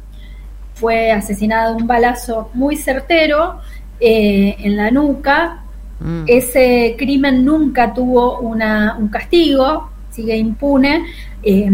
fue 0.74 1.12
asesinado 1.12 1.76
un 1.76 1.88
balazo 1.88 2.50
muy 2.54 2.76
certero 2.76 3.62
eh, 4.00 4.56
en 4.60 4.76
la 4.76 4.92
nuca. 4.92 5.64
Mm. 6.00 6.26
Ese 6.28 6.96
crimen 6.98 7.46
nunca 7.46 7.94
tuvo 7.94 8.40
una, 8.40 8.98
un 9.00 9.08
castigo, 9.08 9.92
sigue 10.12 10.36
impune. 10.36 11.06
Eh, 11.42 11.70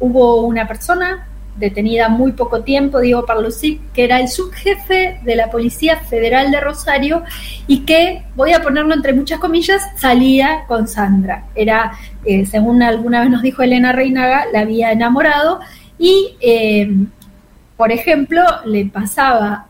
hubo 0.00 0.42
una 0.42 0.66
persona 0.66 1.28
detenida 1.56 2.08
muy 2.08 2.32
poco 2.32 2.62
tiempo, 2.62 3.00
Diego 3.00 3.26
Parlusic, 3.26 3.80
que 3.92 4.04
era 4.04 4.20
el 4.20 4.28
subjefe 4.28 5.20
de 5.22 5.36
la 5.36 5.50
Policía 5.50 5.98
Federal 5.98 6.50
de 6.50 6.60
Rosario 6.60 7.22
y 7.66 7.80
que, 7.80 8.22
voy 8.34 8.52
a 8.52 8.62
ponerlo 8.62 8.94
entre 8.94 9.12
muchas 9.12 9.38
comillas, 9.38 9.82
salía 9.96 10.64
con 10.66 10.88
Sandra. 10.88 11.46
Era, 11.54 11.92
eh, 12.24 12.46
según 12.46 12.82
alguna 12.82 13.20
vez 13.20 13.30
nos 13.30 13.42
dijo 13.42 13.62
Elena 13.62 13.92
Reinaga, 13.92 14.46
la 14.52 14.60
había 14.60 14.92
enamorado 14.92 15.60
y, 15.98 16.36
eh, 16.40 16.90
por 17.76 17.92
ejemplo, 17.92 18.42
le 18.64 18.86
pasaba 18.86 19.66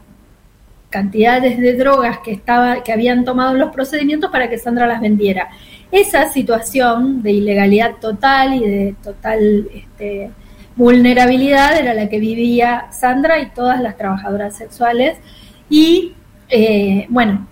cantidades 0.88 1.58
de 1.58 1.74
drogas 1.74 2.18
que 2.18 2.32
estaba 2.32 2.82
que 2.82 2.92
habían 2.92 3.24
tomado 3.24 3.54
los 3.54 3.72
procedimientos 3.72 4.30
para 4.30 4.48
que 4.48 4.58
Sandra 4.58 4.86
las 4.86 5.00
vendiera. 5.00 5.48
Esa 5.90 6.28
situación 6.28 7.22
de 7.22 7.32
ilegalidad 7.32 7.96
total 8.00 8.54
y 8.54 8.60
de 8.60 8.94
total 9.02 9.68
este, 9.74 10.30
vulnerabilidad 10.76 11.76
era 11.78 11.94
la 11.94 12.08
que 12.08 12.18
vivía 12.18 12.86
Sandra 12.90 13.40
y 13.40 13.50
todas 13.50 13.80
las 13.80 13.96
trabajadoras 13.96 14.56
sexuales. 14.56 15.18
Y 15.68 16.14
eh, 16.48 17.06
bueno, 17.08 17.46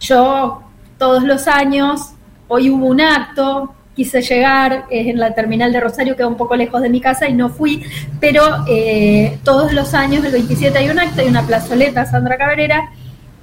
yo 0.00 0.62
todos 0.98 1.22
los 1.22 1.48
años, 1.48 2.14
hoy 2.48 2.70
hubo 2.70 2.86
un 2.86 3.00
acto, 3.00 3.74
quise 3.94 4.22
llegar, 4.22 4.86
es 4.90 5.06
en 5.06 5.18
la 5.18 5.34
terminal 5.34 5.72
de 5.72 5.80
Rosario, 5.80 6.16
queda 6.16 6.26
un 6.26 6.36
poco 6.36 6.56
lejos 6.56 6.82
de 6.82 6.88
mi 6.88 7.00
casa 7.00 7.28
y 7.28 7.34
no 7.34 7.48
fui, 7.48 7.84
pero 8.20 8.42
eh, 8.68 9.38
todos 9.44 9.72
los 9.72 9.94
años, 9.94 10.24
el 10.24 10.32
27 10.32 10.76
hay 10.76 10.90
un 10.90 10.98
acto, 10.98 11.20
hay 11.20 11.28
una 11.28 11.46
plazoleta, 11.46 12.04
Sandra 12.06 12.36
Cabrera, 12.36 12.90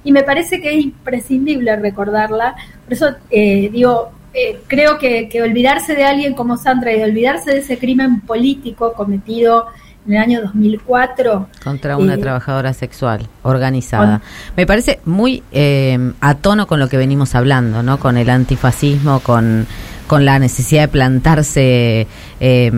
y 0.04 0.12
me 0.12 0.22
parece 0.22 0.60
que 0.60 0.76
es 0.76 0.84
imprescindible 0.84 1.74
recordarla. 1.76 2.54
Por 2.84 2.92
eso 2.92 3.14
eh, 3.30 3.70
digo, 3.72 4.12
eh, 4.34 4.60
creo 4.66 4.98
que, 4.98 5.28
que 5.28 5.42
olvidarse 5.42 5.94
de 5.94 6.04
alguien 6.04 6.34
como 6.34 6.56
Sandra 6.56 6.92
y 6.92 6.98
de 6.98 7.04
olvidarse 7.04 7.50
de 7.50 7.58
ese 7.58 7.78
crimen 7.78 8.20
político 8.20 8.94
cometido 8.94 9.66
en 10.06 10.14
el 10.14 10.18
año 10.18 10.40
2004 10.42 11.48
Contra 11.62 11.96
una 11.96 12.14
eh, 12.14 12.18
trabajadora 12.18 12.72
sexual 12.72 13.28
organizada. 13.42 14.20
Me 14.56 14.66
parece 14.66 15.00
muy 15.04 15.42
eh, 15.52 16.12
a 16.20 16.34
tono 16.36 16.66
con 16.66 16.80
lo 16.80 16.88
que 16.88 16.96
venimos 16.96 17.34
hablando, 17.34 17.82
¿no? 17.82 17.98
Con 17.98 18.16
el 18.16 18.28
antifascismo, 18.30 19.20
con, 19.20 19.66
con 20.12 20.26
la 20.26 20.38
necesidad 20.38 20.82
de 20.82 20.88
plantarse 20.88 22.06
eh, 22.38 22.70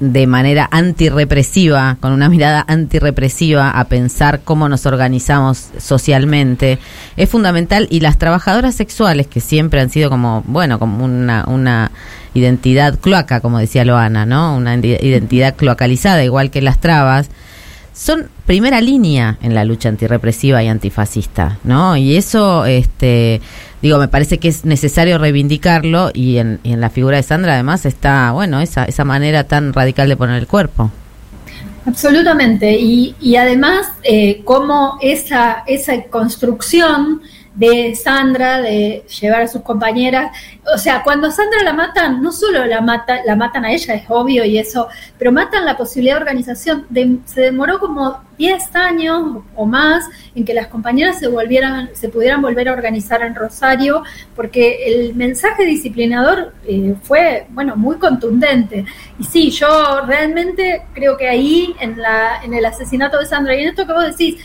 de 0.00 0.26
manera 0.26 0.68
antirrepresiva, 0.70 1.96
con 1.98 2.12
una 2.12 2.28
mirada 2.28 2.62
antirrepresiva 2.68 3.70
a 3.70 3.84
pensar 3.84 4.42
cómo 4.44 4.68
nos 4.68 4.84
organizamos 4.84 5.70
socialmente. 5.78 6.78
Es 7.16 7.30
fundamental 7.30 7.88
y 7.90 8.00
las 8.00 8.18
trabajadoras 8.18 8.74
sexuales 8.74 9.28
que 9.28 9.40
siempre 9.40 9.80
han 9.80 9.88
sido 9.88 10.10
como, 10.10 10.42
bueno, 10.46 10.78
como 10.78 11.02
una, 11.02 11.46
una 11.46 11.90
identidad 12.34 12.98
cloaca, 13.00 13.40
como 13.40 13.58
decía 13.58 13.86
Loana, 13.86 14.26
¿no? 14.26 14.54
Una 14.54 14.76
identidad 14.76 15.56
cloacalizada, 15.56 16.22
igual 16.22 16.50
que 16.50 16.60
las 16.60 16.82
trabas, 16.82 17.30
son 17.92 18.28
primera 18.46 18.80
línea 18.80 19.38
en 19.42 19.54
la 19.54 19.64
lucha 19.64 19.88
antirrepresiva 19.88 20.62
y 20.62 20.68
antifascista, 20.68 21.58
¿no? 21.64 21.96
Y 21.96 22.16
eso, 22.16 22.64
este, 22.64 23.40
digo, 23.80 23.98
me 23.98 24.08
parece 24.08 24.38
que 24.38 24.48
es 24.48 24.64
necesario 24.64 25.18
reivindicarlo 25.18 26.10
y 26.14 26.38
en, 26.38 26.58
y 26.62 26.72
en 26.72 26.80
la 26.80 26.90
figura 26.90 27.18
de 27.18 27.22
Sandra 27.22 27.54
además 27.54 27.84
está, 27.86 28.32
bueno, 28.32 28.60
esa, 28.60 28.84
esa 28.84 29.04
manera 29.04 29.44
tan 29.44 29.72
radical 29.72 30.08
de 30.08 30.16
poner 30.16 30.38
el 30.38 30.46
cuerpo. 30.46 30.90
Absolutamente. 31.84 32.78
Y, 32.78 33.14
y 33.20 33.36
además, 33.36 33.88
eh, 34.04 34.42
cómo 34.44 34.98
esa, 35.00 35.64
esa 35.66 36.00
construcción 36.04 37.22
de 37.54 37.94
Sandra, 37.94 38.60
de 38.62 39.04
llevar 39.20 39.42
a 39.42 39.48
sus 39.48 39.62
compañeras, 39.62 40.36
o 40.74 40.78
sea, 40.78 41.02
cuando 41.02 41.26
a 41.26 41.30
Sandra 41.30 41.62
la 41.62 41.72
matan, 41.72 42.22
no 42.22 42.32
solo 42.32 42.64
la, 42.64 42.80
mata, 42.80 43.20
la 43.26 43.36
matan 43.36 43.64
a 43.64 43.72
ella, 43.72 43.94
es 43.94 44.04
obvio 44.08 44.44
y 44.44 44.58
eso, 44.58 44.88
pero 45.18 45.32
matan 45.32 45.64
la 45.64 45.76
posibilidad 45.76 46.14
de 46.16 46.20
organización. 46.22 46.86
De- 46.88 47.18
se 47.26 47.42
demoró 47.42 47.78
como 47.78 48.20
10 48.38 48.74
años 48.74 49.42
o 49.54 49.66
más 49.66 50.04
en 50.34 50.44
que 50.44 50.54
las 50.54 50.68
compañeras 50.68 51.18
se 51.18 51.28
volvieran, 51.28 51.90
se 51.94 52.08
pudieran 52.08 52.40
volver 52.40 52.68
a 52.68 52.72
organizar 52.72 53.22
en 53.22 53.34
Rosario, 53.34 54.02
porque 54.34 54.86
el 54.86 55.14
mensaje 55.14 55.64
disciplinador 55.66 56.54
eh, 56.66 56.94
fue, 57.02 57.46
bueno, 57.50 57.76
muy 57.76 57.96
contundente. 57.96 58.84
Y 59.18 59.24
sí, 59.24 59.50
yo 59.50 60.00
realmente 60.06 60.82
creo 60.94 61.16
que 61.16 61.28
ahí, 61.28 61.74
en, 61.80 62.00
la, 62.00 62.42
en 62.42 62.54
el 62.54 62.64
asesinato 62.64 63.18
de 63.18 63.26
Sandra, 63.26 63.54
y 63.56 63.62
en 63.62 63.68
esto 63.68 63.86
que 63.86 63.92
vos 63.92 64.04
decís, 64.06 64.36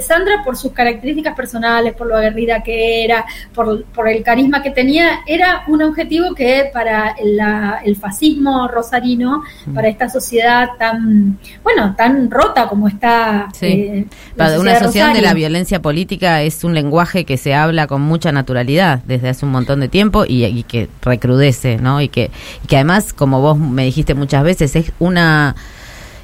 Sandra, 0.00 0.42
por 0.44 0.56
sus 0.56 0.72
características 0.72 1.34
personales, 1.34 1.94
por 1.94 2.06
lo 2.06 2.16
aguerrida 2.16 2.62
que 2.62 3.04
era, 3.04 3.24
por, 3.54 3.84
por 3.86 4.08
el 4.08 4.22
carisma 4.22 4.62
que 4.62 4.70
tenía, 4.70 5.20
era 5.26 5.62
un 5.66 5.82
objetivo 5.82 6.34
que 6.34 6.70
para 6.72 7.14
la- 7.24 7.80
el 7.84 7.96
fascismo 7.96 8.68
rosarino, 8.68 9.42
para 9.74 9.88
esta 9.88 10.08
sociedad 10.08 10.68
tan, 10.78 11.38
bueno, 11.62 11.94
tan 11.96 12.30
rota 12.30 12.68
como 12.68 12.88
está 12.88 13.48
Sí. 13.52 13.66
eh, 13.66 14.06
Para 14.36 14.60
una 14.60 14.74
de 14.74 14.80
sociedad 14.80 15.06
donde 15.06 15.22
la 15.22 15.34
violencia 15.34 15.80
política 15.82 16.42
es 16.42 16.64
un 16.64 16.74
lenguaje 16.74 17.24
que 17.24 17.36
se 17.36 17.54
habla 17.54 17.86
con 17.86 18.02
mucha 18.02 18.30
naturalidad 18.32 19.00
desde 19.06 19.28
hace 19.30 19.44
un 19.46 19.52
montón 19.52 19.80
de 19.80 19.88
tiempo 19.88 20.24
y, 20.26 20.44
y 20.44 20.62
que 20.64 20.88
recrudece, 21.02 21.78
¿no? 21.78 22.00
Y 22.00 22.08
que, 22.08 22.30
y 22.62 22.66
que 22.66 22.76
además, 22.76 23.12
como 23.12 23.40
vos 23.40 23.58
me 23.58 23.84
dijiste 23.84 24.14
muchas 24.14 24.42
veces, 24.44 24.76
es 24.76 24.92
una 24.98 25.54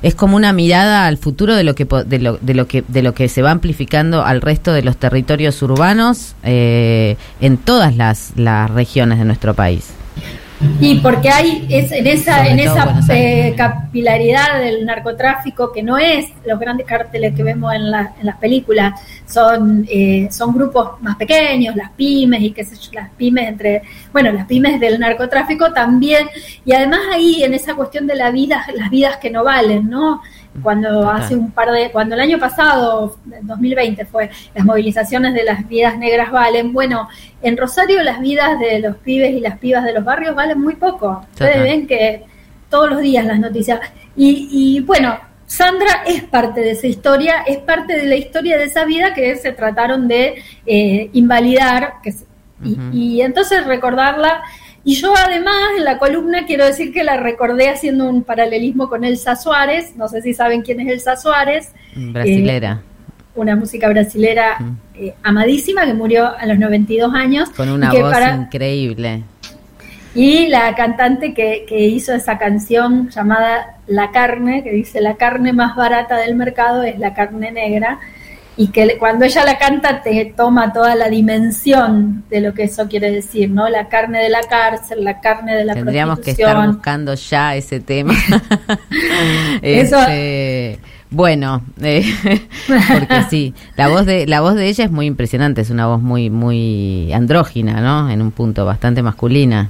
es 0.04 0.14
como 0.14 0.36
una 0.36 0.52
mirada 0.52 1.06
al 1.06 1.16
futuro 1.16 1.56
de 1.56 1.64
lo 1.64 1.74
que 1.74 1.86
de 1.86 2.18
lo, 2.18 2.36
de 2.36 2.52
lo 2.52 2.68
que 2.68 2.84
de 2.86 3.02
lo 3.02 3.14
que 3.14 3.26
se 3.30 3.40
va 3.40 3.50
amplificando 3.50 4.22
al 4.22 4.42
resto 4.42 4.74
de 4.74 4.82
los 4.82 4.98
territorios 4.98 5.62
urbanos 5.62 6.34
eh, 6.42 7.16
en 7.40 7.56
todas 7.56 7.96
las, 7.96 8.32
las 8.36 8.70
regiones 8.70 9.18
de 9.18 9.24
nuestro 9.24 9.54
país. 9.54 9.94
Y 10.80 11.00
porque 11.00 11.28
hay 11.28 11.66
es, 11.68 11.90
en 11.92 12.06
esa, 12.06 12.38
Sobre 12.38 12.50
en 12.52 12.58
esa 12.60 12.96
eh, 13.10 13.54
capilaridad 13.56 14.60
del 14.60 14.86
narcotráfico 14.86 15.72
que 15.72 15.82
no 15.82 15.98
es 15.98 16.26
los 16.46 16.58
grandes 16.58 16.86
carteles 16.86 17.34
que 17.34 17.42
vemos 17.42 17.74
en, 17.74 17.90
la- 17.90 18.14
en 18.18 18.26
las 18.26 18.36
películas, 18.36 18.98
son, 19.26 19.86
eh, 19.90 20.28
son 20.30 20.54
grupos 20.54 21.00
más 21.02 21.16
pequeños, 21.16 21.74
las 21.76 21.90
pymes 21.90 22.40
y 22.42 22.52
qué 22.52 22.64
sé 22.64 22.76
yo, 22.76 22.90
las 22.92 23.10
pymes 23.10 23.48
entre, 23.48 23.82
bueno, 24.12 24.30
las 24.32 24.46
pymes 24.46 24.78
del 24.80 24.98
narcotráfico 25.00 25.72
también, 25.72 26.28
y 26.64 26.72
además 26.72 27.00
ahí 27.12 27.42
en 27.42 27.52
esa 27.54 27.74
cuestión 27.74 28.06
de 28.06 28.14
la 28.14 28.30
vida, 28.30 28.64
las 28.76 28.90
vidas 28.90 29.16
que 29.18 29.30
no 29.30 29.44
valen, 29.44 29.90
¿no? 29.90 30.22
Cuando 30.62 31.00
Total. 31.00 31.16
hace 31.16 31.34
un 31.34 31.50
par 31.50 31.70
de, 31.72 31.90
cuando 31.90 32.14
el 32.14 32.20
año 32.20 32.38
pasado, 32.38 33.16
en 33.32 33.46
2020 33.46 34.04
fue, 34.04 34.30
las 34.54 34.64
movilizaciones 34.64 35.34
de 35.34 35.44
las 35.44 35.66
vidas 35.68 35.98
negras 35.98 36.30
valen, 36.30 36.72
bueno, 36.72 37.08
en 37.42 37.56
Rosario 37.56 38.02
las 38.02 38.20
vidas 38.20 38.58
de 38.60 38.78
los 38.78 38.96
pibes 38.98 39.32
y 39.32 39.40
las 39.40 39.58
pibas 39.58 39.84
de 39.84 39.92
los 39.92 40.04
barrios 40.04 40.34
valen 40.34 40.60
muy 40.60 40.76
poco. 40.76 41.24
Ustedes 41.32 41.62
ven 41.62 41.86
que 41.86 42.24
todos 42.70 42.90
los 42.90 43.00
días 43.00 43.24
las 43.24 43.40
noticias. 43.40 43.80
Y, 44.16 44.48
y 44.50 44.80
bueno, 44.80 45.18
Sandra 45.46 46.02
es 46.06 46.22
parte 46.24 46.60
de 46.60 46.70
esa 46.72 46.86
historia, 46.86 47.42
es 47.46 47.58
parte 47.58 47.96
de 47.96 48.06
la 48.06 48.16
historia 48.16 48.56
de 48.56 48.64
esa 48.64 48.84
vida 48.84 49.12
que 49.12 49.36
se 49.36 49.52
trataron 49.52 50.08
de 50.08 50.42
eh, 50.66 51.10
invalidar. 51.12 51.94
Que 52.02 52.14
y, 52.64 52.72
Ujú. 52.72 52.82
y 52.92 53.22
entonces 53.22 53.66
recordarla. 53.66 54.42
Y 54.84 54.96
yo 54.96 55.14
además 55.16 55.54
en 55.78 55.84
la 55.84 55.98
columna 55.98 56.44
quiero 56.46 56.66
decir 56.66 56.92
que 56.92 57.04
la 57.04 57.16
recordé 57.16 57.70
haciendo 57.70 58.06
un 58.08 58.22
paralelismo 58.22 58.88
con 58.88 59.02
Elsa 59.04 59.34
Suárez. 59.34 59.94
No 59.96 60.08
sé 60.08 60.20
si 60.20 60.34
saben 60.34 60.60
quién 60.62 60.80
es 60.80 60.88
Elsa 60.88 61.16
Suárez 61.16 61.72
Brasilera, 61.96 62.82
una 63.34 63.56
música 63.56 63.88
brasilera 63.88 64.58
eh, 64.94 65.14
amadísima 65.22 65.86
que 65.86 65.94
murió 65.94 66.26
a 66.36 66.44
los 66.46 66.58
92 66.58 67.14
años. 67.14 67.50
con 67.50 67.68
una 67.70 67.92
voz 67.92 68.12
para- 68.12 68.34
increíble. 68.34 69.22
y 70.14 70.48
la 70.48 70.74
cantante 70.74 71.32
que, 71.34 71.64
que 71.66 71.80
hizo 71.86 72.12
esa 72.14 72.36
canción 72.38 73.08
llamada 73.10 73.78
La 73.86 74.10
carne, 74.12 74.62
que 74.62 74.70
dice 74.70 75.00
la 75.00 75.14
carne 75.16 75.52
más 75.52 75.74
barata 75.76 76.16
del 76.18 76.34
mercado 76.36 76.82
es 76.82 76.98
la 76.98 77.14
carne 77.14 77.50
negra. 77.52 77.98
Y 78.56 78.68
que 78.68 78.96
cuando 78.98 79.24
ella 79.24 79.44
la 79.44 79.58
canta 79.58 80.02
te 80.02 80.32
toma 80.36 80.72
toda 80.72 80.94
la 80.94 81.08
dimensión 81.08 82.24
de 82.30 82.40
lo 82.40 82.54
que 82.54 82.64
eso 82.64 82.86
quiere 82.88 83.10
decir, 83.10 83.50
¿no? 83.50 83.68
La 83.68 83.88
carne 83.88 84.22
de 84.22 84.28
la 84.28 84.40
cárcel, 84.42 85.02
la 85.02 85.20
carne 85.20 85.56
de 85.56 85.64
la 85.64 85.74
Tendríamos 85.74 86.20
que 86.20 86.30
estar 86.32 86.66
buscando 86.68 87.14
ya 87.14 87.56
ese 87.56 87.80
tema. 87.80 88.14
Eso- 89.62 89.98
Este, 89.98 90.78
bueno, 91.10 91.62
eh, 91.80 92.04
porque 92.66 93.22
sí, 93.30 93.54
la 93.76 93.88
voz 93.88 94.04
de 94.06 94.26
la 94.26 94.40
voz 94.40 94.54
de 94.54 94.68
ella 94.68 94.84
es 94.84 94.90
muy 94.90 95.06
impresionante, 95.06 95.60
es 95.60 95.70
una 95.70 95.86
voz 95.86 96.00
muy 96.02 96.28
muy 96.30 97.12
andrógina, 97.12 97.80
¿no? 97.80 98.10
En 98.10 98.20
un 98.20 98.30
punto 98.32 98.64
bastante 98.64 99.02
masculina. 99.02 99.68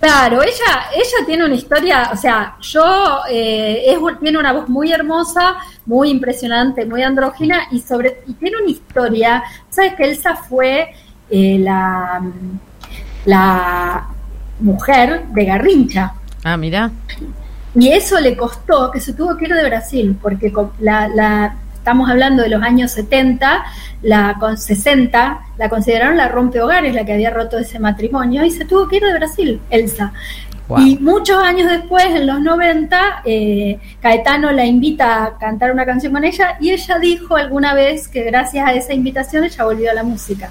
Claro, 0.00 0.42
ella, 0.42 0.88
ella 0.94 1.26
tiene 1.26 1.44
una 1.44 1.54
historia, 1.54 2.08
o 2.10 2.16
sea, 2.16 2.56
yo 2.62 3.20
eh, 3.30 3.84
es, 3.86 3.98
tiene 4.18 4.38
una 4.38 4.52
voz 4.54 4.66
muy 4.68 4.90
hermosa, 4.90 5.56
muy 5.84 6.08
impresionante, 6.08 6.86
muy 6.86 7.02
andrógina 7.02 7.64
y 7.70 7.80
sobre 7.80 8.22
y 8.26 8.32
tiene 8.32 8.56
una 8.62 8.70
historia. 8.70 9.42
Sabes 9.68 9.94
que 9.94 10.04
Elsa 10.04 10.36
fue 10.36 10.88
eh, 11.28 11.58
la 11.60 12.22
la 13.26 14.06
mujer 14.60 15.26
de 15.28 15.44
Garrincha 15.44 16.14
Ah, 16.42 16.56
mira. 16.56 16.90
y 17.74 17.88
eso 17.90 18.18
le 18.18 18.34
costó 18.36 18.90
que 18.90 19.00
se 19.00 19.12
tuvo 19.12 19.36
que 19.36 19.44
ir 19.44 19.54
de 19.54 19.64
Brasil 19.68 20.16
porque 20.20 20.50
la, 20.78 21.08
la 21.08 21.56
estamos 21.80 22.08
hablando 22.08 22.42
de 22.42 22.48
los 22.50 22.62
años 22.62 22.92
70, 22.92 23.64
la 24.02 24.36
con 24.38 24.56
60 24.56 25.40
la 25.58 25.68
consideraron 25.68 26.16
la 26.16 26.28
rompehogares 26.28 26.94
la 26.94 27.04
que 27.04 27.12
había 27.14 27.30
roto 27.30 27.58
ese 27.58 27.78
matrimonio 27.78 28.44
y 28.44 28.50
se 28.50 28.64
tuvo 28.64 28.86
que 28.88 28.96
ir 28.96 29.02
de 29.04 29.14
Brasil, 29.14 29.60
Elsa. 29.70 30.12
Wow. 30.68 30.78
Y 30.86 30.98
muchos 30.98 31.36
años 31.42 31.68
después, 31.68 32.04
en 32.06 32.28
los 32.28 32.40
90, 32.40 33.22
eh, 33.24 33.78
Caetano 34.00 34.52
la 34.52 34.64
invita 34.64 35.24
a 35.24 35.38
cantar 35.38 35.72
una 35.72 35.84
canción 35.84 36.12
con 36.12 36.22
ella 36.22 36.56
y 36.60 36.70
ella 36.70 36.98
dijo 37.00 37.34
alguna 37.34 37.74
vez 37.74 38.06
que 38.06 38.22
gracias 38.22 38.68
a 38.68 38.72
esa 38.74 38.94
invitación 38.94 39.42
ella 39.42 39.64
volvió 39.64 39.90
a 39.90 39.94
la 39.94 40.04
música. 40.04 40.50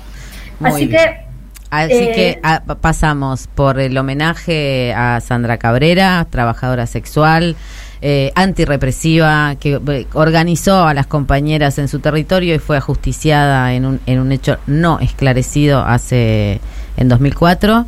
Muy 0.60 0.72
Así 0.72 0.86
bien. 0.88 0.98
que 1.00 1.30
Así 1.72 1.94
Eh, 1.94 2.12
que 2.16 2.40
ah, 2.44 2.64
pa- 2.66 2.76
pasamos 2.76 3.48
por 3.48 3.80
el 3.80 3.96
homenaje 3.98 4.92
a 4.94 5.22
Sandra 5.22 5.58
Cabrera, 5.58 6.26
trabajadora 6.30 6.88
sexual, 6.88 7.56
eh, 8.02 8.32
antirrepresiva, 8.36 9.56
que 9.60 9.80
eh, 9.86 10.08
organizó 10.14 10.86
a 10.86 10.94
las 10.94 11.08
compañeras 11.08 11.78
en 11.80 11.88
su 11.88 12.00
territorio 12.00 12.56
y 12.56 12.60
fue 12.60 12.78
ajusticiada 12.78 13.74
en 13.74 13.86
un, 13.86 14.00
en 14.06 14.20
un 14.20 14.32
hecho 14.32 14.58
no 14.68 15.00
esclarecido 15.00 15.80
hace 15.82 16.62
en 16.98 17.10
2004 17.10 17.86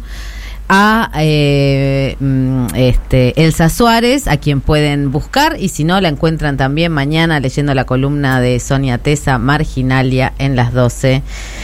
a 0.73 1.11
eh, 1.19 2.15
mm, 2.18 2.68
este, 2.76 3.43
Elsa 3.43 3.68
Suárez, 3.68 4.30
a 4.30 4.38
quien 4.38 4.61
pueden 4.61 5.11
buscar, 5.11 5.57
y 5.60 5.68
si 5.68 5.84
no, 5.84 5.99
la 5.99 6.07
encuentran 6.07 6.56
también 6.56 6.93
mañana 6.93 7.41
leyendo 7.41 7.73
la 7.73 7.84
columna 7.84 8.39
de 8.39 8.57
Sonia 8.61 8.98
Tesa, 8.98 9.38
Marginalia, 9.38 10.31
en 10.38 10.56
las 10.56 10.72
12. 10.72 11.23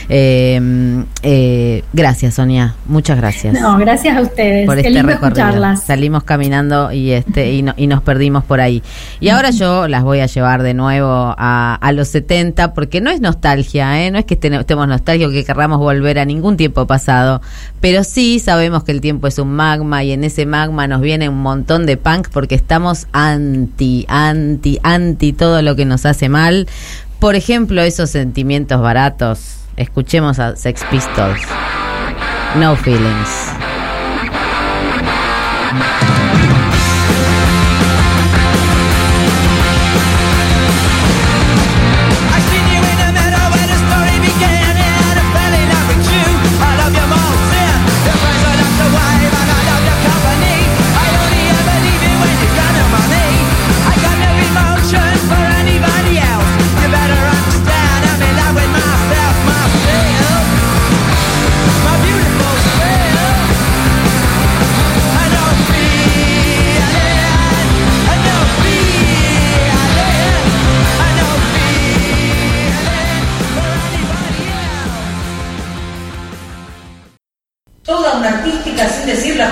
Eh, 0.09 0.59
mm, 0.61 1.01
eh, 1.23 1.83
gracias, 1.93 2.33
Sonia, 2.35 2.75
muchas 2.85 3.15
gracias. 3.17 3.53
no, 3.53 3.77
gracias 3.77 4.17
a 4.17 4.21
ustedes. 4.21 4.65
Por 4.65 4.75
Qué 4.81 4.89
este 4.89 5.01
recorrido. 5.03 5.27
escucharlas. 5.27 5.83
Salimos 5.83 6.23
caminando 6.25 6.91
y 6.91 7.11
este 7.11 7.53
y, 7.53 7.61
no- 7.61 7.73
y 7.77 7.87
nos 7.87 8.01
perdimos 8.01 8.43
por 8.43 8.59
ahí. 8.59 8.83
Y 9.21 9.29
ahora 9.29 9.51
yo 9.51 9.87
las 9.87 10.03
voy 10.03 10.19
a 10.19 10.25
llevar 10.25 10.63
de 10.63 10.73
nuevo 10.73 11.33
a, 11.37 11.75
a 11.79 11.91
los 11.93 12.09
70 12.09 12.73
porque 12.73 12.99
no 12.99 13.09
es 13.09 13.21
nostalgia, 13.21 14.03
¿eh? 14.05 14.11
no 14.11 14.19
es 14.19 14.25
que 14.25 14.33
estemos 14.33 14.87
nostálgicos 14.87 15.31
que 15.31 15.45
querramos 15.45 15.79
volver 15.79 16.19
a 16.19 16.25
ningún 16.25 16.57
tiempo 16.57 16.85
pasado, 16.87 17.41
pero 17.79 18.03
sí 18.03 18.39
sabemos 18.39 18.83
que 18.83 18.96
el 18.97 19.01
tiempo 19.01 19.27
es 19.27 19.37
un 19.37 19.53
magma 19.53 20.03
y 20.03 20.11
en 20.11 20.23
ese 20.23 20.47
magma 20.47 20.87
nos 20.87 21.01
viene 21.01 21.29
un 21.29 21.39
montón 21.41 21.85
de 21.85 21.97
punk 21.97 22.29
porque 22.29 22.55
estamos 22.55 23.05
anti, 23.11 24.05
anti, 24.09 24.79
anti 24.81 25.33
todo 25.33 25.61
lo 25.61 25.75
que 25.75 25.85
nos 25.85 26.05
hace 26.07 26.29
mal. 26.29 26.67
Por 27.19 27.35
ejemplo, 27.35 27.81
esos 27.81 28.09
sentimientos 28.09 28.81
baratos. 28.81 29.57
Escuchemos 29.75 30.39
a 30.39 30.55
Sex 30.55 30.83
Pistols. 30.89 31.41
No 32.55 32.75
feelings. 32.75 33.53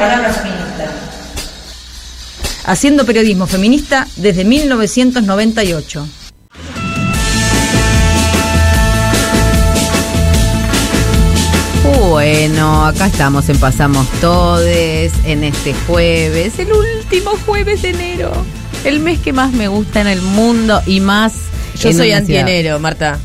Sin 0.05 0.23
decir 0.23 0.33
la 0.33 0.33
palabra 0.33 0.33
feminista. 0.33 0.91
Haciendo 2.65 3.05
periodismo 3.05 3.47
feminista 3.47 4.07
desde 4.15 4.43
1998. 4.43 6.07
Bueno, 12.09 12.85
acá 12.85 13.07
estamos 13.07 13.49
en 13.49 13.59
Pasamos 13.59 14.07
Todes, 14.21 15.11
en 15.25 15.43
este 15.43 15.73
jueves, 15.85 16.57
el 16.59 16.71
último 16.71 17.31
jueves 17.45 17.81
de 17.81 17.89
enero, 17.89 18.31
el 18.83 18.99
mes 18.99 19.19
que 19.19 19.33
más 19.33 19.51
me 19.51 19.67
gusta 19.67 20.01
en 20.01 20.07
el 20.07 20.21
mundo 20.21 20.81
y 20.85 20.99
más. 20.99 21.33
Yo 21.79 21.91
soy 21.93 22.13
antienero, 22.13 22.79
Marta. 22.79 23.19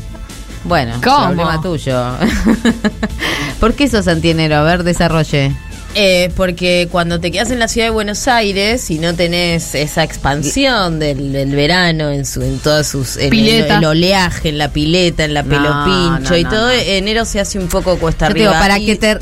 Bueno, 0.63 0.99
¿Cómo? 1.03 1.27
problema 1.27 1.61
tuyo. 1.61 2.15
¿Por 3.59 3.73
qué 3.73 3.87
sos 3.87 4.07
antienero? 4.07 4.57
A 4.57 4.63
ver, 4.63 4.83
desarrolle. 4.83 5.55
Eh, 5.93 6.31
porque 6.37 6.87
cuando 6.89 7.19
te 7.19 7.31
quedas 7.31 7.51
en 7.51 7.59
la 7.59 7.67
ciudad 7.67 7.87
de 7.87 7.91
Buenos 7.91 8.27
Aires 8.29 8.89
y 8.89 8.97
no 8.97 9.13
tenés 9.13 9.75
esa 9.75 10.03
expansión 10.05 10.99
del, 10.99 11.33
del 11.33 11.53
verano 11.53 12.11
en 12.11 12.25
su 12.25 12.41
en 12.43 12.59
todas 12.59 12.87
sus 12.87 13.17
en 13.17 13.23
el, 13.25 13.29
Pileta. 13.29 13.77
el 13.77 13.85
oleaje, 13.85 14.49
en 14.49 14.57
la 14.57 14.69
pileta, 14.71 15.25
en 15.25 15.33
la 15.33 15.43
No, 15.43 15.49
pelo 15.49 15.69
pincho 15.83 16.31
no, 16.31 16.37
y 16.37 16.43
no, 16.45 16.49
todo, 16.49 16.67
no. 16.67 16.71
enero 16.71 17.25
se 17.25 17.41
hace 17.41 17.59
un 17.59 17.67
poco 17.67 17.97
cuesta 17.99 18.27
Yo 18.29 18.33
te 18.33 18.39
digo, 18.39 18.51
arriba. 18.51 18.61
para 18.61 18.79
y 18.79 18.85
que 18.85 18.95
te, 18.95 19.17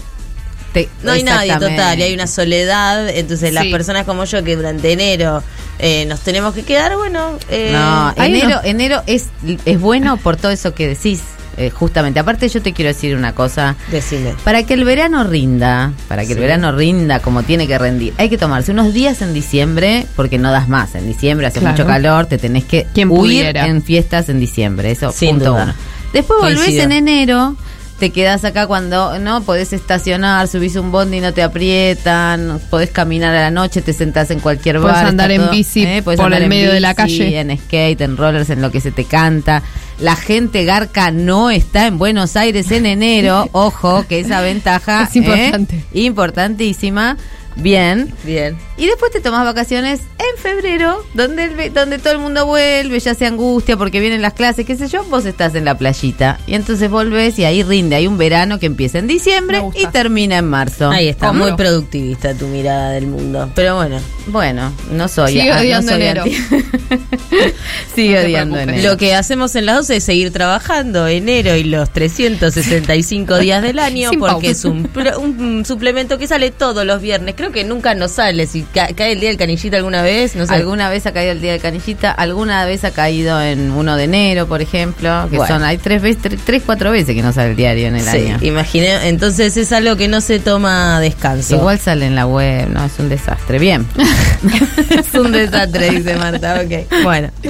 te- 0.73 0.89
no 1.01 1.13
hay 1.13 1.23
nadie 1.23 1.53
total 1.57 1.97
y 1.99 2.03
hay 2.03 2.13
una 2.13 2.27
soledad, 2.27 3.09
entonces 3.09 3.51
las 3.51 3.65
personas 3.65 4.05
como 4.05 4.25
yo 4.25 4.43
que 4.43 4.55
durante 4.55 4.91
enero 4.91 5.41
eh, 5.79 6.05
nos 6.05 6.19
tenemos 6.19 6.53
que 6.53 6.61
quedar, 6.61 6.95
bueno, 6.97 7.39
eh, 7.49 7.71
No, 7.73 8.13
enero, 8.23 8.59
enero 8.63 9.01
es, 9.07 9.25
es 9.65 9.79
bueno 9.79 10.17
por 10.17 10.37
todo 10.37 10.51
eso 10.51 10.75
que 10.75 10.87
decís. 10.87 11.21
Eh, 11.59 11.69
justamente, 11.69 12.19
aparte 12.19 12.47
yo 12.49 12.61
te 12.61 12.73
quiero 12.73 12.87
decir 12.89 13.15
una 13.15 13.35
cosa. 13.35 13.75
Decime. 13.91 14.33
Para 14.43 14.63
que 14.63 14.73
el 14.73 14.83
verano 14.85 15.23
rinda, 15.25 15.91
para 16.07 16.25
que 16.25 16.33
el 16.33 16.39
verano 16.39 16.71
rinda 16.71 17.19
como 17.19 17.43
tiene 17.43 17.67
que 17.67 17.77
rendir, 17.77 18.13
hay 18.17 18.29
que 18.29 18.37
tomarse 18.37 18.71
unos 18.71 18.93
días 18.93 19.21
en 19.21 19.33
diciembre, 19.33 20.07
porque 20.15 20.37
no 20.39 20.51
das 20.51 20.67
más. 20.69 20.95
En 20.95 21.05
diciembre 21.05 21.45
hace 21.47 21.59
Claro. 21.59 21.73
mucho 21.75 21.85
calor, 21.85 22.25
te 22.25 22.37
tenés 22.37 22.63
que 22.63 22.87
Quien 22.93 23.09
huir 23.11 23.19
pudiera. 23.19 23.67
en 23.67 23.83
fiestas 23.83 24.29
en 24.29 24.39
diciembre. 24.39 24.89
Eso, 24.91 25.11
Sin 25.11 25.31
punto 25.35 25.51
duda. 25.51 25.63
uno. 25.65 25.73
Después 26.13 26.39
volvés 26.39 26.59
Coincido. 26.59 26.83
en 26.85 26.91
enero, 26.93 27.55
te 27.99 28.11
quedás 28.11 28.45
acá 28.45 28.65
cuando 28.65 29.19
no 29.19 29.41
podés 29.43 29.73
estacionar, 29.73 30.47
subís 30.47 30.77
un 30.77 30.91
bondi 30.91 31.17
y 31.17 31.19
no 31.19 31.33
te 31.33 31.43
aprietan, 31.43 32.59
podés 32.69 32.91
caminar 32.91 33.35
a 33.35 33.41
la 33.41 33.51
noche, 33.51 33.81
te 33.81 33.93
sentás 33.93 34.31
en 34.31 34.39
cualquier 34.39 34.77
Podés 34.79 34.95
bar. 34.95 35.05
andar 35.07 35.31
está 35.31 35.43
en 35.45 35.51
bici 35.51 35.85
podés 36.03 36.17
por 36.17 36.25
andar 36.27 36.39
el 36.39 36.43
en 36.43 36.49
medio 36.49 36.71
de 36.71 36.79
la 36.79 36.93
calle. 36.93 37.39
En 37.39 37.57
skate, 37.57 38.01
en 38.01 38.15
rollers, 38.17 38.49
en 38.49 38.61
lo 38.61 38.71
que 38.71 38.79
se 38.81 38.91
te 38.91 39.03
canta. 39.03 39.61
La 39.99 40.15
gente 40.15 40.63
garca 40.63 41.11
no 41.11 41.49
está 41.49 41.85
en 41.87 41.97
Buenos 41.97 42.37
Aires 42.37 42.71
en 42.71 42.85
enero. 42.85 43.49
Ojo, 43.51 44.05
que 44.07 44.19
esa 44.19 44.39
ventaja 44.41 45.03
Es 45.03 45.15
importante. 45.15 45.75
¿eh? 45.75 45.83
importantísima. 46.01 47.17
Bien. 47.55 48.13
Bien. 48.23 48.57
Y 48.77 48.87
después 48.87 49.11
te 49.11 49.19
tomas 49.21 49.43
vacaciones 49.45 50.01
en 50.17 50.41
febrero, 50.41 51.03
donde, 51.13 51.45
el 51.45 51.73
donde 51.73 51.99
todo 51.99 52.13
el 52.13 52.19
mundo 52.19 52.45
vuelve, 52.45 52.99
ya 52.99 53.13
se 53.13 53.25
angustia 53.25 53.75
porque 53.77 53.99
vienen 53.99 54.21
las 54.21 54.33
clases, 54.33 54.65
qué 54.65 54.75
sé 54.75 54.87
yo, 54.87 55.03
vos 55.05 55.25
estás 55.25 55.55
en 55.55 55.65
la 55.65 55.77
playita. 55.77 56.39
Y 56.47 56.55
entonces 56.55 56.89
volvés 56.89 57.37
y 57.39 57.45
ahí 57.45 57.63
rinde. 57.63 57.95
Hay 57.95 58.07
un 58.07 58.17
verano 58.17 58.59
que 58.59 58.65
empieza 58.67 58.99
en 58.99 59.07
diciembre 59.07 59.61
y 59.75 59.85
termina 59.87 60.37
en 60.37 60.45
marzo. 60.45 60.89
Ahí 60.89 61.07
está, 61.09 61.27
¿Cómo? 61.27 61.45
muy 61.45 61.53
productivista 61.55 62.33
tu 62.33 62.47
mirada 62.47 62.91
del 62.91 63.07
mundo. 63.07 63.51
Pero 63.55 63.75
bueno, 63.75 63.99
Bueno, 64.27 64.71
no 64.91 65.07
soy. 65.07 65.33
Sigue 65.33 65.51
ah, 65.51 65.55
no 65.55 65.61
odiando 65.61 65.91
soy 65.91 66.01
enero. 66.01 66.23
Sigue 67.95 68.15
No 68.15 68.25
odiando 68.25 68.59
enero. 68.59 68.89
Lo 68.91 68.97
que 68.97 69.15
hacemos 69.15 69.55
en 69.55 69.65
las 69.65 69.77
12 69.77 69.97
es 69.97 70.03
seguir 70.03 70.31
trabajando 70.31 71.07
enero 71.07 71.55
y 71.55 71.63
los 71.63 71.91
365 71.91 73.37
días 73.39 73.61
del 73.61 73.79
año 73.79 74.09
Sin 74.11 74.19
porque 74.19 74.33
pausa. 74.33 74.51
es 74.51 74.65
un, 74.65 74.89
un 75.17 75.65
suplemento 75.65 76.17
que 76.17 76.27
sale 76.27 76.51
todos 76.51 76.85
los 76.85 77.01
viernes 77.01 77.35
creo 77.39 77.53
que 77.53 77.63
nunca 77.63 77.95
nos 77.95 78.11
sale. 78.11 78.45
Si 78.47 78.63
ca- 78.63 78.89
cae 78.93 79.13
el 79.13 79.21
día 79.21 79.29
del 79.29 79.37
canillita 79.37 79.77
alguna 79.77 80.01
vez, 80.01 80.35
no 80.35 80.45
sé. 80.45 80.53
Alguna 80.53 80.89
vez 80.89 81.05
ha 81.05 81.13
caído 81.13 81.31
el 81.31 81.39
día 81.39 81.53
de 81.53 81.59
canillita, 81.59 82.11
alguna 82.11 82.65
vez 82.65 82.83
ha 82.83 82.91
caído 82.91 83.41
en 83.41 83.71
1 83.71 83.95
de 83.95 84.03
enero, 84.03 84.45
por 84.47 84.61
ejemplo, 84.61 85.25
que 85.31 85.37
Bueno. 85.37 85.55
son, 85.55 85.63
hay 85.63 85.77
tres 85.77 86.01
veces, 86.01 86.21
tres, 86.21 86.39
tres, 86.45 86.63
cuatro 86.65 86.91
veces 86.91 87.15
que 87.15 87.21
no 87.21 87.31
sale 87.31 87.51
el 87.51 87.55
diario 87.55 87.87
en 87.87 87.95
el 87.95 88.01
Sí, 88.01 88.09
año. 88.27 88.37
imaginé. 88.41 89.07
Entonces 89.07 89.55
es 89.55 89.71
algo 89.71 89.95
que 89.95 90.09
no 90.09 90.19
se 90.19 90.39
toma 90.39 90.99
descanso. 90.99 91.55
Igual 91.55 91.79
sale 91.79 92.07
en 92.07 92.15
la 92.15 92.25
web, 92.27 92.67
no, 92.69 92.83
es 92.83 92.99
un 92.99 93.07
desastre. 93.07 93.57
Bien. 93.57 93.87
es 94.89 95.13
un 95.13 95.31
desastre, 95.31 95.91
dice 95.91 96.15
Marta. 96.17 96.61
Ok, 96.63 97.03
bueno. 97.03 97.29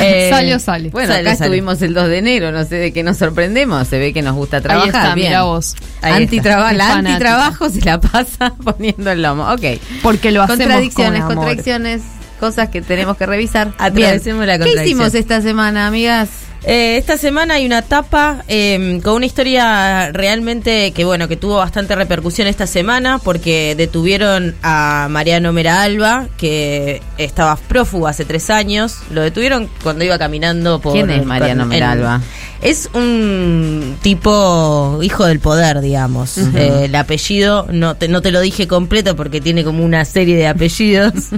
Eh, 0.00 0.30
Salió, 0.30 0.58
sale. 0.58 0.88
Bueno, 0.90 1.08
Sale, 1.12 1.20
acá 1.28 1.36
sale. 1.36 1.46
estuvimos 1.50 1.80
el 1.82 1.94
2 1.94 2.08
de 2.08 2.18
enero, 2.18 2.50
no 2.50 2.64
sé 2.64 2.76
de 2.76 2.92
qué 2.92 3.02
nos 3.02 3.18
sorprendemos, 3.18 3.86
se 3.86 3.98
ve 3.98 4.12
que 4.12 4.22
nos 4.22 4.34
gusta 4.34 4.60
trabajar. 4.60 4.88
está, 4.88 5.14
bien. 5.14 5.28
mirá 5.28 5.42
vos. 5.44 5.74
Ahí 6.00 6.24
Antitraba- 6.24 6.72
está. 6.72 6.72
la 6.72 6.92
antitrabajo 6.94 7.68
se 7.70 7.80
la 7.82 8.00
pasa 8.00 8.52
poniendo 8.64 9.11
el 9.12 9.22
lomo. 9.22 9.50
Ok. 9.52 9.62
Porque 10.02 10.30
lo 10.32 10.42
hacemos 10.42 10.58
Contradicciones, 10.60 11.22
con 11.22 11.32
amor. 11.32 11.36
contradicciones, 11.44 12.02
cosas 12.40 12.68
que 12.68 12.82
tenemos 12.82 13.16
que 13.16 13.26
revisar. 13.26 13.72
Atravesemos 13.78 14.44
la 14.46 14.54
¿Qué 14.58 14.64
contradicción. 14.64 14.86
hicimos 14.86 15.14
esta 15.14 15.40
semana, 15.42 15.86
amigas? 15.86 16.28
Eh, 16.64 16.96
esta 16.96 17.16
semana 17.16 17.54
hay 17.54 17.66
una 17.66 17.82
tapa 17.82 18.44
eh, 18.46 19.00
con 19.02 19.14
una 19.14 19.26
historia 19.26 20.12
realmente 20.12 20.92
que 20.92 21.04
bueno 21.04 21.26
que 21.26 21.36
tuvo 21.36 21.56
bastante 21.56 21.96
repercusión 21.96 22.46
esta 22.46 22.68
semana 22.68 23.18
porque 23.18 23.74
detuvieron 23.76 24.54
a 24.62 25.08
Mariano 25.10 25.52
Mera 25.52 25.82
Alba 25.82 26.28
que 26.36 27.02
estaba 27.18 27.56
prófugo 27.56 28.06
hace 28.06 28.24
tres 28.24 28.48
años 28.48 28.98
lo 29.10 29.22
detuvieron 29.22 29.68
cuando 29.82 30.04
iba 30.04 30.18
caminando 30.18 30.80
por 30.80 30.92
¿Quién 30.92 31.10
es 31.10 31.26
Mariano 31.26 31.66
Mera 31.66 31.92
Alba? 31.92 32.20
es 32.62 32.88
un 32.94 33.98
tipo 34.02 35.00
hijo 35.02 35.26
del 35.26 35.40
poder 35.40 35.80
digamos. 35.80 36.38
Eh, 36.38 36.84
el 36.84 36.94
apellido 36.94 37.66
no 37.72 37.96
te, 37.96 38.06
no 38.08 38.22
te 38.22 38.30
lo 38.30 38.40
dije 38.40 38.68
completo 38.68 39.16
porque 39.16 39.40
tiene 39.40 39.64
como 39.64 39.84
una 39.84 40.04
serie 40.04 40.36
de 40.36 40.46
apellidos 40.46 41.12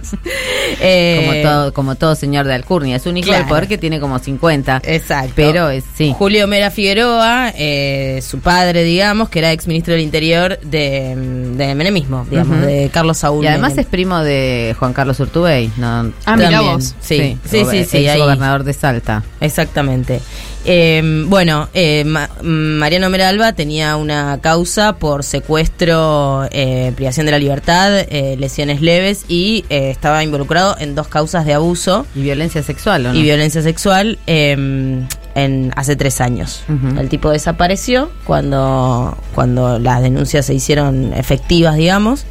Eh, 0.80 1.24
Como 1.26 1.42
todo, 1.42 1.72
como 1.72 1.94
todo 1.94 2.14
señor 2.14 2.46
de 2.46 2.54
Alcurnia. 2.54 2.96
Es 2.96 3.06
un 3.06 3.16
hijo 3.16 3.28
claro. 3.28 3.44
del 3.44 3.48
poder 3.48 3.68
que 3.68 3.78
tiene 3.78 4.00
como 4.00 4.18
50. 4.18 4.82
Exacto. 4.84 5.13
Pero 5.34 5.70
es, 5.70 5.84
sí. 5.94 6.14
Julio 6.16 6.46
Mera 6.46 6.70
Figueroa, 6.70 7.52
eh, 7.56 8.20
su 8.22 8.40
padre, 8.40 8.84
digamos, 8.84 9.28
que 9.28 9.38
era 9.40 9.52
ex 9.52 9.66
ministro 9.66 9.94
del 9.94 10.02
Interior 10.02 10.58
de, 10.60 11.14
de 11.56 11.74
Menemismo, 11.74 12.26
digamos, 12.28 12.60
de 12.60 12.90
Carlos 12.92 13.18
Saúl. 13.18 13.44
Y 13.44 13.48
además 13.48 13.70
Menem. 13.72 13.84
es 13.84 13.86
primo 13.86 14.18
de 14.20 14.74
Juan 14.78 14.92
Carlos 14.92 15.20
Urtubey. 15.20 15.70
¿no? 15.76 15.86
Ah, 15.86 16.36
También, 16.36 16.60
vos. 16.60 16.94
Sí, 17.00 17.38
sí, 17.44 17.64
sí, 17.70 17.84
sí, 17.84 17.98
ex 17.98 18.10
ahí. 18.12 18.18
gobernador 18.18 18.64
de 18.64 18.72
Salta. 18.72 19.22
Exactamente. 19.40 20.20
Eh, 20.66 21.02
bueno, 21.26 21.68
eh, 21.74 22.04
Ma- 22.04 22.30
Mariano 22.42 23.10
Meralba 23.10 23.52
tenía 23.52 23.96
una 23.96 24.38
causa 24.40 24.96
por 24.96 25.22
secuestro, 25.22 26.48
eh, 26.50 26.92
privación 26.96 27.26
de 27.26 27.32
la 27.32 27.38
libertad, 27.38 27.98
eh, 28.08 28.36
lesiones 28.38 28.80
leves 28.80 29.24
y 29.28 29.64
eh, 29.68 29.90
estaba 29.90 30.24
involucrado 30.24 30.76
en 30.78 30.94
dos 30.94 31.08
causas 31.08 31.44
de 31.44 31.52
abuso 31.54 32.06
Y 32.14 32.22
violencia 32.22 32.62
sexual, 32.62 33.06
¿o 33.06 33.12
no? 33.12 33.18
y 33.18 33.22
violencia 33.22 33.60
sexual 33.62 34.18
eh, 34.26 35.02
en 35.34 35.72
hace 35.76 35.96
tres 35.96 36.20
años. 36.20 36.62
El 36.98 37.08
tipo 37.08 37.30
desapareció 37.30 38.10
cuando, 38.24 39.16
cuando 39.34 39.78
las 39.78 40.02
denuncias 40.02 40.46
se 40.46 40.54
hicieron 40.54 41.12
efectivas, 41.14 41.76
digamos. 41.76 42.24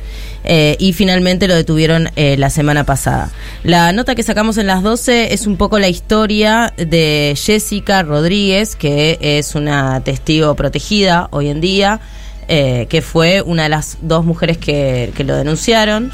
eh, 0.46 0.76
y 0.78 0.92
finalmente 0.94 1.48
lo 1.48 1.56
detuvieron 1.56 2.10
eh, 2.18 2.36
la 2.38 2.50
semana 2.50 2.84
pasada. 2.84 3.32
La 3.64 3.94
nota 3.94 4.14
que 4.14 4.24
sacamos 4.24 4.58
en 4.58 4.68
las 4.68 4.84
12 4.84 5.34
es 5.34 5.48
un 5.48 5.56
poco 5.56 5.80
la 5.80 5.88
historia 5.88 6.74
de 6.76 7.34
Jessica 7.38 8.04
Rodríguez, 8.04 8.76
que 8.76 9.18
es 9.22 9.56
una 9.56 10.02
testigo 10.04 10.54
protegida 10.56 11.28
hoy 11.32 11.48
en 11.48 11.62
día, 11.62 12.02
eh, 12.50 12.88
que 12.90 13.02
fue 13.02 13.42
una 13.42 13.64
de 13.64 13.70
las 13.70 13.98
dos 14.02 14.26
mujeres 14.26 14.58
que, 14.58 15.14
que 15.16 15.24
lo 15.24 15.36
denunciaron. 15.36 16.12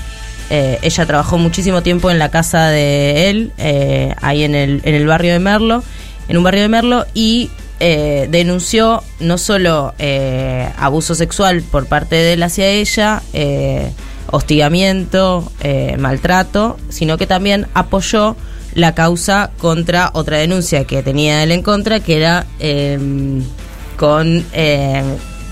Ella 0.52 1.06
trabajó 1.06 1.38
muchísimo 1.38 1.84
tiempo 1.84 2.10
en 2.10 2.18
la 2.18 2.30
casa 2.30 2.70
de 2.70 3.30
él, 3.30 3.52
ahí 4.20 4.44
en 4.44 4.56
el, 4.56 4.82
en 4.84 4.96
el 4.96 5.06
barrio 5.06 5.34
de 5.34 5.38
Merlo, 5.40 5.84
en 6.30 6.38
un 6.38 6.44
barrio 6.44 6.62
de 6.62 6.70
Merlo, 6.70 7.06
y 7.14 7.50
eh, 7.82 8.28
denunció 8.30 9.04
no 9.20 9.38
solo 9.38 9.94
eh, 10.00 10.70
abuso 10.78 11.16
sexual 11.16 11.64
por 11.64 11.88
parte 11.88 12.16
de 12.16 12.34
él 12.34 12.44
hacia 12.44 12.68
ella, 12.68 13.22
eh, 13.34 13.92
hostigamiento, 14.28 15.52
eh, 15.62 15.98
maltrato, 15.98 16.78
sino 16.90 17.18
que 17.18 17.28
también 17.28 17.68
apoyó 17.74 18.36
la 18.76 18.94
causa 18.94 19.52
contra 19.58 20.12
otra 20.14 20.38
denuncia 20.38 20.86
que 20.86 21.02
tenía 21.02 21.44
él 21.44 21.52
en 21.52 21.64
contra, 21.64 22.00
que 22.00 22.18
era 22.18 22.46
eh, 22.60 23.00
con, 23.98 24.46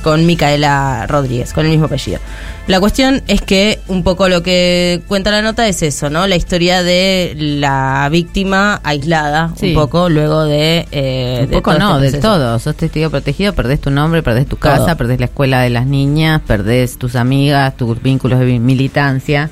con 0.03 0.25
Micaela 0.25 1.05
Rodríguez, 1.07 1.53
con 1.53 1.65
el 1.65 1.71
mismo 1.71 1.85
apellido. 1.85 2.19
La 2.67 2.79
cuestión 2.79 3.23
es 3.27 3.41
que 3.41 3.79
un 3.87 4.03
poco 4.03 4.27
lo 4.29 4.43
que 4.43 5.01
cuenta 5.07 5.31
la 5.31 5.41
nota 5.41 5.67
es 5.67 5.81
eso, 5.83 6.09
¿no? 6.09 6.27
La 6.27 6.35
historia 6.35 6.83
de 6.83 7.33
la 7.37 8.07
víctima 8.11 8.81
aislada, 8.83 9.53
Sí. 9.57 9.69
un 9.69 9.73
poco 9.75 10.09
luego 10.09 10.43
de... 10.43 10.85
eh, 10.91 11.39
Un 11.43 11.49
poco 11.51 11.71
todo 11.71 11.79
no, 11.79 11.95
este 11.99 12.11
del 12.11 12.21
todo. 12.21 12.59
Sos 12.59 12.75
testigo 12.75 13.09
protegido, 13.09 13.53
perdés 13.53 13.79
tu 13.81 13.89
nombre, 13.89 14.21
perdés 14.23 14.47
tu 14.47 14.57
casa, 14.57 14.85
Todo. 14.85 14.97
perdés 14.97 15.19
la 15.19 15.25
escuela 15.27 15.61
de 15.61 15.69
las 15.69 15.85
niñas, 15.85 16.41
perdés 16.45 16.97
tus 16.97 17.15
amigas, 17.15 17.75
tus 17.77 18.01
vínculos 18.01 18.39
de 18.39 18.59
militancia. 18.59 19.49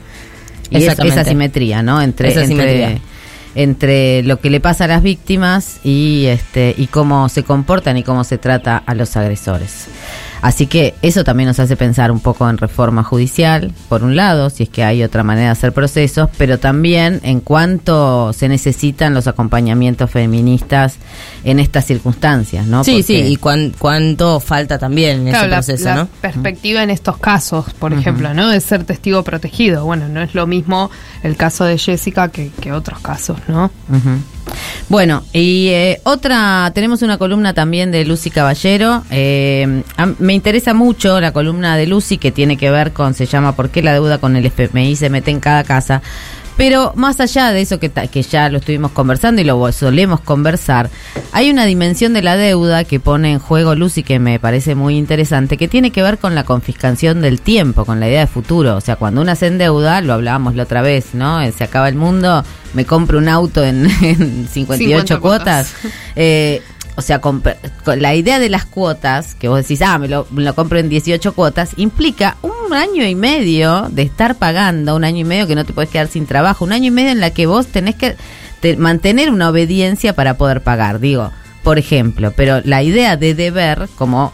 Y 0.70 0.78
es- 0.78 0.82
Exactamente. 0.84 1.22
esa 1.22 1.30
simetría, 1.30 1.84
¿no? 1.84 2.02
Entre, 2.02 2.30
Esa 2.30 2.44
entre, 2.44 3.00
entre 3.56 4.24
lo 4.24 4.40
que 4.42 4.50
le 4.50 4.60
pasa 4.60 4.84
a 4.84 4.88
las 4.88 5.02
víctimas 5.02 5.80
y 5.84 6.26
este 6.26 6.76
y 6.78 6.88
cómo 6.88 7.30
se 7.30 7.44
comportan 7.44 7.96
y 7.98 8.04
cómo 8.04 8.24
se 8.26 8.38
trata 8.38 8.84
a 8.86 8.94
los 8.96 9.16
agresores. 9.16 9.86
Así 10.46 10.68
que 10.68 10.94
eso 11.02 11.24
también 11.24 11.48
nos 11.48 11.58
hace 11.60 11.76
pensar 11.76 12.12
un 12.12 12.20
poco 12.20 12.48
en 12.48 12.60
reforma 12.60 13.02
judicial, 13.04 13.72
por 13.90 14.04
un 14.04 14.16
lado, 14.16 14.52
si 14.52 14.62
es 14.62 14.70
que 14.70 14.84
hay 14.84 15.02
otra 15.02 15.24
manera 15.24 15.48
de 15.48 15.52
hacer 15.54 15.74
procesos, 15.74 16.30
pero 16.38 16.60
también 16.60 17.20
en 17.24 17.40
cuánto 17.40 18.32
se 18.32 18.48
necesitan 18.48 19.16
los 19.16 19.26
acompañamientos 19.26 20.12
feministas 20.12 20.98
en 21.44 21.58
estas 21.60 21.86
circunstancias, 21.86 22.68
¿no? 22.68 22.84
Sí, 22.84 23.02
sí, 23.02 23.16
y 23.16 23.38
cuán- 23.38 23.74
cuánto 23.80 24.40
falta 24.40 24.78
también 24.78 25.22
en 25.22 25.30
Claro, 25.30 25.46
ese 25.48 25.56
proceso, 25.56 25.86
la 25.86 25.96
¿no? 25.96 26.08
perspectiva 26.22 26.84
en 26.84 26.92
estos 26.92 27.18
casos, 27.18 27.66
por 27.80 27.92
ejemplo, 27.94 28.32
¿no? 28.36 28.48
De 28.50 28.62
ser 28.62 28.84
testigo 28.84 29.24
protegido. 29.24 29.84
Bueno, 29.86 30.08
no 30.10 30.22
es 30.22 30.36
lo 30.36 30.46
mismo 30.46 30.92
el 31.24 31.38
caso 31.38 31.66
de 31.66 31.80
Jessica 31.80 32.28
que, 32.30 32.52
que 32.62 32.72
otros 32.72 33.00
casos, 33.00 33.40
¿no? 33.48 33.72
Bueno, 34.90 35.24
y 35.34 35.68
eh, 35.70 36.00
otra, 36.04 36.72
tenemos 36.76 37.02
una 37.02 37.18
columna 37.18 37.54
también 37.54 37.92
de 37.92 38.06
Lucy 38.06 38.30
Caballero. 38.30 39.04
Eh, 39.10 39.82
a- 39.98 40.06
me 40.20 40.34
interesa 40.34 40.74
mucho 40.74 41.20
la 41.20 41.32
columna 41.32 41.76
de 41.78 41.88
Lucy 41.88 42.18
que 42.18 42.32
tiene 42.32 42.56
que 42.58 42.70
ver 42.70 42.92
con, 42.94 43.14
se 43.14 43.26
llama 43.26 43.56
¿Por 43.56 43.70
qué 43.70 43.82
la 43.82 43.94
deuda 43.94 44.20
con 44.20 44.36
el 44.36 44.46
FMI 44.46 44.96
se 44.96 45.10
mete 45.10 45.32
en 45.32 45.40
cada 45.40 45.64
casa? 45.64 46.02
Pero 46.58 46.94
más 46.96 47.20
allá 47.20 47.52
de 47.52 47.62
eso 47.62 47.80
que, 47.80 47.90
que 47.90 48.22
ya 48.24 48.50
lo 48.50 48.60
estuvimos 48.60 48.92
conversando 48.92 49.42
y 49.42 49.44
lo 49.44 49.72
solemos 49.72 50.22
conversar, 50.22 50.90
hay 51.32 51.50
una 51.50 51.66
dimensión 51.66 52.14
de 52.14 52.22
la 52.22 52.38
deuda 52.38 52.86
que 52.86 53.00
pone 53.00 53.34
en 53.34 53.40
juego 53.40 53.76
Lucy 53.76 54.04
que 54.04 54.20
me 54.20 54.40
parece 54.40 54.74
muy 54.74 54.98
interesante, 54.98 55.58
que 55.58 55.68
tiene 55.68 55.92
que 55.92 56.02
ver 56.02 56.18
con 56.18 56.34
la 56.34 56.46
confiscación 56.46 57.22
del 57.22 57.42
tiempo, 57.42 57.86
con 57.86 58.00
la 58.00 58.08
idea 58.08 58.22
de 58.22 58.28
futuro. 58.28 58.78
O 58.78 58.82
sea, 58.82 58.96
cuando 58.96 59.22
uno 59.22 59.36
se 59.36 59.48
endeuda, 59.48 60.02
lo 60.02 60.14
hablábamos 60.14 60.56
la 60.56 60.64
otra 60.64 60.82
vez, 60.82 61.14
¿no? 61.14 61.40
Se 61.52 61.64
acaba 61.64 61.90
el 61.90 61.96
mundo, 61.96 62.44
me 62.74 62.86
compro 62.86 63.18
un 63.18 63.28
auto 63.28 63.64
en, 63.64 63.86
en 64.02 64.48
58 64.48 64.78
50 64.78 65.20
cuotas. 65.20 65.74
cuotas. 65.74 65.94
Eh, 66.16 66.62
o 66.98 67.02
sea, 67.02 67.20
la 67.98 68.16
idea 68.16 68.40
de 68.40 68.50
las 68.50 68.66
cuotas, 68.66 69.36
que 69.36 69.48
vos 69.48 69.58
decís, 69.62 69.82
ah, 69.82 69.98
me 69.98 70.08
lo, 70.08 70.28
me 70.32 70.52
compro 70.54 70.80
en 70.80 70.88
18 70.90 71.34
cuotas, 71.34 71.72
implica 71.78 72.38
un 72.42 72.74
año 72.74 73.06
y 73.06 73.16
medio 73.16 73.88
de 73.92 74.04
estar 74.04 74.36
pagando, 74.36 74.96
un 74.96 75.04
año 75.04 75.20
y 75.20 75.24
medio 75.26 75.46
que 75.48 75.56
no 75.56 75.66
te 75.66 75.74
puedes 75.74 75.90
quedar 75.92 76.08
sin 76.08 76.26
trabajo, 76.26 76.64
un 76.66 76.72
año 76.72 76.86
y 76.88 76.92
medio 76.92 77.12
en 77.12 77.20
la 77.20 77.32
que 77.32 77.48
vos 77.48 77.68
tenés 77.68 77.96
que 77.96 78.16
te- 78.62 78.78
mantener 78.78 79.30
una 79.30 79.50
obediencia 79.50 80.14
para 80.16 80.38
poder 80.38 80.62
pagar, 80.62 81.00
digo, 81.00 81.32
por 81.64 81.78
ejemplo. 81.78 82.32
Pero 82.36 82.62
la 82.64 82.82
idea 82.82 83.18
de 83.18 83.34
deber, 83.36 83.90
como 83.96 84.32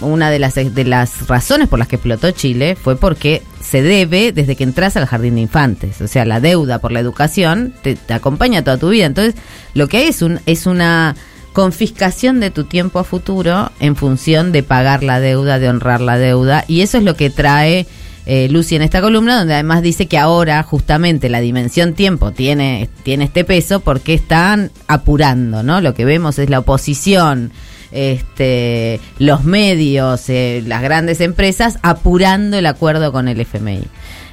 una 0.00 0.30
de 0.30 0.38
las, 0.38 0.54
de 0.54 0.84
las 0.84 1.26
razones 1.26 1.68
por 1.68 1.78
las 1.78 1.88
que 1.88 1.96
explotó 1.96 2.30
Chile, 2.30 2.76
fue 2.76 2.96
porque 2.96 3.42
se 3.60 3.82
debe 3.82 4.30
desde 4.30 4.54
que 4.54 4.62
entras 4.62 4.96
al 4.96 5.06
jardín 5.06 5.34
de 5.36 5.40
infantes. 5.40 6.00
O 6.02 6.06
sea, 6.06 6.24
la 6.24 6.38
deuda 6.38 6.78
por 6.78 6.92
la 6.92 7.00
educación 7.00 7.74
te, 7.82 7.96
te 7.96 8.14
acompaña 8.14 8.62
toda 8.62 8.76
tu 8.78 8.90
vida. 8.90 9.06
Entonces, 9.06 9.34
lo 9.74 9.88
que 9.88 9.96
hay 9.96 10.04
es, 10.08 10.20
un, 10.22 10.38
es 10.46 10.66
una 10.66 11.16
confiscación 11.56 12.38
de 12.38 12.50
tu 12.50 12.64
tiempo 12.64 12.98
a 12.98 13.04
futuro 13.04 13.72
en 13.80 13.96
función 13.96 14.52
de 14.52 14.62
pagar 14.62 15.02
la 15.02 15.20
deuda, 15.20 15.58
de 15.58 15.70
honrar 15.70 16.02
la 16.02 16.18
deuda. 16.18 16.66
Y 16.68 16.82
eso 16.82 16.98
es 16.98 17.04
lo 17.04 17.16
que 17.16 17.30
trae 17.30 17.86
eh, 18.26 18.46
Lucy 18.50 18.76
en 18.76 18.82
esta 18.82 19.00
columna, 19.00 19.38
donde 19.38 19.54
además 19.54 19.80
dice 19.80 20.04
que 20.04 20.18
ahora 20.18 20.62
justamente 20.62 21.30
la 21.30 21.40
dimensión 21.40 21.94
tiempo 21.94 22.30
tiene, 22.30 22.90
tiene 23.04 23.24
este 23.24 23.42
peso 23.42 23.80
porque 23.80 24.12
están 24.12 24.70
apurando, 24.86 25.62
¿no? 25.62 25.80
Lo 25.80 25.94
que 25.94 26.04
vemos 26.04 26.38
es 26.38 26.50
la 26.50 26.58
oposición, 26.58 27.52
este, 27.90 29.00
los 29.18 29.44
medios, 29.44 30.28
eh, 30.28 30.62
las 30.66 30.82
grandes 30.82 31.22
empresas 31.22 31.78
apurando 31.80 32.58
el 32.58 32.66
acuerdo 32.66 33.12
con 33.12 33.28
el 33.28 33.40
FMI. 33.40 33.80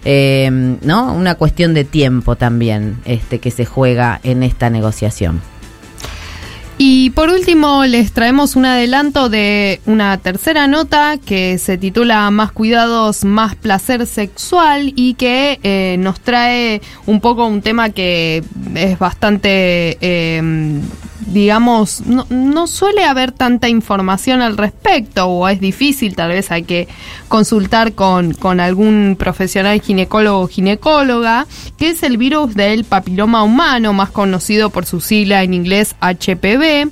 Eh, 0.03 0.77
¿No? 0.81 1.13
Una 1.13 1.35
cuestión 1.35 1.73
de 1.73 1.85
tiempo 1.85 2.35
también 2.35 2.97
este, 3.05 3.39
que 3.39 3.49
se 3.49 3.63
juega 3.63 4.19
en 4.23 4.43
esta 4.43 4.69
negociación. 4.69 5.52
Y 6.77 7.11
por 7.11 7.29
último, 7.29 7.85
les 7.85 8.13
traemos 8.13 8.55
un 8.55 8.65
adelanto 8.65 9.29
de 9.29 9.79
una 9.85 10.17
tercera 10.17 10.67
nota 10.67 11.17
que 11.23 11.57
se 11.59 11.77
titula 11.77 12.29
Más 12.31 12.51
cuidados, 12.51 13.23
más 13.23 13.55
placer 13.55 14.07
sexual 14.07 14.91
y 14.95 15.13
que 15.13 15.59
eh, 15.63 15.97
nos 15.99 16.19
trae 16.19 16.81
un 17.05 17.21
poco 17.21 17.45
un 17.45 17.61
tema 17.61 17.91
que 17.91 18.43
es 18.75 18.97
bastante, 18.97 19.97
eh, 20.01 20.81
digamos, 21.27 22.01
no, 22.05 22.25
no 22.29 22.67
suele 22.67 23.03
haber 23.03 23.31
tanta 23.31 23.69
información 23.69 24.41
al 24.41 24.57
respecto 24.57 25.27
o 25.27 25.47
es 25.47 25.59
difícil, 25.59 26.15
tal 26.15 26.29
vez 26.29 26.51
hay 26.51 26.63
que 26.63 26.87
consultar 27.27 27.93
con, 27.93 28.33
con 28.33 28.59
algún 28.59 29.15
profesional 29.17 29.81
ginecólogo 29.81 30.41
o 30.41 30.47
ginecóloga, 30.47 31.47
que 31.77 31.89
es 31.89 32.03
el 32.03 32.17
virus 32.17 32.55
del 32.55 32.83
papiloma 32.83 33.43
humano, 33.43 33.93
más 33.93 34.11
conocido 34.11 34.69
por 34.69 34.85
su 34.85 35.01
sigla 35.01 35.43
en 35.43 35.53
inglés 35.53 35.95
HPV 36.01 36.91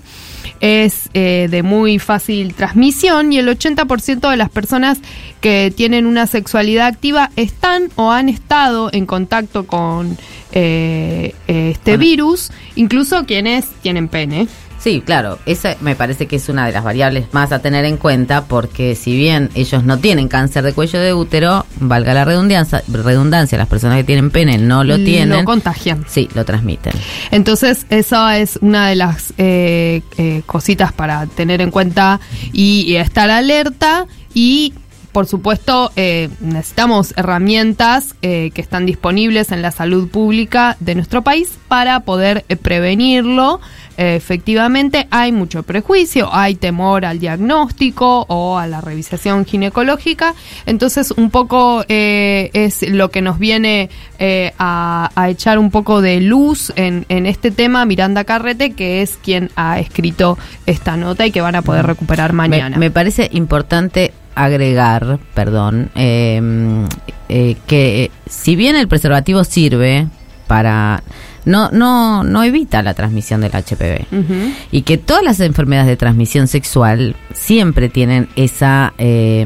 es 0.61 1.09
eh, 1.13 1.47
de 1.49 1.63
muy 1.63 1.99
fácil 1.99 2.53
transmisión 2.53 3.33
y 3.33 3.39
el 3.39 3.47
80% 3.47 4.29
de 4.29 4.37
las 4.37 4.49
personas 4.49 4.99
que 5.41 5.73
tienen 5.75 6.05
una 6.05 6.27
sexualidad 6.27 6.87
activa 6.87 7.31
están 7.35 7.89
o 7.95 8.11
han 8.11 8.29
estado 8.29 8.89
en 8.93 9.05
contacto 9.05 9.65
con 9.65 10.17
eh, 10.53 11.33
este 11.47 11.97
virus, 11.97 12.51
incluso 12.75 13.25
quienes 13.25 13.65
tienen 13.81 14.07
pene. 14.07 14.47
Sí, 14.81 15.03
claro, 15.05 15.37
esa 15.45 15.75
me 15.81 15.95
parece 15.95 16.25
que 16.25 16.37
es 16.37 16.49
una 16.49 16.65
de 16.65 16.71
las 16.71 16.83
variables 16.83 17.31
más 17.33 17.51
a 17.51 17.59
tener 17.59 17.85
en 17.85 17.97
cuenta 17.97 18.45
porque 18.45 18.95
si 18.95 19.15
bien 19.15 19.51
ellos 19.53 19.83
no 19.83 19.99
tienen 19.99 20.27
cáncer 20.27 20.63
de 20.63 20.73
cuello 20.73 20.99
de 20.99 21.13
útero, 21.13 21.67
valga 21.79 22.15
la 22.15 22.25
redundancia, 22.25 22.83
redundancia 22.87 23.59
las 23.59 23.67
personas 23.67 23.97
que 23.97 24.03
tienen 24.05 24.31
pene 24.31 24.57
no 24.57 24.83
lo 24.83 24.95
tienen. 24.95 25.37
Lo 25.37 25.45
contagian. 25.45 26.03
Sí, 26.07 26.27
lo 26.33 26.45
transmiten. 26.45 26.93
Entonces, 27.29 27.85
esa 27.91 28.39
es 28.39 28.57
una 28.61 28.89
de 28.89 28.95
las 28.95 29.35
eh, 29.37 30.01
eh, 30.17 30.41
cositas 30.47 30.91
para 30.93 31.27
tener 31.27 31.61
en 31.61 31.69
cuenta 31.69 32.19
y, 32.51 32.83
y 32.87 32.95
estar 32.95 33.29
alerta 33.29 34.07
y 34.33 34.73
por 35.11 35.27
supuesto, 35.27 35.91
eh, 35.95 36.29
necesitamos 36.39 37.13
herramientas 37.17 38.15
eh, 38.21 38.51
que 38.53 38.61
están 38.61 38.85
disponibles 38.85 39.51
en 39.51 39.61
la 39.61 39.71
salud 39.71 40.09
pública 40.09 40.77
de 40.79 40.95
nuestro 40.95 41.21
país 41.21 41.57
para 41.67 42.01
poder 42.01 42.45
eh, 42.47 42.55
prevenirlo. 42.55 43.59
Efectivamente, 43.97 45.07
hay 45.11 45.31
mucho 45.31 45.61
prejuicio, 45.61 46.33
hay 46.33 46.55
temor 46.55 47.05
al 47.05 47.19
diagnóstico 47.19 48.25
o 48.29 48.57
a 48.57 48.65
la 48.65 48.81
revisación 48.81 49.45
ginecológica. 49.45 50.33
Entonces, 50.65 51.11
un 51.11 51.29
poco 51.29 51.83
es 51.87 52.81
lo 52.89 53.11
que 53.11 53.21
nos 53.21 53.37
viene 53.37 53.91
a, 54.57 55.11
a 55.13 55.29
echar 55.29 55.59
un 55.59 55.69
poco 55.69 56.01
de 56.01 56.19
luz 56.19 56.73
en, 56.77 57.05
en 57.09 57.27
este 57.27 57.51
tema 57.51 57.85
Miranda 57.85 58.23
Carrete, 58.23 58.71
que 58.71 59.03
es 59.03 59.19
quien 59.21 59.51
ha 59.55 59.77
escrito 59.79 60.35
esta 60.65 60.97
nota 60.97 61.27
y 61.27 61.31
que 61.31 61.41
van 61.41 61.55
a 61.55 61.61
poder 61.61 61.85
recuperar 61.85 62.33
mañana. 62.33 62.77
Me, 62.77 62.87
me 62.87 62.91
parece 62.91 63.29
importante 63.33 64.13
agregar, 64.35 65.19
perdón, 65.33 65.89
eh, 65.95 66.41
eh, 67.33 67.55
que 67.65 68.03
eh, 68.03 68.11
si 68.29 68.57
bien 68.57 68.75
el 68.75 68.89
preservativo 68.89 69.45
sirve 69.45 70.07
para 70.47 71.01
no 71.45 71.71
no 71.71 72.25
no 72.25 72.43
evita 72.43 72.83
la 72.83 72.93
transmisión 72.93 73.39
del 73.39 73.51
HPV 73.51 74.05
y 74.71 74.81
que 74.81 74.97
todas 74.97 75.23
las 75.23 75.39
enfermedades 75.39 75.87
de 75.87 75.95
transmisión 75.95 76.49
sexual 76.49 77.15
siempre 77.33 77.87
tienen 77.87 78.27
esa 78.35 78.93
eh, 78.97 79.45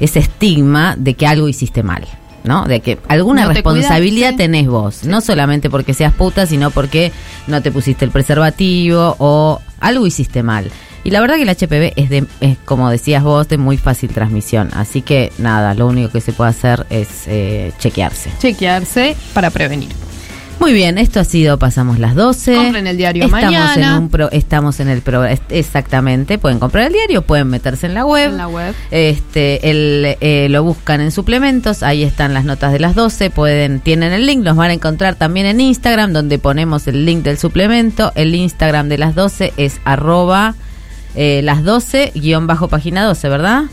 ese 0.00 0.18
estigma 0.18 0.96
de 0.98 1.14
que 1.14 1.28
algo 1.28 1.48
hiciste 1.48 1.84
mal. 1.84 2.04
¿No? 2.42 2.64
De 2.64 2.80
que 2.80 2.98
alguna 3.06 3.42
No 3.42 3.48
te 3.48 3.54
responsabilidad 3.56 4.34
tenés 4.34 4.66
vos, 4.66 5.04
no 5.04 5.20
solamente 5.20 5.68
porque 5.68 5.92
seas 5.92 6.14
puta, 6.14 6.46
sino 6.46 6.70
porque 6.70 7.12
no 7.46 7.60
te 7.60 7.70
pusiste 7.70 8.06
el 8.06 8.10
preservativo 8.10 9.14
o 9.18 9.60
algo 9.78 10.06
hiciste 10.06 10.42
mal. 10.42 10.70
Y 11.04 11.10
la 11.10 11.20
verdad 11.20 11.36
que 11.36 11.42
el 11.42 11.48
HPV 11.48 11.92
es, 11.96 12.10
de, 12.10 12.26
es 12.40 12.58
como 12.64 12.90
decías 12.90 13.22
vos, 13.22 13.48
de 13.48 13.58
muy 13.58 13.76
fácil 13.78 14.10
transmisión. 14.10 14.70
Así 14.74 15.02
que 15.02 15.32
nada, 15.38 15.74
lo 15.74 15.86
único 15.86 16.10
que 16.10 16.20
se 16.20 16.32
puede 16.32 16.50
hacer 16.50 16.86
es 16.90 17.08
eh, 17.26 17.72
chequearse. 17.78 18.30
Chequearse 18.38 19.16
para 19.32 19.50
prevenir. 19.50 19.88
Muy 20.58 20.74
bien, 20.74 20.98
esto 20.98 21.20
ha 21.20 21.24
sido 21.24 21.58
Pasamos 21.58 21.98
las 21.98 22.14
12. 22.14 22.54
Compren 22.54 22.86
el 22.86 22.98
diario 22.98 23.24
estamos 23.24 23.42
mañana. 23.50 23.96
En 23.96 24.02
un 24.02 24.08
pro- 24.10 24.30
estamos 24.30 24.78
en 24.80 24.88
el 24.88 25.00
programa, 25.00 25.34
exactamente. 25.48 26.36
Pueden 26.36 26.58
comprar 26.58 26.88
el 26.88 26.92
diario, 26.92 27.22
pueden 27.22 27.48
meterse 27.48 27.86
en 27.86 27.94
la 27.94 28.04
web. 28.04 28.28
En 28.32 28.36
la 28.36 28.46
web. 28.46 28.74
Este, 28.90 29.70
el, 29.70 30.18
eh, 30.20 30.48
lo 30.50 30.62
buscan 30.62 31.00
en 31.00 31.12
suplementos, 31.12 31.82
ahí 31.82 32.02
están 32.02 32.34
las 32.34 32.44
notas 32.44 32.74
de 32.74 32.78
las 32.78 32.94
12, 32.94 33.30
pueden, 33.30 33.80
tienen 33.80 34.12
el 34.12 34.26
link, 34.26 34.44
los 34.44 34.54
van 34.54 34.68
a 34.70 34.74
encontrar 34.74 35.14
también 35.14 35.46
en 35.46 35.62
Instagram, 35.62 36.12
donde 36.12 36.38
ponemos 36.38 36.86
el 36.88 37.06
link 37.06 37.22
del 37.22 37.38
suplemento. 37.38 38.12
El 38.14 38.34
Instagram 38.34 38.90
de 38.90 38.98
las 38.98 39.14
12 39.14 39.54
es 39.56 39.80
arroba 39.86 40.54
eh, 41.14 41.40
las 41.42 41.64
12 41.64 42.12
guion 42.14 42.46
bajo 42.46 42.68
página 42.68 43.04
12, 43.04 43.28
¿verdad? 43.28 43.64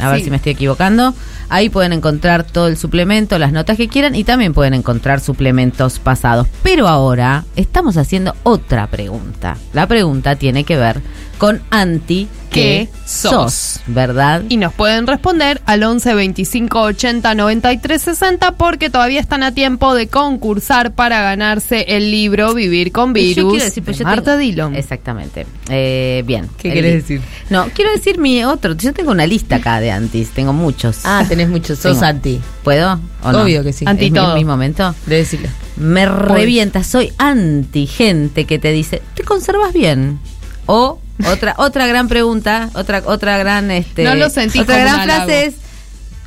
A 0.00 0.10
ver 0.10 0.22
si 0.22 0.30
me 0.30 0.36
estoy 0.36 0.52
equivocando. 0.52 1.14
Ahí 1.48 1.68
pueden 1.68 1.92
encontrar 1.92 2.44
todo 2.44 2.66
el 2.68 2.76
suplemento, 2.76 3.38
las 3.38 3.52
notas 3.52 3.76
que 3.76 3.88
quieran 3.88 4.14
y 4.14 4.24
también 4.24 4.54
pueden 4.54 4.74
encontrar 4.74 5.20
suplementos 5.20 5.98
pasados. 5.98 6.48
Pero 6.62 6.88
ahora 6.88 7.44
estamos 7.54 7.96
haciendo 7.96 8.34
otra 8.42 8.88
pregunta. 8.88 9.56
La 9.72 9.86
pregunta 9.86 10.36
tiene 10.36 10.64
que 10.64 10.76
ver 10.76 11.00
con 11.38 11.62
anti 11.70 12.28
¿Qué 12.54 12.88
que 12.92 12.98
sos? 13.08 13.80
¿verdad? 13.86 14.42
Y 14.48 14.56
nos 14.56 14.72
pueden 14.72 15.06
responder 15.06 15.60
al 15.66 15.82
11 15.82 16.14
25 16.14 16.80
80 16.80 17.34
93 17.34 18.00
60 18.02 18.52
porque 18.52 18.88
todavía 18.90 19.20
están 19.20 19.42
a 19.42 19.52
tiempo 19.52 19.94
de 19.94 20.06
concursar 20.08 20.94
para 20.94 21.22
ganarse 21.22 21.84
el 21.88 22.10
libro 22.10 22.54
Vivir 22.54 22.92
con 22.92 23.12
Virus 23.12 23.36
yo 23.36 23.48
quiero 23.50 23.64
decir, 23.64 23.82
pues 23.84 23.98
de 23.98 24.04
yo 24.04 24.08
Marta 24.08 24.22
tengo- 24.32 24.38
Dillon. 24.38 24.76
Exactamente. 24.76 25.46
Eh, 25.68 26.22
bien. 26.26 26.48
¿Qué 26.58 26.68
El 26.68 26.74
querés 26.74 26.94
decir? 27.02 27.20
No, 27.50 27.66
quiero 27.74 27.90
decir 27.92 28.18
mi 28.18 28.44
otro. 28.44 28.74
Yo 28.74 28.92
tengo 28.92 29.10
una 29.10 29.26
lista 29.26 29.56
acá 29.56 29.80
de 29.80 29.90
antis. 29.90 30.30
Tengo 30.30 30.52
muchos. 30.52 31.00
Ah, 31.04 31.24
tenés 31.28 31.48
muchos. 31.48 31.78
Sos 31.78 31.94
Tengo. 31.94 32.04
anti. 32.06 32.40
¿Puedo? 32.62 33.00
¿O 33.22 33.32
no? 33.32 33.42
Obvio 33.42 33.62
que 33.64 33.72
sí. 33.72 33.84
Anti 33.86 34.06
¿Es 34.06 34.12
mi- 34.12 34.18
todo. 34.18 34.34
mi 34.34 34.44
momento? 34.44 34.94
De 35.06 35.16
decirlo. 35.16 35.48
Me 35.76 36.06
revienta. 36.06 36.84
Soy 36.84 37.12
anti 37.18 37.86
gente 37.86 38.44
que 38.44 38.58
te 38.58 38.70
dice, 38.70 39.02
¿te 39.14 39.22
conservas 39.24 39.72
bien? 39.72 40.20
O 40.66 40.98
otra 41.30 41.54
otra 41.58 41.86
gran 41.86 42.08
pregunta, 42.08 42.70
otra 42.74 43.02
otra 43.06 43.38
gran 43.38 43.70
este 43.70 44.04
No 44.04 44.14
lo 44.14 44.28
sentí 44.30 44.60
otra 44.60 44.78
gran 44.78 45.02
frase 45.04 45.46
es 45.46 45.54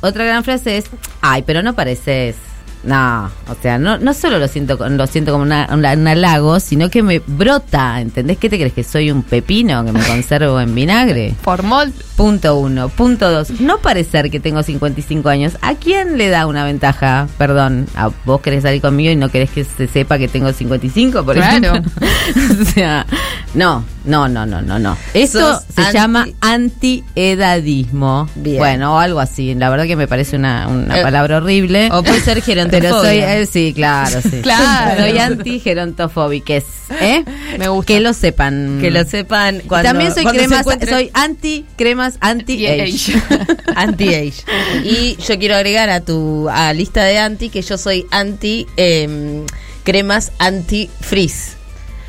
otra 0.00 0.24
gran 0.24 0.44
frase 0.44 0.78
es, 0.78 0.84
"Ay, 1.20 1.42
pero 1.42 1.62
no 1.62 1.74
pareces 1.74 2.36
no, 2.84 3.26
o 3.48 3.56
sea, 3.60 3.76
no, 3.76 3.98
no 3.98 4.14
solo 4.14 4.38
lo 4.38 4.46
siento 4.46 4.78
lo 4.88 5.06
siento 5.08 5.32
como 5.32 5.42
una, 5.42 5.68
una- 5.72 5.94
un 5.94 6.06
halago, 6.06 6.60
sino 6.60 6.88
que 6.90 7.02
me 7.02 7.18
brota, 7.18 8.00
¿entendés? 8.00 8.38
¿Qué 8.38 8.48
te 8.48 8.56
crees 8.56 8.72
que 8.72 8.84
soy 8.84 9.10
un 9.10 9.24
pepino 9.24 9.84
que 9.84 9.90
me 9.90 10.00
conservo 10.04 10.60
en 10.60 10.72
vinagre? 10.76 11.34
Formol. 11.42 11.92
Punto 12.16 12.56
uno. 12.56 12.88
Punto 12.88 13.32
dos. 13.32 13.50
No 13.60 13.78
parecer 13.78 14.30
que 14.30 14.38
tengo 14.38 14.62
55 14.62 15.28
años. 15.28 15.54
¿A 15.60 15.74
quién 15.74 16.18
le 16.18 16.28
da 16.28 16.46
una 16.46 16.64
ventaja? 16.64 17.26
Perdón, 17.36 17.88
¿a 17.96 18.10
vos 18.24 18.40
querés 18.42 18.62
salir 18.62 18.80
conmigo 18.80 19.10
y 19.10 19.16
no 19.16 19.28
querés 19.28 19.50
que 19.50 19.64
se 19.64 19.88
sepa 19.88 20.16
que 20.16 20.28
tengo 20.28 20.52
55, 20.52 21.24
por 21.24 21.34
Claro. 21.34 21.56
ejemplo? 21.74 21.92
o 22.62 22.64
sea, 22.64 23.06
no, 23.54 23.84
no, 24.08 24.28
no, 24.28 24.44
no, 24.46 24.60
no, 24.62 24.78
no. 24.78 24.96
Esto 25.14 25.60
se 25.74 25.80
anti- 25.82 25.92
llama 25.92 26.26
antiedadismo. 26.40 28.28
Bueno, 28.34 28.94
o 28.94 28.98
algo 28.98 29.20
así. 29.20 29.54
La 29.54 29.70
verdad 29.70 29.86
que 29.86 29.96
me 29.96 30.08
parece 30.08 30.36
una, 30.36 30.66
una 30.68 30.98
Eh, 30.98 31.02
palabra 31.02 31.36
horrible. 31.36 31.88
O 31.92 32.02
puede 32.02 32.20
ser 32.20 32.42
Pero 32.44 32.56
soy, 32.56 32.68
gerontofobia. 32.70 33.36
eh, 33.38 33.46
sí, 33.46 33.72
claro, 33.74 34.20
sí. 34.22 34.40
Claro. 34.42 35.00
Soy 35.02 35.18
anti-gerontofóbica, 35.18 36.54
¿eh? 37.00 37.24
Me 37.58 37.68
gusta. 37.68 37.86
Que 37.92 38.00
lo 38.00 38.12
sepan. 38.12 38.78
Que 38.80 38.90
lo 38.90 39.04
sepan 39.04 39.60
cuando 39.66 39.88
También 39.90 40.12
soy 40.14 40.22
cuando 40.22 40.40
cremas, 40.42 40.66
soy 40.88 41.10
anti 41.14 41.66
cremas 41.76 42.14
anti 42.20 42.66
age. 42.66 43.14
anti-age. 43.76 44.42
Y 44.84 45.16
yo 45.16 45.38
quiero 45.38 45.56
agregar 45.56 45.90
a 45.90 46.00
tu 46.00 46.48
a 46.48 46.72
lista 46.72 47.04
de 47.04 47.18
anti 47.18 47.48
que 47.50 47.62
yo 47.62 47.76
soy 47.78 48.06
anti 48.10 48.66
em, 48.76 49.44
cremas 49.84 50.32
anti-frizz. 50.38 51.57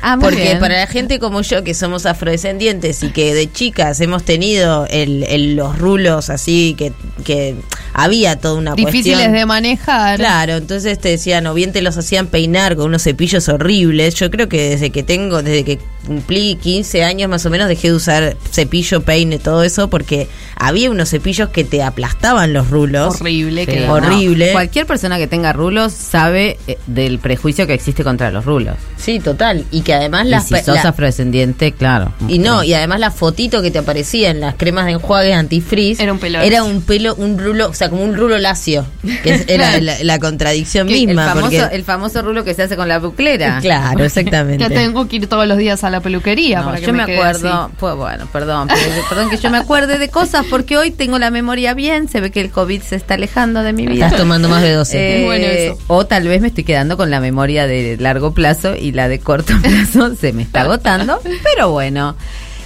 Ah, 0.02 0.16
Porque 0.20 0.42
bien. 0.42 0.58
para 0.60 0.78
la 0.78 0.86
gente 0.86 1.18
como 1.18 1.42
yo, 1.42 1.62
que 1.62 1.74
somos 1.74 2.06
afrodescendientes 2.06 3.02
y 3.02 3.10
que 3.10 3.34
de 3.34 3.52
chicas 3.52 4.00
hemos 4.00 4.24
tenido 4.24 4.86
el, 4.88 5.24
el- 5.24 5.56
los 5.56 5.78
rulos 5.78 6.30
así, 6.30 6.74
que, 6.78 6.92
que 7.24 7.54
había 7.92 8.36
toda 8.36 8.54
una 8.54 8.74
Difíciles 8.74 9.18
cuestión. 9.18 9.32
de 9.32 9.46
manejar. 9.46 10.18
Claro, 10.18 10.56
entonces 10.56 10.98
te 10.98 11.10
decían, 11.10 11.46
o 11.46 11.54
bien 11.54 11.72
te 11.72 11.82
los 11.82 11.98
hacían 11.98 12.28
peinar 12.28 12.76
con 12.76 12.86
unos 12.86 13.02
cepillos 13.02 13.48
horribles. 13.48 14.14
Yo 14.14 14.30
creo 14.30 14.48
que 14.48 14.70
desde 14.70 14.90
que 14.90 15.02
tengo, 15.02 15.42
desde 15.42 15.64
que 15.64 15.78
cumplí 16.06 16.56
15 16.56 17.04
años 17.04 17.28
más 17.30 17.44
o 17.46 17.50
menos, 17.50 17.68
dejé 17.68 17.88
de 17.88 17.94
usar 17.94 18.36
cepillo, 18.50 19.02
peine, 19.02 19.38
todo 19.38 19.62
eso, 19.64 19.88
porque 19.90 20.28
había 20.56 20.90
unos 20.90 21.10
cepillos 21.10 21.48
que 21.50 21.64
te 21.64 21.82
aplastaban 21.82 22.52
los 22.52 22.68
rulos. 22.70 23.20
Horrible. 23.20 23.64
Sí, 23.66 23.70
que 23.72 23.86
no. 23.86 23.92
horrible. 23.94 24.52
Cualquier 24.52 24.86
persona 24.86 25.18
que 25.18 25.26
tenga 25.26 25.52
rulos 25.52 25.92
sabe 25.92 26.58
eh, 26.66 26.78
del 26.86 27.18
prejuicio 27.18 27.66
que 27.66 27.74
existe 27.74 28.04
contra 28.04 28.30
los 28.30 28.44
rulos. 28.44 28.76
Sí, 28.96 29.20
total. 29.20 29.64
Y 29.70 29.80
que 29.82 29.94
además 29.94 30.26
Y 30.26 30.30
las 30.30 30.46
si 30.48 30.54
pe- 30.54 30.62
sos 30.62 30.74
la- 30.74 30.90
afrodescendiente, 30.90 31.72
claro. 31.72 32.12
y 32.28 32.38
no, 32.38 32.62
y 32.62 32.74
además 32.74 33.00
la 33.00 33.10
fotito 33.10 33.62
que 33.62 33.70
te 33.70 33.78
aparecía 33.78 34.30
en 34.30 34.40
las 34.40 34.54
cremas 34.56 34.86
de 34.86 34.92
enjuague 34.92 35.32
antifreeze 35.32 36.02
Era 36.02 36.12
un 36.12 36.18
pelo 36.18 36.40
era 36.40 36.62
un 36.64 36.82
pelo, 36.82 37.14
un 37.14 37.38
rulo, 37.38 37.68
o 37.70 37.74
sea, 37.74 37.88
como 37.90 38.02
un 38.02 38.14
rulo 38.16 38.38
lacio, 38.38 38.84
que 39.22 39.44
era 39.48 39.78
la, 39.80 39.94
la 40.02 40.18
contradicción 40.18 40.86
Que 40.88 40.94
misma. 40.94 41.22
el, 41.24 41.28
famoso, 41.28 41.56
porque- 41.58 41.76
el 41.76 41.84
famoso 41.84 42.22
rulo 42.22 42.44
que 42.44 42.54
se 42.54 42.62
hace 42.62 42.76
con 42.76 42.88
la 42.88 42.98
buclera. 42.98 43.58
Claro, 43.60 44.04
exactamente. 44.04 44.60
Ya 44.68 44.68
tengo 44.68 45.08
que 45.08 45.16
ir 45.16 45.26
todos 45.26 45.46
los 45.46 45.56
días 45.58 45.82
a 45.84 45.89
la 45.90 46.00
peluquería 46.00 46.60
No, 46.60 46.66
para 46.66 46.78
que 46.80 46.86
yo 46.86 46.92
me, 46.92 47.02
acuerdo, 47.02 47.70
pues 47.78 47.94
bueno, 47.96 48.26
perdón, 48.32 48.68
pero- 48.68 49.08
perdón 49.08 49.30
que 49.30 49.36
yo 49.36 49.50
me 49.50 49.58
acuerde 49.58 49.98
de 49.98 50.08
cosas 50.08 50.46
porque 50.48 50.76
hoy 50.78 50.90
tengo 50.90 51.18
la 51.18 51.30
memoria 51.30 51.74
bien, 51.74 52.08
se 52.08 52.20
ve 52.20 52.30
que 52.30 52.40
el 52.40 52.50
COVID 52.50 52.80
se 52.82 52.96
está 52.96 53.14
alejando 53.14 53.62
de 53.62 53.72
mi 53.72 53.86
vida. 53.86 54.06
Estás 54.06 54.20
tomando 54.20 54.48
más 54.48 54.62
de 54.62 54.72
12. 54.72 54.98
Eh, 54.98 55.18
Es 55.20 55.24
bueno 55.26 55.44
eso. 55.46 55.78
O 55.88 56.06
tal 56.06 56.26
vez 56.28 56.40
me 56.40 56.48
estoy 56.48 56.64
quedando 56.64 56.96
con 56.96 57.10
la 57.10 57.20
memoria 57.20 57.66
de 57.66 57.96
largo 57.98 58.32
plazo 58.32 58.74
y 58.76 58.92
la 58.92 59.08
de 59.08 59.18
corto 59.18 59.52
plazo 59.62 60.14
se 60.16 60.32
me 60.32 60.42
está 60.42 60.62
agotando, 60.62 61.20
pero 61.42 61.70
bueno. 61.70 62.16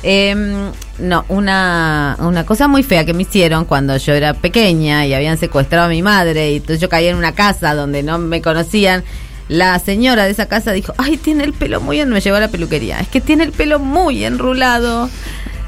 Em, 0.06 0.70
no, 0.98 1.24
una, 1.28 2.16
una 2.20 2.44
cosa 2.44 2.68
muy 2.68 2.82
fea 2.82 3.06
que 3.06 3.14
me 3.14 3.22
hicieron 3.22 3.64
cuando 3.64 3.96
yo 3.96 4.12
era 4.12 4.34
pequeña 4.34 5.06
y 5.06 5.14
habían 5.14 5.38
secuestrado 5.38 5.86
a 5.86 5.88
mi 5.88 6.02
madre 6.02 6.52
y 6.52 6.56
entonces 6.56 6.78
yo 6.78 6.90
caía 6.90 7.08
en 7.10 7.16
una 7.16 7.32
casa 7.32 7.74
donde 7.74 8.02
no 8.02 8.18
me 8.18 8.42
conocían. 8.42 9.02
La 9.48 9.78
señora 9.78 10.24
de 10.24 10.30
esa 10.30 10.46
casa 10.46 10.72
dijo, 10.72 10.94
ay, 10.98 11.16
tiene 11.18 11.44
el 11.44 11.52
pelo 11.52 11.80
muy 11.80 12.00
en... 12.00 12.08
Me 12.10 12.20
llevó 12.20 12.36
a 12.36 12.40
la 12.40 12.48
peluquería. 12.48 12.98
Es 13.00 13.08
que 13.08 13.20
tiene 13.20 13.44
el 13.44 13.52
pelo 13.52 13.78
muy 13.78 14.24
enrulado. 14.24 15.10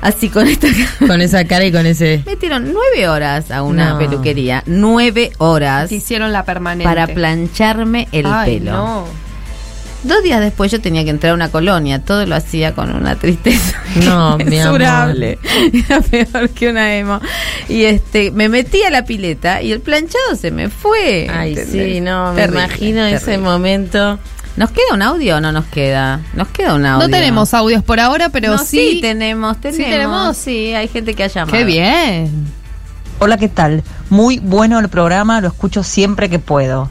Así 0.01 0.29
con 0.29 0.47
esta... 0.47 0.69
Con 1.07 1.21
esa 1.21 1.45
cara 1.47 1.65
y 1.65 1.73
con 1.73 1.85
ese... 1.87 2.23
Metieron 2.27 2.73
nueve 2.73 3.09
horas 3.09 3.51
a 3.51 3.63
una 3.63 3.91
No. 3.91 3.99
peluquería. 3.99 4.63
Nueve 4.67 5.33
horas 5.39 5.89
Te 5.89 5.97
hicieron 5.97 6.33
la 6.33 6.45
permanente. 6.45 6.85
para 6.85 7.07
plancharme 7.07 8.09
el 8.13 8.27
Ay, 8.27 8.59
pelo. 8.61 8.73
no. 8.73 9.26
Dos 10.07 10.23
días 10.23 10.41
después 10.41 10.71
yo 10.71 10.81
tenía 10.81 11.03
que 11.05 11.11
entrar 11.11 11.33
a 11.33 11.35
una 11.35 11.49
colonia, 11.51 12.01
todo 12.01 12.25
lo 12.27 12.37
hacía 12.37 12.75
con 12.75 12.95
una 12.95 13.17
tristeza 13.17 13.81
No, 14.05 14.37
mi 14.39 14.43
amor. 14.61 14.81
inmensurable. 14.81 15.39
Era 15.73 16.01
peor 16.01 16.49
que 16.51 16.69
una 16.71 16.95
emo. 16.97 17.21
Y 17.69 17.85
este, 17.85 18.31
me 18.31 18.49
metí 18.49 18.83
a 18.85 18.91
la 18.91 19.05
pileta 19.05 19.63
y 19.63 19.73
el 19.73 19.81
planchado 19.81 20.37
se 20.41 20.51
me 20.51 20.69
fue. 20.69 21.29
Ay, 21.31 21.51
¿entendés? 21.55 21.95
sí, 21.95 22.01
no, 22.01 22.33
me 22.33 22.41
Terrible, 22.43 22.65
imagino 22.65 23.05
ese 23.07 23.25
terrible. 23.25 23.45
momento. 23.51 24.19
¿Nos 24.57 24.71
queda 24.71 24.95
un 24.95 25.03
audio 25.03 25.37
o 25.37 25.41
no 25.41 25.53
nos 25.53 25.67
queda? 25.67 26.21
Nos 26.35 26.49
queda 26.49 26.75
un 26.75 26.87
audio. 26.87 27.07
No 27.09 27.11
tenemos 27.15 27.53
audios 27.53 27.83
por 27.83 28.01
ahora, 28.01 28.31
pero 28.31 28.53
No, 28.53 28.59
sí. 28.59 28.93
sí 28.95 29.01
tenemos, 29.03 29.61
tenemos. 29.61 29.85
tenemos. 29.91 30.37
Sí, 30.37 30.73
hay 30.73 30.89
gente 30.89 31.15
que 31.15 31.25
ha 31.25 31.27
llamado. 31.27 31.57
Qué 31.59 31.65
bien. 31.65 32.31
Hola, 33.19 33.37
¿qué 33.39 33.49
tal? 33.49 33.83
Muy 34.09 34.39
bueno 34.39 34.79
el 34.79 34.89
programa, 34.89 35.41
lo 35.41 35.49
escucho 35.49 35.83
siempre 35.83 36.31
que 36.31 36.39
puedo. 36.39 36.91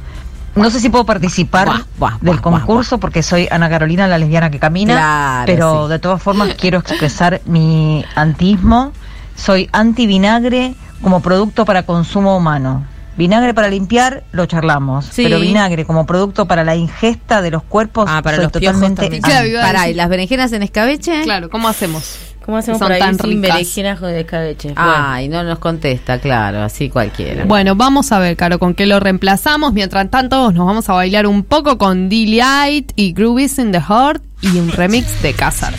No 0.56 0.70
sé 0.70 0.80
si 0.80 0.90
puedo 0.90 1.06
participar 1.06 1.68
Buah, 1.68 1.82
buah, 1.98 2.18
del 2.22 2.38
buah, 2.38 2.42
concurso 2.42 2.98
porque 2.98 3.22
soy 3.24 3.48
Ana 3.52 3.70
Carolina, 3.70 4.08
la 4.08 4.18
lesbiana 4.18 4.50
que 4.50 4.60
camina, 4.60 4.94
Claro, 4.94 5.44
pero 5.46 5.84
sí. 5.86 5.92
de 5.92 6.00
todas 6.00 6.22
formas 6.24 6.54
quiero 6.56 6.80
expresar 6.80 7.42
mi 7.46 8.06
antismo. 8.16 8.92
Soy 9.36 9.70
anti 9.74 10.08
vinagre 10.08 10.76
como 11.02 11.20
producto 11.22 11.66
para 11.66 11.84
consumo 11.84 12.38
humano. 12.38 12.86
Vinagre 13.18 13.54
para 13.54 13.70
limpiar, 13.70 14.24
lo 14.34 14.46
charlamos, 14.46 15.06
Sí. 15.06 15.24
pero 15.24 15.40
vinagre 15.40 15.86
como 15.86 16.06
producto 16.06 16.46
para 16.48 16.64
la 16.66 16.76
ingesta 16.76 17.42
de 17.42 17.52
los 17.52 17.64
cuerpos, 17.64 18.10
Ah, 18.10 18.22
para 18.22 18.38
soy 18.38 18.44
los 18.46 18.52
totalmente. 18.52 19.10
Claro, 19.22 19.48
iba 19.48 19.62
a 19.62 19.66
Pará, 19.66 19.80
decir- 19.84 19.92
¿y 19.92 19.96
las 19.96 20.10
berenjenas 20.10 20.52
en 20.54 20.64
escabeche? 20.64 21.24
Claro, 21.24 21.50
¿cómo 21.50 21.68
hacemos? 21.70 22.18
¿Cómo 22.46 22.60
hacemos 22.60 22.78
Son 22.78 22.90
por 22.90 22.94
ahí 22.94 23.00
tan 23.00 23.18
sin 23.18 23.42
ricas. 23.42 23.56
berenjenas 23.56 24.00
de 24.02 24.20
escabeche? 24.20 24.74
Ay, 24.76 25.28
no 25.30 25.42
nos 25.44 25.58
contesta, 25.58 26.20
claro, 26.20 26.62
así 26.62 26.90
cualquiera. 26.90 27.44
Bueno, 27.46 27.76
vamos 27.76 28.12
a 28.12 28.20
ver, 28.20 28.38
Caro, 28.38 28.60
con 28.60 28.76
qué 28.76 28.86
lo 28.86 29.00
reemplazamos. 29.00 29.74
Mientras 29.74 30.12
tanto, 30.12 30.52
nos 30.52 30.68
vamos 30.68 30.88
a 30.88 30.94
bailar 30.94 31.26
un 31.26 31.42
poco 31.44 31.80
con 31.80 32.08
Delight 32.08 32.92
y 32.96 33.14
Groovies 33.14 33.58
in 33.58 33.72
the 33.72 33.82
Heart 33.82 34.22
y 34.42 34.60
un 34.60 34.72
remix 34.72 35.24
de 35.24 35.34
Casar. 35.34 35.74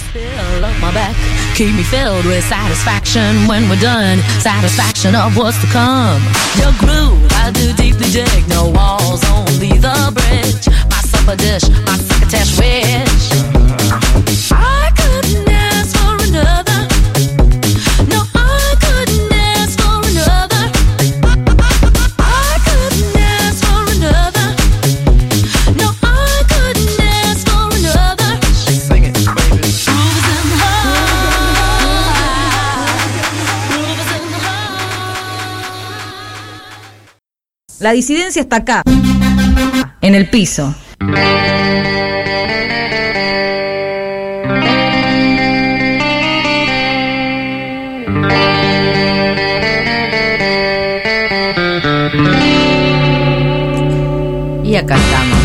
Love 0.60 0.72
my 0.80 0.90
back. 0.92 1.14
Keep 1.54 1.72
me 1.74 1.84
filled 1.84 2.26
with 2.26 2.42
satisfaction 2.48 3.46
when 3.46 3.68
we're 3.68 3.80
done. 3.80 4.20
Satisfaction 4.40 5.14
of 5.14 5.36
what's 5.36 5.60
to 5.60 5.68
come. 5.68 6.20
Your 6.58 6.72
groove, 6.80 7.16
I 7.44 7.52
do 7.52 7.72
deeply 7.80 8.10
dig. 8.10 8.48
No 8.48 8.70
walls, 8.70 9.22
only 9.30 9.78
the 9.78 10.10
bridge. 10.12 10.66
My 10.90 11.00
supper 11.00 11.36
dish, 11.36 11.62
my 11.86 11.96
succotash 11.96 12.58
wish. 12.58 13.30
La 37.78 37.92
disidencia 37.92 38.40
está 38.40 38.56
acá, 38.56 38.82
en 40.00 40.14
el 40.14 40.30
piso. 40.30 40.74
Y 54.64 54.76
acá 54.76 54.96
estamos. 54.96 55.38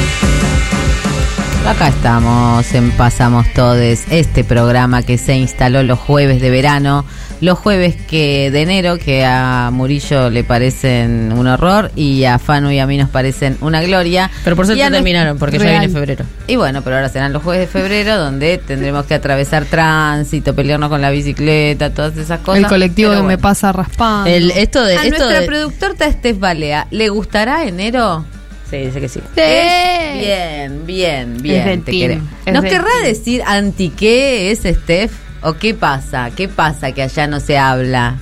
Acá 1.68 1.88
estamos 1.90 2.74
en 2.74 2.92
Pasamos 2.92 3.46
Todes, 3.54 4.06
este 4.10 4.46
programa 4.46 5.04
que 5.04 5.18
se 5.18 5.36
instaló 5.36 5.84
los 5.84 6.00
jueves 6.00 6.42
de 6.42 6.50
verano, 6.50 7.04
los 7.42 7.58
jueves 7.60 7.96
que 7.96 8.50
de 8.52 8.62
enero 8.62 8.98
que 8.98 9.26
a 9.26 9.70
Murillo 9.74 10.30
le 10.30 10.44
parecen 10.44 11.34
un 11.36 11.48
horror 11.48 11.92
y 11.96 12.24
a 12.26 12.38
Fanu 12.40 12.70
y 12.72 12.80
a 12.80 12.86
mí 12.88 12.98
nos 12.98 13.10
parecen 13.10 13.58
una 13.62 13.82
gloria. 13.82 14.30
Pero 14.44 14.56
por 14.56 14.66
suerte 14.68 14.90
terminaron, 14.90 15.38
porque 15.40 15.58
ya 15.58 15.64
Real. 15.64 15.80
viene 15.80 15.94
febrero. 15.94 16.26
Y 16.48 16.56
bueno, 16.56 16.82
pero 16.84 16.98
ahora 16.98 17.10
serán 17.10 17.34
los 17.34 17.42
jueves 17.44 17.62
de 17.68 17.80
febrero 17.80 18.18
donde 18.18 18.58
tendremos 18.60 19.06
que 19.06 19.16
atravesar 19.16 19.66
tránsito, 19.66 20.56
pelearnos 20.56 20.90
con 20.90 21.02
la 21.02 21.10
bicicleta, 21.10 21.92
todas 21.94 22.16
esas 22.18 22.40
cosas. 22.42 22.62
El 22.64 22.68
colectivo 22.68 23.10
Pero 23.10 23.22
que 23.24 23.28
me 23.28 23.38
pasa 23.38 23.72
raspando. 23.72 24.30
El, 24.30 24.52
esto 24.52 24.84
de, 24.84 24.98
A 24.98 25.04
esto 25.04 25.18
nuestra 25.18 25.40
de- 25.42 25.48
productora 25.48 26.06
Estef 26.08 26.38
Balea, 26.40 26.88
¿le 26.92 27.10
gustará 27.10 27.66
enero? 27.66 28.24
Sí, 28.70 28.78
dice 28.78 29.02
que 29.02 29.10
sí. 29.10 29.20
Es 29.36 30.20
Bien, 30.22 30.86
bien, 30.86 31.36
Es 31.38 31.42
bien. 31.42 31.66
del 31.66 31.84
te 31.84 32.04
es 32.14 32.54
¿Nos 32.54 32.64
del 32.64 32.72
querrá 32.72 32.86
team. 33.02 33.04
decir 33.04 33.42
anti 33.46 33.90
qué 33.90 34.52
es 34.52 34.60
Steph? 34.60 35.12
¿O 35.42 35.54
qué 35.54 35.74
pasa? 35.74 36.30
¿Qué 36.36 36.48
pasa 36.48 36.92
que 36.92 37.02
allá 37.04 37.28
no 37.28 37.40
se 37.40 37.58
habla? 37.58 38.16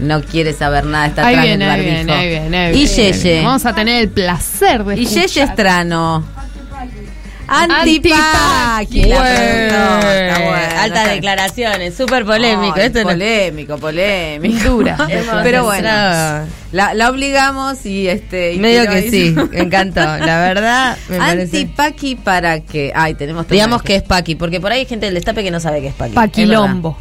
No 0.00 0.22
quiere 0.22 0.52
saber 0.52 0.86
nada, 0.86 1.06
está 1.06 1.26
Ahí 1.26 1.34
atrás 1.34 1.46
viene, 1.46 1.64
del 1.66 1.74
ahí 1.74 1.80
barbijo. 1.80 1.96
viene, 2.06 2.12
ahí 2.14 2.28
viene, 2.28 2.72
Y. 2.74 2.86
Yeye. 2.86 3.42
Vamos 3.44 3.64
a 3.66 3.74
tener 3.74 4.00
el 4.02 4.08
placer 4.08 4.84
de 4.84 4.96
Y 4.96 5.06
Yeye 5.06 5.24
escuchar. 5.26 5.48
Estrano. 5.50 6.24
Productora, 7.46 8.80
Bueno, 8.84 10.50
bueno, 10.50 10.80
altas 10.80 11.08
declaraciones, 11.10 11.94
súper 11.96 12.24
polémico. 12.24 12.74
Ay, 12.76 12.86
Esto 12.86 13.00
no- 13.00 13.08
polémico, 13.10 13.78
polémico. 13.78 14.68
Dura. 14.70 14.96
Pero 15.42 15.64
bueno, 15.64 15.88
la, 16.72 16.94
la 16.94 17.10
obligamos 17.10 17.84
y 17.86 18.08
este. 18.08 18.54
y 18.54 18.58
Medio 18.58 18.88
que 18.90 19.10
sí, 19.10 19.34
me 19.50 19.60
encantó. 19.60 20.00
La 20.00 20.40
verdad, 20.40 20.96
me 21.08 21.18
parece. 21.18 21.58
Antipaqui 21.58 22.16
para 22.16 22.60
que. 22.60 22.92
Ay, 22.94 23.14
tenemos 23.14 23.46
Digamos 23.48 23.82
que 23.82 23.96
es 23.96 24.02
Paqui, 24.02 24.34
porque 24.34 24.60
por 24.60 24.72
ahí 24.72 24.80
hay 24.80 24.86
gente 24.86 25.06
del 25.06 25.14
destape 25.14 25.42
que 25.42 25.50
no 25.50 25.60
sabe 25.60 25.80
qué 25.80 25.88
es 25.88 25.94
Paqui. 25.94 26.14
Paquilombo. 26.14 26.98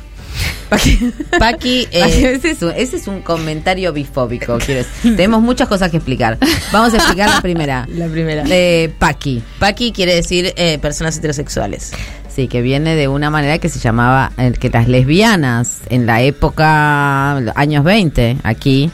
Paqui, 1.40 1.88
eh, 1.92 2.34
ese, 2.36 2.52
es 2.52 2.62
un, 2.62 2.72
ese 2.76 2.98
es 2.98 3.08
un 3.08 3.22
comentario 3.22 3.94
bifóbico. 3.94 4.58
quiero 4.58 4.84
decir. 4.84 5.16
Tenemos 5.16 5.42
muchas 5.42 5.68
cosas 5.68 5.92
que 5.92 5.98
explicar. 5.98 6.38
Vamos 6.72 6.94
a 6.94 6.98
explicar 6.98 7.30
la 7.30 7.42
primera. 7.42 7.88
la 7.94 8.08
primera. 8.08 8.44
Eh, 8.50 8.94
Paqui. 8.98 9.42
Paqui 9.60 9.92
quiere 9.92 10.16
decir 10.16 10.54
eh, 10.56 10.78
personas 10.80 11.18
heterosexuales. 11.18 11.92
Sí, 12.34 12.48
que 12.48 12.64
viene 12.64 12.96
de 12.96 13.08
una 13.08 13.30
manera 13.30 13.60
que 13.60 13.70
se 13.70 13.80
llamaba 13.80 14.32
eh, 14.38 14.54
que 14.60 14.70
las 14.72 14.88
lesbianas 14.88 15.82
en 15.90 16.08
la 16.08 16.24
época 16.24 17.36
años 17.56 17.84
20 17.84 18.38
aquí 18.44 18.90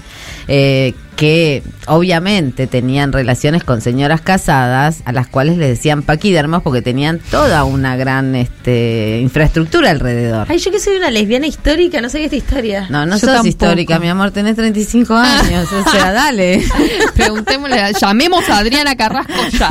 eh, 0.51 0.93
que 1.15 1.61
obviamente 1.85 2.65
tenían 2.65 3.11
relaciones 3.11 3.63
con 3.63 3.81
señoras 3.81 4.21
casadas 4.21 5.01
a 5.03 5.11
las 5.11 5.27
cuales 5.27 5.57
les 5.57 5.67
decían 5.67 6.01
paquidermos 6.01 6.63
porque 6.63 6.81
tenían 6.81 7.19
toda 7.19 7.65
una 7.65 7.97
gran 7.97 8.35
este 8.35 9.19
infraestructura 9.21 9.91
alrededor. 9.91 10.47
Ay, 10.49 10.57
yo 10.59 10.71
que 10.71 10.79
soy 10.79 10.95
una 10.95 11.11
lesbiana 11.11 11.45
histórica, 11.45 12.01
no 12.01 12.09
sé 12.09 12.19
qué 12.19 12.25
es 12.25 12.33
esta 12.33 12.47
historia. 12.47 12.87
No, 12.89 13.05
no 13.05 13.15
Yo 13.15 13.19
sos 13.19 13.29
tampoco. 13.29 13.47
histórica, 13.47 13.99
mi 13.99 14.07
amor, 14.07 14.31
tenés 14.31 14.55
35 14.55 15.13
años, 15.13 15.67
o 15.71 15.91
sea, 15.91 16.11
dale. 16.13 16.63
Preguntémosle, 17.15 17.93
llamemos 17.99 18.49
a 18.49 18.59
Adriana 18.59 18.95
Carrasco 18.95 19.33
ya. 19.51 19.69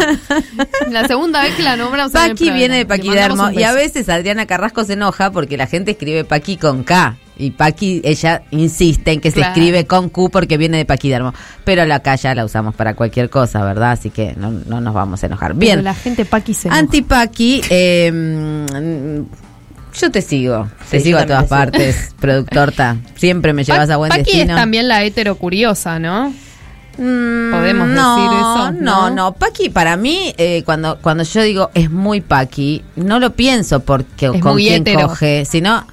La 0.91 1.09
segunda 1.09 1.43
vez 1.43 1.55
que 1.55 1.63
la 1.63 1.77
nombramos. 1.77 2.13
Paqui 2.13 2.51
viene 2.51 2.77
de 2.77 2.87
paquidermo 2.87 3.51
y 3.51 3.63
a 3.63 3.73
veces 3.73 4.09
Adriana 4.11 4.47
Carrasco 4.47 4.85
se 4.85 4.93
enoja 4.93 5.33
porque 5.33 5.57
la 5.57 5.67
gente 5.67 5.93
escribe 5.93 6.25
Paqui 6.25 6.57
con 6.59 6.85
K 6.85 7.17
Y 7.41 7.53
Paqui, 7.53 8.01
ella 8.05 8.43
insiste 8.51 9.13
en 9.13 9.21
que 9.21 9.31
se 9.31 9.41
escribe 9.41 9.87
con 9.87 10.09
Q 10.09 10.29
porque 10.31 10.57
viene 10.59 10.77
de 10.77 10.85
paquidermo. 10.85 11.33
Pero 11.65 11.85
la 11.87 11.97
acá 11.97 12.17
ya 12.17 12.35
la 12.35 12.45
usamos 12.45 12.75
para 12.75 12.95
cualquier 12.95 13.31
cosa, 13.31 13.63
¿verdad? 13.65 13.93
Así 13.93 14.11
que 14.11 14.35
no, 14.37 14.51
no 14.51 14.81
nos 14.81 14.93
vamos 14.93 15.23
a 15.23 15.27
enojar. 15.27 15.51
Pero 15.53 15.61
Bien. 15.61 15.85
la 15.85 15.95
gente 15.95 16.25
Paqui 16.25 16.53
se 16.55 16.67
enoja. 16.69 16.81
Antipaqui, 16.81 17.61
eh, 17.71 18.11
mm, 18.13 19.23
yo 20.01 20.11
te 20.11 20.21
sigo, 20.23 20.69
te 20.91 20.99
Sí, 20.99 21.05
sigo 21.07 21.19
a 21.19 21.27
todas 21.27 21.43
te 21.45 21.49
sigo. 21.49 21.57
partes, 21.61 22.15
productorta. 22.21 22.97
Siempre 23.15 23.53
me 23.53 23.63
llevas 23.65 23.87
Pa- 23.89 23.95
a 23.95 23.97
buen 23.99 24.09
Paqui 24.11 24.25
destino. 24.25 24.55
es 24.55 24.61
también 24.61 24.89
la 24.89 25.05
hetero 25.05 25.37
curiosa, 25.37 25.99
¿no? 26.01 26.33
Podemos 26.97 27.87
Mm, 27.89 27.95
no, 27.95 28.17
decir 28.17 28.33
eso. 28.33 28.73
No, 28.83 29.11
no, 29.11 29.33
Paqui 29.35 29.69
para 29.71 29.97
mí, 29.97 30.35
eh, 30.37 30.63
cuando, 30.65 30.99
cuando 31.01 31.23
yo 31.23 31.43
digo 31.43 31.71
es 31.75 31.89
muy 31.91 32.21
Paqui, 32.21 32.83
no 32.97 33.21
lo 33.21 33.35
pienso 33.35 33.79
porque 33.81 34.27
Es 34.27 34.41
con 34.41 34.57
quién 34.57 34.83
hetero. 34.83 35.07
coge, 35.09 35.45
sino... 35.45 35.87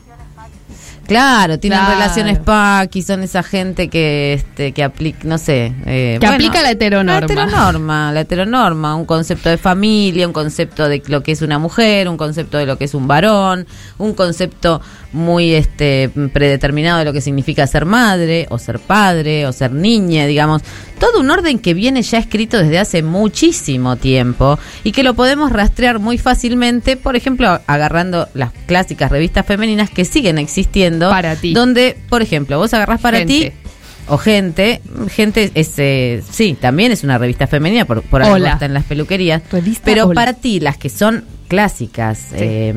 Claro, 1.07 1.59
tienen 1.59 1.79
Claro. 1.79 1.93
relaciones 1.93 2.39
Paqui, 2.39 3.01
son 3.01 3.23
esa 3.23 3.43
gente 3.43 3.89
que 3.89 4.33
este 4.33 4.71
que 4.71 4.83
aplica, 4.83 5.19
no 5.23 5.37
sé, 5.37 5.73
eh, 5.85 6.17
Que 6.19 6.27
aplica 6.27 6.61
la 6.61 6.71
heteronorma. 6.71 7.19
La 7.19 7.25
heteronorma, 7.25 8.11
la 8.11 8.21
heteronorma, 8.21 8.95
un 8.95 9.05
concepto 9.05 9.49
de 9.49 9.57
familia, 9.57 10.25
un 10.27 10.33
concepto 10.33 10.87
de 10.89 11.01
lo 11.07 11.21
que 11.23 11.31
es 11.31 11.41
una 11.41 11.59
mujer, 11.59 12.09
un 12.09 12.17
concepto 12.17 12.57
de 12.57 12.65
lo 12.65 12.77
que 12.77 12.85
es 12.85 12.93
un 12.93 13.07
varón, 13.07 13.67
un 13.97 14.13
concepto 14.13 14.81
muy 15.15 15.53
este 15.53 16.09
predeterminado 16.33 16.99
de 16.99 17.05
lo 17.05 17.13
que 17.13 17.21
significa 17.21 17.65
ser 17.65 17.85
madre 17.85 18.45
o 18.49 18.59
ser 18.59 18.79
padre 18.79 19.47
o 19.47 19.53
ser 19.53 19.71
niña, 19.71 20.27
digamos, 20.27 20.61
todo 20.99 21.19
un 21.19 21.31
orden 21.31 21.57
que 21.59 21.73
viene 21.73 22.01
ya 22.03 22.19
escrito 22.19 22.57
desde 22.57 22.77
hace 22.79 23.01
muchísimo 23.01 23.95
tiempo 23.95 24.59
y 24.83 24.91
que 24.91 25.03
lo 25.03 25.13
podemos 25.13 25.51
rastrear 25.51 25.99
muy 25.99 26.17
fácilmente, 26.17 26.97
por 26.97 27.15
ejemplo, 27.15 27.59
agarrando 27.65 28.27
las 28.33 28.51
clásicas 28.67 29.11
revistas 29.11 29.45
femeninas 29.45 29.89
que 29.89 30.05
siguen 30.05 30.37
existiendo, 30.37 31.09
Para 31.09 31.35
ti. 31.35 31.53
donde, 31.53 31.97
por 32.09 32.21
ejemplo, 32.21 32.57
vos 32.57 32.73
agarrás 32.73 33.01
para 33.01 33.19
Gente. 33.19 33.51
ti 33.51 33.64
o 34.07 34.17
gente, 34.17 34.81
gente 35.09 35.51
es 35.55 35.73
eh, 35.77 36.21
sí, 36.29 36.57
también 36.59 36.91
es 36.91 37.03
una 37.03 37.17
revista 37.17 37.47
femenina 37.47 37.85
por, 37.85 38.01
por 38.03 38.21
algo 38.21 38.37
está 38.45 38.65
en 38.65 38.73
las 38.73 38.83
peluquerías, 38.85 39.41
Revista 39.51 39.81
pero 39.85 40.05
Hola. 40.05 40.13
para 40.15 40.33
ti 40.33 40.59
las 40.59 40.77
que 40.77 40.89
son 40.89 41.23
clásicas 41.47 42.29
eh, 42.33 42.73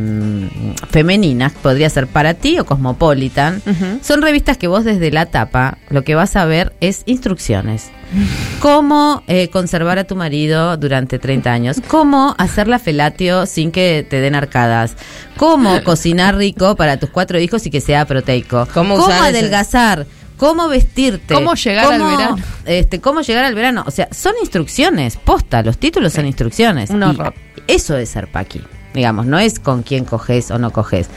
femeninas, 0.90 1.52
podría 1.52 1.88
ser 1.90 2.06
para 2.06 2.34
ti 2.34 2.59
o 2.59 2.66
Cosmopolitan, 2.66 3.62
son 4.02 4.22
revistas 4.22 4.56
que 4.59 4.68
vos 4.68 4.84
desde 4.84 5.10
la 5.10 5.26
tapa 5.26 5.78
lo 5.90 6.05
que 6.05 6.14
vas 6.14 6.36
a 6.36 6.44
ver 6.44 6.74
es 6.80 7.02
instrucciones. 7.06 7.90
Cómo 8.60 9.22
eh, 9.26 9.48
conservar 9.48 9.98
a 9.98 10.05
tu 10.05 10.16
marido 10.16 10.76
durante 10.78 11.18
30 11.18 11.52
años. 11.52 11.76
Cómo 11.88 12.34
hacerla 12.38 12.78
felatio 12.78 13.44
sin 13.46 13.70
que 13.70 14.06
te 14.09 14.20
den 14.20 14.34
arcadas. 14.34 14.94
Cómo 15.36 15.82
cocinar 15.84 16.36
rico 16.36 16.74
para 16.74 16.96
tus 16.96 17.10
cuatro 17.10 17.38
hijos 17.38 17.66
y 17.66 17.70
que 17.70 17.80
sea 17.82 18.06
proteico. 18.06 18.66
Cómo 18.72 18.96
Cómo, 18.96 19.10
ese- 19.10 19.18
adelgazar. 19.20 20.06
Cómo 20.39 20.69
vestirte. 20.69 21.35
Cómo 21.35 21.55
llegar 21.55 21.93
al 21.93 22.02
verano. 22.02 22.36
Este, 22.65 23.01
cómo 23.01 23.20
llegar 23.20 23.44
al 23.44 23.55
verano. 23.55 23.85
O 23.86 23.90
sea, 23.90 24.09
son 24.12 24.32
instrucciones. 24.40 25.16
Posta, 25.16 25.62
los 25.62 25.77
títulos 25.78 26.15
son 26.15 26.27
instrucciones. 26.27 26.90
Un 26.90 27.01
Y 27.02 27.05
horror. 27.05 27.35
eso 27.66 27.97
es 27.97 28.09
ser 28.09 28.28
paqui. 28.28 28.62
Digamos, 28.94 29.27
no 29.27 29.39
es 29.39 29.59
con 29.59 29.82
quién 29.82 30.05
coges 30.05 30.51
o 30.51 30.59
no 30.59 30.70
coges, 30.70 31.09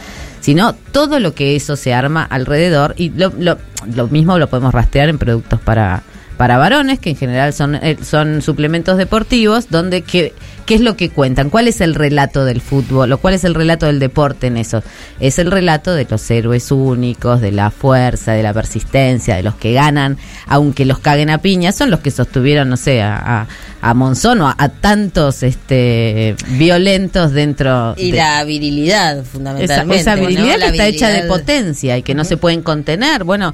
sino 0.41 0.73
todo 0.73 1.19
lo 1.19 1.33
que 1.33 1.55
eso 1.55 1.75
se 1.77 1.93
arma 1.93 2.23
alrededor. 2.23 2.93
Y 2.97 3.11
lo, 3.11 3.31
lo, 3.37 3.57
lo 3.95 4.07
mismo 4.07 4.37
lo 4.37 4.49
podemos 4.49 4.73
rastrear 4.73 5.07
en 5.07 5.17
productos 5.17 5.61
para, 5.61 6.03
para 6.41 6.57
varones, 6.57 6.97
que 6.97 7.11
en 7.11 7.15
general 7.15 7.53
son, 7.53 7.75
eh, 7.75 7.97
son 8.03 8.41
suplementos 8.41 8.97
deportivos, 8.97 9.69
donde 9.69 10.01
qué, 10.01 10.33
qué 10.65 10.73
es 10.73 10.81
lo 10.81 10.97
que 10.97 11.11
cuentan, 11.11 11.51
cuál 11.51 11.67
es 11.67 11.81
el 11.81 11.93
relato 11.93 12.45
del 12.45 12.61
fútbol 12.61 13.11
o 13.11 13.19
cuál 13.19 13.35
es 13.35 13.43
el 13.43 13.53
relato 13.53 13.85
del 13.85 13.99
deporte 13.99 14.47
en 14.47 14.57
eso. 14.57 14.81
Es 15.19 15.37
el 15.37 15.51
relato 15.51 15.93
de 15.93 16.07
los 16.09 16.31
héroes 16.31 16.71
únicos, 16.71 17.41
de 17.41 17.51
la 17.51 17.69
fuerza, 17.69 18.31
de 18.31 18.41
la 18.41 18.55
persistencia, 18.55 19.35
de 19.35 19.43
los 19.43 19.53
que 19.53 19.73
ganan, 19.73 20.17
aunque 20.47 20.85
los 20.85 20.97
caguen 20.97 21.29
a 21.29 21.37
piña, 21.37 21.71
son 21.73 21.91
los 21.91 21.99
que 21.99 22.09
sostuvieron, 22.09 22.69
no 22.69 22.77
sé, 22.77 23.03
a, 23.03 23.17
a, 23.43 23.47
a 23.79 23.93
Monzón 23.93 24.41
o 24.41 24.47
a, 24.47 24.55
a 24.57 24.69
tantos 24.69 25.43
este 25.43 26.35
violentos 26.57 27.33
dentro 27.33 27.93
Y 27.97 28.09
de- 28.13 28.17
la 28.17 28.43
virilidad, 28.45 29.19
esa, 29.19 29.25
fundamentalmente. 29.29 30.01
esa 30.01 30.15
¿no? 30.15 30.21
virilidad 30.25 30.53
que 30.55 30.59
La 30.59 30.65
está 30.69 30.87
hecha 30.87 31.09
de 31.09 31.21
potencia 31.27 31.99
y 31.99 32.01
que 32.01 32.15
no 32.15 32.23
se 32.23 32.37
pueden 32.37 32.63
contener. 32.63 33.25
Bueno, 33.25 33.53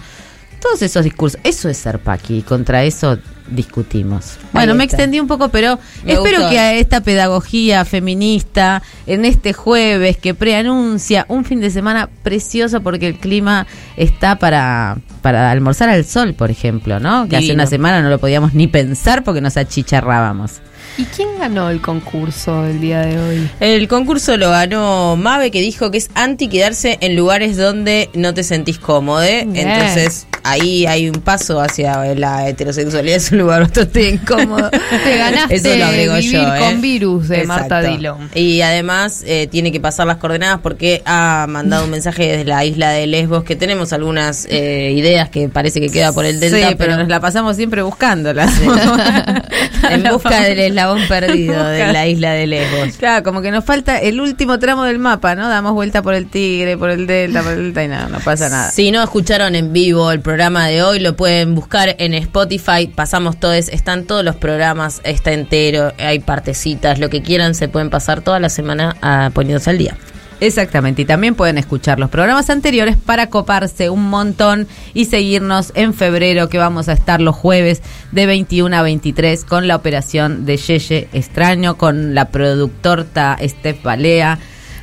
todos 0.59 0.81
esos 0.81 1.03
discursos, 1.03 1.39
eso 1.43 1.69
es 1.69 1.77
ser 1.77 1.99
paqui 1.99 2.39
y 2.39 2.41
contra 2.41 2.83
eso 2.83 3.17
discutimos. 3.49 4.37
Bueno, 4.51 4.75
me 4.75 4.83
extendí 4.83 5.19
un 5.19 5.27
poco, 5.27 5.49
pero 5.49 5.79
Me 6.03 6.13
espero 6.13 6.37
gustó. 6.37 6.49
que 6.51 6.59
a 6.59 6.73
esta 6.73 7.01
pedagogía 7.01 7.85
feminista 7.85 8.81
en 9.05 9.23
este 9.25 9.53
jueves 9.53 10.17
que 10.17 10.33
preanuncia 10.33 11.25
un 11.29 11.45
fin 11.45 11.61
de 11.61 11.69
semana 11.71 12.09
precioso 12.23 12.81
porque 12.81 13.07
el 13.07 13.15
clima 13.15 13.65
está 13.95 14.37
para 14.37 14.97
para 15.21 15.51
almorzar 15.51 15.89
al 15.89 16.05
sol, 16.05 16.33
por 16.33 16.51
ejemplo, 16.51 16.99
¿no? 16.99 17.27
Que 17.27 17.37
hace 17.37 17.51
una 17.53 17.65
semana 17.67 18.01
no 18.01 18.09
lo 18.09 18.17
podíamos 18.19 18.53
ni 18.53 18.67
pensar 18.67 19.23
porque 19.23 19.41
nos 19.41 19.57
achicharrábamos. 19.57 20.61
¿Y 20.97 21.03
quién 21.05 21.27
ganó 21.37 21.69
el 21.69 21.79
concurso 21.81 22.65
el 22.65 22.79
día 22.81 23.01
de 23.01 23.19
hoy? 23.19 23.49
El 23.59 23.87
concurso 23.87 24.35
lo 24.37 24.49
ganó 24.49 25.15
Mabe, 25.15 25.51
que 25.51 25.61
dijo 25.61 25.91
que 25.91 25.99
es 25.99 26.09
anti 26.15 26.47
quedarse 26.47 26.97
en 27.01 27.15
lugares 27.15 27.55
donde 27.57 28.09
no 28.13 28.33
te 28.33 28.43
sentís 28.43 28.79
cómodo. 28.79 29.21
Bien. 29.21 29.55
Entonces, 29.55 30.25
ahí 30.47 30.85
hay 30.85 31.09
un 31.09 31.21
paso 31.21 31.59
hacia 31.59 32.03
la 32.15 32.47
heterosexualidad, 32.47 33.15
es 33.17 33.31
un 33.31 33.39
lugar 33.39 33.61
bastante 33.63 34.09
incómodo. 34.09 34.69
Te 35.03 35.17
ganaste 35.17 35.55
Eso 35.55 35.75
lo 35.75 35.85
agrego 35.85 36.15
Vivir 36.15 36.31
yo, 36.31 36.55
¿eh? 36.55 36.59
con 36.59 36.81
virus 36.81 37.27
de 37.27 37.41
Exacto. 37.41 37.59
Marta 37.59 37.81
Dillon. 37.81 38.29
Y 38.33 38.61
además 38.61 39.23
eh, 39.25 39.47
tiene 39.49 39.71
que 39.71 39.79
pasar 39.79 40.07
las 40.07 40.17
coordenadas 40.17 40.59
porque 40.61 41.01
ha 41.05 41.45
mandado 41.49 41.85
un 41.85 41.91
mensaje 41.91 42.27
desde 42.27 42.45
la 42.45 42.63
isla 42.65 42.91
de 42.91 43.07
Lesbos 43.07 43.43
que 43.43 43.55
tenemos 43.55 43.93
algunas 43.93 44.47
eh, 44.49 44.93
ideas 44.95 45.29
que 45.29 45.49
parece 45.49 45.79
que 45.79 45.89
queda 45.89 46.13
por 46.13 46.25
el 46.25 46.39
delta, 46.39 46.69
sí, 46.69 46.75
pero 46.77 46.97
nos 46.97 47.07
la 47.07 47.19
pasamos 47.19 47.55
siempre 47.55 47.81
buscándolas. 47.81 48.53
en 49.89 50.03
busca 50.03 50.41
del 50.41 50.59
eslabón 50.59 51.01
perdido 51.07 51.63
de 51.65 51.91
la 51.91 52.07
isla 52.07 52.31
de 52.31 52.47
Lesbos. 52.47 52.97
Claro, 52.97 53.23
como 53.23 53.41
que 53.41 53.51
nos 53.51 53.65
falta 53.65 53.97
el 53.97 54.19
último 54.19 54.59
tramo 54.59 54.83
del 54.83 54.99
mapa, 54.99 55.35
¿no? 55.35 55.49
Damos 55.49 55.73
vuelta 55.73 56.01
por 56.01 56.13
el 56.13 56.29
Tigre, 56.29 56.77
por 56.77 56.89
el 56.89 57.07
Delta, 57.07 57.43
por 57.43 57.53
el 57.53 57.65
Delta 57.65 57.83
y 57.83 57.87
nada, 57.87 58.09
no 58.09 58.19
pasa 58.19 58.49
nada. 58.49 58.71
Si 58.71 58.91
no 58.91 59.03
escucharon 59.03 59.55
en 59.55 59.73
vivo 59.73 60.11
el 60.11 60.21
programa 60.21 60.36
de 60.37 60.83
hoy, 60.83 60.99
lo 60.99 61.15
pueden 61.15 61.55
buscar 61.55 61.95
en 61.97 62.13
Spotify. 62.13 62.87
Pasamos 62.93 63.39
todos, 63.39 63.69
están 63.69 64.05
todos 64.05 64.23
los 64.23 64.35
programas, 64.35 65.01
está 65.03 65.33
entero, 65.33 65.93
hay 65.97 66.19
partecitas, 66.19 66.99
lo 66.99 67.09
que 67.09 67.23
quieran, 67.23 67.55
se 67.55 67.67
pueden 67.67 67.89
pasar 67.89 68.21
toda 68.21 68.39
la 68.39 68.49
semana 68.49 68.95
ah, 69.01 69.31
poniéndose 69.33 69.71
al 69.71 69.79
día. 69.79 69.97
Exactamente, 70.39 71.01
y 71.01 71.05
también 71.05 71.33
pueden 71.33 71.57
escuchar 71.57 71.99
los 71.99 72.11
programas 72.11 72.51
anteriores 72.51 72.97
para 72.97 73.31
coparse 73.31 73.89
un 73.89 74.07
montón 74.11 74.67
y 74.93 75.05
seguirnos 75.05 75.71
en 75.73 75.95
febrero 75.95 76.49
que 76.49 76.59
vamos 76.59 76.87
a 76.87 76.93
estar 76.93 77.19
los 77.19 77.35
jueves 77.35 77.81
de 78.11 78.27
21 78.27 78.77
a 78.77 78.83
23 78.83 79.43
con 79.43 79.67
la 79.67 79.75
operación 79.75 80.45
de 80.45 80.57
Yeye 80.57 81.09
Extraño, 81.13 81.79
con 81.79 82.13
la 82.13 82.29
productorta 82.29 83.39
Steph 83.41 83.81
Balea, 83.81 84.37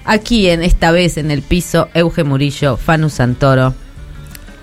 aquí 0.04 0.48
en 0.48 0.64
esta 0.64 0.90
vez 0.90 1.16
en 1.16 1.30
el 1.30 1.42
piso 1.42 1.88
Euge 1.94 2.24
Murillo, 2.24 2.76
Fanu 2.76 3.08
Santoro. 3.08 3.83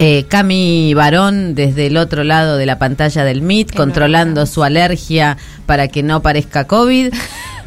Eh, 0.04 0.26
Cami 0.28 0.96
Barón 0.96 1.54
desde 1.54 1.86
el 1.86 1.96
otro 1.96 2.24
lado 2.24 2.58
de 2.58 2.66
la 2.66 2.80
pantalla 2.80 3.24
del 3.24 3.44
Meet, 3.44 3.76
controlando 3.76 4.48
su 4.48 4.64
alergia 4.64 5.38
para 5.68 5.90
que 5.90 6.02
no 6.02 6.24
parezca 6.24 6.66
COVID. 6.66 7.14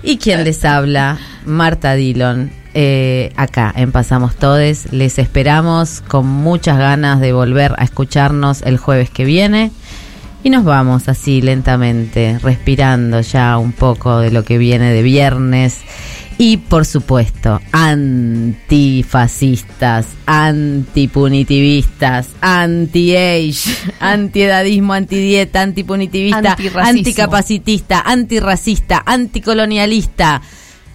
Y 0.06 0.18
quien 0.18 0.44
les 0.44 0.66
habla, 0.66 1.16
Marta 1.46 1.94
Dillon, 1.94 2.50
eh, 2.74 3.32
acá 3.36 3.72
en 3.74 3.90
Pasamos 3.90 4.34
Todes. 4.34 4.92
Les 4.92 5.18
esperamos 5.18 6.02
con 6.02 6.26
muchas 6.26 6.76
ganas 6.76 7.20
de 7.20 7.32
volver 7.32 7.74
a 7.78 7.84
escucharnos 7.84 8.60
el 8.62 8.76
jueves 8.76 9.08
que 9.08 9.24
viene. 9.24 9.70
Y 10.42 10.50
nos 10.50 10.64
vamos 10.64 11.08
así 11.08 11.40
lentamente, 11.40 12.38
respirando 12.42 13.22
ya 13.22 13.56
un 13.56 13.72
poco 13.72 14.18
de 14.18 14.30
lo 14.30 14.44
que 14.44 14.58
viene 14.58 14.92
de 14.92 15.02
viernes. 15.02 15.78
Y 16.36 16.56
por 16.56 16.84
supuesto, 16.84 17.60
antifascistas, 17.70 20.08
antipunitivistas, 20.26 22.30
anti-age, 22.40 23.54
antiedadismo, 24.00 24.94
antidieta, 24.94 25.62
antipunitivista, 25.62 26.56
anticapacitista, 26.76 28.00
antirracista, 28.00 29.00
anticolonialista, 29.06 30.42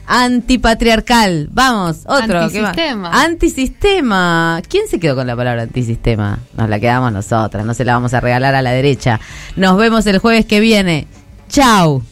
antipatriarcal. 0.07 1.47
Vamos, 1.53 1.99
otro. 2.05 2.27
¿qué? 2.27 2.59
Antisistema. 2.59 3.23
Antisistema. 3.23 4.61
¿Quién 4.67 4.89
se 4.89 4.99
quedó 4.99 5.15
con 5.15 5.27
la 5.27 5.37
palabra 5.37 5.61
antisistema? 5.61 6.39
Nos 6.57 6.67
la 6.67 6.81
quedamos 6.81 7.13
nosotras, 7.13 7.65
no 7.65 7.73
se 7.73 7.85
la 7.85 7.93
vamos 7.93 8.13
a 8.13 8.19
regalar 8.19 8.55
a 8.55 8.61
la 8.61 8.71
derecha. 8.71 9.21
Nos 9.55 9.77
vemos 9.77 10.05
el 10.05 10.17
jueves 10.17 10.45
que 10.45 10.59
viene. 10.59 11.07
Chau. 11.47 12.03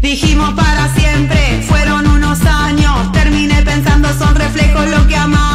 Dijimos 0.00 0.54
para 0.54 0.94
siempre, 0.94 1.62
fueron 1.68 2.06
unos 2.06 2.40
años. 2.44 3.12
Terminé 3.12 3.62
pensando, 3.62 4.08
son 4.18 4.34
reflejos 4.34 4.88
lo 4.88 5.06
que 5.06 5.16
amamos. 5.16 5.45